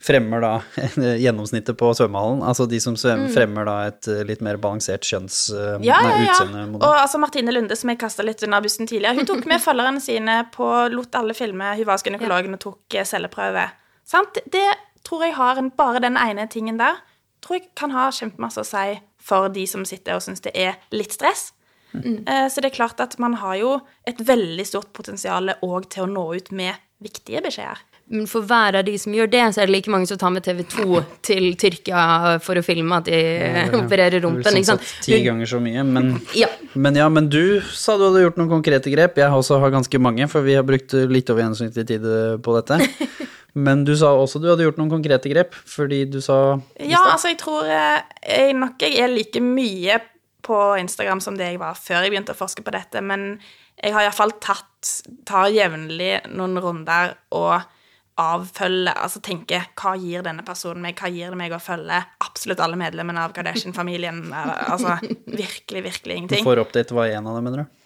fremmer 0.01 0.41
da 0.41 0.51
gjennomsnittet 1.21 1.77
på 1.81 1.91
svømmehallen. 1.97 2.43
Altså 2.47 2.67
de 2.71 2.79
som 2.81 2.95
svøm- 2.97 3.27
fremmer 3.35 3.67
da 3.69 3.75
et 3.91 4.09
eh, 4.09 4.23
litt 4.29 4.41
mer 4.45 4.57
balansert 4.63 5.05
kjønns... 5.05 5.43
eh, 5.53 5.77
Ja, 5.85 5.99
ja, 6.07 6.15
ja. 6.23 6.31
utseendemodell. 6.33 6.87
Og 6.89 6.97
altså 7.03 7.21
Martine 7.21 7.53
Lunde, 7.53 7.77
som 7.77 7.93
jeg 7.93 8.01
kasta 8.01 8.25
litt 8.25 8.43
under 8.47 8.65
bussen 8.65 8.89
tidligere, 8.89 9.19
hun 9.21 9.29
tok 9.29 9.45
med 9.51 9.61
følgerne 9.61 10.01
sine 10.01 10.39
på 10.55 10.71
lot 10.95 11.15
alle 11.21 11.37
filme. 11.37 11.75
Hun 11.77 11.89
var 11.91 12.01
gynekologen 12.05 12.57
og 12.57 12.63
tok 12.65 12.97
eh, 12.97 13.05
celleprøve. 13.09 13.67
Sant? 14.09 14.41
Det 14.51 14.67
tror 15.07 15.27
jeg 15.29 15.37
har 15.37 15.61
en, 15.61 15.71
Bare 15.77 16.01
den 16.03 16.17
ene 16.21 16.49
tingen 16.51 16.81
der 16.81 16.99
tror 17.41 17.57
jeg 17.61 17.71
kan 17.79 17.93
ha 17.95 18.09
kjempemasse 18.13 18.61
å 18.61 18.67
si 18.69 18.99
for 19.21 19.49
de 19.53 19.63
som 19.69 19.85
sitter 19.89 20.17
og 20.19 20.25
syns 20.25 20.43
det 20.45 20.53
er 20.57 20.75
litt 20.93 21.13
stress. 21.17 21.51
Mm. 21.93 22.23
Så 22.53 22.61
det 22.63 22.69
er 22.71 22.75
klart 22.77 23.01
at 23.03 23.17
man 23.19 23.33
har 23.41 23.57
jo 23.59 23.71
et 24.09 24.21
veldig 24.29 24.65
stort 24.69 24.91
potensial 24.97 25.49
òg 25.65 25.89
til 25.93 26.05
å 26.05 26.11
nå 26.11 26.23
ut 26.37 26.51
med 26.55 26.77
viktige 27.03 27.41
beskjeder. 27.45 27.81
Men 28.11 28.27
for 28.27 28.43
hver 28.43 28.75
av 28.81 28.87
de 28.87 28.97
som 28.99 29.15
gjør 29.15 29.29
det, 29.31 29.43
så 29.55 29.63
er 29.63 29.69
det 29.69 29.75
like 29.77 29.91
mange 29.93 30.09
som 30.11 30.19
tar 30.19 30.33
med 30.35 30.43
TV 30.43 30.65
2 30.67 31.03
til 31.27 31.45
Tyrkia 31.61 32.39
for 32.43 32.59
å 32.59 32.65
filme 32.67 32.97
at 32.99 33.07
de 33.07 33.21
opererer 33.21 33.71
ja. 33.71 33.83
opererer 33.85 34.25
rumpen. 34.25 34.59
ikke 34.59 34.71
sant? 34.73 34.89
Ti 35.07 35.21
ganger 35.23 35.47
så 35.47 35.61
mye, 35.63 35.85
men 35.87 36.17
Ja. 36.35 36.51
Men 36.75 36.99
ja, 36.99 37.07
men 37.09 37.29
du 37.31 37.61
sa 37.75 37.97
du 37.99 38.09
hadde 38.09 38.25
gjort 38.25 38.41
noen 38.41 38.51
konkrete 38.51 38.91
grep. 38.91 39.19
Jeg 39.19 39.31
også 39.31 39.61
har 39.63 39.71
ganske 39.75 40.03
mange, 40.03 40.27
for 40.31 40.43
vi 40.43 40.59
har 40.59 40.67
brukt 40.67 40.95
litt 41.11 41.31
over 41.31 41.45
gjennomsnittlig 41.45 41.87
tid 41.87 42.09
på 42.43 42.57
dette. 42.59 42.83
Men 43.55 43.83
du 43.83 43.97
sa 43.99 44.13
også 44.15 44.39
du 44.39 44.47
hadde 44.51 44.63
gjort 44.63 44.79
noen 44.79 44.93
konkrete 44.93 45.31
grep, 45.33 45.57
fordi 45.67 46.05
du 46.07 46.21
sa 46.23 46.61
Ja, 46.79 47.01
altså, 47.11 47.33
jeg 47.33 47.41
tror 47.43 47.67
eh, 47.67 47.99
jeg 48.23 48.55
nok 48.55 48.79
jeg 48.85 49.01
er 49.03 49.11
like 49.11 49.43
mye 49.43 49.99
på 50.47 50.59
Instagram 50.81 51.21
som 51.23 51.37
det 51.39 51.49
jeg 51.51 51.59
var 51.61 51.75
før 51.79 52.05
jeg 52.05 52.15
begynte 52.15 52.37
å 52.37 52.39
forske 52.39 52.63
på 52.63 52.75
dette, 52.75 53.03
men 53.03 53.35
jeg 53.81 53.95
har 53.95 54.07
iallfall 54.07 54.33
tatt 54.43 54.95
tar 55.29 55.51
jevnlig 55.53 56.21
noen 56.31 56.57
runder 56.63 57.17
og 57.37 57.59
avfølger 58.21 58.97
Altså 59.01 59.21
tenke 59.25 59.61
hva 59.81 59.95
gir 59.99 60.25
denne 60.27 60.45
personen 60.47 60.83
meg, 60.85 60.99
hva 61.01 61.11
gir 61.13 61.33
det 61.33 61.39
meg 61.41 61.55
å 61.57 61.61
følge 61.63 61.99
absolutt 62.25 62.63
alle 62.63 62.79
medlemmene 62.81 63.25
av 63.25 63.35
Kardashian-familien? 63.37 64.23
Eh, 64.31 64.57
Altså 64.71 64.97
virkelig, 65.27 65.85
virkelig 65.89 66.17
ingenting. 66.17 66.45
Du 66.45 66.49
For 66.51 66.63
update 66.63 66.97
er 67.05 67.19
en 67.19 67.31
av 67.31 67.39
dem, 67.39 67.47
mener 67.49 67.65
du? 67.65 67.77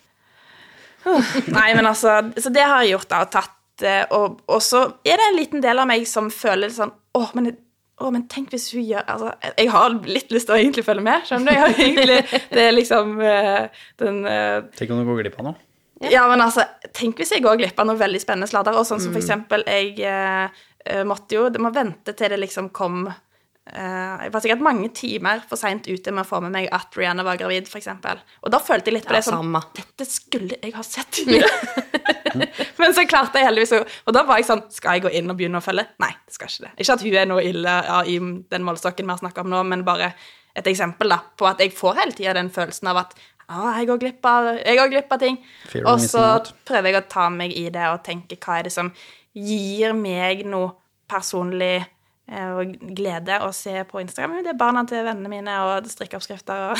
Nei, 1.53 1.69
men 1.77 1.87
altså 1.87 2.17
Så 2.41 2.53
det 2.55 2.65
har 2.65 2.83
jeg 2.83 2.95
gjort, 2.95 3.11
da, 3.11 3.25
og 3.27 3.35
tatt 3.35 3.85
eh, 3.85 4.07
og, 4.17 4.41
og 4.49 4.63
så 4.65 4.87
er 5.05 5.21
det 5.21 5.29
en 5.31 5.39
liten 5.39 5.65
del 5.65 5.83
av 5.83 5.91
meg 5.91 6.07
som 6.09 6.31
føler 6.33 6.73
sånn 6.73 6.95
Å, 7.15 7.27
men, 7.37 7.53
å, 8.01 8.11
men 8.15 8.25
tenk 8.33 8.55
hvis 8.55 8.71
hun 8.75 8.87
gjør 8.89 9.05
Altså, 9.13 9.35
jeg 9.59 9.71
har 9.75 10.01
litt 10.09 10.33
lyst 10.35 10.49
til 10.49 10.57
å 10.57 10.63
egentlig 10.63 10.87
følge 10.87 11.05
med, 11.05 11.29
skjønner 11.29 11.51
du? 11.51 11.55
Jeg 11.55 11.63
har 11.65 11.85
egentlig, 11.87 12.41
det 12.57 12.67
er 12.67 12.75
liksom 12.75 13.15
eh, 13.21 13.85
den 14.03 14.25
Tenk 14.79 14.97
om 14.97 15.03
du 15.05 15.09
går 15.13 15.25
glipp 15.25 15.41
av 15.43 15.51
noe. 15.53 15.61
Ja, 16.13 16.25
men 16.31 16.43
altså, 16.45 16.65
tenk 16.95 17.21
hvis 17.21 17.35
jeg 17.35 17.45
går 17.45 17.59
glipp 17.61 17.79
av 17.81 17.89
noe 17.89 18.01
veldig 18.01 18.21
spennende 18.23 18.51
sladder, 18.51 18.77
og 18.79 18.87
sånn 18.89 19.03
som 19.03 19.15
for 19.15 19.23
eksempel 19.23 19.65
jeg 19.69 19.95
eh, 20.05 20.65
eh, 20.85 21.05
måtte 21.09 21.39
jo 21.39 21.47
Det 21.53 21.63
må 21.63 21.73
vente 21.75 22.15
til 22.17 22.33
det 22.33 22.41
liksom 22.43 22.71
kom 22.75 23.07
eh, 23.09 24.13
Jeg 24.25 24.33
var 24.35 24.45
sikkert 24.45 24.65
mange 24.65 24.91
timer 24.97 25.43
for 25.49 25.61
seint 25.61 25.89
ute 25.89 26.13
med 26.15 26.25
å 26.25 26.29
få 26.29 26.41
med 26.45 26.55
meg 26.55 26.69
at 26.75 26.99
Rihanna 26.99 27.25
var 27.27 27.41
gravid, 27.41 27.69
for 27.71 27.81
eksempel. 27.81 28.21
Og 28.43 28.53
da 28.55 28.61
følte 28.63 28.91
jeg 28.91 28.99
litt 28.99 29.09
på 29.09 29.17
det, 29.17 29.23
det 29.23 29.29
sånn 29.31 29.41
samme. 29.41 29.65
Dette 29.79 30.09
skulle 30.11 30.61
jeg 30.61 30.77
ha 30.77 30.87
sett 30.87 31.23
men 32.81 32.95
så 32.97 33.05
klarte 33.07 33.39
jeg 33.39 33.47
heldigvis 33.47 33.77
å 33.77 33.85
Og 34.09 34.15
da 34.17 34.25
var 34.27 34.41
jeg 34.41 34.49
sånn 34.49 34.65
Skal 34.75 34.97
jeg 34.97 35.05
gå 35.05 35.13
inn 35.15 35.31
og 35.31 35.37
begynne 35.39 35.61
å 35.61 35.65
følge? 35.65 35.85
Nei, 36.03 36.11
det 36.27 36.35
skal 36.35 36.51
ikke 36.51 36.67
det. 36.67 36.73
Ikke 36.83 36.97
at 36.97 37.05
hun 37.07 37.19
er 37.21 37.29
noe 37.31 37.45
ille 37.47 37.75
ja, 37.89 38.01
i 38.11 38.17
den 38.19 38.67
målestokken 38.67 39.07
vi 39.07 39.15
har 39.15 39.23
snakka 39.23 39.45
om 39.45 39.53
nå, 39.53 39.61
men 39.71 39.85
bare 39.87 40.11
et 40.55 40.67
eksempel 40.71 41.11
da, 41.11 41.19
på 41.35 41.47
at 41.49 41.63
jeg 41.63 41.73
får 41.75 41.97
hele 41.99 42.15
tida 42.15 42.35
den 42.37 42.51
følelsen 42.55 42.91
av 42.93 43.01
at 43.01 43.17
ja, 43.49 43.75
jeg 43.79 43.89
går 43.91 44.01
glipp 44.03 44.29
av, 44.29 44.51
jeg 44.61 44.79
går 44.79 44.93
glipp 44.93 45.13
av 45.13 45.21
ting. 45.23 45.41
Fear 45.71 45.89
Og 45.91 46.01
så 46.03 46.25
prøver 46.67 46.91
jeg 46.91 47.03
å 47.03 47.09
ta 47.11 47.29
meg 47.33 47.53
i 47.57 47.67
det 47.75 47.89
og 47.91 48.03
tenke 48.07 48.39
hva 48.41 48.59
er 48.59 48.69
det 48.69 48.75
som 48.75 48.93
gir 49.35 49.95
meg 49.99 50.45
noe 50.49 50.73
personlig 51.11 51.85
og 52.25 52.71
glede 52.97 53.37
å 53.45 53.51
se 53.53 53.75
på 53.85 54.01
Instagram. 54.01 54.39
Det 54.47 54.55
er 54.55 54.57
barna 54.57 54.87
til 54.89 55.05
vennene 55.05 55.29
mine 55.29 55.57
og 55.67 55.89
strikkeoppskrifter 55.93 56.71
og 56.71 56.79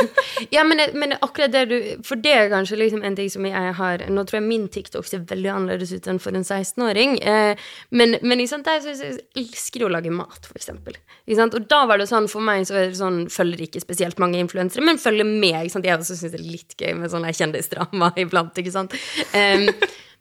Ja, 0.54 0.62
men, 0.66 0.78
men 0.94 1.16
akkurat 1.18 1.50
det 1.50 1.64
du 1.70 1.74
For 2.06 2.18
det 2.18 2.32
er 2.34 2.52
kanskje 2.52 2.78
liksom 2.78 3.02
en 3.06 3.16
ting 3.18 3.30
som 3.30 3.46
jeg 3.46 3.72
har 3.78 4.04
Nå 4.10 4.24
tror 4.26 4.38
jeg 4.38 4.46
min 4.46 4.68
TikTok 4.70 5.06
ser 5.08 5.24
veldig 5.26 5.50
annerledes 5.50 5.92
ut 5.94 6.06
enn 6.10 6.20
for 6.22 6.34
en 6.34 6.46
16-åring. 6.46 7.16
Eh, 7.26 7.66
men, 7.90 8.18
men 8.22 8.44
sant, 8.50 8.70
jeg, 8.70 8.94
jeg, 8.94 9.18
elsker 9.40 9.86
å 9.86 9.90
lage 9.90 10.14
mat, 10.14 10.46
for 10.46 10.58
eksempel. 10.60 10.96
Og 11.34 11.58
da 11.70 11.82
var 11.90 11.98
det 11.98 12.08
sånn 12.10 12.30
for 12.30 12.44
meg 12.44 12.66
så 12.68 12.78
er 12.78 12.90
det 12.92 13.00
sånn 13.00 13.24
Følger 13.34 13.66
ikke 13.66 13.82
spesielt 13.82 14.20
mange 14.22 14.38
influensere, 14.42 14.84
men 14.84 15.00
følger 15.00 15.26
med. 15.26 15.72
Jeg 15.74 15.98
også 15.98 16.16
syns 16.18 16.34
det 16.34 16.40
er 16.40 16.46
litt 16.46 16.78
gøy 16.78 16.94
med 17.00 17.10
sånne 17.12 17.34
kjendisdrama 17.34 18.12
iblant, 18.22 18.62
ikke 18.62 18.74
sant. 18.74 18.94
Em, 19.34 19.66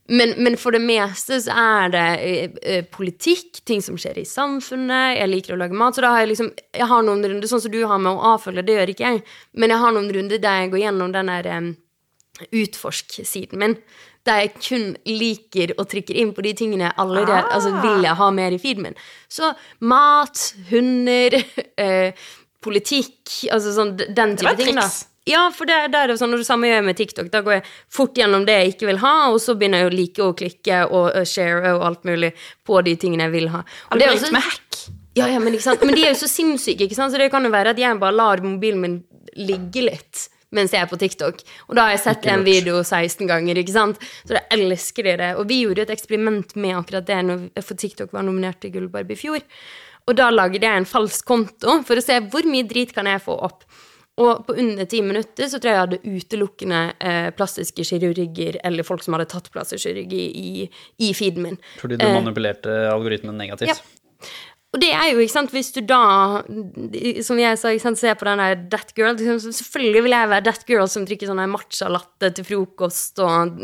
men, 0.08 0.34
men 0.44 0.58
for 0.60 0.76
det 0.76 0.82
meste 0.84 1.38
så 1.46 1.54
er 1.56 1.92
det 1.94 2.08
eh, 2.20 2.56
eh, 2.62 2.86
politikk, 2.92 3.62
ting 3.64 3.80
som 3.82 3.96
skjer 4.00 4.20
i 4.20 4.26
samfunnet. 4.28 5.16
Jeg 5.16 5.32
liker 5.32 5.56
å 5.56 5.60
lage 5.62 5.78
mat, 5.80 5.96
så 5.96 6.04
da 6.04 6.12
har 6.12 6.26
jeg 6.26 6.34
liksom 6.34 6.50
Jeg 6.76 6.88
har 6.90 7.06
noen 7.08 7.24
runder, 7.24 7.48
sånn 7.48 7.64
som 7.64 7.72
du 7.72 7.80
har 7.88 8.02
med 8.04 8.12
å 8.12 8.34
avfølge, 8.34 8.66
det 8.68 8.76
gjør 8.76 8.92
ikke 8.94 9.12
jeg. 9.14 9.22
Men 9.56 9.72
jeg 9.72 9.84
har 9.86 9.96
noen 9.96 10.12
runder 10.18 10.42
der 10.44 10.60
jeg 10.64 10.74
går 10.74 10.84
gjennom 10.84 11.14
den 11.16 11.32
der 11.32 11.50
em, 11.56 11.70
utforsk-siden 12.52 13.64
min. 13.64 13.78
Der 14.28 14.44
jeg 14.44 14.54
kun 14.60 14.86
liker 15.08 15.74
å 15.80 15.88
trykker 15.88 16.20
inn 16.20 16.36
på 16.36 16.44
de 16.44 16.54
tingene 16.60 16.90
jeg 16.90 16.98
allerede 17.00 17.40
Ah. 17.40 17.56
altså 17.56 17.72
vil 17.84 18.04
jeg 18.04 18.20
ha 18.20 18.30
mer 18.32 18.52
i 18.52 18.60
feeden 18.60 18.90
min. 18.90 19.00
Så 19.32 19.54
mat, 19.80 20.54
hunder, 20.72 21.40
eh, 21.86 22.12
politikk, 22.64 23.48
altså 23.52 23.72
sånn 23.76 23.96
den 24.00 24.36
type 24.40 24.56
ting, 24.60 24.76
da. 24.80 24.88
Ja, 25.30 25.46
for 25.56 25.70
det, 25.70 25.78
det 25.94 26.00
er 26.00 26.12
jo 26.12 26.18
sånn, 26.20 26.34
og 26.36 26.42
det 26.42 26.48
samme 26.48 26.68
gjør 26.68 26.82
jeg 26.82 26.86
med 26.90 26.98
TikTok. 27.00 27.30
Da 27.32 27.40
går 27.46 27.54
jeg 27.58 27.64
fort 27.96 28.18
gjennom 28.20 28.44
det 28.48 28.58
jeg 28.58 28.74
ikke 28.74 28.90
vil 28.90 29.00
ha, 29.06 29.14
og 29.32 29.40
så 29.40 29.56
begynner 29.56 29.86
jeg 29.86 29.92
å 29.92 29.94
like 29.96 30.26
og 30.26 30.36
klikke 30.42 30.82
og 30.92 31.22
share 31.30 31.72
og 31.78 31.86
alt 31.88 32.04
mulig 32.10 32.34
på 32.68 32.82
de 32.84 32.98
tingene 33.00 33.30
jeg 33.30 33.36
vil 33.38 33.48
ha. 33.54 33.64
Og 33.92 34.00
det 34.00 34.08
er 34.08 34.12
også- 34.18 34.28
Algoritmehack. 34.28 34.84
ja, 35.16 35.28
ja, 35.32 35.40
men, 35.40 35.56
men 35.56 35.96
de 35.96 36.04
er 36.04 36.12
jo 36.12 36.20
så 36.26 36.28
sinnssyke, 36.28 36.90
ikke 36.90 37.00
sant? 37.00 37.14
så 37.14 37.18
det 37.22 37.32
kan 37.32 37.44
jo 37.44 37.54
være 37.54 37.72
at 37.72 37.80
jeg 37.80 38.00
bare 38.00 38.18
lar 38.20 38.44
mobilen 38.44 38.82
min 38.82 39.04
ligge 39.38 39.88
litt 39.88 40.28
mens 40.54 40.74
jeg 40.76 40.84
er 40.84 40.90
på 40.92 41.00
TikTok. 41.02 41.40
Og 41.70 41.76
da 41.76 41.88
har 41.88 41.96
jeg 41.96 42.04
sett 42.04 42.28
en 42.30 42.44
video 42.46 42.84
16 42.84 43.26
ganger, 43.26 43.58
ikke 43.58 43.74
sant? 43.74 43.98
Så 44.22 44.36
jeg 44.38 44.44
elsker 44.54 45.10
det. 45.18 45.32
Og 45.42 45.48
vi 45.50 45.64
gjorde 45.64 45.88
et 45.88 45.94
eksperiment 45.96 46.54
med 46.62 46.76
akkurat 46.78 47.08
det 47.08 47.18
når 47.26 47.48
TikTok 47.74 48.14
var 48.14 48.22
nominert 48.28 48.60
til 48.62 48.70
Gullbarb 48.76 49.10
i 49.10 49.18
fjor. 49.18 49.42
Og 50.06 50.16
da 50.20 50.30
lagde 50.30 50.62
jeg 50.62 50.78
en 50.78 50.86
falsk 50.86 51.26
konto 51.26 51.80
for 51.88 51.98
å 51.98 52.04
se 52.06 52.20
hvor 52.30 52.46
mye 52.46 52.68
drit 52.70 52.94
kan 52.94 53.10
jeg 53.10 53.24
få 53.26 53.38
opp. 53.50 53.64
Og 54.22 54.44
på 54.46 54.54
under 54.62 54.86
ti 54.86 55.00
minutter 55.02 55.50
så 55.50 55.58
tror 55.58 55.72
jeg 55.72 55.78
jeg 55.78 55.86
hadde 55.88 56.18
utelukkende 56.20 56.82
eh, 57.02 57.30
plastiske 57.34 57.86
kirurger 57.88 58.60
eller 58.62 58.86
folk 58.86 59.02
som 59.02 59.16
hadde 59.18 59.32
tatt 59.32 59.50
plastisk 59.54 59.88
kirurgi 59.88 60.24
i, 60.38 60.68
i 61.02 61.14
feeden 61.18 61.48
min. 61.48 61.62
Fordi 61.82 61.98
du 61.98 62.06
manipulerte 62.06 62.76
algoritmen 62.92 63.40
negativt. 63.42 63.74
Ja. 63.74 64.30
Og 64.74 64.82
det 64.82 64.90
er 64.90 65.12
jo, 65.12 65.22
ikke 65.22 65.34
sant, 65.36 65.52
hvis 65.54 65.70
du 65.76 65.84
da, 65.86 66.02
som 67.22 67.38
jeg 67.38 67.58
sa, 67.62 67.70
ikke 67.70 67.84
sant, 67.84 68.00
ser 68.02 68.16
på 68.18 68.26
den 68.26 68.42
der 68.42 68.62
That 68.74 68.94
Girl 68.98 69.14
liksom, 69.14 69.54
Selvfølgelig 69.54 70.02
vil 70.08 70.16
jeg 70.16 70.30
være 70.32 70.46
That 70.48 70.64
Girl 70.70 70.88
som 70.90 71.06
drikker 71.06 71.30
sånn 71.30 71.44
matcha-latte 71.52 72.32
til 72.34 72.48
frokost 72.48 73.22
og 73.22 73.60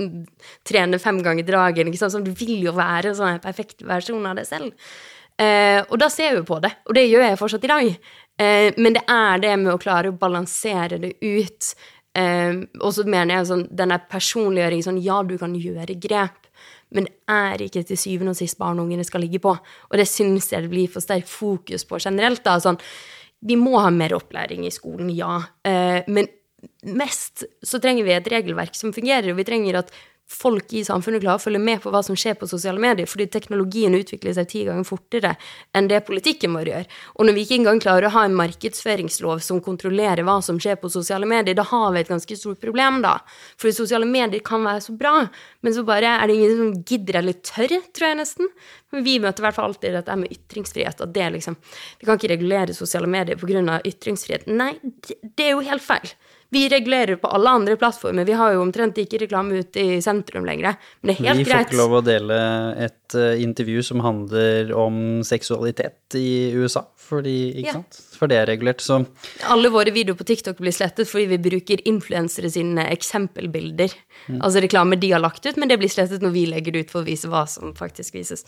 trener 0.69 1.01
fem 1.01 1.23
ganger 1.25 1.47
dragen. 1.47 1.89
ikke 1.89 2.01
sant, 2.03 2.13
som 2.13 2.25
Du 2.25 2.29
vil 2.37 2.61
jo 2.61 2.75
være 2.77 3.15
sånn 3.17 3.39
en 3.39 3.41
perfekt 3.41 3.81
versjon 3.89 4.29
av 4.29 4.37
deg 4.37 4.49
selv. 4.49 4.93
Eh, 5.39 5.81
og 5.87 5.97
da 6.01 6.11
ser 6.13 6.29
jeg 6.29 6.41
jo 6.41 6.45
på 6.45 6.59
det, 6.61 6.75
og 6.85 6.97
det 6.97 7.07
gjør 7.07 7.25
jeg 7.25 7.41
fortsatt 7.41 7.65
i 7.65 7.73
dag. 7.73 7.91
Eh, 8.39 8.73
men 8.77 8.95
det 8.95 9.03
er 9.11 9.41
det 9.43 9.55
med 9.59 9.73
å 9.73 9.81
klare 9.81 10.11
å 10.11 10.19
balansere 10.19 10.99
det 11.01 11.15
ut. 11.19 11.73
Eh, 12.17 12.63
og 12.79 12.93
så 12.95 13.05
mener 13.05 13.35
jeg 13.35 13.49
sånn, 13.51 13.65
denne 13.75 13.99
personliggjøringen 14.09 14.87
sånn 14.87 15.03
Ja, 15.03 15.21
du 15.23 15.35
kan 15.41 15.53
gjøre 15.59 15.99
grep, 15.99 16.47
men 16.95 17.05
det 17.05 17.13
er 17.29 17.61
ikke 17.67 17.83
til 17.85 17.99
syvende 17.99 18.33
og 18.33 18.39
sist 18.39 18.57
barn 18.57 18.79
og 18.81 18.89
unge 18.89 19.05
skal 19.07 19.23
ligge 19.25 19.41
på. 19.43 19.53
Og 19.53 19.99
det 19.99 20.07
syns 20.09 20.49
jeg 20.53 20.65
det 20.65 20.71
blir 20.71 20.89
for 20.91 21.05
sterkt 21.05 21.29
fokus 21.29 21.85
på 21.85 21.99
generelt. 22.01 22.43
da, 22.43 22.57
sånn, 22.59 22.79
Vi 23.41 23.55
må 23.55 23.79
ha 23.79 23.89
mer 23.89 24.11
opplæring 24.17 24.65
i 24.65 24.71
skolen, 24.71 25.09
ja. 25.15 25.41
Eh, 25.63 26.03
men 26.07 26.27
mest 26.83 27.45
så 27.63 27.79
trenger 27.79 28.03
vi 28.03 28.11
et 28.11 28.27
regelverk 28.27 28.75
som 28.75 28.91
fungerer, 28.91 29.31
og 29.31 29.37
vi 29.37 29.45
trenger 29.47 29.79
at 29.79 29.93
folk 30.29 30.73
i 30.77 30.83
samfunnet 30.85 31.23
klarer 31.23 31.39
å 31.39 31.41
følge 31.41 31.61
med 31.61 31.81
på 31.81 31.91
hva 31.93 32.01
som 32.05 32.17
skjer 32.17 32.35
på 32.39 32.47
sosiale 32.49 32.79
medier, 32.81 33.09
fordi 33.09 33.25
teknologien 33.33 33.95
utvikler 33.97 34.35
seg 34.37 34.49
ti 34.51 34.61
ganger 34.67 34.85
fortere 34.87 35.33
enn 35.75 35.89
det 35.89 36.03
politikken 36.07 36.53
vår 36.55 36.69
gjør. 36.69 36.89
Og 37.17 37.27
når 37.27 37.37
vi 37.37 37.45
ikke 37.45 37.57
engang 37.57 37.81
klarer 37.81 38.07
å 38.07 38.13
ha 38.13 38.25
en 38.27 38.37
markedsføringslov 38.37 39.41
som 39.45 39.61
kontrollerer 39.65 40.23
hva 40.27 40.37
som 40.45 40.61
skjer 40.61 40.77
på 40.81 40.91
sosiale 40.93 41.27
medier, 41.29 41.57
da 41.57 41.65
har 41.71 41.89
vi 41.95 42.03
et 42.03 42.11
ganske 42.13 42.37
stort 42.37 42.61
problem, 42.61 43.01
da. 43.05 43.17
Fordi 43.59 43.75
sosiale 43.79 44.09
medier 44.09 44.43
kan 44.45 44.63
være 44.67 44.85
så 44.85 44.95
bra, 44.99 45.15
men 45.65 45.75
så 45.75 45.85
bare 45.87 46.13
er 46.19 46.29
det 46.29 46.37
ingen 46.37 46.57
som 46.61 46.77
gidder 46.83 47.21
eller 47.23 47.41
tør, 47.41 47.79
tror 47.89 48.11
jeg 48.11 48.21
nesten. 48.21 48.53
Men 48.93 49.05
vi 49.05 49.19
møter 49.21 49.43
i 49.43 49.47
hvert 49.47 49.57
fall 49.57 49.71
alltid 49.71 49.97
dette 49.97 50.17
med 50.17 50.33
ytringsfrihet, 50.33 51.01
at 51.05 51.13
det 51.13 51.29
liksom 51.35 51.57
Vi 51.99 52.07
kan 52.07 52.17
ikke 52.17 52.33
regulere 52.35 52.73
sosiale 52.73 53.07
medier 53.09 53.37
pga. 53.37 53.81
ytringsfrihet. 53.85 54.47
Nei, 54.47 54.75
det 55.35 55.45
er 55.45 55.51
jo 55.51 55.65
helt 55.65 55.83
feil. 55.83 56.13
Vi 56.51 56.63
regulerer 56.69 57.15
på 57.21 57.27
alle 57.29 57.49
andre 57.49 57.75
plattformer. 57.77 58.25
Vi 58.25 58.33
har 58.33 58.55
jo 58.55 58.61
omtrent 58.63 58.97
ikke 58.97 59.19
reklame 59.21 59.59
ute 59.61 59.83
i 59.83 59.99
sentrum 60.01 60.47
lenger. 60.47 60.79
Men 61.03 61.11
det 61.11 61.19
er 61.19 61.27
helt 61.27 61.37
Vi 61.37 61.43
får 61.45 61.51
greit. 61.51 61.67
ikke 61.69 61.77
lov 61.77 61.93
å 61.99 62.01
dele 62.07 62.39
et 62.87 63.15
eh, 63.21 63.41
intervju 63.43 63.83
som 63.85 64.01
handler 64.01 64.71
om 64.73 64.97
seksualitet 65.23 66.17
i 66.17 66.49
USA, 66.57 66.87
fordi, 66.97 67.35
ikke 67.61 67.67
Ja. 67.67 67.73
sant? 67.77 68.01
For 68.17 68.27
det 68.27 68.37
er 68.41 68.45
regulert, 68.49 68.81
så 68.81 69.05
Alle 69.47 69.69
våre 69.69 69.93
videoer 69.93 70.17
på 70.17 70.25
TikTok 70.25 70.57
blir 70.57 70.73
slettet 70.73 71.07
fordi 71.07 71.27
vi 71.37 71.37
bruker 71.51 71.85
influensere 71.85 72.49
sine 72.49 72.87
eksempelbilder. 72.89 73.93
Altså 74.41 74.61
reklamer 74.65 74.99
de 74.99 75.11
har 75.11 75.21
lagt 75.21 75.45
ut, 75.45 75.55
men 75.55 75.69
det 75.69 75.77
blir 75.79 75.87
slettet 75.89 76.21
når 76.25 76.31
vi 76.33 76.45
legger 76.49 76.71
det 76.73 76.87
ut 76.87 76.91
for 76.91 77.01
å 77.03 77.05
vise 77.05 77.29
hva 77.29 77.45
som 77.47 77.73
faktisk 77.77 78.13
vises. 78.17 78.43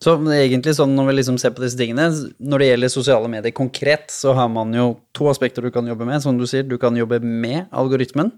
Så 0.00 0.14
egentlig 0.32 0.72
sånn 0.78 0.94
når 0.96 1.10
vi 1.10 1.14
liksom 1.18 1.36
ser 1.40 1.52
på 1.52 1.60
disse 1.60 1.76
tingene, 1.76 2.06
når 2.40 2.62
det 2.62 2.68
gjelder 2.70 2.92
sosiale 2.92 3.28
medier 3.28 3.52
konkret, 3.52 4.08
så 4.14 4.32
har 4.38 4.48
man 4.48 4.72
jo 4.72 4.94
to 5.16 5.28
aspekter 5.28 5.66
du 5.66 5.72
kan 5.74 5.88
jobbe 5.88 6.08
med. 6.08 6.22
Som 6.24 6.38
du 6.40 6.46
sier, 6.48 6.64
du 6.64 6.78
kan 6.80 6.96
jobbe 6.96 7.18
med 7.20 7.66
algoritmen. 7.68 8.32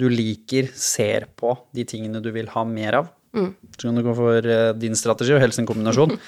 Du 0.00 0.08
liker, 0.10 0.72
ser 0.74 1.28
på 1.38 1.54
de 1.76 1.84
tingene 1.86 2.22
du 2.24 2.32
vil 2.34 2.50
ha 2.50 2.64
mer 2.66 2.98
av. 2.98 3.12
Så 3.76 3.86
kan 3.86 3.96
du 3.96 4.02
gå 4.04 4.14
for 4.16 4.48
eh, 4.54 4.72
din 4.76 4.96
strategi, 4.98 5.32
og 5.36 5.42
helst 5.42 5.62
en 5.62 5.68
kombinasjon. 5.70 6.18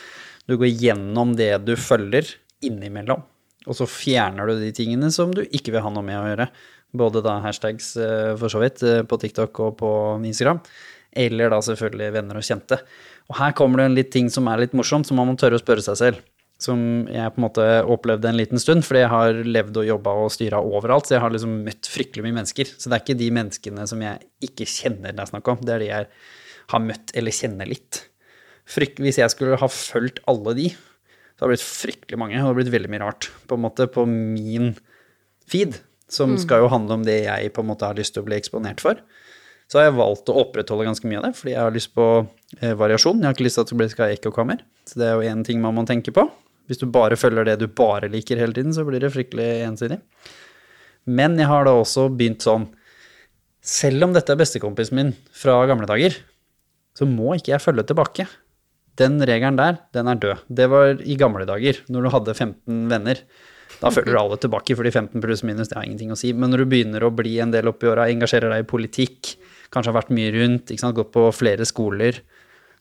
Du 0.45 0.59
går 0.61 0.69
gjennom 0.77 1.31
det 1.39 1.55
du 1.65 1.71
følger 1.81 2.27
innimellom, 2.61 3.23
og 3.65 3.77
så 3.79 3.87
fjerner 3.89 4.51
du 4.51 4.59
de 4.61 4.75
tingene 4.77 5.09
som 5.09 5.31
du 5.33 5.41
ikke 5.47 5.73
vil 5.73 5.81
ha 5.81 5.89
noe 5.89 6.05
med 6.05 6.19
å 6.19 6.27
gjøre. 6.27 6.47
Både 7.01 7.23
da 7.25 7.39
hashtags 7.41 7.95
eh, 7.97 8.35
for 8.37 8.53
så 8.53 8.61
vidt 8.61 8.83
eh, 8.85 9.01
på 9.09 9.17
TikTok 9.23 9.63
og 9.65 9.79
på 9.81 9.93
Instagram, 10.21 10.61
eller 11.25 11.49
da 11.49 11.63
selvfølgelig 11.65 12.11
venner 12.19 12.43
og 12.43 12.45
kjente. 12.45 12.77
Og 13.33 13.39
her 13.39 13.55
kommer 13.57 13.81
det 13.81 13.89
en 13.89 13.99
litt 13.99 14.13
ting 14.13 14.31
som 14.33 14.49
er 14.51 14.65
litt 14.65 14.77
morsomt, 14.77 15.09
som 15.09 15.19
man 15.21 15.31
må 15.31 15.37
tørre 15.41 15.59
å 15.59 15.63
spørre 15.63 15.85
seg 15.85 16.01
selv. 16.01 16.23
Som 16.61 16.79
jeg 17.11 17.33
på 17.35 17.41
en 17.41 17.47
måte 17.47 17.65
opplevde 17.91 18.31
en 18.31 18.39
liten 18.39 18.61
stund, 18.63 18.85
fordi 18.87 19.03
jeg 19.03 19.13
har 19.13 19.41
levd 19.57 19.81
og 19.81 19.89
jobba 19.89 20.15
og 20.23 20.33
styra 20.33 20.61
overalt. 20.63 21.09
Så 21.09 21.17
jeg 21.17 21.25
har 21.25 21.35
liksom 21.35 21.59
møtt 21.67 21.91
fryktelig 21.91 22.25
mye 22.27 22.39
mennesker. 22.39 22.71
Så 22.77 22.89
det 22.89 22.99
er 22.99 23.05
ikke 23.05 23.21
de 23.21 23.31
menneskene 23.35 23.87
som 23.91 24.05
jeg 24.05 24.23
ikke 24.49 24.69
kjenner 24.71 25.15
det 25.15 25.25
er 25.25 25.33
snakk 25.33 25.51
om, 25.51 25.63
det 25.65 25.77
er 25.77 25.83
de 25.83 25.91
jeg 25.91 26.11
har 26.73 26.85
møtt 26.85 27.13
eller 27.17 27.37
kjenner 27.37 27.69
litt. 27.69 28.05
Frykt, 28.71 29.01
hvis 29.05 29.21
jeg 29.21 29.33
skulle 29.33 29.59
ha 29.61 29.69
fulgt 29.69 30.23
alle 30.31 30.55
de, 30.57 30.71
så 31.35 31.45
hadde 31.45 31.51
det 31.51 31.57
blitt 31.57 31.67
fryktelig 31.67 32.21
mange, 32.21 32.39
og 32.39 32.41
det 32.41 32.47
hadde 32.47 32.59
blitt 32.61 32.75
veldig 32.77 32.93
mye 32.93 33.03
rart 33.03 33.29
på 33.51 33.59
en 33.59 33.65
måte 33.65 33.89
på 33.93 34.07
min 34.09 34.71
feed, 35.51 35.77
som 36.09 36.37
skal 36.41 36.63
jo 36.63 36.71
handle 36.73 37.01
om 37.01 37.05
det 37.05 37.25
jeg 37.25 37.53
på 37.53 37.65
en 37.65 37.69
måte 37.73 37.89
har 37.89 37.99
lyst 37.99 38.15
til 38.15 38.23
å 38.23 38.29
bli 38.29 38.39
eksponert 38.39 38.81
for. 38.85 39.01
Så 39.75 39.81
har 39.81 39.89
jeg 39.89 39.97
valgt 39.99 40.31
å 40.31 40.37
opprettholde 40.39 40.85
ganske 40.87 41.09
mye 41.11 41.19
av 41.19 41.25
det, 41.27 41.33
fordi 41.35 41.51
jeg 41.51 41.59
har 41.59 41.73
lyst 41.75 41.91
på 41.99 42.05
eh, 42.61 42.77
variasjon. 42.79 43.19
Jeg 43.19 43.27
har 43.27 43.35
ikke 43.35 43.47
lyst 43.49 43.59
til 43.59 43.65
at 43.65 43.73
det 43.81 43.89
skal 43.91 44.05
ha 44.07 44.15
ekkokammer. 44.15 44.61
Så 44.87 45.01
det 45.01 45.09
er 45.09 45.17
jo 45.19 45.33
én 45.33 45.41
ting 45.43 45.59
man 45.59 45.75
må 45.75 45.83
tenke 45.89 46.13
på. 46.15 46.23
Hvis 46.71 46.79
du 46.79 46.85
bare 46.95 47.19
følger 47.19 47.49
det 47.49 47.57
du 47.59 47.65
bare 47.67 48.07
liker 48.13 48.39
hele 48.39 48.55
tiden, 48.55 48.71
så 48.71 48.85
blir 48.87 49.03
det 49.03 49.11
fryktelig 49.11 49.49
ensidig. 49.67 49.99
Men 51.11 51.35
jeg 51.43 51.51
har 51.51 51.67
da 51.67 51.73
også 51.75 52.07
begynt 52.15 52.47
sånn 52.47 52.69
Selv 53.65 54.07
om 54.07 54.15
dette 54.15 54.31
er 54.31 54.39
bestekompisen 54.39 54.95
min 54.95 55.11
fra 55.35 55.57
gamle 55.67 55.89
dager, 55.91 56.21
så 56.95 57.09
må 57.11 57.35
ikke 57.35 57.57
jeg 57.57 57.65
følge 57.65 57.87
tilbake. 57.89 58.29
Den 59.01 59.19
regelen 59.27 59.59
der, 59.59 59.81
den 59.97 60.07
er 60.13 60.21
død. 60.23 60.45
Det 60.47 60.69
var 60.71 61.03
i 61.03 61.17
gamle 61.19 61.49
dager, 61.49 61.81
når 61.91 62.07
du 62.07 62.13
hadde 62.15 62.37
15 62.37 62.85
venner. 62.93 63.25
Da 63.81 63.91
følger 63.91 64.21
alle 64.21 64.39
tilbake, 64.39 64.77
fordi 64.79 64.93
15 64.95 65.25
pluss 65.25 65.43
minus 65.43 65.73
det 65.73 65.81
har 65.81 65.89
ingenting 65.89 66.15
å 66.15 66.21
si. 66.21 66.31
Men 66.37 66.55
når 66.55 66.63
du 66.63 66.71
begynner 66.77 67.09
å 67.09 67.11
bli 67.11 67.41
en 67.43 67.57
del 67.57 67.73
oppi 67.73 67.91
åra, 67.91 68.07
engasjerer 68.13 68.55
deg 68.55 68.63
i 68.63 68.69
politikk, 68.71 69.35
kanskje 69.73 69.93
har 69.93 69.99
vært 70.01 70.15
mye 70.15 70.33
rundt, 70.35 70.73
gått 70.97 71.13
på 71.15 71.27
flere 71.35 71.67
skoler, 71.69 72.21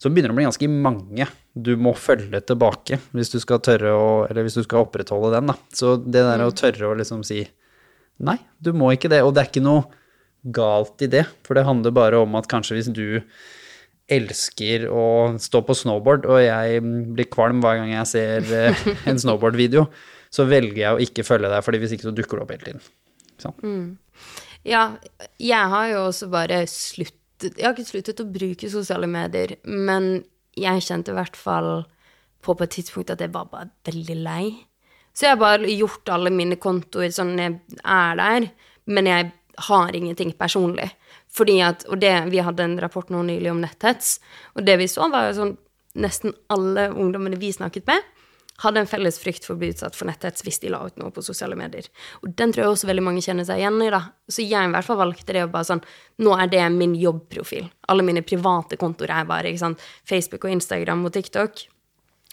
så 0.02 0.12
begynner 0.12 0.34
det 0.34 0.36
å 0.36 0.40
bli 0.42 0.48
ganske 0.50 0.70
mange 0.70 1.28
du 1.54 1.76
må 1.80 1.94
følge 1.96 2.42
tilbake 2.44 2.98
hvis 3.16 3.32
du 3.32 3.38
skal 3.40 3.62
tørre 3.64 3.94
å, 3.96 4.08
eller 4.28 4.44
hvis 4.44 4.58
du 4.58 4.64
skal 4.66 4.84
opprettholde 4.84 5.32
den. 5.36 5.52
da. 5.54 5.56
Så 5.72 5.96
det 6.02 6.26
der 6.26 6.44
å 6.44 6.54
tørre 6.56 6.90
å 6.90 6.98
liksom 7.00 7.24
si 7.28 7.44
nei, 8.24 8.38
du 8.60 8.74
må 8.76 8.92
ikke 8.94 9.12
det. 9.12 9.22
Og 9.24 9.34
det 9.34 9.44
er 9.44 9.52
ikke 9.52 9.64
noe 9.64 9.86
galt 10.44 11.04
i 11.06 11.10
det, 11.12 11.24
for 11.48 11.56
det 11.56 11.68
handler 11.68 11.96
bare 11.96 12.20
om 12.24 12.36
at 12.36 12.50
kanskje 12.52 12.78
hvis 12.78 12.92
du 12.92 13.06
elsker 14.12 14.90
å 14.92 15.06
stå 15.40 15.62
på 15.64 15.76
snowboard, 15.80 16.28
og 16.28 16.42
jeg 16.44 16.82
blir 17.16 17.30
kvalm 17.32 17.62
hver 17.64 17.80
gang 17.80 17.94
jeg 17.94 18.10
ser 18.10 18.52
eh, 18.52 18.86
en 19.08 19.22
snowboardvideo, 19.24 19.86
så 20.34 20.46
velger 20.50 20.82
jeg 20.82 20.98
å 20.98 21.04
ikke 21.06 21.26
følge 21.28 21.52
deg, 21.52 21.64
fordi 21.64 21.80
hvis 21.80 21.96
ikke 21.96 22.10
så 22.10 22.16
dukker 22.18 22.40
du 22.40 22.44
opp 22.44 22.52
hele 22.52 22.68
tiden. 22.68 22.84
Sånn. 23.42 23.56
Ja, 24.64 24.84
jeg 25.42 25.72
har 25.74 25.90
jo 25.92 26.06
også 26.08 26.30
bare 26.32 26.64
sluttet 26.72 27.20
Jeg 27.44 27.66
har 27.66 27.74
ikke 27.76 27.90
sluttet 27.90 28.22
å 28.24 28.30
bruke 28.32 28.70
sosiale 28.72 29.08
medier, 29.12 29.58
men 29.68 30.24
jeg 30.56 30.86
kjente 30.86 31.12
i 31.12 31.18
hvert 31.18 31.36
fall 31.36 31.72
på 32.44 32.56
på 32.56 32.64
et 32.64 32.72
tidspunkt 32.76 33.12
at 33.12 33.22
jeg 33.24 33.34
var 33.34 33.50
bare 33.52 33.70
veldig 33.88 34.16
lei. 34.24 34.46
Så 35.14 35.26
jeg 35.26 35.36
har 35.36 35.42
bare 35.42 35.76
gjort 35.76 36.10
alle 36.12 36.32
mine 36.34 36.58
kontoer 36.62 37.12
sånn 37.12 37.36
jeg 37.40 37.58
er 37.84 38.16
der, 38.20 38.48
men 38.86 39.10
jeg 39.10 39.32
har 39.68 39.96
ingenting 39.96 40.34
personlig. 40.40 40.90
Fordi 41.34 41.60
at, 41.66 41.86
og 41.90 42.00
det, 42.02 42.32
Vi 42.32 42.40
hadde 42.40 42.64
en 42.64 42.80
rapport 42.80 43.10
nå 43.10 43.24
nylig 43.24 43.52
om 43.52 43.62
netthets, 43.62 44.20
og 44.56 44.66
det 44.66 44.78
vi 44.80 44.88
så, 44.88 45.10
var 45.12 45.30
jo 45.30 45.38
sånn 45.40 45.54
nesten 45.94 46.34
alle 46.50 46.90
ungdommene 46.90 47.38
vi 47.38 47.52
snakket 47.54 47.86
med, 47.86 48.02
hadde 48.64 48.82
en 48.84 48.90
felles 48.90 49.20
frykt 49.22 49.46
for 49.48 49.56
å 49.56 49.62
bli 49.62 49.72
utsatt 49.74 49.98
for 49.98 50.10
netthets 50.10 50.46
hvis 50.46 50.62
de 50.64 50.72
la 50.74 50.82
ut 50.88 50.98
noe 51.00 51.14
på 51.14 51.24
sosiale 51.26 51.58
medier. 51.60 51.88
Og 52.24 52.34
den 52.40 52.54
tror 52.54 52.66
jeg 52.66 52.76
også 52.76 52.90
veldig 52.90 53.06
mange 53.06 53.24
kjenner 53.26 53.48
seg 53.48 53.62
igjen 53.62 53.82
i, 53.84 53.92
da. 53.94 54.02
Så 54.32 54.46
jeg 54.46 54.70
i 54.70 54.74
hvert 54.74 54.88
fall 54.88 55.02
valgte 55.02 55.36
det 55.36 55.46
å 55.46 55.52
bare 55.52 55.70
sånn 55.70 55.84
Nå 56.24 56.36
er 56.38 56.50
det 56.52 56.64
min 56.76 56.94
jobbprofil. 57.00 57.68
Alle 57.90 58.06
mine 58.06 58.22
private 58.26 58.78
kontoer 58.82 59.12
er 59.16 59.30
bare 59.30 59.50
ikke 59.50 59.64
sant, 59.64 59.86
Facebook 60.10 60.46
og 60.46 60.54
Instagram 60.56 61.06
og 61.08 61.16
TikTok. 61.16 61.64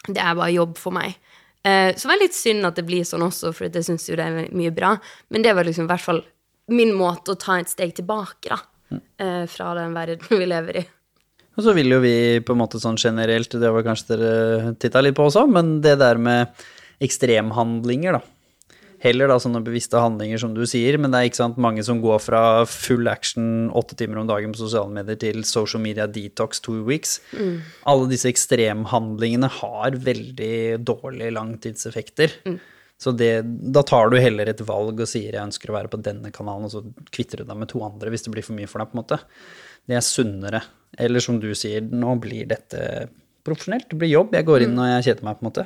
Det 0.09 0.20
er 0.20 0.37
bare 0.37 0.53
jobb 0.53 0.76
for 0.81 0.95
meg. 0.97 1.16
Eh, 1.64 1.93
så 1.97 2.07
det 2.07 2.12
var 2.12 2.20
litt 2.22 2.37
synd 2.37 2.68
at 2.68 2.76
det 2.78 2.87
blir 2.89 3.07
sånn 3.09 3.24
også, 3.24 3.53
for 3.57 3.68
jeg 3.68 3.87
syns 3.89 4.09
jo 4.09 4.18
det 4.20 4.28
er 4.28 4.53
mye 4.57 4.72
bra. 4.74 4.95
Men 5.33 5.45
det 5.45 5.57
var 5.57 5.68
liksom 5.68 5.89
i 5.89 5.93
hvert 5.93 6.05
fall 6.05 6.22
min 6.70 6.93
måte 6.97 7.35
å 7.35 7.41
ta 7.41 7.59
et 7.61 7.72
steg 7.72 7.97
tilbake, 7.99 8.53
da. 8.53 8.61
Eh, 9.20 9.45
fra 9.51 9.74
den 9.78 9.95
verden 9.97 10.24
vi 10.41 10.47
lever 10.49 10.83
i. 10.83 10.87
Og 11.61 11.67
så 11.67 11.75
vil 11.77 11.93
jo 11.93 12.01
vi 12.01 12.41
på 12.41 12.55
en 12.57 12.63
måte 12.63 12.81
sånn 12.81 12.97
generelt, 12.97 13.53
det 13.53 13.69
var 13.69 13.85
kanskje 13.85 14.15
dere 14.17 14.75
titta 14.81 15.03
litt 15.05 15.19
på 15.19 15.27
også, 15.29 15.45
men 15.53 15.83
det 15.85 15.99
der 16.01 16.17
med 16.17 16.49
ekstremhandlinger, 17.05 18.17
da. 18.17 18.23
Heller 19.01 19.29
da 19.29 19.37
sånne 19.41 19.61
bevisste 19.65 20.01
handlinger, 20.01 20.41
som 20.41 20.55
du 20.57 20.63
sier, 20.69 20.97
men 21.01 21.13
det 21.13 21.21
er 21.21 21.29
ikke 21.29 21.39
sant 21.39 21.61
mange 21.61 21.85
som 21.85 22.01
går 22.01 22.19
fra 22.21 22.41
full 22.69 23.09
action 23.09 23.69
åtte 23.77 23.97
timer 23.97 24.21
om 24.21 24.27
dagen 24.29 24.53
på 24.53 24.61
sosiale 24.61 24.93
medier 24.93 25.21
til 25.21 25.45
social 25.49 25.81
media 25.85 26.09
detox 26.09 26.61
two 26.65 26.83
weeks. 26.89 27.19
Alle 27.89 28.09
disse 28.11 28.29
ekstremhandlingene 28.29 29.49
har 29.61 29.97
veldig 30.05 30.81
dårlige 30.85 31.33
langtidseffekter. 31.37 32.37
Så 33.01 33.13
det, 33.17 33.33
da 33.73 33.81
tar 33.89 34.13
du 34.13 34.19
heller 34.21 34.49
et 34.53 34.61
valg 34.69 35.01
og 35.01 35.09
sier 35.09 35.33
jeg 35.33 35.49
ønsker 35.49 35.73
å 35.73 35.79
være 35.79 35.93
på 35.93 36.01
denne 36.05 36.33
kanalen, 36.33 36.69
og 36.69 36.73
så 36.73 36.85
kvitter 37.13 37.41
du 37.41 37.49
deg 37.49 37.57
med 37.57 37.73
to 37.73 37.81
andre 37.85 38.13
hvis 38.13 38.29
det 38.29 38.33
blir 38.37 38.45
for 38.45 38.57
mye 38.57 38.69
for 38.69 38.85
deg, 38.85 38.93
på 38.93 38.99
en 38.99 39.01
måte. 39.05 39.21
Det 39.91 39.99
er 39.99 40.07
sunnere. 40.07 40.62
Eller 41.01 41.22
som 41.24 41.41
du 41.43 41.51
sier, 41.59 41.82
nå 41.82 42.14
blir 42.22 42.47
dette 42.51 43.09
profesjonelt. 43.47 43.88
Det 43.91 43.99
blir 43.99 44.12
jobb. 44.12 44.34
Jeg 44.36 44.47
går 44.47 44.66
inn 44.66 44.78
og 44.78 44.91
jeg 44.91 45.07
kjeder 45.09 45.26
meg, 45.26 45.38
på 45.38 45.45
en 45.45 45.51
måte. 45.51 45.64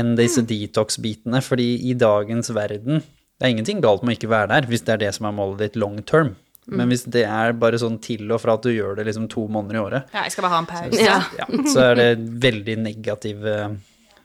Enn 0.00 0.14
disse 0.18 0.42
detox-bitene. 0.48 1.42
Fordi 1.44 1.68
i 1.90 1.94
dagens 1.98 2.50
verden 2.54 3.02
Det 3.34 3.48
er 3.48 3.50
ingenting 3.50 3.80
galt 3.82 4.04
med 4.06 4.14
å 4.14 4.18
ikke 4.18 4.30
være 4.30 4.48
der, 4.52 4.66
hvis 4.70 4.84
det 4.86 4.92
er 4.94 5.00
det 5.02 5.08
som 5.16 5.26
er 5.26 5.32
målet 5.34 5.58
ditt 5.64 5.76
long 5.82 5.96
term. 6.06 6.36
Men 6.70 6.88
hvis 6.88 7.02
det 7.12 7.24
er 7.26 7.52
bare 7.60 7.80
sånn 7.80 7.98
til 8.00 8.30
og 8.32 8.38
fra 8.40 8.54
at 8.56 8.64
du 8.64 8.70
gjør 8.72 8.94
det 8.96 9.08
liksom 9.08 9.26
to 9.28 9.42
måneder 9.52 9.76
i 9.76 9.80
året, 9.82 10.14
Ja, 10.14 10.22
jeg 10.24 10.32
skal 10.32 10.46
bare 10.46 10.54
ha 10.54 10.60
en 10.62 10.68
pause. 10.70 11.00
Ja. 11.02 11.18
ja, 11.36 11.48
så 11.68 11.82
er 11.90 11.98
det 11.98 12.06
veldig 12.46 12.76
negative 12.86 13.56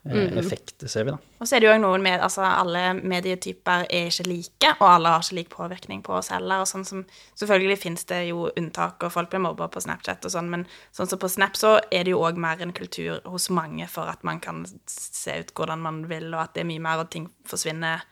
eh, 0.06 0.38
effekter, 0.38 0.88
ser 0.88 1.06
vi 1.08 1.14
da. 1.14 1.18
Og 1.40 1.48
så 1.48 1.56
er 1.56 1.62
det 1.62 1.68
jo 1.68 1.74
også 1.74 1.84
noen 1.84 2.04
med 2.06 2.24
altså 2.24 2.44
alle 2.48 2.84
medietyper 2.98 3.86
er 3.90 4.10
ikke 4.10 4.28
like, 4.28 4.72
og 4.80 4.88
alle 4.88 5.14
har 5.14 5.26
ikke 5.26 5.38
lik 5.40 5.52
påvirkning 5.54 6.04
på 6.06 6.16
oss 6.18 6.32
heller. 6.34 6.64
og 6.64 6.70
sånn 6.70 6.86
som, 6.88 7.06
Selvfølgelig 7.40 7.80
finnes 7.82 8.08
det 8.10 8.22
jo 8.30 8.50
unntak, 8.50 9.04
og 9.04 9.14
folk 9.16 9.32
blir 9.32 9.44
mobba 9.44 9.70
på 9.72 9.84
Snapchat 9.84 10.26
og 10.26 10.36
sånn, 10.36 10.50
men 10.52 10.66
sånn 10.96 11.12
som 11.12 11.22
på 11.22 11.32
Snap 11.32 11.60
så 11.60 11.78
er 11.92 12.08
det 12.08 12.16
jo 12.16 12.24
òg 12.24 12.40
mer 12.40 12.62
en 12.64 12.76
kultur 12.76 13.22
hos 13.26 13.50
mange 13.50 13.88
for 13.92 14.12
at 14.12 14.24
man 14.28 14.42
kan 14.44 14.66
se 14.88 15.40
ut 15.40 15.54
hvordan 15.56 15.84
man 15.84 16.04
vil, 16.12 16.32
og 16.34 16.44
at 16.44 16.56
det 16.56 16.66
er 16.66 16.72
mye 16.72 16.84
mer, 16.84 17.04
og 17.04 17.12
ting 17.14 17.30
forsvinner, 17.50 18.06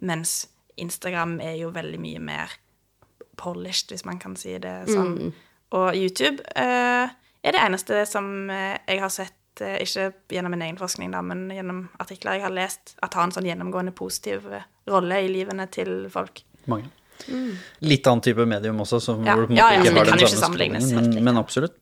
mens 0.00 0.46
Instagram 0.78 1.40
er 1.42 1.56
jo 1.58 1.72
veldig 1.74 1.98
mye 2.00 2.22
mer 2.22 2.58
polished, 3.38 3.90
hvis 3.90 4.04
man 4.06 4.18
kan 4.18 4.36
si 4.38 4.56
det 4.62 4.74
sånn. 4.90 5.32
Og 5.76 5.96
YouTube 5.96 6.42
eh, 6.56 7.10
er 7.44 7.54
det 7.54 7.60
eneste 7.60 8.04
som 8.08 8.50
eh, 8.50 8.78
jeg 8.88 9.02
har 9.02 9.12
sett 9.12 9.37
ikke 9.60 10.10
gjennom 10.34 10.54
min 10.54 10.62
egen 10.66 10.78
forskning, 10.80 11.10
da, 11.14 11.22
men 11.24 11.48
gjennom 11.54 11.82
artikler 12.02 12.38
jeg 12.38 12.46
har 12.46 12.54
lest, 12.54 12.94
at 13.02 13.16
har 13.18 13.28
en 13.28 13.34
sånn 13.34 13.48
gjennomgående 13.48 13.94
positiv 13.96 14.46
eh, 14.52 14.68
rolle 14.90 15.22
i 15.24 15.28
livene 15.32 15.68
til 15.72 16.06
folk. 16.12 16.44
Mange. 16.70 16.90
Litt 17.82 18.06
annen 18.06 18.22
type 18.22 18.44
medium 18.46 18.78
også, 18.84 19.00
som 19.02 19.24
Ja, 19.26 19.34
hvor 19.34 19.48
du 19.48 19.50
på 19.50 19.56
en 19.56 19.58
måte 19.58 19.74
ja, 19.74 19.80
ikke 19.80 19.90
det 19.90 19.98
har 19.98 20.10
den 20.12 20.22
samme 20.22 20.42
sammenlignes 20.44 20.92
men, 20.94 21.10
men 21.26 21.40
absolutt. 21.40 21.78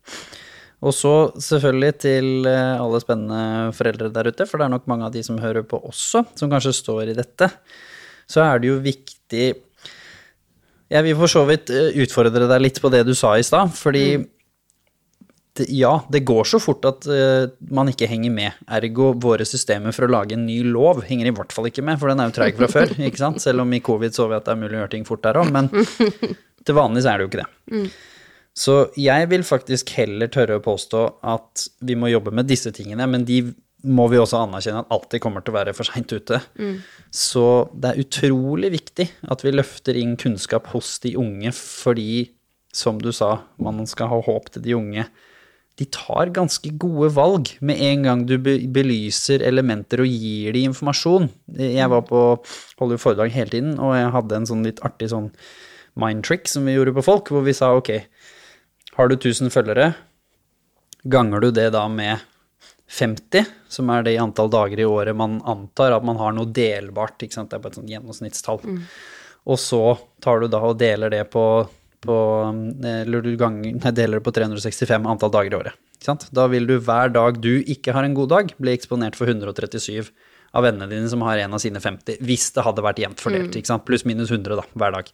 Og 0.85 0.93
så 0.93 1.13
selvfølgelig 1.41 1.93
til 2.03 2.49
eh, 2.49 2.77
alle 2.77 3.01
spennende 3.01 3.73
foreldre 3.73 4.11
der 4.13 4.29
ute, 4.29 4.45
for 4.45 4.61
det 4.61 4.67
er 4.67 4.73
nok 4.75 4.89
mange 4.89 5.07
av 5.07 5.13
de 5.15 5.23
som 5.25 5.39
hører 5.41 5.65
på 5.65 5.79
også, 5.89 6.23
som 6.37 6.51
kanskje 6.51 6.75
står 6.77 7.13
i 7.13 7.17
dette, 7.17 7.49
så 8.29 8.43
er 8.45 8.61
det 8.61 8.69
jo 8.73 8.81
viktig 8.83 9.45
Jeg 10.87 11.03
vil 11.03 11.17
for 11.19 11.31
så 11.31 11.43
vidt 11.49 11.71
eh, 11.73 11.97
utfordre 12.03 12.45
deg 12.45 12.61
litt 12.61 12.81
på 12.81 12.91
det 12.93 13.03
du 13.07 13.15
sa 13.17 13.33
i 13.37 13.45
stad, 13.45 13.73
fordi 13.75 14.05
det, 14.17 14.27
ja, 15.73 15.93
det 16.13 16.23
går 16.27 16.47
så 16.49 16.59
fort 16.61 16.85
at 16.87 17.07
uh, 17.09 17.49
man 17.73 17.89
ikke 17.91 18.09
henger 18.09 18.33
med. 18.33 18.57
Ergo 18.79 19.11
våre 19.23 19.47
systemer 19.47 19.95
for 19.95 20.07
å 20.07 20.11
lage 20.11 20.37
en 20.37 20.45
ny 20.47 20.59
lov 20.67 21.03
henger 21.07 21.31
i 21.31 21.35
hvert 21.35 21.55
fall 21.55 21.69
ikke 21.69 21.85
med, 21.85 21.99
for 22.01 22.11
den 22.11 22.21
er 22.23 22.31
jo 22.31 22.37
treig 22.37 22.59
fra 22.59 22.69
før. 22.71 22.93
ikke 23.09 23.21
sant? 23.21 23.41
Selv 23.43 23.65
om 23.65 23.73
i 23.73 23.83
covid 23.83 24.15
så 24.17 24.29
vi 24.29 24.37
at 24.37 24.47
det 24.47 24.55
er 24.55 24.61
mulig 24.61 24.77
å 24.77 24.83
gjøre 24.83 24.93
ting 24.95 25.07
fort 25.07 25.23
der 25.25 25.41
òg, 25.41 25.51
men 25.53 25.71
til 26.67 26.77
vanlig 26.77 27.05
så 27.05 27.13
er 27.13 27.19
det 27.19 27.27
jo 27.27 27.31
ikke 27.31 27.45
det. 27.45 27.87
Så 28.57 28.75
jeg 28.97 29.29
vil 29.29 29.45
faktisk 29.45 29.91
heller 29.99 30.31
tørre 30.33 30.57
å 30.57 30.65
påstå 30.65 31.01
at 31.29 31.67
vi 31.85 31.97
må 31.99 32.09
jobbe 32.09 32.33
med 32.33 32.49
disse 32.49 32.71
tingene, 32.73 33.05
men 33.09 33.25
de 33.27 33.43
må 33.85 34.07
vi 34.09 34.17
også 34.19 34.39
anerkjenne 34.41 34.81
at 34.81 34.93
alltid 34.93 35.21
kommer 35.21 35.43
til 35.45 35.53
å 35.53 35.59
være 35.59 35.73
for 35.77 35.87
seint 35.87 36.11
ute. 36.11 36.39
Så 37.13 37.45
det 37.77 37.91
er 37.91 38.01
utrolig 38.01 38.71
viktig 38.73 39.05
at 39.29 39.45
vi 39.45 39.53
løfter 39.53 39.99
inn 39.99 40.15
kunnskap 40.19 40.71
hos 40.73 40.95
de 41.03 41.13
unge, 41.19 41.53
fordi, 41.55 42.31
som 42.73 42.97
du 43.01 43.11
sa, 43.15 43.43
man 43.61 43.85
skal 43.89 44.09
ha 44.11 44.19
håp 44.25 44.49
til 44.55 44.65
de 44.65 44.75
unge. 44.77 45.05
De 45.77 45.85
tar 45.93 46.31
ganske 46.33 46.71
gode 46.81 47.11
valg 47.13 47.51
med 47.61 47.81
en 47.85 48.05
gang 48.07 48.23
du 48.25 48.35
belyser 48.41 49.43
elementer 49.45 50.01
og 50.01 50.09
gir 50.09 50.55
de 50.55 50.63
informasjon. 50.65 51.27
Jeg 51.53 51.91
var 51.93 52.01
på, 52.07 52.21
holder 52.79 52.97
jo 52.97 53.03
foredrag 53.03 53.35
hele 53.35 53.53
tiden, 53.53 53.75
og 53.77 53.93
jeg 53.93 54.13
hadde 54.15 54.39
en 54.39 54.49
sånn 54.49 54.65
litt 54.65 54.81
artig 54.87 55.11
sånn 55.13 55.29
mind 55.97 56.25
trick 56.25 56.49
som 56.49 56.65
vi 56.65 56.73
gjorde 56.73 56.95
på 56.97 57.05
folk, 57.05 57.29
hvor 57.33 57.45
vi 57.45 57.53
sa 57.57 57.75
ok, 57.77 57.93
har 58.97 59.09
du 59.09 59.17
1000 59.17 59.53
følgere, 59.53 59.91
ganger 61.05 61.45
du 61.45 61.51
det 61.53 61.69
da 61.75 61.85
med 61.91 62.25
50, 62.89 63.45
som 63.69 63.89
er 63.91 64.05
det 64.05 64.15
i 64.15 64.21
antall 64.21 64.49
dager 64.49 64.79
i 64.79 64.87
året 64.87 65.17
man 65.17 65.41
antar 65.45 65.93
at 65.93 66.05
man 66.07 66.19
har 66.21 66.33
noe 66.33 66.49
delbart, 66.49 67.19
ikke 67.21 67.35
sant, 67.35 67.51
det 67.51 67.59
er 67.59 67.63
bare 67.65 67.75
et 67.75 67.81
sånt 67.81 67.91
gjennomsnittstall. 67.91 68.61
Og 69.47 69.59
så 69.61 69.81
tar 70.23 70.41
du 70.41 70.49
da 70.51 70.61
og 70.69 70.79
deler 70.79 71.11
det 71.13 71.25
på, 71.33 71.43
på 72.07 72.17
eh, 72.85 73.01
eller 73.03 73.25
du 73.25 73.33
ganger, 73.39 73.75
nei, 73.77 73.93
deler 73.95 74.19
det 74.19 74.25
på 74.27 74.33
365 74.35 75.09
antall 75.11 75.33
dager 75.33 75.53
i 75.53 75.59
året. 75.59 75.77
Ikke 75.97 76.11
sant? 76.11 76.27
Da 76.35 76.47
vil 76.51 76.67
du 76.69 76.77
hver 76.79 77.11
dag 77.13 77.39
du 77.43 77.53
ikke 77.59 77.95
har 77.95 78.07
en 78.07 78.17
god 78.17 78.33
dag, 78.33 78.55
bli 78.61 78.73
eksponert 78.75 79.17
for 79.19 79.29
137 79.29 80.09
av 80.57 80.63
vennene 80.65 80.89
dine 80.89 81.09
som 81.11 81.23
har 81.27 81.41
en 81.43 81.53
av 81.57 81.61
sine 81.61 81.81
50, 81.83 82.21
hvis 82.25 82.49
det 82.55 82.65
hadde 82.65 82.85
vært 82.85 83.01
jevnt 83.03 83.21
fordelt, 83.21 83.55
ikke 83.57 83.69
sant? 83.69 83.85
pluss 83.87 84.07
minus 84.07 84.31
100 84.33 84.57
da, 84.59 84.65
hver 84.79 84.95
dag. 84.95 85.11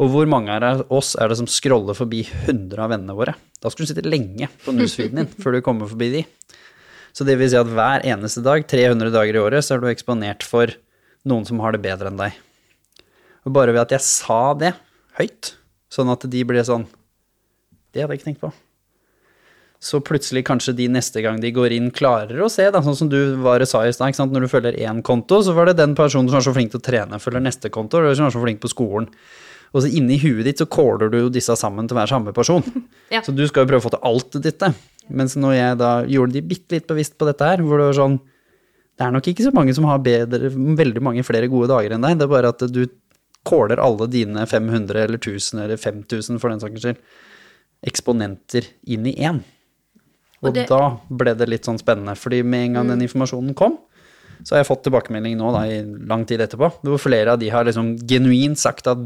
Og 0.00 0.08
hvor 0.10 0.28
mange 0.30 0.54
av 0.56 0.86
oss 0.94 1.12
er 1.20 1.28
det 1.30 1.36
som 1.38 1.48
scroller 1.50 1.96
forbi 1.96 2.22
100 2.24 2.80
av 2.80 2.94
vennene 2.94 3.16
våre? 3.16 3.34
Da 3.62 3.70
skulle 3.70 3.86
du 3.86 3.92
sitte 3.92 4.08
lenge 4.08 4.48
på 4.64 4.74
newsfeeden 4.74 5.20
din 5.20 5.34
før 5.42 5.58
du 5.58 5.64
kommer 5.64 5.90
forbi 5.90 6.08
de. 6.16 6.22
Så 7.12 7.26
det 7.28 7.36
vil 7.38 7.50
si 7.52 7.58
at 7.60 7.68
hver 7.68 8.06
eneste 8.08 8.40
dag, 8.44 8.64
300 8.66 9.12
dager 9.12 9.36
i 9.36 9.42
året, 9.42 9.66
så 9.66 9.76
er 9.76 9.82
du 9.82 9.90
eksponert 9.90 10.46
for 10.48 10.72
noen 11.28 11.44
som 11.46 11.60
har 11.62 11.76
det 11.76 11.82
bedre 11.84 12.08
enn 12.08 12.18
deg. 12.18 12.38
Og 13.44 13.54
bare 13.54 13.74
ved 13.74 13.84
at 13.84 13.92
jeg 13.98 14.06
sa 14.06 14.54
det 14.58 14.72
høyt, 15.18 15.52
sånn 15.92 16.12
at 16.12 16.24
de 16.32 16.44
ble 16.48 16.62
sånn 16.64 16.86
Det 17.92 18.00
hadde 18.00 18.14
jeg 18.14 18.22
ikke 18.22 18.30
tenkt 18.30 18.44
på. 18.44 18.52
Så 19.82 19.98
plutselig 20.00 20.44
kanskje 20.46 20.76
de 20.78 20.86
neste 20.94 21.20
gang 21.24 21.40
de 21.42 21.50
går 21.52 21.74
inn, 21.74 21.90
klarer 21.92 22.38
å 22.40 22.48
se, 22.52 22.68
da, 22.70 22.80
sånn 22.86 22.96
som 22.96 23.08
du 23.10 23.34
var 23.42 23.60
og 23.60 23.68
sa 23.68 23.82
i 23.84 23.92
stad. 23.92 24.14
Når 24.30 24.46
du 24.46 24.48
følger 24.52 24.78
én 24.78 25.02
konto, 25.04 25.40
så 25.42 25.52
var 25.56 25.68
det 25.68 25.80
den 25.80 25.96
personen 25.98 26.30
som 26.30 26.38
var 26.38 26.44
så 26.46 26.54
flink 26.54 26.70
til 26.72 26.78
å 26.78 26.84
trene, 26.86 27.18
følger 27.20 27.42
neste 27.42 27.68
konto, 27.74 27.98
eller 27.98 28.14
som 28.14 28.28
var 28.28 28.36
så 28.36 28.44
flink 28.44 28.62
på 28.62 28.70
skolen. 28.70 29.10
Og 29.72 29.82
så 29.82 29.90
inni 29.90 30.20
huet 30.22 30.46
ditt 30.46 30.60
så 30.62 30.68
caller 30.70 31.10
du 31.10 31.18
jo 31.18 31.32
disse 31.32 31.56
sammen 31.58 31.88
til 31.88 31.96
å 31.96 32.02
være 32.02 32.14
samme 32.14 32.34
person. 32.36 32.64
Ja. 33.12 33.20
Så 33.20 33.34
du 33.36 33.42
skal 33.44 33.66
jo 33.66 33.68
prøve 33.68 33.82
å 33.82 33.84
få 33.84 33.90
til 33.92 34.06
alt 34.08 34.36
dette. 34.40 34.70
Mens 35.12 35.34
når 35.36 35.50
jeg 35.52 35.78
da 35.82 35.88
gjorde 36.08 36.32
de 36.32 36.40
bitte 36.48 36.72
litt 36.72 36.86
bevisst 36.88 37.18
på 37.20 37.26
dette 37.28 37.44
her, 37.44 37.60
hvor 37.60 37.76
det 37.76 37.90
var 37.90 37.98
sånn 37.98 38.14
Det 38.96 39.04
er 39.04 39.12
nok 39.12 39.26
ikke 39.28 39.44
så 39.44 39.52
mange 39.52 39.74
som 39.76 39.84
har 39.84 40.00
bedre, 40.00 40.48
veldig 40.48 41.02
mange 41.04 41.24
flere 41.26 41.50
gode 41.52 41.68
dager 41.68 41.92
enn 41.92 42.06
deg, 42.06 42.16
det 42.16 42.24
er 42.24 42.32
bare 42.32 42.54
at 42.54 42.64
du 42.72 42.86
kåler 43.44 43.80
alle 43.82 44.06
dine 44.10 44.44
500 44.46 45.02
eller 45.06 45.18
1000 45.18 45.64
eller 45.64 45.76
5000 45.80 46.38
for 46.42 46.52
den 46.52 46.60
saks 46.62 46.80
skyld 46.84 47.00
eksponenter 47.82 48.66
inn 48.86 49.06
i 49.10 49.14
én. 49.18 49.40
Og, 50.42 50.48
Og 50.50 50.54
det- 50.54 50.68
da 50.68 50.98
ble 51.10 51.34
det 51.34 51.48
litt 51.48 51.64
sånn 51.66 51.78
spennende, 51.78 52.16
fordi 52.18 52.42
med 52.44 52.66
en 52.66 52.72
gang 52.74 52.88
den 52.88 53.00
informasjonen 53.08 53.54
kom, 53.54 53.78
så 54.44 54.54
har 54.56 54.64
jeg 54.64 54.66
fått 54.76 54.84
tilbakemelding 54.84 55.36
nå 55.38 55.52
da, 55.52 55.62
i 55.66 55.82
lang 56.06 56.24
tid 56.26 56.40
etterpå, 56.40 56.70
hvor 56.82 56.98
flere 56.98 57.32
av 57.32 57.38
de 57.38 57.48
har 57.48 57.64
liksom 57.64 57.96
genuint 58.06 58.58
sagt 58.58 58.86
at 58.90 58.98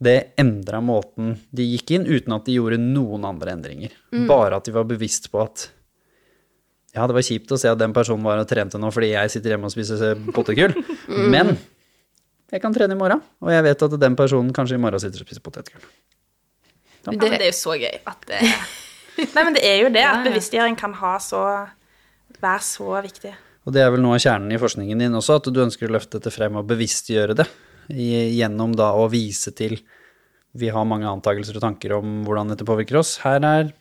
det 0.00 0.34
endra 0.38 0.80
måten 0.84 1.38
de 1.52 1.64
gikk 1.76 1.90
inn, 1.96 2.04
uten 2.06 2.32
at 2.34 2.44
de 2.44 2.54
gjorde 2.54 2.78
noen 2.78 3.24
andre 3.24 3.52
endringer. 3.56 3.90
Bare 4.28 4.56
at 4.56 4.64
de 4.64 4.72
var 4.72 4.84
bevisst 4.84 5.30
på 5.32 5.42
at 5.42 5.70
ja, 6.94 7.06
det 7.06 7.14
var 7.14 7.22
kjipt 7.22 7.50
å 7.52 7.58
se 7.58 7.68
at 7.68 7.78
den 7.78 7.92
personen 7.92 8.22
var 8.24 8.38
og 8.38 8.48
trente 8.48 8.78
nå 8.78 8.90
fordi 8.92 9.10
jeg 9.12 9.30
sitter 9.30 9.50
hjemme 9.56 9.64
og 9.68 9.72
spiser 9.72 10.14
potetgull, 10.32 10.72
men 11.32 11.56
jeg 12.48 12.62
kan 12.62 12.74
trene 12.74 12.96
i 12.96 12.98
morgen, 12.98 13.22
og 13.44 13.50
jeg 13.52 13.64
vet 13.66 13.82
at 13.84 13.96
den 14.00 14.16
personen 14.16 14.52
kanskje 14.56 14.78
i 14.78 14.82
morgen 14.82 15.02
sitter 15.02 15.20
og 15.20 15.28
spiser 15.28 15.44
potetgull. 15.44 15.82
Ja, 17.04 17.12
men 17.12 17.20
det 17.20 17.40
er 17.40 17.50
jo 17.50 17.56
så 17.56 17.76
gøy 17.78 18.00
at 18.08 18.24
det 18.28 18.42
Nei, 19.34 19.42
men 19.42 19.54
det 19.56 19.64
er 19.66 19.80
jo 19.82 19.88
det, 19.90 20.04
at 20.06 20.22
bevisstgjøring 20.22 20.76
kan 20.78 20.92
ha 21.00 21.16
så 21.18 21.42
være 22.38 22.62
så 22.62 23.00
viktig. 23.02 23.32
Og 23.66 23.74
det 23.74 23.82
er 23.82 23.90
vel 23.90 24.04
noe 24.04 24.14
av 24.14 24.22
kjernen 24.22 24.52
i 24.54 24.60
forskningen 24.60 25.02
din 25.02 25.16
også, 25.18 25.40
at 25.40 25.48
du 25.50 25.58
ønsker 25.64 25.88
å 25.88 25.96
løfte 25.96 26.20
dette 26.20 26.30
frem 26.30 26.54
og 26.60 26.68
bevisstgjøre 26.70 27.34
det, 27.40 27.48
gjennom 27.90 28.76
da 28.78 28.92
å 28.94 29.08
vise 29.10 29.50
til 29.56 29.80
Vi 30.58 30.70
har 30.72 30.86
mange 30.88 31.08
antakelser 31.10 31.58
og 31.58 31.64
tanker 31.64 31.92
om 31.98 32.22
hvordan 32.24 32.52
dette 32.52 32.64
påvirker 32.66 33.00
oss. 33.02 33.18
Her 33.20 33.42
er 33.44 33.72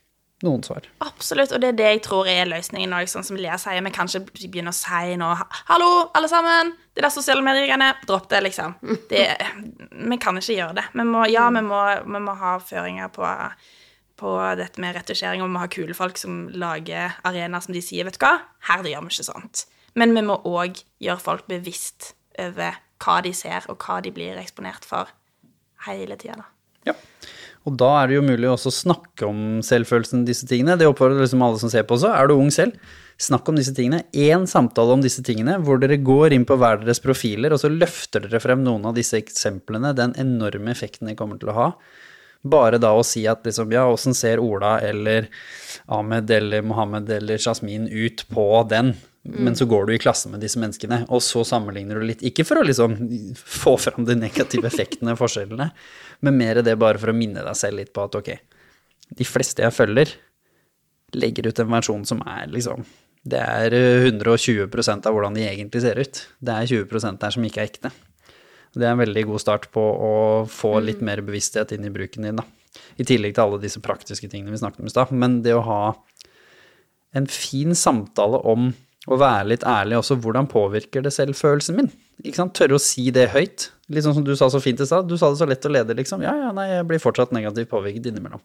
noen 0.45 0.61
svar. 0.65 0.85
Absolutt, 1.01 1.53
og 1.55 1.61
det 1.61 1.71
er 1.71 1.77
det 1.77 1.87
jeg 1.87 2.01
tror 2.05 2.27
er 2.29 2.49
løsningen 2.49 2.93
òg, 2.93 3.07
sånn 3.09 3.25
som 3.25 3.39
Lea 3.39 3.57
sier. 3.61 3.81
Vi 3.85 3.93
kan 3.95 4.09
ikke 4.09 4.49
begynne 4.51 4.73
å 4.73 4.77
si 4.77 5.15
nå 5.17 5.31
Hallo, 5.69 5.89
alle 6.17 6.29
sammen! 6.29 6.75
Det 6.93 7.03
der 7.05 7.13
sosiale 7.13 7.45
medier-greiene, 7.45 7.91
dropp 8.09 8.29
det, 8.31 8.43
liksom. 8.45 8.75
Det, 9.09 9.23
vi 9.91 10.19
kan 10.21 10.37
ikke 10.37 10.57
gjøre 10.57 10.77
det. 10.79 10.85
Vi 10.97 11.05
må, 11.09 11.25
ja, 11.29 11.47
vi 11.53 11.63
må, 11.65 11.81
vi 12.05 12.21
må 12.25 12.35
ha 12.37 12.55
føringer 12.61 13.09
på, 13.13 13.31
på 14.21 14.35
dette 14.57 14.81
med 14.81 14.97
retusjering, 14.97 15.41
og 15.41 15.49
vi 15.49 15.55
må 15.55 15.63
ha 15.63 15.71
kule 15.73 15.97
folk 15.97 16.21
som 16.21 16.45
lager 16.53 17.17
arenaer 17.27 17.65
som 17.65 17.77
de 17.77 17.83
sier, 17.85 18.05
vet 18.07 18.17
du 18.17 18.25
hva, 18.25 18.35
her 18.69 18.85
det 18.85 18.93
gjør 18.93 19.05
vi 19.07 19.13
ikke 19.15 19.29
sånt. 19.29 19.65
Men 19.97 20.13
vi 20.17 20.25
må 20.25 20.37
òg 20.45 20.81
gjøre 21.01 21.23
folk 21.23 21.49
bevisst 21.49 22.13
over 22.41 22.77
hva 23.01 23.17
de 23.25 23.33
ser, 23.37 23.65
og 23.69 23.81
hva 23.81 23.99
de 24.05 24.13
blir 24.13 24.37
eksponert 24.41 24.85
for 24.85 25.09
hele 25.85 26.17
tida, 26.17 26.41
da. 26.41 26.49
Ja. 26.87 26.95
Og 27.67 27.75
da 27.75 27.89
er 27.99 28.07
det 28.07 28.15
jo 28.15 28.23
mulig 28.23 28.47
også 28.47 28.71
å 28.71 28.77
snakke 28.77 29.27
om 29.27 29.59
selvfølelsen, 29.65 30.23
disse 30.27 30.47
tingene. 30.47 30.77
Det 30.79 30.87
oppfordrer 30.87 31.19
liksom 31.19 31.43
alle 31.43 31.59
som 31.59 31.71
ser 31.71 31.83
på 31.87 31.97
også. 31.97 32.13
Er 32.15 32.29
du 32.29 32.37
ung 32.37 32.51
selv, 32.53 32.77
snakk 33.19 33.49
om 33.51 33.57
disse 33.59 33.73
tingene. 33.75 34.05
Én 34.15 34.45
samtale 34.47 34.95
om 34.95 35.03
disse 35.03 35.23
tingene, 35.25 35.57
hvor 35.59 35.81
dere 35.81 35.99
går 35.99 36.37
inn 36.37 36.47
på 36.47 36.55
hver 36.59 36.79
deres 36.83 37.03
profiler, 37.03 37.51
og 37.51 37.59
så 37.59 37.71
løfter 37.73 38.23
dere 38.23 38.39
frem 38.43 38.63
noen 38.63 38.87
av 38.87 38.95
disse 38.95 39.19
eksemplene, 39.19 39.91
den 39.97 40.15
enorme 40.21 40.71
effekten 40.71 41.11
de 41.11 41.17
kommer 41.19 41.41
til 41.41 41.51
å 41.51 41.57
ha. 41.57 41.67
Bare 42.47 42.79
da 42.79 42.93
å 42.95 43.03
si 43.03 43.25
at 43.27 43.43
liksom, 43.43 43.73
ja, 43.75 43.83
åssen 43.91 44.15
ser 44.15 44.39
Ola 44.39 44.77
eller 44.85 45.27
Ahmed 45.91 46.31
eller 46.31 46.63
Mohammed 46.63 47.09
eller 47.17 47.41
Jasmin 47.41 47.89
ut 47.91 48.23
på 48.31 48.47
den? 48.71 48.93
Men 49.27 49.55
så 49.59 49.65
går 49.67 49.87
du 49.87 49.93
i 49.95 49.99
klasse 49.99 50.29
med 50.31 50.39
disse 50.43 50.59
menneskene, 50.61 51.01
og 51.11 51.19
så 51.23 51.43
sammenligner 51.47 51.99
du 51.99 52.05
litt. 52.07 52.23
Ikke 52.25 52.45
for 52.47 52.61
å 52.61 52.65
liksom 52.67 52.95
få 53.37 53.75
fram 53.81 54.05
de 54.07 54.15
negative 54.15 54.69
effektene 54.69 55.15
og 55.15 55.19
forskjellene, 55.19 55.67
men 56.23 56.39
mer 56.39 56.61
det 56.63 56.77
bare 56.79 57.01
for 57.01 57.11
å 57.11 57.17
minne 57.17 57.43
deg 57.43 57.59
selv 57.59 57.81
litt 57.81 57.91
på 57.95 58.05
at 58.07 58.15
ok, 58.19 58.31
de 59.19 59.27
fleste 59.27 59.65
jeg 59.65 59.75
følger, 59.75 60.13
legger 61.17 61.49
ut 61.49 61.59
en 61.63 61.71
versjon 61.71 62.07
som 62.07 62.23
er 62.27 62.49
liksom 62.51 62.83
Det 63.27 63.39
er 63.39 63.73
eh, 63.75 64.05
120% 64.07 65.07
av 65.07 65.15
hvordan 65.15 65.35
de 65.35 65.43
egentlig 65.43 65.81
ser 65.83 65.99
ut. 65.99 66.19
Det 66.39 66.53
er 66.53 66.69
20% 66.87 67.19
der 67.19 67.33
som 67.35 67.43
ikke 67.43 67.59
er 67.59 67.67
ekte. 67.67 67.91
Det 68.77 68.85
er 68.85 68.93
en 68.93 69.01
veldig 69.01 69.23
god 69.27 69.41
start 69.43 69.67
på 69.73 69.81
å 69.83 70.13
få 70.47 70.77
litt 70.79 71.01
mer 71.03 71.19
bevissthet 71.25 71.73
inn 71.75 71.87
i 71.87 71.91
bruken 71.91 72.23
din, 72.23 72.39
da. 72.39 72.45
I 72.95 73.03
tillegg 73.07 73.35
til 73.35 73.43
alle 73.43 73.59
disse 73.59 73.81
praktiske 73.83 74.29
tingene 74.31 74.53
vi 74.53 74.61
snakket 74.61 74.83
om 74.83 74.87
i 74.87 74.93
stad. 74.93 75.11
Men 75.11 75.41
det 75.43 75.57
å 75.57 75.65
ha 75.65 75.81
en 77.17 77.27
fin 77.31 77.75
samtale 77.75 78.39
om 78.47 78.69
å 79.07 79.17
være 79.19 79.47
litt 79.53 79.63
ærlig 79.67 80.01
også, 80.01 80.17
hvordan 80.23 80.49
påvirker 80.51 81.05
det 81.05 81.13
selvfølelsen 81.15 81.77
min? 81.79 81.89
Ikke 82.25 82.41
sant? 82.41 82.55
Tørre 82.57 82.75
å 82.75 82.83
si 82.83 83.07
det 83.15 83.29
høyt. 83.31 83.69
Litt 83.93 84.03
sånn 84.03 84.17
som 84.17 84.25
du 84.27 84.33
sa 84.35 84.49
så 84.51 84.59
fint 84.63 84.81
i 84.83 84.87
stad. 84.87 85.07
Du 85.07 85.15
sa 85.19 85.29
det 85.31 85.39
så 85.39 85.47
lett 85.47 85.65
å 85.65 85.71
lede, 85.71 85.95
liksom. 85.95 86.25
Ja, 86.25 86.33
ja, 86.35 86.51
nei, 86.55 86.67
jeg 86.73 86.87
blir 86.89 86.99
fortsatt 87.01 87.31
negativt 87.35 87.71
påvirket 87.71 88.09
innimellom. 88.11 88.43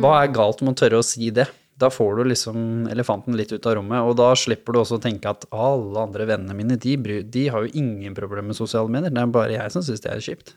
Hva 0.00 0.22
er 0.22 0.32
galt 0.32 0.62
med 0.64 0.74
å 0.74 0.80
tørre 0.80 1.02
å 1.02 1.06
si 1.06 1.28
det? 1.34 1.46
Da 1.78 1.90
får 1.94 2.16
du 2.18 2.30
liksom 2.32 2.88
elefanten 2.90 3.36
litt 3.38 3.52
ut 3.52 3.66
av 3.68 3.76
rommet, 3.78 4.02
og 4.02 4.16
da 4.18 4.32
slipper 4.36 4.74
du 4.74 4.80
også 4.80 4.98
å 4.98 5.02
tenke 5.04 5.30
at 5.30 5.44
alle 5.54 6.00
andre 6.08 6.26
vennene 6.32 6.56
mine, 6.58 6.80
de, 6.80 6.96
de 7.22 7.44
har 7.52 7.64
jo 7.64 7.78
ingen 7.78 8.16
problemer 8.16 8.50
med 8.50 8.58
sosiale 8.58 8.90
medier. 8.90 9.14
Det 9.14 9.22
er 9.22 9.36
bare 9.36 9.54
jeg 9.54 9.74
som 9.76 9.84
syns 9.86 10.02
det 10.02 10.10
er 10.10 10.24
kjipt. 10.24 10.56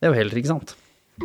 Det 0.00 0.08
er 0.08 0.12
jo 0.12 0.18
heller 0.18 0.40
ikke 0.40 0.50
sant. 0.50 0.74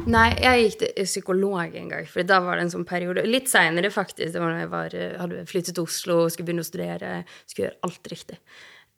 Nei, 0.08 0.30
jeg 0.40 0.64
gikk 0.64 0.78
til 0.80 1.06
psykolog 1.08 1.74
en 1.76 1.90
gang, 1.92 2.06
for 2.08 2.24
da 2.24 2.38
var 2.44 2.56
det 2.56 2.64
en 2.68 2.74
sånn 2.78 2.86
periode 2.88 3.26
Litt 3.28 3.50
seinere, 3.52 3.90
faktisk. 3.92 4.32
Det 4.32 4.40
var 4.40 4.54
da 4.54 4.62
jeg 4.62 4.70
var, 4.72 4.94
hadde 5.20 5.42
flyttet 5.50 5.76
til 5.76 5.84
Oslo 5.84 6.22
og 6.24 6.32
skulle 6.32 6.48
begynne 6.48 6.64
å 6.64 6.70
studere. 6.70 7.10
Skulle 7.44 7.68
gjøre 7.68 7.90
alt 7.90 8.12
riktig. 8.14 8.38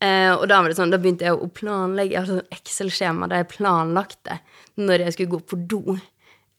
Eh, 0.04 0.32
og 0.36 0.46
da 0.52 0.60
var 0.62 0.70
det 0.70 0.78
sånn, 0.78 0.92
da 0.94 1.00
begynte 1.02 1.26
jeg 1.26 1.38
å 1.40 1.50
planlegge. 1.50 2.14
Jeg 2.14 2.26
hadde 2.26 2.40
sånn 2.42 2.58
Excel-skjema 2.58 3.30
der 3.32 3.42
jeg 3.42 3.52
planlagte 3.56 4.38
når 4.82 5.06
jeg 5.08 5.16
skulle 5.16 5.34
gå 5.34 5.42
på 5.54 5.60
do. 5.74 5.98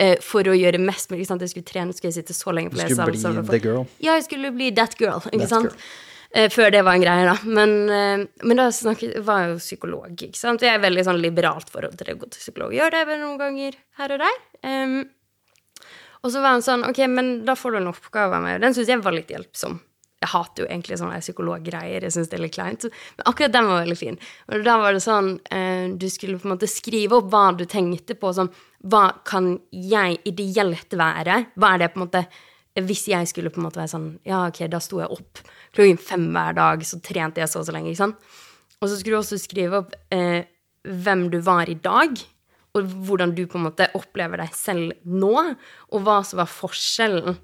Eh, 0.03 0.17
for 0.25 0.51
å 0.51 0.57
gjøre 0.57 0.81
mest 0.83 1.13
mulig. 1.13 1.29
Jeg 1.29 1.53
skulle 1.53 1.69
trene, 1.69 1.95
skulle 1.95 2.11
jeg 2.11 2.25
sitte 2.25 2.35
så 2.35 2.51
lenge 2.51 2.73
på 2.73 2.81
Du 2.81 2.89
skulle 2.89 3.13
bli 3.45 3.53
the 3.53 3.63
girl. 3.63 3.87
Ja, 4.03 4.17
jeg 4.19 4.27
skulle 4.27 4.51
bli 4.57 4.73
that 4.75 4.99
girl, 4.99 5.23
ikke 5.31 5.45
That 5.47 5.55
sant? 5.55 5.71
girl. 5.71 5.87
Eh, 6.35 6.51
før 6.51 6.73
det 6.75 6.83
var 6.83 6.97
en 6.97 7.05
greie, 7.05 7.27
da. 7.29 7.37
Men, 7.47 7.75
eh, 7.89 8.27
men 8.43 8.59
da 8.59 8.67
snakket, 8.75 9.21
var 9.23 9.45
jeg 9.45 9.51
jo 9.53 9.59
psykolog, 9.63 10.15
ikke 10.19 10.41
sant. 10.41 10.65
Jeg 10.67 10.75
er 10.75 10.83
veldig 10.83 11.05
sånn 11.07 11.23
liberalt 11.23 11.71
forhold 11.71 11.95
til 11.95 12.09
det 12.09 12.17
å 12.17 12.23
gå 12.25 12.31
til 12.31 12.43
psykolog. 12.43 12.75
Gjør 12.75 12.91
det 12.91 13.03
vel 13.07 13.21
noen 13.23 13.39
ganger 13.39 13.77
her 14.01 14.15
og 14.17 14.25
der. 14.25 14.41
Um, 14.67 14.97
og 16.25 16.33
så 16.33 16.43
var 16.43 16.57
han 16.57 16.65
sånn, 16.65 16.83
ok, 16.89 17.05
men 17.13 17.45
da 17.47 17.55
får 17.55 17.71
du 17.71 17.79
en 17.83 17.93
oppgave 17.93 18.35
av 18.35 18.43
meg. 18.43 18.61
Den 18.65 18.75
syns 18.75 18.91
jeg 18.91 19.05
var 19.05 19.15
litt 19.15 19.31
hjelpsom. 19.31 19.79
Jeg 20.25 20.33
hater 20.33 20.65
jo 20.65 20.69
egentlig 20.73 20.99
sånne 20.99 21.21
psykologgreier, 21.21 22.03
jeg 22.03 22.15
syns 22.17 22.31
det 22.33 22.39
er 22.39 22.45
litt 22.47 22.57
kleint. 22.57 22.87
Men 23.19 23.27
akkurat 23.31 23.55
den 23.55 23.69
var 23.69 23.85
veldig 23.85 23.99
fin. 24.01 24.19
Og 24.49 24.65
da 24.65 24.79
var 24.81 24.97
det 24.97 25.05
sånn, 25.05 25.35
eh, 25.53 25.87
du 25.95 26.09
skulle 26.11 26.41
på 26.41 26.49
en 26.49 26.57
måte 26.57 26.67
skrive 26.67 27.21
opp 27.21 27.29
hva 27.31 27.45
du 27.55 27.67
tenkte 27.69 28.17
på, 28.19 28.33
sånn, 28.35 28.51
hva 28.83 29.23
kan 29.23 29.61
jeg 29.71 30.19
ideelt 30.25 30.99
være? 30.99 31.45
Hva 31.55 31.75
er 31.75 31.85
det 31.85 31.93
på 31.93 32.01
en 32.01 32.07
måte 32.09 32.25
hvis 32.75 33.07
jeg 33.07 33.29
skulle 33.31 33.53
på 33.55 33.61
en 33.61 33.69
måte 33.69 33.79
være 33.79 33.93
sånn 33.93 34.09
Ja, 34.27 34.49
ok, 34.49 34.65
da 34.67 34.81
sto 34.83 34.99
jeg 34.99 35.13
opp 35.15 35.45
klokken 35.75 36.01
fem 36.01 36.27
hver 36.35 36.57
dag, 36.57 36.85
så 36.87 37.01
trente 37.05 37.43
jeg 37.43 37.51
så 37.51 37.63
og 37.63 37.69
så 37.69 37.75
lenge, 37.75 37.93
ikke 37.93 38.05
sant? 38.05 38.31
Og 38.81 38.91
så 38.91 38.99
skulle 38.99 39.17
du 39.17 39.23
også 39.23 39.41
skrive 39.41 39.83
opp 39.83 39.95
eh, 40.15 40.45
hvem 40.85 41.29
du 41.33 41.39
var 41.45 41.71
i 41.71 41.79
dag, 41.81 42.19
og 42.75 42.95
hvordan 43.07 43.35
du 43.37 43.45
på 43.47 43.59
en 43.59 43.69
måte 43.69 43.91
opplever 43.95 44.43
deg 44.43 44.55
selv 44.57 44.95
nå, 45.07 45.35
og 45.95 46.05
hva 46.05 46.19
som 46.27 46.41
var 46.43 46.51
forskjellen 46.51 47.37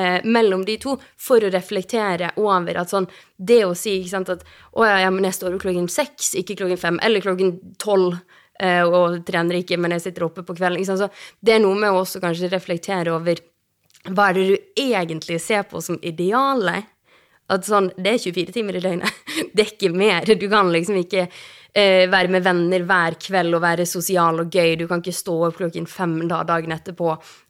eh, 0.00 0.24
mellom 0.24 0.64
de 0.66 0.78
to, 0.80 0.96
for 1.20 1.44
å 1.44 1.52
reflektere 1.52 2.32
over 2.40 2.80
at 2.80 2.92
sånn 2.92 3.08
Det 3.36 3.62
å 3.66 3.74
si, 3.76 3.98
ikke 4.00 4.14
sant, 4.14 4.32
at 4.32 4.44
å 4.72 4.86
ja, 4.88 5.02
ja, 5.04 5.10
men 5.12 5.28
jeg 5.28 5.36
står 5.38 5.56
opp 5.56 5.64
klokken 5.66 5.88
seks, 5.92 6.34
ikke 6.40 6.58
klokken 6.62 6.80
fem, 6.80 7.00
eller 7.04 7.24
klokken 7.24 7.58
tolv, 7.80 8.16
eh, 8.60 8.82
og 8.84 9.20
trener 9.28 9.60
ikke, 9.60 9.78
men 9.80 9.96
jeg 9.96 10.08
sitter 10.08 10.26
oppe 10.30 10.46
på 10.46 10.56
kvelden, 10.56 10.80
ikke 10.80 10.94
sant, 10.94 11.04
så 11.04 11.44
det 11.44 11.56
er 11.56 11.64
noe 11.64 11.78
med 11.78 11.92
å 11.92 12.02
også 12.02 12.22
kanskje 12.24 12.52
reflektere 12.52 13.14
over 13.14 13.44
hva 14.08 14.30
er 14.30 14.38
det 14.38 14.44
du 14.48 14.80
egentlig 14.80 15.36
ser 15.44 15.66
på 15.68 15.82
som 15.84 15.98
idealet? 16.00 16.88
At 17.50 17.66
sånn, 17.66 17.90
det 17.98 18.14
er 18.14 18.22
24 18.22 18.54
timer 18.54 18.78
i 18.78 18.84
døgnet. 18.84 19.24
Det 19.54 19.64
er 19.64 19.72
ikke 19.72 19.90
mer. 19.96 20.28
Du 20.38 20.46
kan 20.50 20.68
liksom 20.70 21.00
ikke 21.00 21.24
eh, 21.26 22.06
være 22.10 22.30
med 22.30 22.44
venner 22.44 22.84
hver 22.86 23.16
kveld 23.20 23.56
og 23.56 23.62
være 23.64 23.86
sosial 23.88 24.42
og 24.42 24.52
gøy. 24.52 24.76
Du 24.78 24.86
kan 24.88 25.02
ikke 25.02 25.16
stå 25.16 25.36
opp 25.48 25.58
klokken 25.58 25.88
fem 25.90 26.20
da, 26.30 26.42
dagen 26.46 26.74
etterpå 26.74 27.08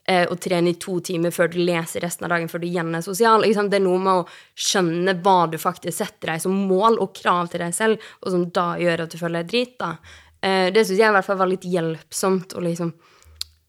eh, 0.09 0.25
og 0.25 0.39
trene 0.41 0.73
i 0.73 0.79
to 0.81 0.99
timer 1.05 1.35
før 1.35 1.53
du 1.53 1.59
leser 1.61 2.05
resten 2.05 2.27
av 2.27 2.35
dagen 2.35 2.49
før 2.49 2.63
du 2.63 2.69
igjen 2.71 2.95
er 2.97 3.05
sosial. 3.05 3.45
Liksom. 3.45 3.69
Det 3.73 3.81
er 3.81 3.85
noe 3.85 4.01
med 4.01 4.23
å 4.23 4.27
skjønne 4.69 5.17
hva 5.21 5.37
du 5.53 5.59
faktisk 5.61 5.99
setter 5.99 6.35
deg 6.35 6.45
som 6.47 6.57
mål 6.71 7.01
og 7.03 7.13
krav 7.21 7.53
til 7.53 7.65
deg 7.65 7.77
selv, 7.77 8.11
og 8.23 8.35
som 8.35 8.49
da 8.57 8.73
gjør 8.81 9.05
at 9.05 9.13
du 9.13 9.21
føler 9.21 9.45
deg 9.45 9.53
drita. 9.53 9.93
Eh, 10.41 10.67
det 10.73 10.87
syns 10.87 11.03
jeg 11.03 11.13
i 11.13 11.17
hvert 11.19 11.29
fall 11.29 11.41
var 11.41 11.53
litt 11.53 11.69
hjelpsomt 11.69 12.57
å 12.57 12.65
liksom 12.65 12.95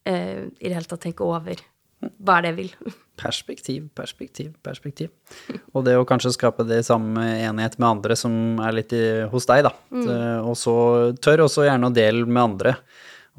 eh, 0.08 0.48
i 0.48 0.68
det 0.68 0.76
hele 0.76 0.88
tatt 0.88 1.04
tenke 1.10 1.28
over 1.28 1.60
hva 2.02 2.40
er 2.40 2.48
det 2.48 2.54
jeg 2.54 2.62
vil. 2.64 2.76
Perspektiv, 3.22 3.88
perspektiv, 3.98 4.52
perspektiv. 4.66 5.12
Og 5.76 5.86
det 5.86 5.94
å 6.00 6.08
kanskje 6.10 6.34
skape 6.36 6.66
det 6.68 6.82
samme 6.88 7.24
enighet 7.38 7.78
med 7.78 7.90
andre 7.90 8.18
som 8.20 8.34
er 8.66 8.76
litt 8.80 8.96
i, 8.98 9.06
hos 9.32 9.48
deg, 9.50 9.68
da. 9.68 9.76
Mm. 9.94 10.10
Og 10.50 10.58
så 10.60 10.76
tør 11.22 11.46
også 11.46 11.68
gjerne 11.68 11.92
å 11.92 11.96
dele 11.96 12.26
med 12.26 12.44
andre. 12.44 12.76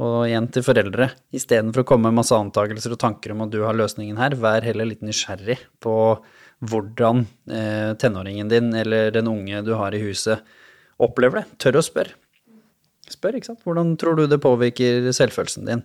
Og 0.00 0.22
igjen 0.24 0.46
til 0.54 0.64
foreldre, 0.64 1.10
istedenfor 1.36 1.84
å 1.84 1.88
komme 1.88 2.08
med 2.08 2.22
masse 2.22 2.36
antakelser 2.36 2.94
og 2.94 3.02
tanker 3.02 3.34
om 3.34 3.44
at 3.44 3.52
du 3.52 3.60
har 3.66 3.76
løsningen 3.76 4.20
her, 4.22 4.38
vær 4.40 4.64
heller 4.64 4.88
litt 4.88 5.04
nysgjerrig 5.04 5.58
på 5.84 5.96
hvordan 6.70 7.26
eh, 7.50 7.92
tenåringen 8.00 8.48
din 8.48 8.70
eller 8.78 9.10
den 9.12 9.28
unge 9.28 9.60
du 9.66 9.74
har 9.76 9.94
i 9.94 10.00
huset, 10.00 10.40
opplever 11.02 11.42
det. 11.42 11.58
Tør 11.60 11.80
å 11.80 11.84
spørre. 11.84 12.16
Spør, 13.10 13.36
ikke 13.36 13.50
sant. 13.50 13.62
Hvordan 13.66 13.96
tror 14.00 14.16
du 14.16 14.24
det 14.30 14.40
påvirker 14.40 15.10
selvfølelsen 15.12 15.68
din? 15.68 15.82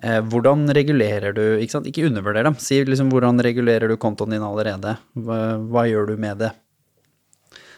Eh, 0.00 0.20
hvordan 0.24 0.64
regulerer 0.72 1.34
du 1.36 1.42
Ikke 1.60 1.76
sant, 1.76 1.88
ikke 1.88 2.06
undervurder 2.08 2.46
dem. 2.48 2.56
Si 2.56 2.80
liksom 2.84 3.10
hvordan 3.12 3.42
regulerer 3.44 3.90
du 3.90 3.98
kontoen 4.00 4.32
din 4.32 4.44
allerede? 4.44 4.96
Hva, 5.12 5.58
hva 5.60 5.84
gjør 5.90 6.12
du 6.12 6.16
med 6.20 6.40
det? 6.46 6.52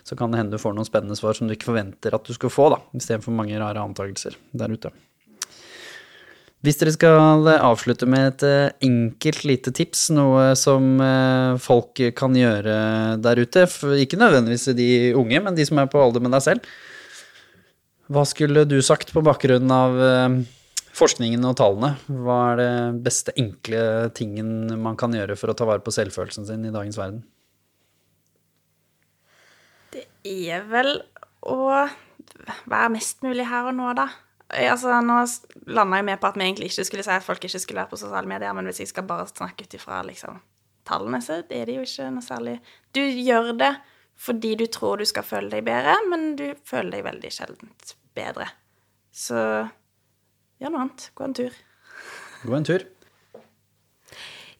Så 0.04 0.16
kan 0.16 0.30
det 0.30 0.38
hende 0.38 0.54
du 0.54 0.60
får 0.60 0.76
noen 0.76 0.86
spennende 0.86 1.16
svar 1.18 1.34
som 1.34 1.48
du 1.48 1.56
ikke 1.56 1.72
forventer 1.72 2.14
at 2.14 2.28
du 2.28 2.36
skal 2.36 2.52
få, 2.52 2.68
da, 2.74 2.78
istedenfor 2.94 3.34
mange 3.34 3.58
rare 3.58 3.82
antakelser 3.82 4.36
der 4.52 4.76
ute. 4.76 4.92
Hvis 6.64 6.78
dere 6.80 6.94
skal 6.94 7.48
avslutte 7.52 8.06
med 8.08 8.26
et 8.30 8.44
eh, 8.48 8.74
enkelt 8.86 9.44
lite 9.48 9.72
tips, 9.76 10.06
noe 10.16 10.52
som 10.56 11.00
eh, 11.02 11.56
folk 11.60 12.00
kan 12.16 12.36
gjøre 12.36 12.76
der 13.20 13.40
ute, 13.42 13.66
ikke 14.00 14.20
nødvendigvis 14.20 14.70
de 14.76 14.88
unge, 15.18 15.42
men 15.44 15.56
de 15.56 15.66
som 15.68 15.80
er 15.82 15.90
på 15.92 16.00
alder 16.00 16.24
med 16.24 16.32
deg 16.36 16.44
selv, 16.46 16.70
hva 18.12 18.24
skulle 18.28 18.64
du 18.68 18.78
sagt 18.84 19.12
på 19.12 19.24
bakgrunn 19.24 19.72
av 19.72 20.00
eh, 20.08 20.38
forskningen 20.94 21.44
og 21.48 21.56
tallene? 21.58 21.94
Hva 22.06 22.38
er 22.52 22.60
det 22.60 22.72
beste 23.06 23.34
enkle 23.40 24.10
tingen 24.16 24.72
man 24.82 24.98
kan 25.00 25.14
gjøre 25.14 25.36
for 25.38 25.52
å 25.52 25.56
ta 25.58 25.66
vare 25.68 25.84
på 25.84 25.94
selvfølelsen 25.94 26.48
sin 26.48 26.66
i 26.66 26.74
dagens 26.74 26.98
verden? 27.00 27.22
Det 29.94 30.06
er 30.24 30.64
vel 30.66 30.96
å 31.46 31.58
være 32.70 32.92
mest 32.94 33.22
mulig 33.26 33.46
her 33.46 33.70
og 33.70 33.76
nå, 33.78 33.92
da. 33.98 34.08
Altså, 34.54 34.92
nå 35.02 35.18
landa 35.74 35.98
jeg 35.98 36.06
med 36.06 36.20
på 36.22 36.30
at 36.30 36.36
vi 36.38 36.46
egentlig 36.46 36.70
ikke 36.70 36.86
skulle 36.86 37.06
si 37.06 37.14
at 37.14 37.26
folk 37.26 37.42
ikke 37.46 37.62
skulle 37.62 37.82
være 37.82 37.94
på 37.94 38.00
sosiale 38.00 38.30
medier, 38.30 38.54
men 38.54 38.68
hvis 38.68 38.84
jeg 38.84 38.92
skal 38.92 39.06
bare 39.08 39.26
snakke 39.30 39.66
ut 39.66 39.76
ifra 39.76 40.02
liksom, 40.06 40.38
tallene, 40.86 41.20
så 41.24 41.40
er 41.42 41.66
det 41.66 41.78
jo 41.78 41.86
ikke 41.86 42.10
noe 42.12 42.24
særlig 42.24 42.58
Du 42.94 43.02
gjør 43.02 43.54
det 43.58 43.74
fordi 44.24 44.52
du 44.54 44.68
tror 44.70 45.00
du 45.00 45.08
skal 45.10 45.26
føle 45.26 45.50
deg 45.50 45.64
bedre, 45.66 45.96
men 46.06 46.36
du 46.38 46.52
føler 46.62 46.92
deg 47.00 47.06
veldig 47.08 47.30
sjeldent 47.34 47.94
bedre. 48.14 48.46
Så 49.10 49.40
gjør 50.62 50.74
noe 50.74 50.84
annet. 50.86 51.06
Gå 51.14 51.26
en 51.26 51.36
tur. 51.36 51.60
Gå 52.44 52.56
en 52.58 52.68
tur. 52.68 52.86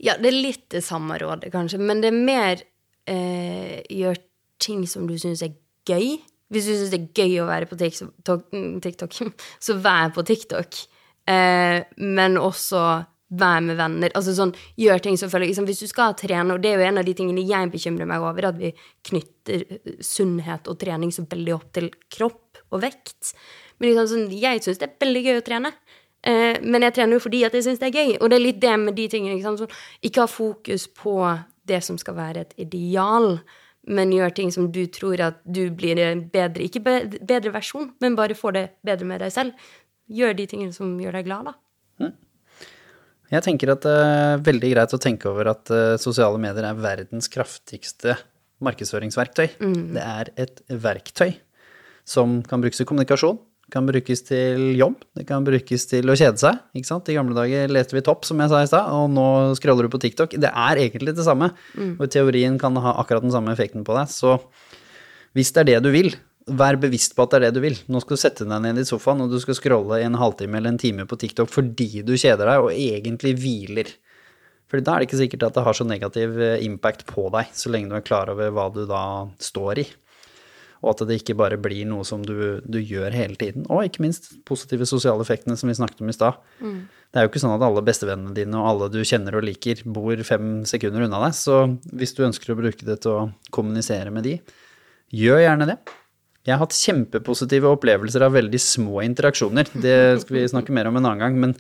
Ja, 0.05 0.17
det 0.21 0.31
er 0.31 0.37
litt 0.37 0.67
det 0.75 0.83
samme 0.85 1.17
rådet, 1.21 1.53
kanskje, 1.55 1.79
men 1.81 2.03
det 2.03 2.11
er 2.11 2.25
mer 2.27 2.63
eh, 3.09 3.81
gjør 3.93 4.19
ting 4.63 4.85
som 4.91 5.07
du 5.09 5.15
syns 5.21 5.45
er 5.45 5.55
gøy. 5.89 6.19
Hvis 6.53 6.69
du 6.69 6.75
syns 6.75 6.93
det 6.93 7.01
er 7.01 7.25
gøy 7.25 7.41
å 7.43 7.49
være 7.49 7.69
på 7.71 7.79
TikTok, 7.81 9.17
så 9.67 9.79
vær 9.81 10.13
på 10.15 10.27
TikTok. 10.27 10.85
Eh, 11.31 11.81
men 11.97 12.41
også 12.41 12.85
vær 13.35 13.63
med 13.65 13.79
venner. 13.79 14.13
Altså 14.15 14.35
sånn, 14.37 14.53
gjør 14.79 15.03
ting 15.03 15.17
som 15.19 15.31
følger 15.33 15.51
liksom, 15.51 15.67
Hvis 15.69 15.83
du 15.83 15.89
skal 15.91 16.15
trene, 16.19 16.55
og 16.55 16.63
det 16.63 16.73
er 16.73 16.83
jo 16.83 16.89
en 16.89 17.01
av 17.01 17.07
de 17.07 17.15
tingene 17.17 17.45
jeg 17.49 17.73
bekymrer 17.73 18.09
meg 18.09 18.25
over, 18.25 18.51
at 18.51 18.59
vi 18.61 18.75
knytter 19.09 19.65
sunnhet 20.05 20.69
og 20.71 20.79
trening 20.81 21.13
så 21.15 21.27
veldig 21.29 21.55
opp 21.57 21.71
til 21.75 21.91
kropp 22.13 22.61
og 22.71 22.83
vekt. 22.85 23.35
Men 23.79 23.91
liksom, 23.91 24.11
sånn, 24.13 24.29
jeg 24.39 24.63
syns 24.65 24.81
det 24.81 24.91
er 24.91 25.01
veldig 25.03 25.25
gøy 25.25 25.41
å 25.41 25.47
trene. 25.47 25.73
Eh, 26.25 26.61
men 26.65 26.87
jeg 26.87 26.97
trener 26.97 27.19
jo 27.19 27.25
fordi 27.27 27.43
at 27.45 27.57
jeg 27.57 27.67
syns 27.67 27.83
det 27.83 27.91
er 27.91 27.99
gøy. 28.01 28.15
Og 28.21 28.31
det 28.31 28.39
er 28.39 28.47
litt 28.47 28.63
det 28.63 28.79
med 28.81 28.97
de 28.97 29.09
tingene. 29.13 29.37
Ikke, 29.37 29.57
sånn, 29.59 29.77
ikke 30.05 30.25
ha 30.25 30.31
fokus 30.31 30.89
på 30.89 31.19
det 31.69 31.83
som 31.85 32.01
skal 32.01 32.19
være 32.19 32.47
et 32.47 32.59
ideal 32.67 33.39
men 33.91 34.13
gjør 34.15 34.33
ting 34.33 34.53
som 34.53 34.71
du 34.73 34.85
tror 34.93 35.21
at 35.25 35.41
du 35.45 35.67
blir 35.77 35.99
en 36.01 36.25
bedre 36.33 36.65
Ikke 36.65 36.83
bedre 36.85 37.53
versjon, 37.55 37.91
men 38.01 38.17
bare 38.17 38.37
får 38.37 38.57
det 38.57 38.65
bedre 38.87 39.09
med 39.09 39.21
deg 39.25 39.33
selv. 39.35 39.67
Gjør 40.09 40.37
de 40.39 40.47
tingene 40.49 40.77
som 40.77 40.95
gjør 41.01 41.19
deg 41.19 41.27
glad, 41.29 41.51
da. 41.51 41.55
Mm. 42.01 42.15
Jeg 43.35 43.45
tenker 43.47 43.73
at 43.73 43.85
det 43.85 43.95
er 44.05 44.45
veldig 44.47 44.71
greit 44.75 44.95
å 44.95 45.01
tenke 45.01 45.31
over 45.31 45.51
at 45.55 45.73
uh, 45.73 45.97
sosiale 46.01 46.41
medier 46.41 46.69
er 46.69 46.81
verdens 46.81 47.29
kraftigste 47.33 48.17
markedsføringsverktøy. 48.65 49.49
Mm. 49.61 49.81
Det 49.97 50.05
er 50.05 50.31
et 50.47 50.63
verktøy 50.69 51.35
som 52.09 52.41
kan 52.49 52.63
brukes 52.65 52.83
i 52.85 52.87
kommunikasjon, 52.89 53.41
kan 53.73 53.87
brukes 53.89 54.23
til 54.27 54.75
jobb, 54.77 54.99
det 55.17 55.25
kan 55.29 55.45
brukes 55.47 55.87
til 55.89 56.11
å 56.11 56.17
kjede 56.19 56.41
seg. 56.41 56.61
ikke 56.77 56.91
sant? 56.91 57.09
I 57.09 57.17
gamle 57.17 57.37
dager 57.37 57.73
leste 57.73 57.97
vi 57.97 58.05
Topp, 58.05 58.27
som 58.29 58.41
jeg 58.43 58.53
sa 58.53 58.61
i 58.61 58.69
stad, 58.69 58.93
og 58.93 59.09
nå 59.15 59.27
scroller 59.59 59.89
du 59.89 59.93
på 59.95 60.03
TikTok. 60.03 60.37
Det 60.41 60.51
er 60.51 60.83
egentlig 60.83 61.17
det 61.17 61.25
samme, 61.27 61.51
mm. 61.73 61.97
og 61.97 62.13
teorien 62.13 62.59
kan 62.61 62.77
ha 62.85 62.99
akkurat 63.01 63.25
den 63.25 63.35
samme 63.35 63.55
effekten 63.55 63.87
på 63.87 63.97
deg. 63.97 64.13
Så 64.13 64.37
hvis 65.35 65.55
det 65.55 65.65
er 65.65 65.71
det 65.73 65.81
du 65.87 65.91
vil, 65.95 66.13
vær 66.45 66.77
bevisst 66.77 67.17
på 67.17 67.25
at 67.25 67.33
det 67.33 67.41
er 67.41 67.47
det 67.47 67.57
du 67.57 67.65
vil. 67.65 67.79
Nå 67.89 68.05
skal 68.05 68.19
du 68.19 68.21
sette 68.21 68.47
deg 68.49 68.65
ned 68.67 68.83
i 68.83 68.87
sofaen, 68.87 69.25
og 69.25 69.33
du 69.33 69.41
skal 69.43 69.57
scrolle 69.59 70.03
i 70.03 70.07
en 70.07 70.21
halvtime 70.21 70.61
eller 70.61 70.75
en 70.75 70.81
time 70.81 71.09
på 71.09 71.19
TikTok 71.21 71.51
fordi 71.53 72.05
du 72.05 72.15
kjeder 72.19 72.45
deg, 72.45 72.69
og 72.69 72.73
egentlig 72.75 73.35
hviler. 73.41 73.91
For 74.69 74.85
da 74.85 74.95
er 74.95 75.03
det 75.03 75.09
ikke 75.09 75.23
sikkert 75.23 75.49
at 75.49 75.57
det 75.57 75.65
har 75.65 75.77
så 75.77 75.87
negativ 75.89 76.39
eh, 76.41 76.61
impact 76.67 77.05
på 77.09 77.29
deg, 77.33 77.53
så 77.57 77.73
lenge 77.73 77.93
du 77.93 77.99
er 77.99 78.05
klar 78.05 78.33
over 78.33 78.53
hva 78.53 78.69
du 78.75 78.85
da 78.91 79.05
står 79.41 79.85
i 79.85 79.89
og 80.85 80.93
at 80.93 81.03
det 81.09 81.17
ikke 81.21 81.37
bare 81.39 81.59
blir 81.61 81.87
noe 81.89 82.05
som 82.07 82.23
du, 82.27 82.61
du 82.61 82.79
gjør 82.79 83.15
hele 83.17 83.39
tiden. 83.41 83.65
Og 83.73 83.87
ikke 83.89 84.05
minst 84.05 84.31
positive 84.49 84.87
sosiale 84.89 85.25
effektene 85.25 85.57
som 85.59 85.71
vi 85.71 85.77
snakket 85.79 86.05
om 86.05 86.13
i 86.13 86.17
stad. 86.17 86.39
Mm. 86.61 86.85
Det 86.85 87.21
er 87.21 87.27
jo 87.27 87.33
ikke 87.33 87.43
sånn 87.43 87.55
at 87.57 87.65
alle 87.65 87.85
bestevennene 87.87 88.37
dine 88.37 88.61
og 88.61 88.69
alle 88.69 88.91
du 88.93 89.01
kjenner 89.07 89.39
og 89.39 89.47
liker, 89.47 89.81
bor 89.97 90.21
fem 90.29 90.63
sekunder 90.69 91.07
unna 91.07 91.23
deg. 91.27 91.37
Så 91.39 91.59
hvis 91.97 92.15
du 92.17 92.25
ønsker 92.29 92.53
å 92.53 92.59
bruke 92.61 92.87
det 92.87 93.01
til 93.05 93.15
å 93.17 93.29
kommunisere 93.55 94.13
med 94.15 94.29
de, 94.29 94.39
gjør 95.15 95.45
gjerne 95.45 95.71
det. 95.73 95.79
Jeg 96.45 96.53
har 96.53 96.61
hatt 96.61 96.77
kjempepositive 96.77 97.71
opplevelser 97.73 98.27
av 98.27 98.35
veldig 98.37 98.61
små 98.61 99.01
interaksjoner. 99.07 99.71
Det 99.81 99.97
skal 100.21 100.37
vi 100.37 100.51
snakke 100.53 100.75
mer 100.77 100.91
om 100.91 101.01
en 101.01 101.07
annen 101.07 101.23
gang. 101.25 101.41
men 101.41 101.57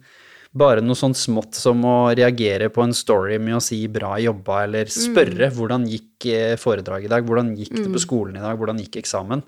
bare 0.54 0.82
noe 0.84 0.98
sånn 0.98 1.16
smått 1.18 1.56
som 1.58 1.80
å 1.86 2.14
reagere 2.14 2.70
på 2.72 2.84
en 2.84 2.94
story 2.94 3.40
med 3.42 3.58
å 3.58 3.62
si 3.62 3.80
'bra 3.90 4.14
jobba', 4.22 4.64
eller 4.68 4.90
spørre 4.90 5.50
mm. 5.50 5.54
'hvordan 5.56 5.86
gikk 5.90 6.26
eh, 6.30 6.56
foredraget 6.60 7.08
i 7.08 7.12
dag', 7.12 7.26
'hvordan 7.26 7.54
gikk 7.58 7.72
det 7.74 7.88
på 7.88 7.98
mm. 7.98 8.04
skolen 8.06 8.36
i 8.38 8.44
dag', 8.44 8.58
'hvordan 8.58 8.82
gikk 8.84 9.00
eksamen'? 9.02 9.42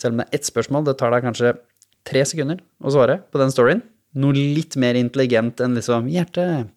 Selv 0.00 0.14
om 0.14 0.22
det 0.22 0.28
er 0.28 0.38
ett 0.38 0.48
spørsmål, 0.48 0.86
det 0.88 0.96
tar 0.96 1.12
deg 1.12 1.26
kanskje 1.26 1.56
tre 2.08 2.24
sekunder 2.24 2.62
å 2.80 2.92
svare 2.94 3.20
på 3.28 3.40
den 3.42 3.52
storyen. 3.52 3.82
Noe 4.16 4.32
litt 4.32 4.74
mer 4.80 4.96
intelligent 4.96 5.60
enn 5.60 5.76
liksom 5.76 6.08
'hjerte'. 6.08 6.68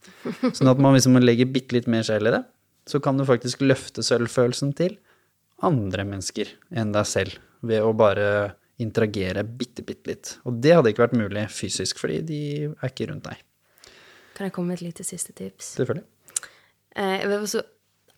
Sånn 0.52 0.68
at 0.68 0.84
man 0.84 0.94
liksom 0.94 1.16
legger 1.24 1.48
bitte 1.48 1.80
litt 1.80 1.88
mer 1.88 2.04
sjel 2.04 2.28
i 2.28 2.36
det. 2.36 2.44
Så 2.86 3.00
kan 3.00 3.16
du 3.16 3.24
faktisk 3.24 3.64
løfte 3.64 4.04
selvfølelsen 4.04 4.76
til 4.76 5.00
andre 5.64 6.04
mennesker 6.04 6.52
enn 6.76 6.92
deg 6.92 7.08
selv 7.08 7.40
ved 7.64 7.80
å 7.80 7.96
bare 7.96 8.60
interagere 8.84 9.46
bitte, 9.48 9.86
bitte 9.88 10.12
litt. 10.12 10.36
Og 10.44 10.60
det 10.60 10.76
hadde 10.76 10.92
ikke 10.92 11.06
vært 11.06 11.16
mulig 11.16 11.48
fysisk, 11.48 12.02
fordi 12.02 12.20
de 12.28 12.40
er 12.68 12.92
ikke 12.92 13.08
rundt 13.08 13.30
deg. 13.30 13.40
Kan 14.34 14.48
jeg 14.48 14.56
komme 14.56 14.74
med 14.74 14.82
et 14.82 14.88
lite 14.90 15.06
siste 15.06 15.34
tips? 15.38 15.76
Selvfølgelig. 15.78 16.06
Eh, 16.96 17.18
jeg 17.22 17.30
vil 17.30 17.44
også 17.44 17.64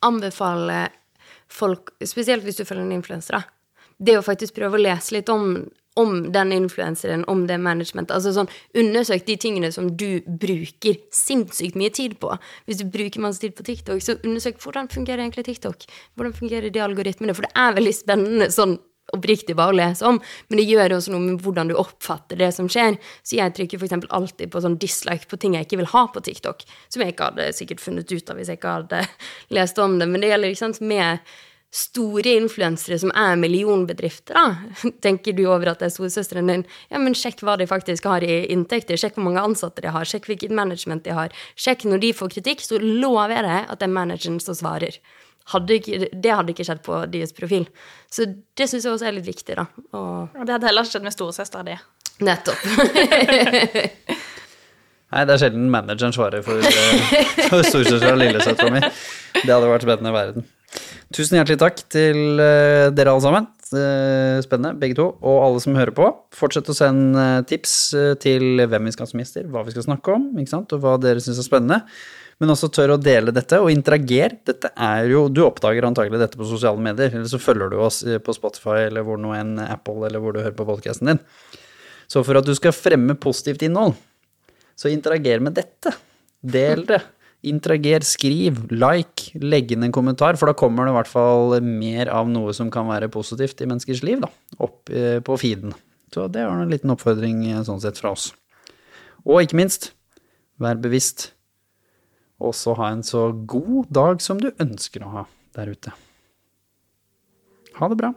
anbefale 0.05 0.89
folk, 1.51 1.95
spesielt 2.03 2.43
hvis 2.43 2.59
du 2.59 2.65
følger 2.65 2.85
en 2.85 2.95
influenser, 2.95 3.43
det 3.97 4.17
å 4.17 4.23
faktisk 4.25 4.57
prøve 4.57 4.77
å 4.77 4.83
lese 4.83 5.15
litt 5.15 5.29
om, 5.31 5.65
om 5.99 6.15
den 6.35 6.51
influenseren, 6.55 7.23
om 7.31 7.45
det 7.47 7.57
managementet. 7.63 8.15
Altså 8.17 8.33
sånn, 8.35 8.49
Undersøk 8.75 9.23
de 9.27 9.37
tingene 9.39 9.71
som 9.71 9.87
du 9.95 10.19
bruker 10.27 10.99
sinnssykt 11.15 11.77
mye 11.79 11.93
tid 11.95 12.17
på. 12.19 12.33
Hvis 12.67 12.81
du 12.81 12.89
bruker 12.91 13.23
masse 13.23 13.43
tid 13.43 13.55
på 13.55 13.63
TikTok, 13.67 14.03
så 14.03 14.17
undersøk 14.21 14.59
hvordan 14.63 14.91
fungerer 14.91 15.23
egentlig 15.23 15.47
TikTok. 15.47 15.87
Hvordan 16.15 16.35
fungerer 16.35 16.73
de 16.73 16.83
algoritmene? 16.83 17.35
For 17.37 17.47
det 17.47 17.55
er 17.55 17.79
veldig 17.79 17.95
spennende 17.95 18.51
sånn 18.55 18.77
oppriktig 19.15 19.55
bare 19.57 19.73
å 19.73 19.79
lese 19.79 20.05
om, 20.07 20.19
men 20.49 20.61
det 20.61 20.67
gjør 20.67 20.97
også 20.97 21.15
noe 21.15 21.23
med 21.23 21.41
hvordan 21.45 21.71
du 21.71 21.77
oppfatter 21.79 22.39
det 22.39 22.51
som 22.55 22.69
skjer. 22.71 22.99
Så 23.25 23.39
jeg 23.39 23.55
trykker 23.57 23.81
f.eks. 23.81 23.97
alltid 24.09 24.53
på 24.53 24.61
sånn 24.63 24.77
dislike 24.81 25.29
på 25.31 25.39
ting 25.41 25.57
jeg 25.57 25.67
ikke 25.67 25.81
vil 25.83 25.91
ha 25.95 26.05
på 26.11 26.23
TikTok, 26.25 26.63
som 26.89 27.03
jeg 27.03 27.15
ikke 27.15 27.31
hadde 27.31 27.49
sikkert 27.57 27.83
funnet 27.83 28.11
ut 28.11 28.31
av 28.31 28.39
hvis 28.39 28.53
jeg 28.53 28.61
ikke 28.61 28.77
hadde 28.79 29.03
lest 29.57 29.81
om 29.81 29.99
det. 29.99 30.09
Men 30.11 30.23
det 30.23 30.31
gjelder 30.33 30.53
ikke 30.53 30.65
sant, 30.67 30.81
med 30.85 31.35
store 31.75 32.35
influensere 32.39 32.97
som 33.01 33.11
er 33.19 33.35
millionbedrifter, 33.39 34.37
da. 34.37 34.91
Tenker 35.05 35.35
du 35.35 35.43
over 35.49 35.73
at 35.73 35.81
det 35.81 35.89
er 35.89 35.95
storesøsteren 35.95 36.51
din? 36.51 36.63
Ja, 36.91 37.01
men 37.03 37.17
sjekk 37.17 37.43
hva 37.43 37.57
de 37.59 37.67
faktisk 37.67 38.07
har 38.07 38.23
i 38.23 38.45
inntekter, 38.53 38.99
sjekk 38.99 39.17
hvor 39.17 39.27
mange 39.27 39.43
ansatte 39.43 39.83
de 39.83 39.91
har, 39.91 40.07
sjekk 40.07 40.29
hvilket 40.31 40.55
management 40.55 41.03
de 41.07 41.15
har. 41.17 41.35
Sjekk 41.59 41.87
når 41.89 42.03
de 42.05 42.13
får 42.15 42.31
kritikk, 42.37 42.63
så 42.63 42.79
lover 42.79 43.35
jeg 43.35 43.47
deg 43.49 43.71
at 43.73 43.81
det 43.81 43.89
er 43.89 43.97
manageren 43.97 44.39
som 44.43 44.57
svarer 44.57 44.99
hadde 45.53 45.77
ikke, 45.77 46.07
det 46.09 46.31
hadde 46.33 46.53
ikke 46.53 46.65
skjedd 46.65 46.81
på 46.85 46.99
deres 47.11 47.35
profil. 47.37 47.67
Så 48.11 48.25
det 48.57 48.69
syns 48.69 48.85
jeg 48.87 48.95
også 48.95 49.09
er 49.09 49.17
litt 49.17 49.27
viktig, 49.27 49.57
da. 49.59 49.67
Og, 49.93 50.33
og 50.33 50.43
det 50.47 50.55
hadde 50.55 50.69
heller 50.71 50.85
ikke 50.85 50.95
skjedd 50.95 51.05
med 51.05 51.15
storesøstera 51.15 51.67
di. 51.67 51.75
Nettopp. 52.25 52.61
Nei, 55.15 55.21
det 55.21 55.35
er 55.35 55.41
sjelden 55.43 55.67
manageren 55.71 56.15
svarer 56.15 56.41
for, 56.43 56.59
eh, 56.59 57.35
for 57.45 57.61
storesøstera 57.67 58.15
og 58.15 58.21
lillesøstera 58.23 58.73
mi. 58.73 58.81
Det 59.37 59.51
hadde 59.51 59.69
vært 59.69 59.85
spennende 59.85 60.11
i 60.11 60.17
verden. 60.17 60.47
Tusen 61.13 61.37
hjertelig 61.37 61.59
takk 61.61 61.77
til 61.93 62.41
uh, 62.41 62.89
dere 62.95 63.13
alle 63.13 63.23
sammen. 63.23 63.45
Uh, 63.69 64.41
spennende, 64.43 64.73
begge 64.81 64.97
to. 64.97 65.11
Og 65.21 65.37
alle 65.45 65.61
som 65.63 65.77
hører 65.77 65.93
på. 65.95 66.09
Fortsett 66.35 66.71
å 66.73 66.75
sende 66.75 67.45
tips 67.47 67.77
til 68.23 68.65
hvem 68.65 68.89
vi 68.89 68.95
skal 68.95 69.05
ha 69.05 69.13
som 69.13 69.21
gjester, 69.21 69.45
hva 69.51 69.61
vi 69.67 69.75
skal 69.75 69.85
snakke 69.85 70.17
om, 70.17 70.31
og 70.33 70.77
hva 70.81 70.97
dere 71.05 71.23
syns 71.23 71.39
er 71.39 71.47
spennende 71.47 71.83
men 72.41 72.51
også 72.51 72.69
tør 72.73 72.95
å 72.95 72.99
dele 72.99 73.31
dette 73.35 73.59
og 73.63 73.71
interagere. 73.71 74.39
Dette 74.47 74.71
er 74.75 75.07
jo, 75.11 75.27
Du 75.31 75.43
oppdager 75.45 75.87
antagelig 75.87 76.19
dette 76.19 76.39
på 76.39 76.47
sosiale 76.49 76.81
medier, 76.81 77.13
eller 77.13 77.29
så 77.31 77.39
følger 77.39 77.71
du 77.71 77.77
oss 77.79 78.01
på 78.03 78.35
Spotify 78.35 78.89
eller 78.89 79.05
hvor 79.07 79.21
nå 79.21 79.31
enn 79.37 79.55
Apple 79.63 80.03
eller 80.09 80.23
hvor 80.23 80.35
du 80.35 80.41
hører 80.41 80.57
på 80.57 80.67
podkasten 80.67 81.13
din. 81.13 81.21
Så 82.11 82.21
for 82.25 82.37
at 82.37 82.47
du 82.47 82.53
skal 82.57 82.75
fremme 82.75 83.15
positivt 83.17 83.63
innhold, 83.65 83.95
så 84.75 84.91
interager 84.91 85.41
med 85.43 85.55
dette. 85.57 85.93
Del 86.45 86.83
det. 86.87 87.01
Interager, 87.45 88.01
skriv, 88.05 88.57
like, 88.73 89.29
legg 89.37 89.71
inn 89.75 89.85
en 89.85 89.93
kommentar, 89.93 90.37
for 90.39 90.49
da 90.49 90.55
kommer 90.57 90.87
det 90.87 90.95
i 90.95 90.97
hvert 90.97 91.11
fall 91.11 91.59
mer 91.61 92.09
av 92.09 92.29
noe 92.29 92.53
som 92.57 92.71
kan 92.73 92.87
være 92.89 93.11
positivt 93.13 93.61
i 93.61 93.67
menneskers 93.69 94.01
liv, 94.05 94.23
da, 94.23 94.31
opp 94.65 94.89
eh, 94.89 95.19
på 95.25 95.37
feeden. 95.37 95.75
Så 96.13 96.25
det 96.33 96.45
var 96.47 96.57
en 96.63 96.73
liten 96.73 96.93
oppfordring 96.93 97.43
eh, 97.51 97.61
sånn 97.67 97.83
sett 97.83 98.01
fra 98.01 98.15
oss. 98.15 98.31
Og 99.25 99.45
ikke 99.45 99.59
minst, 99.61 99.91
vær 100.61 100.81
bevisst. 100.81 101.34
Og 102.43 102.55
så 102.57 102.75
ha 102.79 102.89
en 102.91 103.03
så 103.05 103.29
god 103.47 103.91
dag 103.93 104.23
som 104.23 104.41
du 104.41 104.49
ønsker 104.59 105.05
å 105.05 105.11
ha 105.13 105.25
der 105.55 105.71
ute. 105.71 105.93
Ha 107.77 107.89
det 107.91 107.99
bra. 107.99 108.11